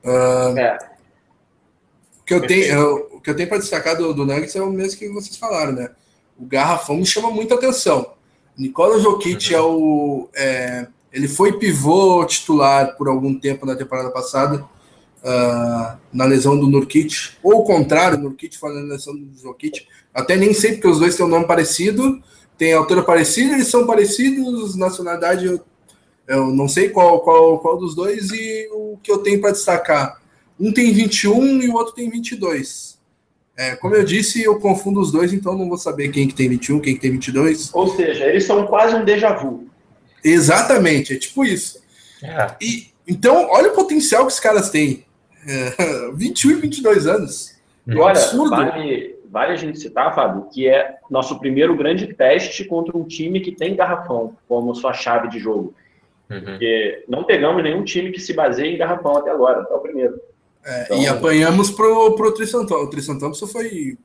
Uh, 0.06 0.58
é. 0.58 0.78
O 2.22 2.24
que 2.24 2.34
eu 2.34 2.48
tenho, 2.48 2.66
eu, 2.66 3.10
o 3.14 3.22
que 3.22 3.30
eu 3.30 3.36
tenho 3.36 3.50
para 3.50 3.58
destacar 3.58 3.98
do, 3.98 4.14
do 4.14 4.26
Nuggets 4.26 4.56
é 4.56 4.62
o 4.62 4.70
mesmo 4.70 4.98
que 4.98 5.10
vocês 5.10 5.38
falaram, 5.38 5.74
né? 5.74 5.92
O 6.38 6.46
garrafão 6.46 6.98
me 6.98 7.06
chama 7.06 7.30
muita 7.30 7.56
atenção. 7.56 8.14
Nicola 8.58 9.00
Jokic 9.00 9.54
uhum. 9.54 9.60
é 9.60 9.62
o. 9.62 10.30
É, 10.34 10.88
ele 11.12 11.28
foi 11.28 11.60
pivô 11.60 12.26
titular 12.26 12.96
por 12.98 13.08
algum 13.08 13.38
tempo 13.40 13.66
na 13.66 13.76
temporada 13.76 14.10
passada 14.12 14.68
uh, 15.26 15.98
na 16.14 16.26
lesão 16.26 16.58
do 16.58 16.68
Nurkic, 16.68 17.32
ou 17.42 17.62
o 17.62 17.64
contrário, 17.64 18.20
Nurkic 18.20 18.58
foi 18.58 18.74
na 18.74 18.82
lesão 18.82 19.16
do 19.16 19.38
Jokic. 19.38 19.88
Até 20.14 20.38
nem 20.38 20.54
sei, 20.54 20.74
porque 20.74 20.88
os 20.88 21.00
dois 21.00 21.16
têm 21.16 21.26
um 21.26 21.30
nome 21.30 21.48
parecido, 21.48 22.22
têm 22.58 22.74
altura 22.74 23.04
parecida, 23.04 23.56
eles 23.56 23.68
são 23.68 23.86
parecidos, 23.86 24.76
nacionalidade 24.76 25.46
eu, 25.46 25.60
eu 26.28 26.48
não 26.48 26.68
sei 26.68 26.90
qual, 26.90 27.20
qual, 27.22 27.60
qual 27.60 27.78
dos 27.78 27.96
dois, 27.96 28.32
e 28.32 28.70
o 28.72 28.98
que 29.02 29.12
eu 29.12 29.18
tenho 29.18 29.42
para 29.42 29.52
destacar. 29.52 30.22
Um 30.58 30.72
tem 30.72 30.94
21 30.94 31.62
e 31.62 31.70
o 31.70 31.74
outro 31.74 31.94
tem 31.94 32.10
22. 32.10 32.96
É, 33.58 33.76
como 33.76 33.96
eu 33.96 34.04
disse, 34.04 34.42
eu 34.42 34.60
confundo 34.60 35.00
os 35.00 35.12
dois, 35.12 35.34
então 35.34 35.58
não 35.58 35.68
vou 35.68 35.78
saber 35.78 36.10
quem 36.10 36.28
que 36.28 36.34
tem 36.34 36.50
21, 36.50 36.80
quem 36.80 36.96
que 36.96 37.02
tem 37.02 37.12
22. 37.12 37.74
Ou 37.74 37.88
seja, 37.96 38.26
eles 38.26 38.46
são 38.46 38.66
quase 38.68 38.96
um 38.96 39.04
déjà 39.04 39.34
vu. 39.34 39.68
Exatamente, 40.24 41.14
é 41.14 41.18
tipo 41.18 41.46
isso. 41.46 41.80
É. 42.22 42.56
E, 42.62 42.88
então, 43.08 43.48
olha 43.50 43.72
o 43.72 43.76
potencial 43.76 44.26
que 44.26 44.34
os 44.34 44.40
caras 44.40 44.70
têm. 44.70 45.05
21 46.16 46.52
e 46.52 46.56
22 46.56 47.08
anos. 47.08 47.56
E 47.88 47.96
olha, 47.98 48.20
vale, 48.50 49.16
vale 49.30 49.54
a 49.54 49.56
gente 49.56 49.80
citar, 49.80 50.14
Fábio, 50.16 50.48
que 50.52 50.68
é 50.68 50.96
nosso 51.10 51.40
primeiro 51.40 51.76
grande 51.76 52.14
teste 52.14 52.66
contra 52.66 52.98
um 52.98 53.04
time 53.04 53.40
que 53.40 53.52
tem 53.52 53.76
garrafão 53.76 54.36
como 54.48 54.74
sua 54.74 54.94
chave 54.94 55.30
de 55.30 55.40
jogo. 55.40 55.74
Uhum. 56.30 56.42
Porque 56.42 57.04
não 57.08 57.24
pegamos 57.24 57.64
nenhum 57.64 57.84
time 57.84 58.12
que 58.12 58.20
se 58.20 58.34
baseie 58.34 58.74
em 58.74 58.78
garrafão 58.78 59.18
até 59.18 59.30
agora, 59.30 59.66
é 59.70 59.74
o 59.74 59.80
primeiro. 59.80 60.20
É, 60.66 60.84
então, 60.86 60.98
e 60.98 61.08
apanhamos 61.08 61.70
pro, 61.70 62.16
pro 62.16 62.34
Tristan 62.34 62.62
O 62.62 62.90
Tristan 62.90 63.20
Thompson 63.20 63.46
foi 63.46 63.98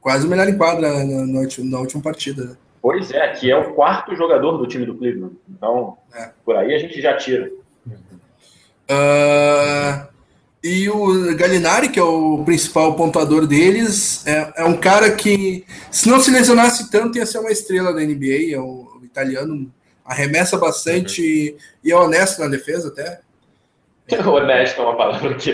quase 0.00 0.26
o 0.26 0.30
melhor 0.30 0.48
em 0.48 0.56
quadra 0.56 1.04
na, 1.04 1.04
na, 1.04 1.26
na, 1.26 1.78
última 1.78 2.02
partida. 2.02 2.56
Pois 2.80 3.10
é, 3.10 3.28
que 3.28 3.50
é 3.50 3.56
o 3.56 3.74
quarto 3.74 4.16
jogador 4.16 4.56
do 4.56 4.66
time 4.66 4.86
do 4.86 4.94
Cleveland. 4.94 5.36
Então, 5.50 5.98
é. 6.14 6.30
por 6.42 6.56
aí 6.56 6.74
a 6.74 6.78
gente 6.78 6.98
já 7.02 7.14
tira. 7.18 7.50
Uh, 8.90 10.09
e 10.62 10.90
o 10.90 11.34
Gallinari, 11.36 11.88
que 11.88 11.98
é 11.98 12.02
o 12.02 12.42
principal 12.44 12.94
pontuador 12.94 13.46
deles, 13.46 14.26
é, 14.26 14.52
é, 14.58 14.64
um 14.64 14.76
cara 14.76 15.10
que, 15.10 15.64
se 15.90 16.06
não 16.06 16.20
se 16.20 16.30
lesionasse 16.30 16.90
tanto, 16.90 17.16
ia 17.16 17.24
ser 17.24 17.38
uma 17.38 17.50
estrela 17.50 17.94
da 17.94 18.00
NBA. 18.00 18.52
É 18.52 18.58
o, 18.58 18.98
o 19.00 19.04
italiano, 19.04 19.72
arremessa 20.04 20.58
bastante 20.58 21.22
uhum. 21.22 21.56
e 21.82 21.92
é 21.92 21.96
honesto 21.96 22.40
na 22.40 22.48
defesa 22.48 22.88
até. 22.88 23.20
Honesto 24.26 24.82
é 24.82 24.84
uma 24.84 24.96
palavra 24.96 25.34
que. 25.34 25.50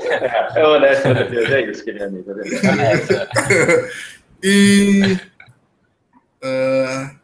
é, 0.00 0.60
é 0.60 0.66
honesto 0.66 1.08
na 1.08 1.22
defesa, 1.22 1.58
é 1.58 1.70
isso 1.70 1.84
que 1.84 1.90
ele 1.90 2.02
é 2.02 2.06
amigo. 2.06 2.32
e. 4.42 5.16
Uh, 6.42 7.16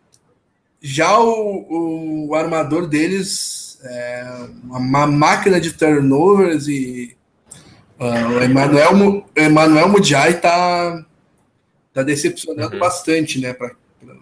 já 0.80 1.18
o, 1.18 2.28
o 2.28 2.34
armador 2.34 2.86
deles 2.86 3.71
é 3.84 4.24
uma 4.64 5.06
máquina 5.06 5.60
de 5.60 5.72
turnovers 5.72 6.68
e 6.68 7.16
uh, 7.98 8.38
o 8.38 8.44
Emmanuel, 8.44 9.26
Emmanuel 9.36 9.88
Mudiay 9.88 10.34
tá, 10.34 11.04
tá 11.92 12.02
decepcionando 12.02 12.74
uhum. 12.74 12.80
bastante, 12.80 13.40
né? 13.40 13.52
Pra, 13.52 13.70
pra... 14.00 14.14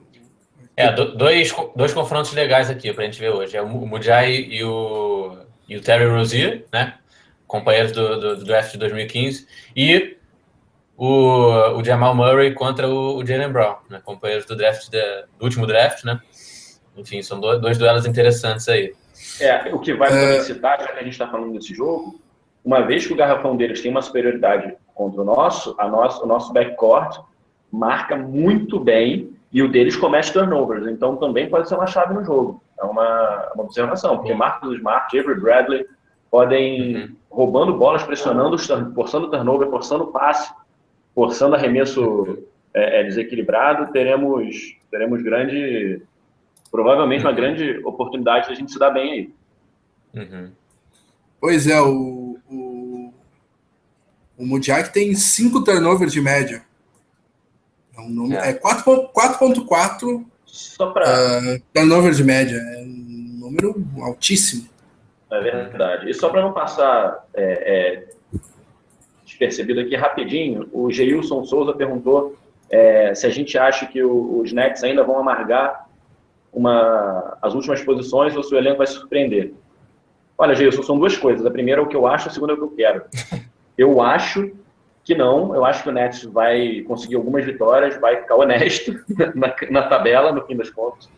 É, 0.77 0.93
dois, 0.93 1.55
dois 1.77 1.93
confrontos 1.93 2.33
legais 2.33 2.71
aqui 2.71 2.93
pra 2.93 3.05
gente 3.05 3.21
ver 3.21 3.31
hoje. 3.31 3.57
É 3.57 3.63
o 3.63 3.69
Mudiay 3.69 4.49
e 4.51 4.65
o, 4.65 5.37
e 5.69 5.77
o 5.77 5.83
Terry 5.83 6.07
Rozier, 6.07 6.65
né? 6.73 6.95
Companheiros 7.47 7.93
do, 7.93 8.21
do, 8.21 8.37
do 8.37 8.45
draft 8.45 8.73
de 8.73 8.79
2015. 8.79 9.47
E 9.77 10.17
o, 10.97 11.79
o 11.79 11.85
Jamal 11.85 12.15
Murray 12.15 12.53
contra 12.53 12.89
o, 12.89 13.17
o 13.17 13.27
Jalen 13.27 13.51
Brown, 13.51 13.77
né? 13.89 14.01
companheiros 14.05 14.47
do 14.47 14.55
draft 14.55 14.91
de, 14.91 15.01
do 15.39 15.45
último 15.45 15.67
draft, 15.67 16.05
né? 16.05 16.21
Enfim, 16.97 17.23
são 17.23 17.41
dois, 17.41 17.61
dois 17.61 17.79
duelos 17.79 18.05
interessantes 18.05 18.69
aí. 18.69 18.93
É, 19.41 19.75
o 19.75 19.79
que 19.79 19.95
vai 19.95 20.11
é... 20.13 20.41
citar, 20.41 20.81
já 20.81 20.89
que 20.89 20.99
a 20.99 21.03
gente 21.03 21.13
está 21.13 21.29
falando 21.29 21.53
desse 21.53 21.75
jogo, 21.75 22.21
uma 22.65 22.83
vez 22.83 23.07
que 23.07 23.13
o 23.13 23.17
garrafão 23.17 23.57
deles 23.57 23.81
tem 23.81 23.91
uma 23.91 24.03
superioridade 24.03 24.75
contra 24.95 25.23
o 25.23 25.25
nosso, 25.25 25.75
a 25.79 25.89
nosso 25.89 26.25
o 26.25 26.27
nosso 26.27 26.53
backcourt 26.53 27.19
marca 27.73 28.17
muito 28.17 28.79
bem 28.79 29.31
e 29.53 29.63
o 29.63 29.69
deles 29.69 29.97
comete 29.97 30.33
turnovers, 30.33 30.87
então 30.87 31.17
também 31.17 31.49
pode 31.49 31.69
ser 31.69 31.75
uma 31.75 31.87
chave 31.87 32.15
no 32.15 32.25
jogo. 32.25 32.63
É 32.79 32.85
uma, 32.85 33.51
uma 33.55 33.65
observação, 33.65 34.17
porque 34.17 34.35
Marcos 34.35 34.77
Smart, 34.77 35.19
Avery 35.19 35.41
Bradley 35.41 35.87
podem 36.31 36.97
uhum. 36.97 37.17
roubando 37.29 37.77
bolas, 37.77 38.03
pressionando, 38.03 38.57
forçando 38.95 39.31
turnover, 39.31 39.69
forçando 39.69 40.07
passe, 40.09 40.53
forçando 41.15 41.57
arremesso 41.57 42.39
é, 42.73 43.01
é, 43.01 43.05
desequilibrado, 43.05 43.93
teremos, 43.93 44.77
teremos 44.91 45.21
grande, 45.23 46.03
provavelmente 46.71 47.23
uma 47.23 47.31
uhum. 47.31 47.37
grande 47.37 47.81
oportunidade 47.85 48.47
de 48.47 48.53
a 48.53 48.57
gente 48.57 48.73
se 48.73 48.79
dar 48.79 48.91
bem 48.91 49.13
aí. 49.13 49.35
Uhum. 50.15 50.51
Pois 51.41 51.67
é, 51.67 51.81
o, 51.81 52.39
o, 52.49 53.13
o 54.39 54.47
Mudiak 54.47 54.93
tem 54.93 55.15
5 55.15 55.65
turnovers 55.65 56.13
de 56.13 56.21
média. 56.21 56.63
É, 57.97 58.01
um 58.01 58.09
número, 58.09 58.41
é. 58.41 58.51
é 58.51 58.55
4.4 58.55 60.25
Só 60.45 60.91
para 60.91 61.41
uh, 61.41 61.63
turnover 61.73 62.13
de 62.13 62.25
média. 62.25 62.57
É 62.57 62.83
um 62.83 63.39
número 63.41 63.85
altíssimo. 64.03 64.69
É 65.31 65.41
verdade. 65.41 66.11
E 66.11 66.15
só 66.15 66.29
para 66.29 66.43
não 66.43 66.53
passar 66.53 67.25
é, 67.35 68.05
é 68.05 68.11
despercebido 69.25 69.81
aqui 69.81 69.97
rapidinho, 69.97 70.69
o 70.73 70.91
Geilson 70.91 71.45
Souza 71.45 71.73
perguntou 71.73 72.37
é, 72.69 73.15
se 73.15 73.27
a 73.27 73.31
gente 73.31 73.57
acha 73.57 73.87
que 73.87 74.03
o, 74.03 74.41
os 74.41 74.53
Nets 74.53 74.83
ainda 74.85 75.03
vão 75.03 75.19
amargar 75.19 75.89
uma, 76.53 77.39
as 77.41 77.55
últimas 77.55 77.83
posições 77.83 78.37
ou 78.37 78.43
se 78.43 78.55
o 78.55 78.59
elenco 78.59 78.79
vai 78.79 78.87
surpreender. 78.87 79.53
Olha, 80.37 80.55
Geilson, 80.55 80.83
são 80.83 80.99
duas 80.99 81.17
coisas. 81.17 81.45
A 81.45 81.51
primeira 81.51 81.81
é 81.81 81.85
o 81.85 81.87
que 81.87 81.97
eu 81.97 82.07
acho, 82.07 82.29
a 82.29 82.31
segunda 82.31 82.53
é 82.53 82.55
o 82.55 82.59
que 82.59 82.65
eu 82.65 82.77
quero. 82.77 83.05
Eu 83.79 84.03
acho 84.03 84.53
que 85.03 85.15
não, 85.15 85.55
eu 85.55 85.65
acho 85.65 85.83
que 85.83 85.89
o 85.89 85.93
Nets 85.93 86.25
vai 86.25 86.83
conseguir 86.83 87.15
algumas 87.15 87.47
vitórias, 87.47 87.99
vai 87.99 88.19
ficar 88.19 88.37
honesto 88.37 88.93
na, 89.35 89.55
na 89.71 89.89
tabela, 89.89 90.33
no 90.33 90.45
fim 90.45 90.55
das 90.55 90.69
contas. 90.69 91.09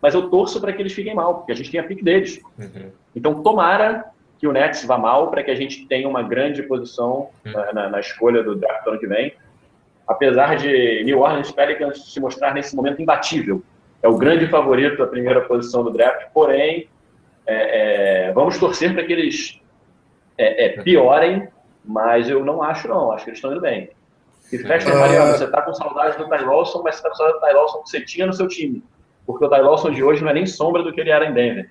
Mas 0.00 0.12
eu 0.12 0.28
torço 0.28 0.60
para 0.60 0.72
que 0.72 0.82
eles 0.82 0.92
fiquem 0.92 1.14
mal, 1.14 1.36
porque 1.36 1.52
a 1.52 1.54
gente 1.54 1.70
tem 1.70 1.78
a 1.78 1.84
pique 1.84 2.02
deles. 2.02 2.40
Uhum. 2.58 2.90
Então, 3.14 3.40
tomara 3.40 4.04
que 4.42 4.48
o 4.48 4.52
Nets 4.52 4.84
vá 4.84 4.98
mal 4.98 5.30
para 5.30 5.44
que 5.44 5.52
a 5.52 5.54
gente 5.54 5.86
tenha 5.86 6.08
uma 6.08 6.24
grande 6.24 6.64
posição 6.64 7.30
hum. 7.46 7.52
na, 7.72 7.88
na, 7.88 8.00
escolha 8.00 8.42
do 8.42 8.56
draft 8.56 8.82
do 8.82 8.90
ano 8.90 8.98
que 8.98 9.06
vem. 9.06 9.32
Apesar 10.04 10.56
de 10.56 11.04
New 11.04 11.20
Orleans 11.20 11.52
Pelicans 11.52 12.12
se 12.12 12.18
mostrar 12.18 12.52
nesse 12.52 12.74
momento 12.74 13.00
imbatível, 13.00 13.62
é 14.02 14.08
o 14.08 14.16
grande 14.16 14.48
favorito 14.48 14.98
da 14.98 15.06
primeira 15.06 15.42
posição 15.42 15.84
do 15.84 15.90
draft, 15.90 16.26
porém, 16.34 16.88
é, 17.46 18.28
é, 18.28 18.32
vamos 18.32 18.58
torcer 18.58 18.92
para 18.92 19.04
que 19.04 19.12
eles 19.12 19.60
é, 20.36 20.66
é, 20.66 20.82
piorem, 20.82 21.48
mas 21.84 22.28
eu 22.28 22.44
não 22.44 22.62
acho 22.62 22.88
não, 22.88 23.12
acho 23.12 23.24
que 23.24 23.30
eles 23.30 23.38
estão 23.38 23.52
indo 23.52 23.60
bem. 23.60 23.90
E 24.52 24.58
fecha. 24.58 24.94
Mariano, 24.94 25.32
você 25.32 25.44
está 25.44 25.62
com 25.62 25.72
saudade 25.72 26.18
do 26.18 26.28
Ty 26.28 26.44
Lawson, 26.44 26.82
mas 26.82 26.96
você 26.96 27.00
está 27.00 27.10
com 27.10 27.16
saudade 27.16 27.40
do 27.40 27.46
Ty 27.46 27.54
Lawson 27.54 27.82
que 27.82 27.90
você 27.90 28.00
tinha 28.04 28.26
no 28.26 28.32
seu 28.32 28.48
time, 28.48 28.82
porque 29.24 29.44
o 29.44 29.48
Ty 29.48 29.60
Lawson 29.60 29.90
de 29.90 30.02
hoje 30.02 30.22
não 30.22 30.30
é 30.30 30.34
nem 30.34 30.46
sombra 30.46 30.82
do 30.82 30.92
que 30.92 31.00
ele 31.00 31.10
era 31.10 31.26
em 31.26 31.32
Denver. 31.32 31.70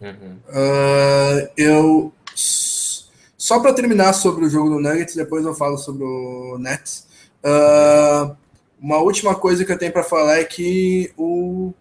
Uhum. 0.00 0.38
Uh, 0.48 1.48
eu 1.56 2.12
só 2.34 3.60
para 3.60 3.72
terminar 3.72 4.12
sobre 4.12 4.44
o 4.44 4.48
jogo 4.48 4.68
do 4.68 4.80
Nuggets, 4.80 5.14
depois 5.16 5.44
eu 5.44 5.54
falo 5.54 5.78
sobre 5.78 6.04
o 6.04 6.58
Nets. 6.58 7.08
Uh, 7.44 8.36
uma 8.80 8.98
última 8.98 9.34
coisa 9.34 9.64
que 9.64 9.72
eu 9.72 9.78
tenho 9.78 9.92
para 9.92 10.02
falar 10.02 10.38
é 10.38 10.44
que 10.44 11.12
o 11.16 11.72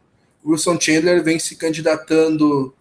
Wilson 0.45 0.79
Chandler 0.79 1.23
vem 1.23 1.39
se 1.39 1.55
candidatando, 1.55 2.73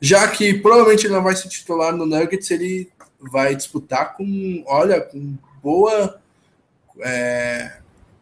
já 0.00 0.26
que 0.28 0.54
provavelmente 0.54 1.06
ele 1.06 1.14
não 1.14 1.22
vai 1.22 1.36
se 1.36 1.48
titular 1.48 1.94
no 1.94 2.06
Nuggets, 2.06 2.50
ele 2.50 2.90
vai 3.20 3.54
disputar 3.54 4.16
com, 4.16 4.64
olha, 4.66 5.00
com 5.00 5.36
boa. 5.62 6.20
É, 7.00 7.72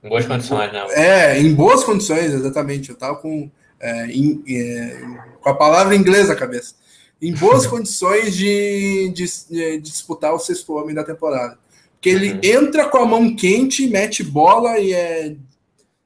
em 0.02 0.08
boas 0.08 0.26
condições, 0.26 0.72
né? 0.72 0.86
É, 0.90 1.38
em 1.38 1.54
boas 1.54 1.84
condições, 1.84 2.32
exatamente. 2.32 2.90
Eu 2.90 2.96
tava 2.96 3.16
com 3.16 3.50
é, 3.80 4.06
em, 4.06 4.42
é, 4.48 5.00
com 5.40 5.48
a 5.48 5.54
palavra 5.54 5.96
inglesa 5.96 6.34
na 6.34 6.38
cabeça, 6.38 6.74
em 7.20 7.32
boas 7.32 7.64
condições 7.68 8.34
de, 8.34 9.10
de, 9.14 9.26
de, 9.48 9.80
disputar 9.80 10.34
o 10.34 10.38
sexto 10.38 10.74
homem 10.74 10.94
da 10.94 11.04
temporada. 11.04 11.58
Porque 12.00 12.08
ele 12.08 12.32
uhum. 12.32 12.40
entra 12.42 12.88
com 12.88 12.96
a 12.96 13.04
mão 13.04 13.36
quente, 13.36 13.86
mete 13.86 14.24
bola 14.24 14.78
e 14.78 14.94
é 14.94 15.36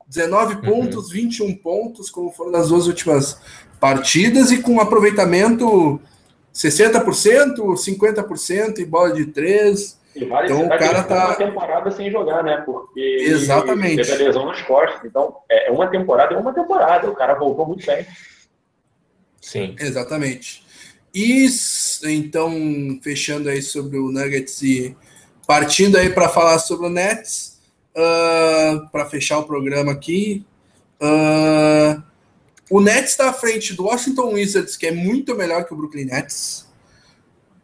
19 0.09 0.57
uhum. 0.57 0.61
pontos, 0.61 1.09
21 1.09 1.55
pontos, 1.55 2.11
como 2.11 2.33
foram 2.33 2.51
nas 2.51 2.69
duas 2.69 2.89
últimas 2.89 3.41
partidas, 3.79 4.51
e 4.51 4.61
com 4.61 4.81
aproveitamento 4.81 6.01
60%, 6.53 7.55
50% 7.57 8.79
e 8.81 8.85
bola 8.85 9.13
de 9.13 9.27
3. 9.27 10.01
E 10.17 10.25
vale 10.25 10.47
então 10.47 10.67
o 10.67 10.69
cara 10.69 11.05
tá 11.05 11.27
uma 11.27 11.35
temporada 11.37 11.91
sem 11.93 12.11
jogar, 12.11 12.43
né? 12.43 12.61
Porque 12.67 13.01
Exatamente. 13.01 13.97
teve 13.97 14.13
a 14.13 14.27
lesão 14.27 14.47
nas 14.47 14.63
costas. 14.63 15.05
Então, 15.05 15.37
é 15.49 15.71
uma 15.71 15.87
temporada 15.87 16.35
é 16.35 16.37
uma 16.37 16.53
temporada. 16.53 17.09
O 17.09 17.15
cara 17.15 17.35
voltou 17.35 17.67
muito 17.67 17.87
bem. 17.87 18.05
Sim. 19.41 19.77
Exatamente. 19.79 20.65
E 21.15 21.47
então, 22.05 22.53
fechando 23.01 23.49
aí 23.49 23.63
sobre 23.63 23.97
o 23.97 24.11
Nuggets 24.11 24.61
e 24.63 24.97
partindo 25.47 25.97
aí 25.97 26.11
para 26.11 26.29
falar 26.29 26.59
sobre 26.59 26.87
o 26.87 26.91
Nets, 26.91 27.59
uh, 27.95 28.89
para 28.91 29.07
fechar 29.07 29.39
o 29.39 29.45
programa 29.45 29.93
aqui. 29.93 30.45
Uh, 31.01 32.03
o 32.71 32.81
Nets 32.81 33.11
está 33.11 33.29
à 33.29 33.33
frente 33.33 33.75
do 33.75 33.85
Washington 33.85 34.33
Wizards, 34.33 34.77
que 34.77 34.87
é 34.87 34.91
muito 34.91 35.35
melhor 35.35 35.65
que 35.65 35.75
o 35.75 35.77
Brooklyn 35.77 36.07
Nets. 36.07 36.67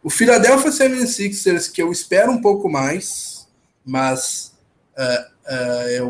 O 0.03 0.09
Philadelphia 0.09 0.71
76ers, 0.71 1.71
que 1.71 1.81
eu 1.81 1.91
espero 1.91 2.31
um 2.31 2.41
pouco 2.41 2.69
mais, 2.69 3.47
mas 3.85 4.53
uh, 4.97 5.53
uh, 5.53 5.89
eu, 5.89 6.07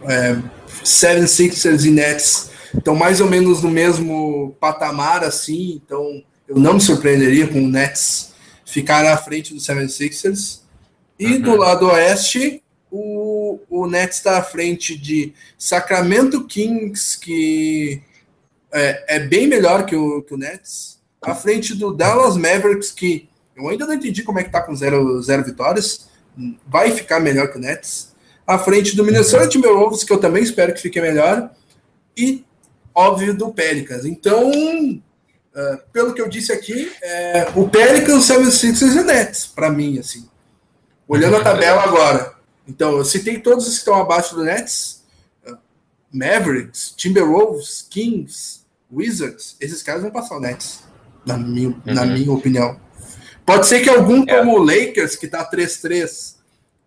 uh, 0.00 0.50
76ers 0.82 1.84
e 1.84 1.90
Nets 1.90 2.50
estão 2.76 2.94
mais 2.94 3.20
ou 3.20 3.28
menos 3.28 3.62
no 3.62 3.70
mesmo 3.70 4.56
patamar, 4.60 5.24
assim, 5.24 5.80
então 5.84 6.22
eu 6.46 6.56
não 6.56 6.74
me 6.74 6.80
surpreenderia 6.80 7.46
com 7.46 7.62
o 7.62 7.68
Nets 7.68 8.32
ficar 8.64 9.04
à 9.06 9.16
frente 9.16 9.54
do 9.54 9.60
76ers. 9.60 10.60
E 11.18 11.34
uhum. 11.34 11.40
do 11.40 11.56
lado 11.56 11.86
oeste, 11.86 12.62
o, 12.90 13.58
o 13.68 13.86
Nets 13.86 14.18
está 14.18 14.38
à 14.38 14.42
frente 14.42 14.96
de 14.96 15.32
Sacramento 15.56 16.44
Kings, 16.46 17.18
que 17.18 18.02
é, 18.72 19.16
é 19.16 19.18
bem 19.20 19.46
melhor 19.46 19.84
que 19.84 19.96
o, 19.96 20.22
que 20.22 20.34
o 20.34 20.38
Nets 20.38 20.98
à 21.20 21.34
frente 21.34 21.74
do 21.74 21.92
Dallas 21.92 22.36
Mavericks, 22.36 22.90
que 22.90 23.28
eu 23.56 23.68
ainda 23.68 23.86
não 23.86 23.94
entendi 23.94 24.22
como 24.22 24.38
é 24.38 24.44
que 24.44 24.52
tá 24.52 24.60
com 24.62 24.74
zero, 24.74 25.20
zero 25.20 25.44
vitórias, 25.44 26.08
vai 26.66 26.92
ficar 26.92 27.20
melhor 27.20 27.50
que 27.50 27.58
o 27.58 27.60
Nets, 27.60 28.14
à 28.46 28.58
frente 28.58 28.96
do 28.96 29.04
Minnesota 29.04 29.48
Timberwolves, 29.48 30.04
que 30.04 30.12
eu 30.12 30.18
também 30.18 30.42
espero 30.42 30.72
que 30.72 30.80
fique 30.80 31.00
melhor, 31.00 31.50
e, 32.16 32.44
óbvio, 32.94 33.34
do 33.34 33.52
Pelicans. 33.52 34.04
Então, 34.04 34.50
uh, 34.50 35.78
pelo 35.92 36.14
que 36.14 36.20
eu 36.20 36.28
disse 36.28 36.52
aqui, 36.52 36.90
é, 37.02 37.48
o 37.54 37.68
Pelicans, 37.68 38.30
o 38.30 38.34
76ers 38.34 38.94
e 38.94 38.98
o 39.00 39.04
Nets, 39.04 39.46
para 39.46 39.70
mim, 39.70 39.98
assim. 39.98 40.28
Olhando 41.08 41.36
a 41.38 41.42
tabela 41.42 41.82
agora. 41.82 42.34
Então, 42.68 42.98
eu 42.98 43.04
citei 43.04 43.38
todos 43.38 43.66
os 43.66 43.72
que 43.72 43.78
estão 43.78 43.94
abaixo 43.94 44.34
do 44.34 44.44
Nets, 44.44 45.02
Mavericks, 46.12 46.92
Timberwolves, 46.96 47.86
Kings, 47.88 48.60
Wizards, 48.92 49.56
esses 49.60 49.82
caras 49.82 50.02
vão 50.02 50.10
passar 50.10 50.36
o 50.36 50.40
Nets, 50.40 50.80
na 51.24 51.36
minha, 51.36 51.68
uhum. 51.68 51.80
na 51.86 52.04
minha 52.04 52.30
opinião. 52.30 52.78
Pode 53.44 53.66
ser 53.66 53.80
que 53.80 53.88
algum 53.88 54.22
é. 54.22 54.36
como 54.36 54.58
o 54.58 54.62
Lakers, 54.62 55.16
que 55.16 55.26
tá 55.26 55.48
3-3 55.50 56.36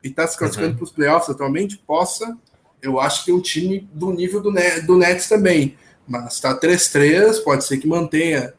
e 0.03 0.10
tá 0.10 0.27
se 0.27 0.38
classificando 0.38 0.73
uhum. 0.73 0.77
para 0.77 0.84
os 0.84 0.91
playoffs 0.91 1.30
atualmente, 1.30 1.77
possa. 1.77 2.38
Eu 2.81 2.99
acho 2.99 3.26
que 3.26 3.31
é 3.31 3.34
um 3.34 3.41
time 3.41 3.89
do 3.93 4.11
nível 4.11 4.41
do, 4.41 4.52
do 4.85 4.98
Nets 4.98 5.27
também. 5.27 5.76
Mas 6.07 6.39
tá 6.39 6.60
3-3, 6.60 7.43
pode 7.43 7.64
ser 7.64 7.77
que 7.77 7.88
mantenha. 7.88 8.53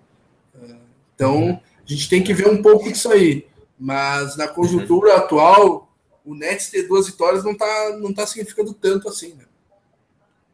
Então, 1.15 1.37
uhum. 1.37 1.53
a 1.53 1.93
gente 1.93 2.09
tem 2.09 2.23
que 2.23 2.35
ver 2.35 2.49
um 2.49 2.63
pouco 2.63 2.91
disso 2.91 3.11
aí. 3.11 3.47
Mas 3.83 4.37
na 4.37 4.47
conjuntura 4.47 5.11
uhum. 5.11 5.17
atual, 5.17 5.93
o 6.25 6.37
Nets 6.37 6.71
ter 6.71 6.87
duas 6.87 7.09
vitórias 7.09 7.43
não 7.43 7.53
tá, 7.53 7.97
não 7.99 8.15
tá 8.15 8.25
significando 8.25 8.73
tanto 8.73 9.09
assim, 9.09 9.35
né? 9.35 9.45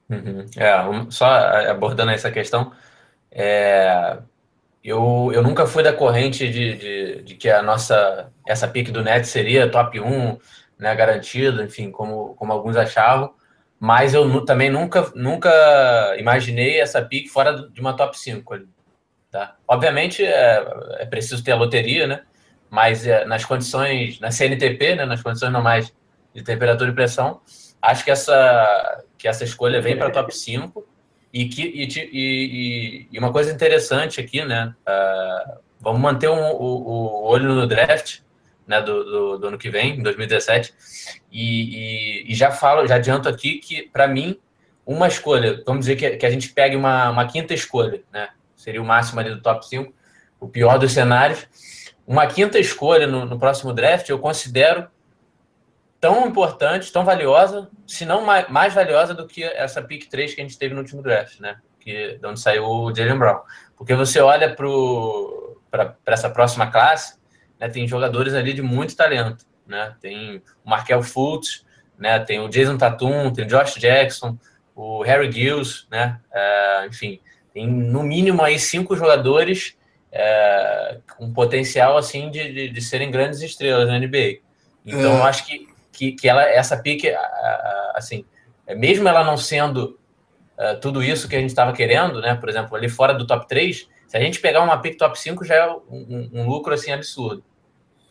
Uhum. 0.09 0.47
É, 0.57 1.11
só 1.11 1.27
abordando 1.27 2.11
essa 2.11 2.31
questão, 2.31 2.73
é, 3.31 4.17
eu, 4.83 5.31
eu 5.35 5.43
nunca 5.43 5.67
fui 5.67 5.83
da 5.83 5.93
corrente 5.93 6.51
de, 6.51 6.79
de, 6.79 7.23
de, 7.23 7.35
que 7.35 7.51
a 7.51 7.61
nossa 7.61 8.33
essa 8.47 8.67
pick 8.67 8.91
do 8.91 9.05
Nets 9.05 9.29
seria 9.29 9.71
top 9.71 10.01
1, 10.01 10.39
né, 10.79 10.95
garantido, 10.95 11.63
enfim, 11.63 11.91
como, 11.91 12.35
como 12.37 12.51
alguns 12.51 12.79
achavam, 12.79 13.35
mas 13.79 14.15
eu 14.15 14.43
também 14.47 14.71
nunca, 14.71 15.13
nunca 15.15 15.51
imaginei 16.19 16.81
essa 16.81 17.03
pick 17.03 17.29
fora 17.29 17.69
de 17.69 17.79
uma 17.79 17.93
top 17.93 18.19
5 18.19 18.55
ali, 18.55 18.69
tá? 19.31 19.57
Obviamente 19.69 20.25
é, 20.25 20.67
é 21.01 21.05
preciso 21.05 21.45
ter 21.45 21.53
a 21.53 21.57
loteria, 21.57 22.07
né? 22.07 22.23
Mas 22.71 23.07
é, 23.07 23.25
nas 23.25 23.45
condições, 23.45 24.21
na 24.21 24.31
CNTP, 24.31 24.97
né, 24.97 25.05
nas 25.05 25.23
condições 25.23 25.53
normais 25.53 25.93
de 26.35 26.43
temperatura 26.43 26.91
e 26.91 26.95
pressão, 26.95 27.41
acho 27.81 28.05
que 28.05 28.11
essa, 28.11 29.05
que 29.17 29.27
essa 29.27 29.45
escolha 29.45 29.81
vem 29.81 29.97
para 29.97 30.11
top 30.11 30.35
5 30.35 30.87
e, 31.33 31.49
que, 31.49 31.63
e, 31.63 31.89
e, 32.13 33.09
e, 33.13 33.19
uma 33.19 33.33
coisa 33.33 33.53
interessante 33.53 34.21
aqui, 34.21 34.45
né? 34.45 34.75
Uh, 34.87 35.59
vamos 35.81 36.01
manter 36.01 36.29
um, 36.29 36.51
o, 36.53 36.89
o, 36.89 37.23
olho 37.25 37.55
no 37.55 37.67
draft 37.67 38.21
né, 38.67 38.81
do, 38.81 39.05
do, 39.05 39.39
do, 39.39 39.47
ano 39.49 39.59
que 39.59 39.71
vem, 39.71 39.99
em 39.99 40.03
2017. 40.03 40.75
E, 41.31 42.25
e, 42.27 42.33
e 42.33 42.35
já 42.35 42.51
falo, 42.51 42.87
já 42.87 42.97
adianto 42.97 43.29
aqui 43.29 43.59
que, 43.59 43.89
para 43.91 44.09
mim, 44.09 44.39
uma 44.87 45.07
escolha, 45.07 45.63
vamos 45.67 45.81
dizer 45.81 45.97
que, 45.97 46.17
que 46.17 46.27
a 46.27 46.31
gente 46.31 46.49
pegue 46.51 46.77
uma, 46.77 47.11
uma 47.11 47.27
quinta 47.27 47.53
escolha, 47.53 48.03
né? 48.13 48.31
Seria 48.57 48.83
o 48.83 48.85
máximo 48.85 49.21
ali 49.21 49.31
do 49.31 49.41
top 49.41 49.67
5, 49.67 49.93
o 50.41 50.49
pior 50.49 50.79
dos 50.79 50.93
cenários. 50.93 51.47
Uma 52.09 52.27
quinta 52.27 52.59
escolha 52.59 53.07
no, 53.07 53.27
no 53.27 53.39
próximo 53.39 53.71
draft, 53.71 54.09
eu 54.09 54.19
considero 54.19 54.89
tão 56.01 56.27
importante, 56.27 56.91
tão 56.91 57.05
valiosa, 57.05 57.69
se 57.87 58.07
não 58.07 58.25
mais, 58.25 58.49
mais 58.49 58.73
valiosa 58.73 59.13
do 59.13 59.27
que 59.27 59.45
essa 59.45 59.83
pick 59.83 60.09
3 60.09 60.35
que 60.35 60.41
a 60.41 60.45
gente 60.45 60.59
teve 60.59 60.73
no 60.73 60.81
último 60.81 61.03
draft, 61.03 61.39
né? 61.39 61.59
Que, 61.79 62.17
de 62.17 62.27
onde 62.27 62.41
saiu 62.41 62.65
o 62.65 62.95
Jalen 62.95 63.19
Brown. 63.19 63.41
Porque 63.77 63.95
você 63.95 64.21
olha 64.21 64.57
para 65.71 65.97
essa 66.07 66.31
próxima 66.31 66.71
classe, 66.71 67.19
né, 67.61 67.69
tem 67.69 67.87
jogadores 67.87 68.33
ali 68.33 68.55
de 68.55 68.63
muito 68.63 68.97
talento. 68.97 69.45
Né? 69.67 69.95
Tem 70.01 70.43
o 70.65 70.71
Markel 70.71 71.03
Fultz, 71.03 71.67
né, 71.99 72.19
tem 72.21 72.41
o 72.41 72.49
Jason 72.49 72.79
Tatum, 72.79 73.31
tem 73.31 73.45
o 73.45 73.49
Josh 73.49 73.75
Jackson, 73.75 74.39
o 74.75 75.03
Harry 75.03 75.31
Gills, 75.31 75.87
né? 75.91 76.19
É, 76.33 76.87
enfim, 76.87 77.21
tem 77.53 77.67
no 77.67 78.03
mínimo 78.03 78.43
aí 78.43 78.59
cinco 78.59 78.97
jogadores 78.97 79.77
é, 80.11 80.99
com 81.17 81.33
potencial 81.33 81.97
assim 81.97 82.31
de, 82.31 82.53
de, 82.53 82.69
de, 82.71 82.83
serem 82.83 83.11
grandes 83.11 83.41
estrelas 83.41 83.87
na 83.87 83.99
NBA. 83.99 84.39
Então, 84.85 85.17
é. 85.17 85.19
eu 85.19 85.23
acho 85.25 85.45
que 85.47 85.69
que, 85.99 86.13
que 86.13 86.29
ela, 86.29 86.45
essa 86.45 86.77
pique, 86.77 87.13
assim, 87.97 88.25
mesmo 88.77 89.09
ela 89.09 89.25
não 89.25 89.37
sendo 89.37 89.99
uh, 90.57 90.79
tudo 90.81 91.03
isso 91.03 91.29
que 91.29 91.35
a 91.35 91.41
gente 91.41 91.51
estava 91.51 91.73
querendo, 91.73 92.21
né? 92.21 92.37
Por 92.37 92.49
exemplo, 92.49 92.77
ali 92.77 92.89
fora 92.89 93.13
do 93.13 93.27
top 93.27 93.49
3, 93.49 93.89
se 94.07 94.17
a 94.17 94.21
gente 94.21 94.39
pegar 94.39 94.63
uma 94.63 94.81
pick 94.81 94.97
top 94.97 95.19
5 95.19 95.45
já 95.45 95.57
é 95.57 95.69
um, 95.69 95.81
um, 95.91 96.31
um 96.35 96.49
lucro 96.49 96.73
assim 96.73 96.93
absurdo, 96.93 97.43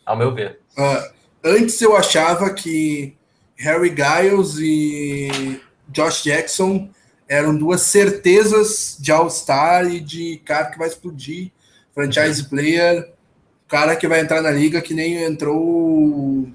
ao 0.04 0.18
meu 0.18 0.34
ver. 0.34 0.60
Uh, 0.76 1.10
antes 1.42 1.80
eu 1.80 1.96
achava 1.96 2.52
que 2.52 3.16
Harry 3.56 3.88
Giles 3.88 4.58
e 4.58 5.58
Josh 5.88 6.24
Jackson 6.24 6.90
eram 7.26 7.56
duas 7.56 7.80
certezas 7.80 8.98
de 9.00 9.10
All-Star 9.10 9.86
e 9.86 9.98
de 9.98 10.42
cara 10.44 10.70
que 10.70 10.78
vai 10.78 10.88
explodir, 10.88 11.50
franchise 11.98 12.44
player, 12.44 13.10
cara 13.66 13.96
que 13.96 14.06
vai 14.06 14.20
entrar 14.20 14.40
na 14.40 14.52
liga 14.52 14.80
que 14.80 14.94
nem 14.94 15.24
entrou 15.24 15.58
o, 15.60 16.52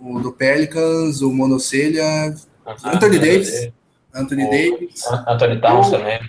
o 0.00 0.20
do 0.20 0.32
Pelicans, 0.32 1.22
o 1.22 1.32
Monocelha, 1.32 2.34
ah, 2.66 2.76
Anthony 2.92 3.20
Davis. 3.20 3.70
Anthony 4.12 4.44
o, 4.44 4.50
Davis. 4.50 5.04
Anthony 5.28 5.60
Towns 5.60 5.90
também. 5.90 6.20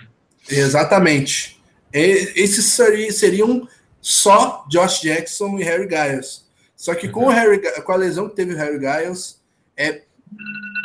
Exatamente. 0.48 1.60
E, 1.92 2.34
esses 2.36 2.78
seriam 3.18 3.68
só 4.00 4.64
Josh 4.70 5.02
Jackson 5.02 5.58
e 5.58 5.64
Harry 5.64 5.90
Giles. 5.90 6.46
Só 6.76 6.94
que 6.94 7.10
com, 7.10 7.22
o 7.22 7.24
uhum. 7.24 7.30
Harry, 7.32 7.82
com 7.82 7.92
a 7.94 7.96
lesão 7.96 8.30
que 8.30 8.36
teve 8.36 8.54
o 8.54 8.58
Harry 8.58 8.80
Giles, 8.80 9.42
é 9.76 10.04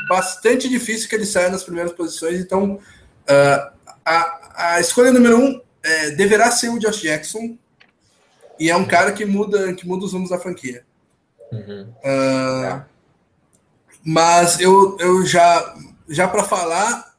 bastante 0.08 0.66
difícil 0.66 1.10
que 1.10 1.14
ele 1.14 1.26
saia 1.26 1.50
nas 1.50 1.62
primeiras 1.62 1.92
posições. 1.92 2.40
Então, 2.40 2.76
uh, 2.76 3.72
a, 4.02 4.76
a 4.76 4.80
escolha 4.80 5.12
número 5.12 5.38
um 5.38 5.67
é, 5.88 6.10
deverá 6.10 6.50
ser 6.50 6.68
o 6.68 6.78
Josh 6.78 7.00
Jackson. 7.00 7.56
E 8.58 8.70
é 8.70 8.76
um 8.76 8.84
cara 8.84 9.12
que 9.12 9.24
muda, 9.24 9.72
que 9.72 9.86
muda 9.86 10.04
os 10.04 10.12
rumos 10.12 10.30
da 10.30 10.38
franquia. 10.38 10.84
Uhum. 11.52 11.88
Uh, 12.04 12.82
mas 14.04 14.60
eu, 14.60 14.96
eu 14.98 15.24
já, 15.24 15.76
já 16.08 16.26
para 16.26 16.44
falar 16.44 17.16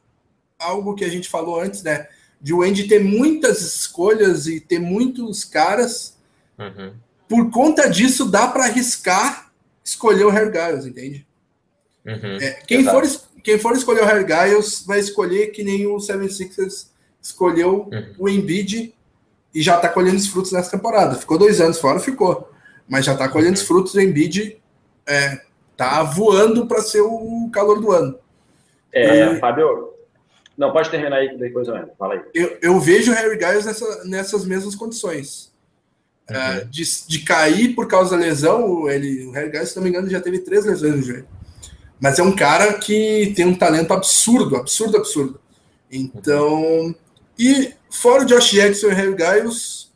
algo 0.58 0.94
que 0.94 1.04
a 1.04 1.08
gente 1.08 1.28
falou 1.28 1.60
antes, 1.60 1.82
né? 1.82 2.06
De 2.40 2.52
o 2.52 2.62
Andy 2.62 2.86
ter 2.86 3.02
muitas 3.02 3.60
escolhas 3.62 4.46
e 4.46 4.60
ter 4.60 4.78
muitos 4.78 5.44
caras. 5.44 6.16
Uhum. 6.58 6.92
Por 7.28 7.50
conta 7.50 7.88
disso, 7.88 8.30
dá 8.30 8.48
para 8.48 8.64
arriscar 8.64 9.50
escolher 9.82 10.24
o 10.24 10.30
Harry 10.30 10.52
Giles, 10.52 10.86
entende? 10.86 11.26
Uhum. 12.04 12.36
É, 12.40 12.52
quem, 12.66 12.84
for, 12.84 13.02
quem 13.42 13.58
for 13.58 13.74
escolher 13.74 14.02
o 14.02 14.06
Harry 14.06 14.26
Giles 14.26 14.84
vai 14.86 15.00
escolher 15.00 15.48
que 15.48 15.62
nem 15.64 15.86
o 15.86 15.96
76ers 15.96 16.89
escolheu 17.22 17.88
uhum. 17.92 18.14
o 18.18 18.28
Embiid 18.28 18.94
e 19.54 19.62
já 19.62 19.76
está 19.76 19.88
colhendo 19.88 20.16
os 20.16 20.28
frutos 20.28 20.52
nessa 20.52 20.70
temporada. 20.70 21.16
Ficou 21.16 21.38
dois 21.38 21.60
anos 21.60 21.78
fora, 21.78 21.98
ficou 22.00 22.50
mas 22.90 23.04
já 23.04 23.12
está 23.12 23.28
colhendo 23.28 23.54
os 23.54 23.62
frutos. 23.62 23.94
O 23.94 24.00
Embiid 24.00 24.60
é, 25.06 25.40
tá 25.76 26.02
voando 26.02 26.66
para 26.66 26.82
ser 26.82 27.00
o 27.00 27.48
calor 27.52 27.80
do 27.80 27.92
ano. 27.92 28.18
É, 28.92 29.26
e, 29.26 29.38
Fábio, 29.38 29.90
não, 30.58 30.72
pode 30.72 30.90
terminar 30.90 31.18
aí, 31.18 31.38
depois 31.38 31.68
eu 31.68 31.76
entro. 31.76 31.92
Fala 31.96 32.14
aí. 32.14 32.22
Eu, 32.34 32.58
eu 32.60 32.80
vejo 32.80 33.12
o 33.12 33.14
Harry 33.14 33.38
Giles 33.38 33.64
nessa, 33.64 34.04
nessas 34.04 34.44
mesmas 34.44 34.74
condições. 34.74 35.52
É, 36.28 36.36
uhum. 36.36 36.44
É, 36.44 36.64
de, 36.64 36.82
de 37.06 37.18
cair 37.20 37.74
por 37.76 37.86
causa 37.86 38.16
da 38.16 38.22
lesão, 38.22 38.90
ele, 38.90 39.24
o 39.26 39.30
Harry 39.30 39.52
Giles, 39.52 39.68
se 39.70 39.76
não 39.76 39.84
me 39.84 39.88
engano, 39.88 40.10
já 40.10 40.20
teve 40.20 40.40
três 40.40 40.64
lesões 40.64 40.96
no 40.96 41.02
joelho. 41.02 41.28
Mas 42.00 42.18
é 42.18 42.22
um 42.22 42.34
cara 42.34 42.74
que 42.74 43.32
tem 43.36 43.46
um 43.46 43.54
talento 43.54 43.92
absurdo, 43.92 44.56
absurdo, 44.56 44.96
absurdo. 44.96 45.40
Então, 45.90 46.94
e 47.40 47.72
fora 47.88 48.22
o 48.22 48.26
Josh 48.26 48.50
Jackson 48.50 48.88
e 48.88 48.90
o 48.90 48.94
Harry 48.94 49.16
Giles, 49.16 49.90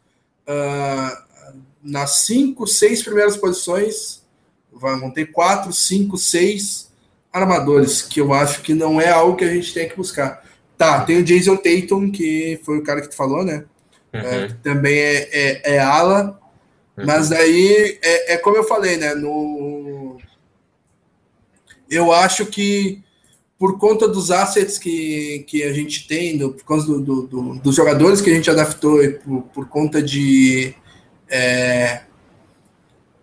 uh, 0.49 1.55
nas 1.83 2.23
cinco, 2.23 2.67
seis 2.67 3.03
primeiras 3.03 3.37
posições, 3.37 4.23
vão 4.73 5.11
ter 5.11 5.27
quatro, 5.27 5.71
cinco, 5.71 6.17
seis 6.17 6.91
armadores, 7.31 8.01
que 8.01 8.19
eu 8.19 8.33
acho 8.33 8.63
que 8.63 8.73
não 8.73 8.99
é 8.99 9.11
algo 9.11 9.37
que 9.37 9.45
a 9.45 9.53
gente 9.53 9.75
tem 9.75 9.87
que 9.87 9.95
buscar. 9.95 10.43
Tá, 10.79 11.05
tem 11.05 11.19
o 11.19 11.23
Jason 11.23 11.57
Tatum, 11.57 12.11
que 12.11 12.59
foi 12.65 12.79
o 12.79 12.83
cara 12.83 13.03
que 13.03 13.09
tu 13.09 13.15
falou, 13.15 13.45
né? 13.45 13.67
Uhum. 14.15 14.21
É, 14.21 14.49
também 14.63 14.99
é, 14.99 15.29
é, 15.33 15.75
é 15.75 15.79
ala, 15.79 16.41
uhum. 16.97 17.05
mas 17.05 17.31
aí 17.31 17.99
é, 18.03 18.33
é, 18.33 18.37
como 18.39 18.57
eu 18.57 18.65
falei, 18.65 18.97
né? 18.97 19.15
No, 19.15 20.17
eu 21.91 22.11
acho 22.11 22.47
que 22.47 23.04
por 23.65 23.79
conta 23.79 24.07
dos 24.07 24.31
assets 24.31 24.77
que, 24.77 25.43
que 25.49 25.63
a 25.63 25.73
gente 25.73 26.07
tem, 26.07 26.37
do, 26.37 26.53
por 26.53 26.67
causa 26.67 26.87
do, 26.87 27.01
do, 27.01 27.23
do, 27.27 27.55
dos 27.61 27.75
jogadores 27.75 28.21
que 28.21 28.29
a 28.29 28.35
gente 28.35 28.51
adaptou, 28.51 28.99
por, 29.25 29.43
por 29.45 29.69
conta 29.71 30.03
de 30.03 30.75
é, 31.31 32.03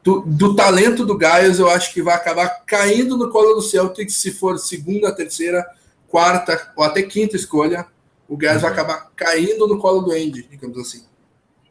do, 0.01 0.21
do, 0.21 0.55
talento 0.55 1.05
do 1.05 1.15
Gaius, 1.15 1.59
eu 1.59 1.69
acho 1.69 1.93
que 1.93 2.01
vai 2.01 2.15
acabar 2.15 2.63
caindo 2.65 3.15
no 3.17 3.29
colo 3.29 3.53
do 3.53 3.61
Celtics 3.61 4.15
se 4.15 4.31
for 4.31 4.57
segunda, 4.57 5.15
terceira, 5.15 5.63
quarta 6.07 6.73
ou 6.75 6.83
até 6.83 7.03
quinta 7.03 7.35
escolha. 7.35 7.85
O 8.27 8.35
Gaius 8.35 8.55
uhum. 8.55 8.61
vai 8.63 8.71
acabar 8.71 9.11
caindo 9.15 9.67
no 9.67 9.77
colo 9.77 10.01
do 10.01 10.11
Andy, 10.11 10.47
digamos 10.49 10.79
assim. 10.79 11.05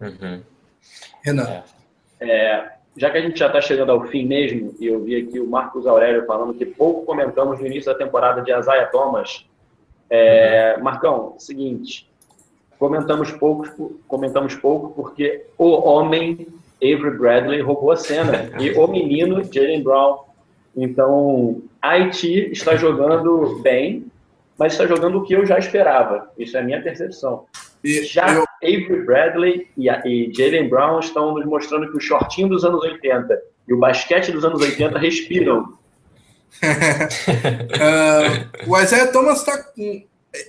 Uhum. 0.01 0.45
Renan. 1.25 1.65
É, 2.21 2.71
já 3.01 3.11
que 3.11 3.17
a 3.17 3.23
gente 3.23 3.39
já 3.39 3.47
está 3.47 3.63
chegando 3.63 3.93
ao 3.93 4.07
fim 4.09 4.27
mesmo, 4.27 4.75
e 4.79 4.87
eu 4.87 5.03
vi 5.03 5.17
aqui 5.17 5.41
o 5.41 5.49
Marcos 5.49 5.87
Aurélio 5.87 6.27
falando 6.27 6.53
que 6.53 6.67
pouco 6.67 7.07
comentamos 7.07 7.59
no 7.59 7.67
início 7.67 7.91
da 7.91 7.99
temporada 7.99 8.43
de 8.43 8.53
Isaiah 8.53 8.85
Thomas. 8.91 9.47
É. 10.11 10.77
Marcão, 10.83 11.35
seguinte, 11.39 12.07
comentamos 12.79 13.33
pouco, 13.33 13.99
comentamos 14.07 14.55
pouco 14.55 14.91
porque 14.91 15.47
o 15.57 15.71
homem 15.89 16.47
Avery 16.77 17.17
Bradley 17.17 17.63
roubou 17.63 17.91
a 17.91 17.97
cena 17.97 18.51
e 18.61 18.71
o 18.73 18.87
menino 18.87 19.43
Jalen 19.51 19.83
Brown. 19.83 20.19
Então, 20.77 21.63
Haiti 21.81 22.51
está 22.53 22.77
jogando 22.77 23.61
bem, 23.63 24.13
mas 24.59 24.75
está 24.75 24.87
jogando 24.87 25.21
o 25.21 25.25
que 25.25 25.33
eu 25.33 25.47
já 25.47 25.59
esperava. 25.59 26.31
Isso 26.37 26.55
é 26.55 26.61
a 26.61 26.65
minha 26.65 26.83
percepção. 26.83 27.47
E 27.83 28.05
já 28.05 28.31
eu... 28.35 28.45
Avery 28.63 29.05
Bradley 29.05 29.69
e, 29.77 29.89
e 29.89 30.33
Jalen 30.33 30.69
Brown 30.69 31.01
estão 31.01 31.35
nos 31.35 31.45
mostrando 31.47 31.91
que 31.91 31.97
o 31.97 32.01
shortinho 32.01 32.49
dos 32.49 32.65
anos 32.65 32.83
80 32.83 33.41
e 33.69 33.75
o 33.75 33.79
basquete 33.79 34.33
dos 34.33 34.45
anos 34.45 34.61
80 34.61 34.99
respiram. 34.99 35.79
uh, 36.63 36.69
o 38.67 38.79
Isaiah 38.79 39.07
Thomas 39.13 39.45
tá 39.45 39.65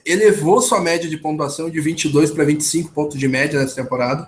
elevou 0.06 0.62
sua 0.62 0.80
média 0.80 1.10
de 1.10 1.18
pontuação 1.18 1.70
de 1.70 1.80
22 1.80 2.32
para 2.32 2.44
25 2.44 2.92
pontos 2.92 3.18
de 3.18 3.28
média 3.28 3.60
nessa 3.60 3.82
temporada, 3.82 4.28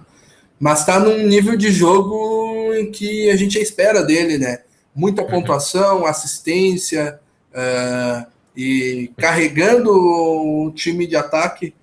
mas 0.59 0.79
está 0.79 0.99
num 0.99 1.27
nível 1.27 1.55
de 1.55 1.71
jogo 1.71 2.73
em 2.73 2.91
que 2.91 3.29
a 3.29 3.35
gente 3.35 3.59
espera 3.59 4.03
dele, 4.03 4.37
né? 4.37 4.59
Muita 4.95 5.21
uhum. 5.23 5.29
pontuação, 5.29 6.05
assistência 6.05 7.19
uh, 7.51 8.25
e 8.55 9.11
carregando 9.17 9.91
o 9.91 10.71
time 10.71 11.05
de 11.05 11.15
ataque. 11.15 11.73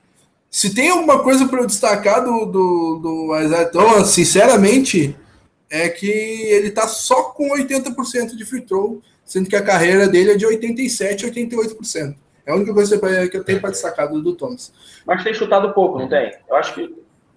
Se 0.51 0.75
tem 0.75 0.91
alguma 0.91 1.23
coisa 1.23 1.47
para 1.47 1.61
eu 1.61 1.67
destacar 1.67 2.25
do, 2.25 2.45
do, 2.45 2.99
do 2.99 3.41
Isaiah 3.41 3.71
Thomas, 3.71 4.09
sinceramente, 4.09 5.17
é 5.71 5.89
que 5.89 6.07
ele 6.07 6.69
está 6.69 6.89
só 6.89 7.23
com 7.23 7.51
80% 7.51 8.35
de 8.37 8.45
free 8.45 8.63
throw, 8.63 9.01
sendo 9.25 9.49
que 9.49 9.55
a 9.55 9.63
carreira 9.63 10.09
dele 10.09 10.33
é 10.33 10.37
de 10.37 10.45
87%, 10.45 11.33
88%. 11.33 12.17
É 12.45 12.51
a 12.51 12.57
única 12.57 12.75
coisa 12.75 12.99
que 13.29 13.37
eu 13.37 13.45
tenho 13.45 13.61
para 13.61 13.71
destacar 13.71 14.09
do, 14.09 14.21
do 14.21 14.35
Thomas. 14.35 14.73
Mas 15.07 15.23
tem 15.23 15.33
chutado 15.33 15.73
pouco, 15.73 16.01
não 16.01 16.09
tem? 16.09 16.33
Eu 16.49 16.57
acho 16.57 16.75
que. 16.75 16.97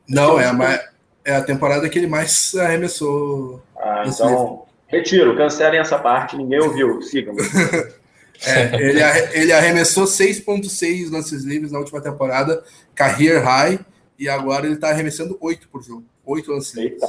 Não, 0.10 0.40
é 0.40 0.48
a, 0.48 0.54
mais, 0.54 0.82
é 1.24 1.36
a 1.36 1.44
temporada 1.44 1.88
que 1.88 2.00
ele 2.00 2.08
mais 2.08 2.56
arremessou. 2.56 3.62
Ah, 3.78 4.04
então. 4.08 4.28
Livro. 4.28 4.64
Retiro, 4.88 5.38
cancelem 5.38 5.80
essa 5.80 6.00
parte, 6.00 6.36
ninguém 6.36 6.60
ouviu. 6.60 7.02
Sigam. 7.02 7.36
é, 8.42 8.76
ele, 8.76 9.00
ele 9.34 9.54
arremessou 9.54 10.06
6,6 10.06 11.12
lances 11.12 11.44
livres 11.44 11.72
na 11.72 11.80
última 11.80 12.02
temporada, 12.02 12.64
career 12.96 13.44
high, 13.44 13.80
e 14.18 14.30
agora 14.30 14.66
ele 14.66 14.76
está 14.76 14.90
arremessando 14.90 15.38
8 15.40 15.68
por 15.70 15.84
jogo. 15.84 16.04
8 16.26 16.52
lances 16.52 16.74
livres. 16.74 17.02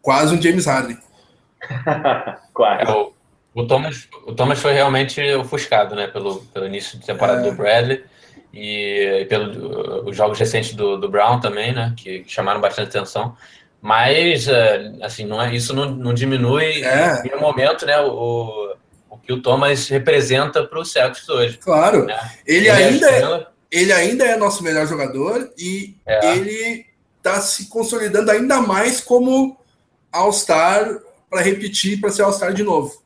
Quase 0.00 0.34
um 0.34 0.40
James 0.40 0.66
Harden. 0.66 0.98
Quase. 2.54 2.90
É, 2.90 3.08
o 3.54 3.66
Thomas, 3.66 4.08
o 4.26 4.34
Thomas 4.34 4.60
foi 4.60 4.72
realmente 4.72 5.20
ofuscado, 5.34 5.96
né, 5.96 6.06
pelo, 6.06 6.42
pelo 6.46 6.66
início 6.66 6.98
de 6.98 7.04
temporada 7.04 7.40
é. 7.40 7.50
do 7.50 7.56
Bradley 7.56 8.04
e, 8.54 9.26
pelos 9.28 9.56
os 10.08 10.16
jogos 10.16 10.38
recentes 10.38 10.74
do, 10.74 10.96
do 10.96 11.08
Brown 11.08 11.40
também, 11.40 11.72
né, 11.72 11.92
que, 11.96 12.20
que 12.20 12.32
chamaram 12.32 12.60
bastante 12.60 12.96
atenção. 12.96 13.36
Mas, 13.80 14.48
é, 14.48 14.92
assim, 15.02 15.24
não 15.24 15.42
é, 15.42 15.54
isso 15.54 15.74
não, 15.74 15.90
não 15.90 16.14
diminui 16.14 16.84
é. 16.84 17.20
em 17.20 17.22
nenhum 17.24 17.40
momento, 17.40 17.84
né, 17.84 17.98
o, 18.00 18.74
o 19.08 19.18
que 19.18 19.32
o 19.32 19.42
Thomas 19.42 19.88
representa 19.88 20.64
para 20.64 20.78
o 20.78 20.84
Celtics 20.84 21.28
hoje. 21.28 21.58
Claro. 21.58 22.04
Né? 22.04 22.30
Ele, 22.46 22.68
ele, 22.68 22.70
ainda 22.70 23.10
é, 23.10 23.46
ele 23.70 23.92
ainda 23.92 24.24
é 24.24 24.36
nosso 24.36 24.62
melhor 24.62 24.86
jogador 24.86 25.50
e 25.56 25.96
é. 26.06 26.36
ele 26.36 26.86
está 27.18 27.40
se 27.40 27.68
consolidando 27.68 28.30
ainda 28.30 28.60
mais 28.60 29.00
como 29.00 29.58
All-Star 30.12 31.00
para 31.28 31.42
repetir, 31.42 32.00
para 32.00 32.10
ser 32.10 32.22
All-Star 32.22 32.52
de 32.52 32.62
novo. 32.62 33.02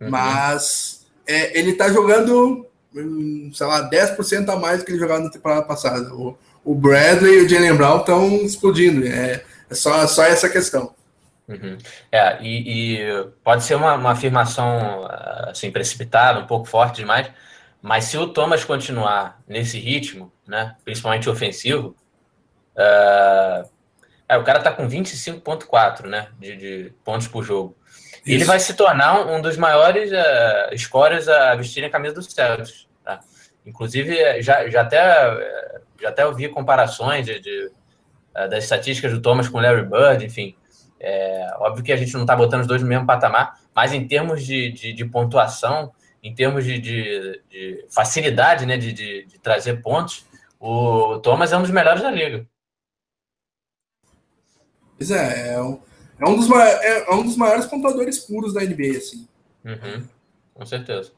Uhum. 0.00 0.10
Mas 0.10 1.06
é, 1.26 1.58
ele 1.58 1.74
tá 1.74 1.88
jogando, 1.88 2.66
hum, 2.94 3.50
sei 3.52 3.66
lá, 3.66 3.88
10% 3.90 4.48
a 4.48 4.56
mais 4.56 4.78
do 4.78 4.84
que 4.84 4.92
ele 4.92 4.98
jogava 4.98 5.24
na 5.24 5.30
temporada 5.30 5.62
passada. 5.62 6.14
O, 6.14 6.36
o 6.64 6.74
Bradley 6.74 7.40
e 7.40 7.42
o 7.42 7.48
Jalen 7.48 7.74
Brown 7.74 8.00
estão 8.00 8.28
explodindo. 8.36 9.06
É, 9.06 9.42
é 9.68 9.74
só, 9.74 10.06
só 10.06 10.24
essa 10.24 10.48
questão. 10.48 10.94
Uhum. 11.46 11.76
É, 12.10 12.42
e, 12.42 12.98
e, 12.98 13.24
pode 13.42 13.64
ser 13.64 13.74
uma, 13.74 13.94
uma, 13.94 14.12
afirmação 14.12 15.06
assim 15.46 15.70
precipitada, 15.70 16.40
um 16.40 16.46
pouco 16.46 16.66
forte 16.66 16.96
demais, 16.96 17.30
mas 17.82 18.04
se 18.04 18.16
o 18.16 18.28
Thomas 18.28 18.64
continuar 18.64 19.38
nesse 19.46 19.78
ritmo, 19.78 20.32
né, 20.46 20.74
principalmente 20.84 21.28
ofensivo, 21.28 21.94
uh, 22.76 23.68
é, 24.28 24.36
o 24.38 24.42
cara 24.42 24.60
tá 24.60 24.72
com 24.72 24.88
25,4 24.88 26.06
né, 26.06 26.28
de, 26.38 26.56
de 26.56 26.92
pontos 27.04 27.28
por 27.28 27.44
jogo. 27.44 27.76
Isso. 28.24 28.36
Ele 28.36 28.44
vai 28.44 28.58
se 28.58 28.72
tornar 28.74 29.26
um 29.26 29.40
dos 29.40 29.56
maiores 29.58 30.10
uh, 30.10 30.78
scorers 30.78 31.28
a 31.28 31.54
vestirem 31.54 31.88
a 31.88 31.92
camisa 31.92 32.14
do 32.14 32.22
Celtics. 32.22 32.88
Tá? 33.04 33.20
Inclusive, 33.66 34.18
eh, 34.18 34.40
já, 34.40 34.68
já, 34.68 34.80
até, 34.80 34.98
eh, 34.98 35.80
já 36.00 36.08
até 36.08 36.26
ouvi 36.26 36.48
comparações 36.48 37.26
de, 37.26 37.38
de 37.38 37.66
uh, 38.34 38.48
das 38.48 38.64
estatísticas 38.64 39.12
do 39.12 39.20
Thomas 39.20 39.46
com 39.46 39.58
o 39.58 39.60
Larry 39.60 39.84
Bird, 39.84 40.24
enfim. 40.24 40.56
É, 41.06 41.54
óbvio 41.58 41.84
que 41.84 41.92
a 41.92 41.96
gente 41.96 42.14
não 42.14 42.22
está 42.22 42.34
botando 42.34 42.62
os 42.62 42.66
dois 42.66 42.80
no 42.80 42.88
mesmo 42.88 43.06
patamar, 43.06 43.60
mas 43.74 43.92
em 43.92 44.06
termos 44.06 44.44
de, 44.44 44.72
de, 44.72 44.92
de 44.94 45.04
pontuação, 45.04 45.92
em 46.22 46.34
termos 46.34 46.64
de, 46.64 46.78
de, 46.78 47.42
de 47.50 47.84
facilidade 47.90 48.64
né, 48.64 48.78
de, 48.78 48.92
de, 48.92 49.26
de, 49.26 49.38
trazer 49.38 49.82
pontos, 49.82 50.24
o 50.58 51.18
Thomas 51.18 51.52
é 51.52 51.58
um 51.58 51.62
dos 51.62 51.70
melhores 51.70 52.02
da 52.02 52.10
liga. 52.10 52.46
Pois 54.96 55.10
é, 55.10 55.54
é 55.54 55.60
um 55.60 55.78
é 56.18 56.28
um 56.28 56.36
dos, 56.36 56.50
é, 56.50 57.10
é 57.10 57.14
um 57.14 57.22
dos 57.22 57.36
maiores 57.36 57.66
pontuadores 57.66 58.18
puros 58.20 58.54
da 58.54 58.62
NBA, 58.62 58.96
assim. 58.96 59.26
Uhum, 59.64 60.04
com 60.54 60.64
certeza. 60.64 61.10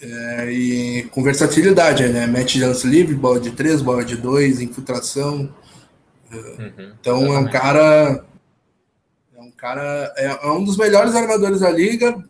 É, 0.00 0.50
e 0.50 1.02
com 1.04 1.22
versatilidade, 1.22 2.06
né? 2.08 2.26
Mete 2.26 2.60
lance 2.60 2.86
livre, 2.86 3.14
bola 3.14 3.40
de 3.40 3.52
três, 3.52 3.80
bola 3.80 4.04
de 4.04 4.16
dois, 4.16 4.60
infiltração. 4.60 5.52
Uhum, 6.30 6.92
então 7.00 7.22
exatamente. 7.22 7.34
é 7.34 7.38
um 7.38 7.50
cara. 7.50 8.24
É 9.58 9.60
cara. 9.60 10.14
É, 10.16 10.26
é, 10.26 10.50
um 10.50 10.64
dos 10.64 10.76
melhores 10.76 11.14
armadores 11.14 11.60
da 11.60 11.70
liga. 11.70 12.22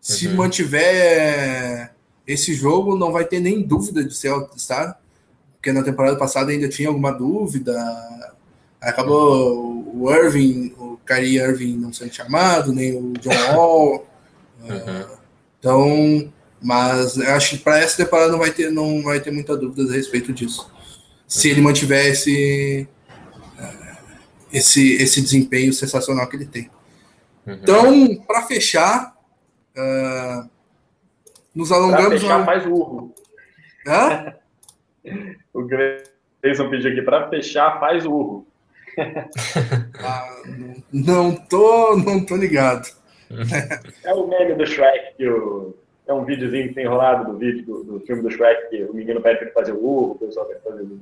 Se 0.00 0.28
uhum. 0.28 0.36
mantiver 0.36 1.94
esse 2.26 2.54
jogo, 2.54 2.96
não 2.96 3.12
vai 3.12 3.24
ter 3.24 3.40
nem 3.40 3.62
dúvida 3.62 4.02
de 4.02 4.14
ser 4.14 4.28
All-Star. 4.28 4.98
Porque 5.56 5.72
na 5.72 5.82
temporada 5.82 6.16
passada 6.16 6.50
ainda 6.50 6.68
tinha 6.68 6.88
alguma 6.88 7.12
dúvida. 7.12 7.74
Acabou 8.80 9.84
o 9.94 10.10
Irving, 10.10 10.74
Kyrie 11.06 11.38
Irving 11.38 11.76
não 11.76 11.92
sendo 11.92 12.14
chamado, 12.14 12.72
nem 12.72 12.96
o 12.96 13.12
John 13.14 13.30
Wall. 13.54 14.06
Uhum. 14.62 14.76
Uh, 14.76 15.18
então, 15.58 16.32
mas 16.62 17.18
acho 17.18 17.50
que 17.50 17.64
para 17.64 17.78
essa 17.78 17.96
temporada 17.96 18.32
não 18.32 18.38
vai 18.38 18.50
ter, 18.50 18.70
não 18.70 19.02
vai 19.02 19.20
ter 19.20 19.30
muita 19.30 19.56
dúvida 19.56 19.90
a 19.90 19.94
respeito 19.94 20.32
disso. 20.32 20.70
Se 21.26 21.48
ele 21.48 21.60
mantiver 21.60 22.06
esse, 22.06 22.88
esse, 24.52 24.94
esse 25.02 25.20
desempenho 25.20 25.72
sensacional 25.72 26.28
que 26.28 26.36
ele 26.36 26.46
tem. 26.46 26.70
Uhum. 27.46 27.54
Então, 27.54 28.16
para 28.26 28.42
fechar, 28.42 29.16
uh, 29.76 30.48
nos 31.54 31.72
alongamos. 31.72 32.06
Para 32.06 32.18
fechar, 32.18 32.44
faz 32.44 32.66
urro. 32.66 33.14
Hã? 33.86 34.34
o 35.52 35.64
Grayson 35.64 36.70
pediu 36.70 36.92
aqui: 36.92 37.02
para 37.02 37.28
fechar, 37.28 37.80
faz 37.80 38.04
urro. 38.04 38.46
ah, 40.02 40.42
não, 40.92 41.34
tô, 41.34 41.96
não 41.96 42.24
tô 42.24 42.36
ligado. 42.36 42.88
É 44.02 44.12
o 44.12 44.26
meme 44.26 44.54
do 44.54 44.66
Shrek, 44.66 45.16
que 45.16 45.28
o, 45.28 45.76
é 46.04 46.12
um 46.12 46.24
videozinho 46.24 46.66
que 46.68 46.74
tem 46.74 46.84
enrolado 46.84 47.30
do 47.30 47.38
vídeo 47.38 47.64
do, 47.64 47.84
do 47.84 48.00
filme 48.00 48.22
do 48.22 48.30
Shrek, 48.30 48.68
que 48.70 48.82
o 48.82 48.92
menino 48.92 49.20
pede 49.20 49.38
para 49.38 49.52
fazer 49.52 49.70
o 49.72 49.84
urro, 49.84 50.12
o 50.12 50.18
pessoal 50.18 50.46
quer 50.46 50.60
fazer 50.62 50.82
o 50.82 51.00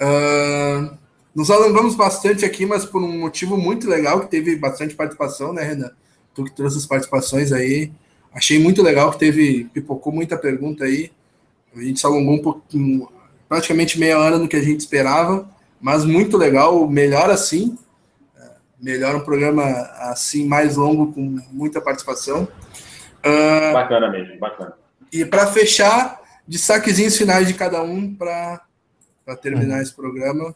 uh, 0.00 0.98
Nos 1.34 1.50
alongamos 1.50 1.94
bastante 1.94 2.44
aqui, 2.44 2.66
mas 2.66 2.84
por 2.84 3.02
um 3.02 3.18
motivo 3.18 3.56
muito 3.56 3.88
legal, 3.88 4.20
que 4.20 4.30
teve 4.30 4.56
bastante 4.56 4.94
participação, 4.94 5.52
né, 5.52 5.62
Renan? 5.62 5.90
Tu 6.34 6.44
que 6.44 6.52
trouxe 6.52 6.78
as 6.78 6.86
participações 6.86 7.52
aí. 7.52 7.90
Achei 8.34 8.58
muito 8.58 8.82
legal 8.82 9.10
que 9.12 9.18
teve, 9.18 9.64
pipocou 9.72 10.12
muita 10.12 10.36
pergunta 10.36 10.84
aí. 10.84 11.10
A 11.74 11.80
gente 11.80 12.00
se 12.00 12.06
alongou 12.06 12.34
um 12.34 12.42
pouquinho, 12.42 13.08
praticamente 13.48 13.98
meia 13.98 14.18
hora 14.18 14.38
no 14.38 14.48
que 14.48 14.56
a 14.56 14.62
gente 14.62 14.80
esperava, 14.80 15.48
mas 15.80 16.04
muito 16.04 16.36
legal, 16.36 16.86
melhor 16.86 17.30
assim, 17.30 17.76
melhor 18.82 19.14
um 19.14 19.20
programa 19.20 19.62
assim 20.10 20.46
mais 20.46 20.76
longo 20.76 21.12
com 21.12 21.38
muita 21.52 21.80
participação. 21.80 22.48
Uh, 23.24 23.72
bacana 23.72 24.10
mesmo, 24.10 24.38
bacana. 24.40 24.74
E 25.12 25.24
para 25.24 25.46
fechar, 25.46 26.20
destaquezinhos 26.46 27.16
finais 27.16 27.46
de 27.46 27.54
cada 27.54 27.80
um 27.82 28.12
para 28.12 28.60
terminar 29.40 29.76
uhum. 29.76 29.82
esse 29.82 29.94
programa. 29.94 30.54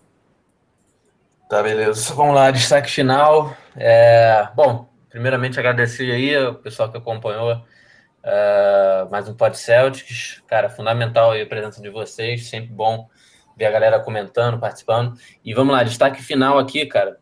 Tá, 1.49 1.63
beleza. 1.63 2.13
Vamos 2.15 2.35
lá, 2.35 2.51
destaque 2.51 2.91
final. 2.91 3.57
É, 3.77 4.49
bom, 4.55 4.89
primeiramente 5.09 5.59
agradecer 5.59 6.11
aí 6.11 6.37
o 6.37 6.55
pessoal 6.55 6.91
que 6.91 6.99
acompanhou 6.99 7.63
Uh, 8.27 9.09
mais 9.09 9.29
um 9.29 9.35
Pod 9.35 9.57
Celtics, 9.57 10.43
cara, 10.49 10.69
fundamental 10.69 11.31
a 11.31 11.47
presença 11.47 11.81
de 11.81 11.89
vocês, 11.89 12.49
sempre 12.49 12.75
bom 12.75 13.09
ver 13.57 13.67
a 13.67 13.71
galera 13.71 14.01
comentando, 14.01 14.59
participando. 14.59 15.17
E 15.45 15.55
vamos 15.55 15.73
lá, 15.73 15.85
destaque 15.85 16.21
final 16.21 16.59
aqui, 16.59 16.85
cara. 16.87 17.19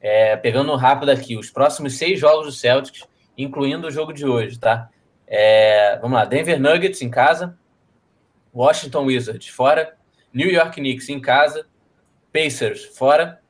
É, 0.00 0.34
pegando 0.34 0.74
rápido 0.74 1.10
aqui, 1.10 1.36
os 1.36 1.50
próximos 1.50 1.98
seis 1.98 2.18
jogos 2.18 2.46
do 2.46 2.52
Celtics, 2.52 3.06
incluindo 3.36 3.86
o 3.86 3.90
jogo 3.90 4.14
de 4.14 4.24
hoje, 4.24 4.58
tá? 4.58 4.88
É, 5.26 5.98
vamos 6.00 6.16
lá, 6.16 6.24
Denver 6.24 6.58
Nuggets 6.58 7.02
em 7.02 7.10
casa, 7.10 7.58
Washington 8.54 9.04
Wizards 9.04 9.48
fora, 9.48 9.94
New 10.32 10.50
York 10.50 10.76
Knicks 10.80 11.10
em 11.10 11.20
casa, 11.20 11.66
Pacers 12.32 12.82
fora, 12.96 13.42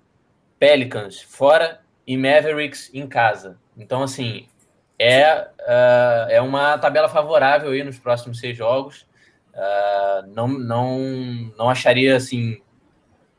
Pelicans 0.58 1.20
fora 1.20 1.80
e 2.06 2.16
Mavericks 2.16 2.90
em 2.94 3.06
casa. 3.06 3.58
Então, 3.76 4.02
assim, 4.02 4.48
é, 4.98 5.48
uh, 5.60 6.30
é 6.30 6.40
uma 6.40 6.78
tabela 6.78 7.08
favorável 7.08 7.70
aí 7.70 7.84
nos 7.84 7.98
próximos 7.98 8.38
seis 8.38 8.56
jogos. 8.56 9.06
Uh, 9.54 10.26
não, 10.28 10.48
não, 10.48 10.98
não 11.56 11.70
acharia 11.70 12.16
assim 12.16 12.60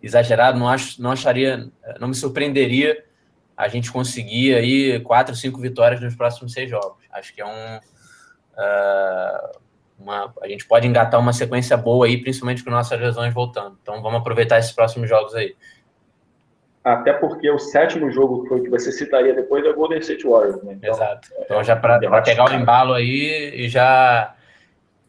exagerado, 0.01 0.57
não, 0.57 0.69
acho, 0.69 1.01
não 1.01 1.11
acharia, 1.11 1.69
não 1.99 2.07
me 2.07 2.15
surpreenderia 2.15 3.03
a 3.55 3.67
gente 3.67 3.91
conseguir 3.91 4.53
aí 4.53 4.99
quatro, 4.99 5.35
cinco 5.35 5.59
vitórias 5.59 5.99
nos 5.99 6.15
próximos 6.15 6.53
seis 6.53 6.69
jogos. 6.69 7.03
Acho 7.11 7.33
que 7.33 7.41
é 7.41 7.45
um. 7.45 7.77
Uh, 8.53 9.67
uma, 9.99 10.31
a 10.43 10.47
gente 10.47 10.67
pode 10.67 10.87
engatar 10.87 11.19
uma 11.19 11.33
sequência 11.33 11.75
boa 11.75 12.05
aí, 12.05 12.21
principalmente 12.21 12.63
com 12.63 12.69
nossas 12.69 12.99
lesões 12.99 13.33
voltando. 13.33 13.77
Então 13.81 13.99
vamos 14.03 14.19
aproveitar 14.19 14.59
esses 14.59 14.71
próximos 14.71 15.09
jogos 15.09 15.33
aí. 15.33 15.55
Até 16.87 17.11
porque 17.11 17.51
o 17.51 17.59
sétimo 17.59 18.09
jogo 18.09 18.43
que, 18.43 18.47
foi, 18.47 18.61
que 18.61 18.69
você 18.69 18.93
citaria 18.93 19.33
depois 19.33 19.65
é 19.65 19.69
o 19.69 19.75
Golden 19.75 19.99
State 19.99 20.25
Warriors. 20.25 20.63
Né? 20.63 20.75
Então, 20.77 20.93
Exato. 20.93 21.27
Então 21.41 21.61
já 21.61 21.75
para 21.75 21.99
pegar 22.21 22.49
o 22.49 22.53
embalo 22.53 22.93
aí 22.93 23.51
e 23.53 23.67
já. 23.67 24.33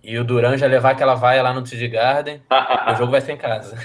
E 0.02 0.18
o 0.18 0.24
Duran 0.24 0.56
já 0.56 0.66
levar 0.66 0.90
aquela 0.90 1.14
vaia 1.14 1.40
lá 1.40 1.52
no 1.52 1.62
TD 1.62 1.86
Garden, 1.86 2.42
o 2.92 2.94
jogo 2.96 3.12
vai 3.12 3.20
ser 3.20 3.32
em 3.32 3.36
casa. 3.36 3.76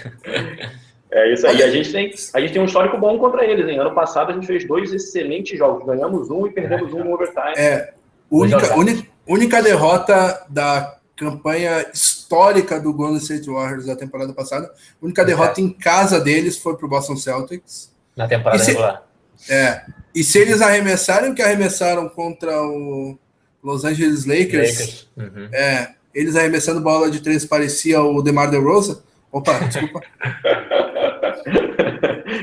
É 1.11 1.31
isso 1.31 1.45
aí. 1.45 1.61
A 1.61 1.69
gente, 1.69 1.91
tem, 1.91 2.11
a 2.33 2.39
gente 2.39 2.53
tem 2.53 2.61
um 2.63 2.65
histórico 2.65 2.97
bom 2.97 3.19
contra 3.19 3.45
eles, 3.45 3.67
hein? 3.67 3.77
Ano 3.77 3.93
passado 3.93 4.31
a 4.31 4.33
gente 4.33 4.47
fez 4.47 4.67
dois 4.67 4.91
excelentes 4.91 5.55
jogos. 5.55 5.85
Ganhamos 5.85 6.31
um 6.31 6.47
e 6.47 6.51
perdemos 6.51 6.91
é, 6.91 6.95
um 6.95 7.03
no 7.03 7.13
overtime. 7.13 7.53
É. 7.55 7.93
Única, 8.31 8.75
única, 8.75 9.07
única 9.27 9.61
derrota 9.61 10.43
da 10.49 10.97
campanha 11.15 11.85
histórica 12.23 12.79
do 12.79 12.93
Golden 12.93 13.17
State 13.17 13.49
Warriors 13.49 13.85
da 13.85 13.95
temporada 13.95 14.33
passada. 14.33 14.67
A 14.67 15.05
única 15.05 15.25
derrota 15.25 15.59
em 15.59 15.69
casa 15.69 16.19
deles 16.19 16.57
foi 16.57 16.77
para 16.77 16.85
o 16.85 16.89
Boston 16.89 17.17
Celtics. 17.17 17.93
Na 18.15 18.27
temporada 18.27 18.63
se, 18.63 18.71
regular. 18.71 19.03
É. 19.49 19.81
E 20.15 20.23
se 20.23 20.39
eles 20.39 20.61
arremessarem 20.61 21.31
o 21.31 21.35
que 21.35 21.41
arremessaram 21.41 22.07
contra 22.07 22.63
o 22.63 23.17
Los 23.63 23.83
Angeles 23.83 24.25
Lakers, 24.25 24.71
Lakers. 24.71 25.09
Uhum. 25.17 25.49
é, 25.51 25.89
eles 26.13 26.35
arremessando 26.35 26.79
bola 26.79 27.09
de 27.11 27.21
três 27.21 27.45
parecia 27.45 28.01
o 28.01 28.21
DeMar 28.21 28.49
DeRozan. 28.49 29.01
Opa, 29.31 29.59
desculpa. 29.59 30.01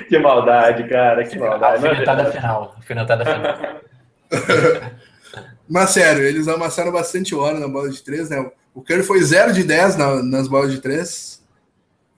que 0.09 0.19
maldade, 0.19 0.89
cara, 0.89 1.25
que 1.25 1.39
maldade. 1.39 1.87
Alfinetada 1.87 2.33
final. 2.33 2.75
Alfinetada 2.77 3.25
final. 3.25 3.81
Mas 5.69 5.91
sério, 5.91 6.25
eles 6.25 6.49
amassaram 6.49 6.91
bastante 6.91 7.33
hora 7.33 7.61
na 7.61 7.69
bola 7.69 7.89
de 7.89 8.03
três, 8.03 8.29
né? 8.29 8.51
O 8.75 8.83
Curry 8.83 9.03
foi 9.03 9.21
0 9.23 9.53
de 9.53 9.65
10 9.65 9.97
na, 9.97 10.23
nas 10.23 10.49
bolas 10.49 10.73
de 10.73 10.81
três. 10.81 11.43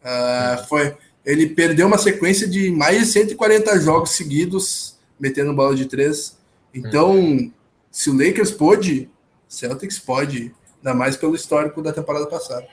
Uh, 0.03 0.67
foi, 0.69 0.97
ele 1.25 1.49
perdeu 1.49 1.87
uma 1.87 1.99
sequência 1.99 2.49
de 2.49 2.71
mais 2.71 2.99
de 2.99 3.07
140 3.07 3.79
jogos 3.81 4.11
seguidos 4.11 4.99
metendo 5.19 5.55
bola 5.55 5.75
de 5.75 5.87
três. 5.87 6.39
Então, 6.75 7.15
uhum. 7.15 7.53
se 7.91 8.11
o 8.11 8.17
Lakers 8.17 8.51
pôde, 8.51 9.09
Celtics 9.49 9.99
pode, 9.99 10.53
ainda 10.79 10.97
mais 10.97 11.17
pelo 11.17 11.35
histórico 11.35 11.81
da 11.81 11.93
temporada 11.93 12.27
passada. 12.27 12.67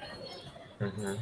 Uhum. 0.82 1.18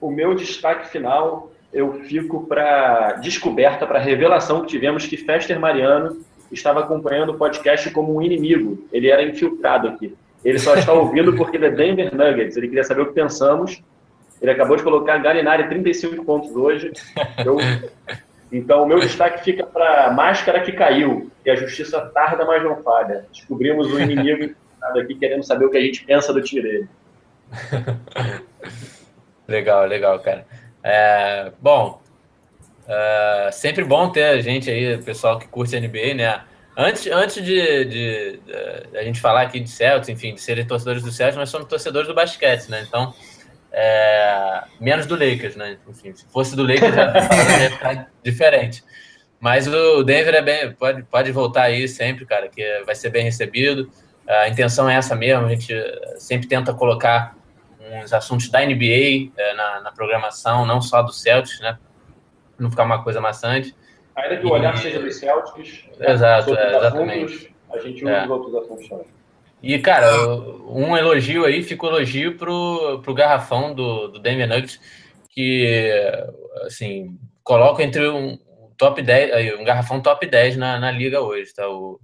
O 0.00 0.10
meu 0.10 0.34
destaque 0.34 0.88
final 0.88 1.52
eu 1.72 1.92
fico 2.04 2.46
para 2.46 3.14
descoberta, 3.14 3.86
para 3.86 3.98
revelação 3.98 4.62
que 4.62 4.68
tivemos 4.68 5.06
que 5.06 5.16
Fester 5.16 5.60
Mariano 5.60 6.24
estava 6.50 6.80
acompanhando 6.80 7.32
o 7.32 7.36
podcast 7.36 7.90
como 7.90 8.16
um 8.16 8.22
inimigo. 8.22 8.86
Ele 8.90 9.08
era 9.08 9.22
infiltrado 9.22 9.88
aqui. 9.88 10.14
Ele 10.46 10.60
só 10.60 10.76
está 10.76 10.92
ouvindo 10.92 11.34
porque 11.34 11.56
ele 11.56 11.66
é 11.66 11.70
Denver 11.70 12.14
Nuggets. 12.14 12.56
Ele 12.56 12.68
queria 12.68 12.84
saber 12.84 13.02
o 13.02 13.06
que 13.06 13.14
pensamos. 13.14 13.82
Ele 14.40 14.52
acabou 14.52 14.76
de 14.76 14.84
colocar 14.84 15.18
Galinari 15.18 15.68
35 15.68 16.24
pontos 16.24 16.54
hoje. 16.54 16.92
Eu... 17.44 17.56
Então, 18.52 18.84
o 18.84 18.86
meu 18.86 19.00
destaque 19.00 19.42
fica 19.42 19.66
para 19.66 20.12
Máscara 20.12 20.60
que 20.60 20.70
caiu, 20.70 21.32
e 21.44 21.50
a 21.50 21.56
justiça 21.56 22.00
tarda, 22.14 22.44
mas 22.44 22.62
não 22.62 22.80
falha. 22.80 23.26
Descobrimos 23.32 23.92
um 23.92 23.98
inimigo 23.98 24.54
aqui 24.80 25.16
querendo 25.16 25.42
saber 25.42 25.64
o 25.64 25.70
que 25.70 25.78
a 25.78 25.80
gente 25.80 26.04
pensa 26.04 26.32
do 26.32 26.40
time 26.40 26.62
dele. 26.62 26.88
legal, 29.48 29.84
legal, 29.86 30.20
cara. 30.20 30.46
É, 30.80 31.50
bom, 31.60 32.00
é, 32.86 33.50
sempre 33.52 33.82
bom 33.82 34.10
ter 34.10 34.26
a 34.26 34.40
gente 34.40 34.70
aí, 34.70 34.96
pessoal 34.98 35.40
que 35.40 35.48
curte 35.48 35.78
NBA, 35.78 36.14
né? 36.14 36.40
Antes, 36.76 37.06
antes 37.06 37.36
de, 37.36 37.84
de, 37.86 38.40
de, 38.44 38.98
a 38.98 39.02
gente 39.02 39.18
falar 39.18 39.42
aqui 39.42 39.58
de 39.58 39.70
Celtics, 39.70 40.10
enfim, 40.10 40.34
de 40.34 40.40
serem 40.42 40.66
torcedores 40.66 41.02
do 41.02 41.10
Celtics, 41.10 41.38
nós 41.38 41.48
somos 41.48 41.66
torcedores 41.66 42.06
do 42.06 42.14
basquete, 42.14 42.68
né? 42.68 42.84
Então, 42.86 43.14
é, 43.72 44.62
menos 44.78 45.06
do 45.06 45.14
Lakers, 45.14 45.56
né? 45.56 45.78
Enfim, 45.88 46.14
se 46.14 46.26
fosse 46.26 46.54
do 46.54 46.62
Lakers, 46.62 46.94
já 46.94 47.12
ia 47.62 47.70
ficar 47.70 48.10
diferente. 48.22 48.84
Mas 49.40 49.66
o 49.66 50.02
Denver 50.02 50.34
é 50.34 50.42
bem, 50.42 50.72
pode, 50.72 51.02
pode 51.04 51.32
voltar 51.32 51.62
aí 51.62 51.88
sempre, 51.88 52.26
cara, 52.26 52.48
que 52.48 52.82
vai 52.84 52.94
ser 52.94 53.08
bem 53.08 53.24
recebido. 53.24 53.90
A 54.28 54.48
intenção 54.48 54.88
é 54.88 54.96
essa 54.96 55.14
mesmo, 55.14 55.46
a 55.46 55.48
gente 55.48 55.72
sempre 56.18 56.46
tenta 56.46 56.74
colocar 56.74 57.36
uns 57.80 58.12
assuntos 58.12 58.48
da 58.48 58.60
NBA 58.60 59.30
é, 59.36 59.54
na, 59.54 59.80
na, 59.80 59.92
programação, 59.92 60.66
não 60.66 60.82
só 60.82 61.02
do 61.02 61.12
Celtics, 61.12 61.60
né? 61.60 61.78
Não 62.58 62.70
ficar 62.70 62.84
uma 62.84 63.02
coisa 63.02 63.20
maçante. 63.20 63.74
Ainda 64.16 64.36
que 64.38 64.46
o 64.46 64.50
olhar 64.50 64.76
seja 64.78 64.98
dos 64.98 65.16
Celtics, 65.16 65.84
né? 65.98 66.12
Exato, 66.12 66.56
é, 66.56 66.76
exatamente. 66.76 67.34
Assuntos, 67.34 67.48
a 67.72 67.78
gente 67.78 68.04
usa 68.04 68.12
é. 68.12 68.24
os 68.24 68.30
outros 68.30 68.54
assuntos 68.54 68.88
também. 68.88 69.06
E, 69.62 69.78
cara, 69.78 70.10
um 70.68 70.96
elogio 70.96 71.44
aí, 71.44 71.62
fica 71.62 71.86
um 71.86 71.88
elogio 71.88 72.36
pro, 72.36 73.00
pro 73.02 73.14
garrafão 73.14 73.74
do, 73.74 74.08
do 74.08 74.18
Denver 74.18 74.48
Nuggets, 74.48 74.80
que, 75.30 75.92
assim, 76.64 77.18
coloca 77.42 77.82
entre 77.82 78.08
um 78.08 78.38
top 78.76 79.02
10, 79.02 79.58
um 79.58 79.64
garrafão 79.64 80.00
top 80.00 80.26
10 80.26 80.56
na, 80.56 80.78
na 80.78 80.90
liga 80.90 81.20
hoje, 81.20 81.54
tá? 81.54 81.68
O, 81.68 82.00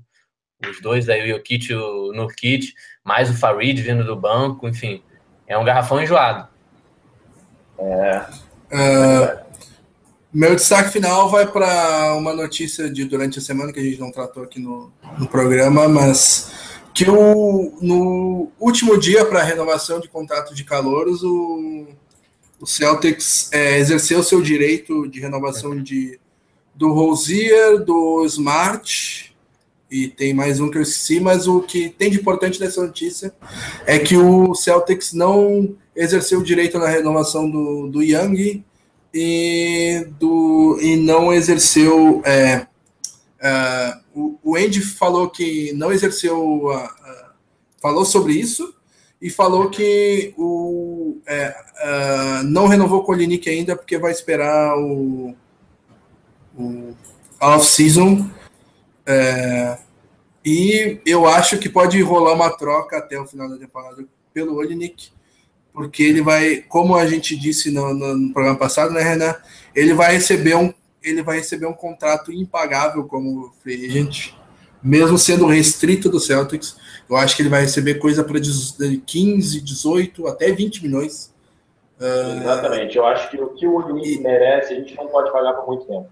os 0.69 0.81
dois 0.81 1.09
aí, 1.09 1.23
o 1.23 1.37
Jokic 1.37 1.71
e 1.71 1.75
o 1.75 2.13
Nurkic, 2.13 2.73
mais 3.05 3.31
o 3.31 3.35
Farid 3.35 3.81
vindo 3.81 4.05
do 4.05 4.17
banco, 4.17 4.69
enfim, 4.69 5.03
é 5.47 5.57
um 5.59 5.65
garrafão 5.65 6.01
enjoado. 6.01 6.49
É. 7.79 8.19
Uh, 8.73 9.43
meu 10.33 10.57
destaque 10.57 10.91
final 10.91 11.31
vai 11.31 11.47
para 11.47 12.15
uma 12.17 12.33
notícia 12.33 12.89
de 12.89 13.05
durante 13.05 13.39
a 13.39 13.43
semana 13.43 13.73
que 13.73 13.79
a 13.79 13.83
gente 13.83 14.01
não 14.01 14.11
tratou 14.11 14.43
aqui 14.43 14.59
no, 14.59 14.91
no 15.19 15.29
programa, 15.29 15.87
mas 15.89 16.51
que 16.95 17.09
o, 17.09 17.77
no 17.83 18.51
último 18.59 18.99
dia 18.99 19.27
para 19.27 19.41
a 19.41 19.45
renovação 19.45 20.01
de 20.01 20.09
contrato 20.09 20.55
de 20.55 20.65
calouros, 20.65 21.23
o, 21.23 21.87
o 22.59 22.67
Celtics 22.67 23.51
é, 23.53 23.79
exerceu 23.79 24.23
seu 24.23 24.41
direito 24.41 25.07
de 25.07 25.21
renovação 25.21 25.79
de, 25.79 26.19
do 26.75 26.93
Rosier, 26.93 27.79
do 27.85 28.25
Smart 28.25 29.35
e 29.91 30.09
tem 30.09 30.33
mais 30.33 30.59
um 30.59 30.71
que 30.71 30.79
eu 30.79 30.83
esqueci, 30.83 31.21
mas 31.21 31.47
o 31.47 31.61
que 31.61 31.91
tem 31.91 32.11
de 32.11 32.19
importante 32.19 32.59
nessa 32.59 32.83
notícia 32.83 33.35
é 33.87 33.99
que 33.99 34.17
o 34.17 34.55
Celtics 34.55 35.13
não 35.13 35.77
exerceu 35.95 36.41
o 36.41 36.45
direito 36.45 36.79
na 36.79 36.89
renovação 36.89 37.51
do, 37.51 37.89
do 37.89 38.03
Young 38.03 38.65
e, 39.13 40.07
do, 40.19 40.79
e 40.81 40.97
não 40.97 41.33
exerceu. 41.33 42.23
É, 42.25 42.67
uh, 43.41 44.01
o, 44.15 44.39
o 44.43 44.57
Andy 44.57 44.81
falou 44.81 45.31
que 45.31 45.73
não 45.75 45.93
exerceu. 45.93 46.63
Falou 47.81 48.05
sobre 48.05 48.35
isso 48.35 48.73
e 49.21 49.29
falou 49.29 49.69
que 49.69 50.33
o, 50.39 51.19
é, 51.27 51.53
não 52.45 52.69
renovou 52.69 53.03
com 53.03 53.11
o 53.11 53.15
Linick 53.15 53.51
ainda 53.51 53.75
porque 53.75 53.99
vai 53.99 54.13
esperar 54.13 54.79
o, 54.79 55.35
o 56.57 56.95
off-season 57.41 58.31
é, 59.05 59.79
e 60.45 61.01
eu 61.05 61.27
acho 61.27 61.59
que 61.59 61.69
pode 61.69 62.01
rolar 62.03 62.35
uma 62.35 62.51
troca 62.51 62.99
até 62.99 63.19
o 63.21 63.27
final 63.27 63.49
da 63.49 63.57
temporada 63.57 64.05
pelo 64.33 64.57
Olinik, 64.57 65.13
porque 65.73 66.03
ele 66.03 66.21
vai, 66.21 66.65
como 66.69 66.95
a 66.95 67.07
gente 67.07 67.37
disse 67.37 67.71
no, 67.71 67.95
no, 67.95 68.17
no, 68.17 68.33
programa 68.33 68.59
passado, 68.59 68.93
né, 68.93 69.03
Renan? 69.03 69.35
Ele 69.75 69.95
vai 69.95 70.13
receber 70.13 70.55
um, 70.55 70.73
ele 71.03 71.23
vai 71.23 71.39
receber 71.39 71.67
um 71.67 71.73
contrato 71.73 72.33
impagável 72.33 73.05
como 73.05 73.53
free 73.63 73.87
agent, 73.87 74.35
mesmo 74.83 75.17
sendo 75.17 75.47
restrito 75.47 76.09
do 76.09 76.21
Celtics. 76.21 76.77
Eu 77.09 77.17
acho 77.17 77.35
que 77.35 77.43
ele 77.43 77.49
vai 77.49 77.63
receber 77.63 77.95
coisa 77.95 78.23
para 78.23 78.39
15, 78.39 79.61
18, 79.61 80.27
até 80.27 80.53
20 80.53 80.83
milhões. 80.83 81.33
Exatamente. 82.01 82.97
Eu 82.97 83.07
acho 83.07 83.31
que 83.31 83.41
o 83.41 83.49
que 83.51 83.67
o 83.67 83.75
Olinik 83.75 84.21
merece, 84.21 84.75
a 84.75 84.77
gente 84.77 84.97
não 84.97 85.07
pode 85.07 85.31
pagar 85.33 85.53
por 85.55 85.67
muito 85.67 85.85
tempo. 85.85 86.09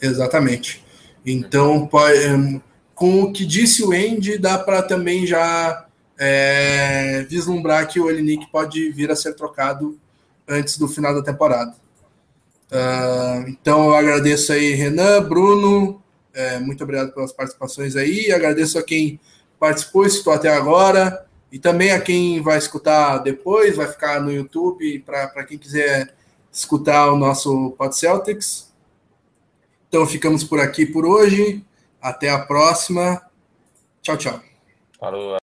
Exatamente. 0.00 0.84
Então, 1.24 1.88
com 2.94 3.22
o 3.22 3.32
que 3.32 3.44
disse 3.44 3.82
o 3.84 3.92
Andy, 3.92 4.38
dá 4.38 4.58
para 4.58 4.82
também 4.82 5.26
já 5.26 5.86
é, 6.20 7.24
vislumbrar 7.28 7.88
que 7.88 7.98
o 7.98 8.04
Olinik 8.04 8.46
pode 8.52 8.90
vir 8.90 9.10
a 9.10 9.16
ser 9.16 9.34
trocado 9.34 9.98
antes 10.46 10.76
do 10.76 10.86
final 10.86 11.14
da 11.14 11.22
temporada. 11.22 11.74
Uh, 12.70 13.48
então, 13.48 13.86
eu 13.86 13.94
agradeço 13.94 14.52
aí, 14.52 14.74
Renan, 14.74 15.22
Bruno, 15.22 16.00
é, 16.32 16.58
muito 16.58 16.84
obrigado 16.84 17.12
pelas 17.12 17.32
participações 17.32 17.96
aí, 17.96 18.30
agradeço 18.30 18.78
a 18.78 18.82
quem 18.82 19.18
participou, 19.58 20.06
escutou 20.06 20.34
até 20.34 20.48
agora, 20.54 21.26
e 21.50 21.58
também 21.58 21.90
a 21.90 22.00
quem 22.00 22.40
vai 22.40 22.58
escutar 22.58 23.18
depois, 23.18 23.76
vai 23.76 23.88
ficar 23.88 24.20
no 24.20 24.30
YouTube, 24.30 25.00
para 25.00 25.44
quem 25.44 25.58
quiser 25.58 26.14
escutar 26.52 27.10
o 27.10 27.16
nosso 27.16 27.72
Pod 27.72 27.96
Celtics. 27.96 28.72
Então 29.88 30.06
ficamos 30.06 30.44
por 30.44 30.60
aqui 30.60 30.86
por 30.86 31.04
hoje. 31.04 31.64
Até 32.00 32.30
a 32.30 32.38
próxima 32.38 33.20
Tchau, 34.02 34.16
tchau. 34.16 34.40
Falou. 34.98 35.39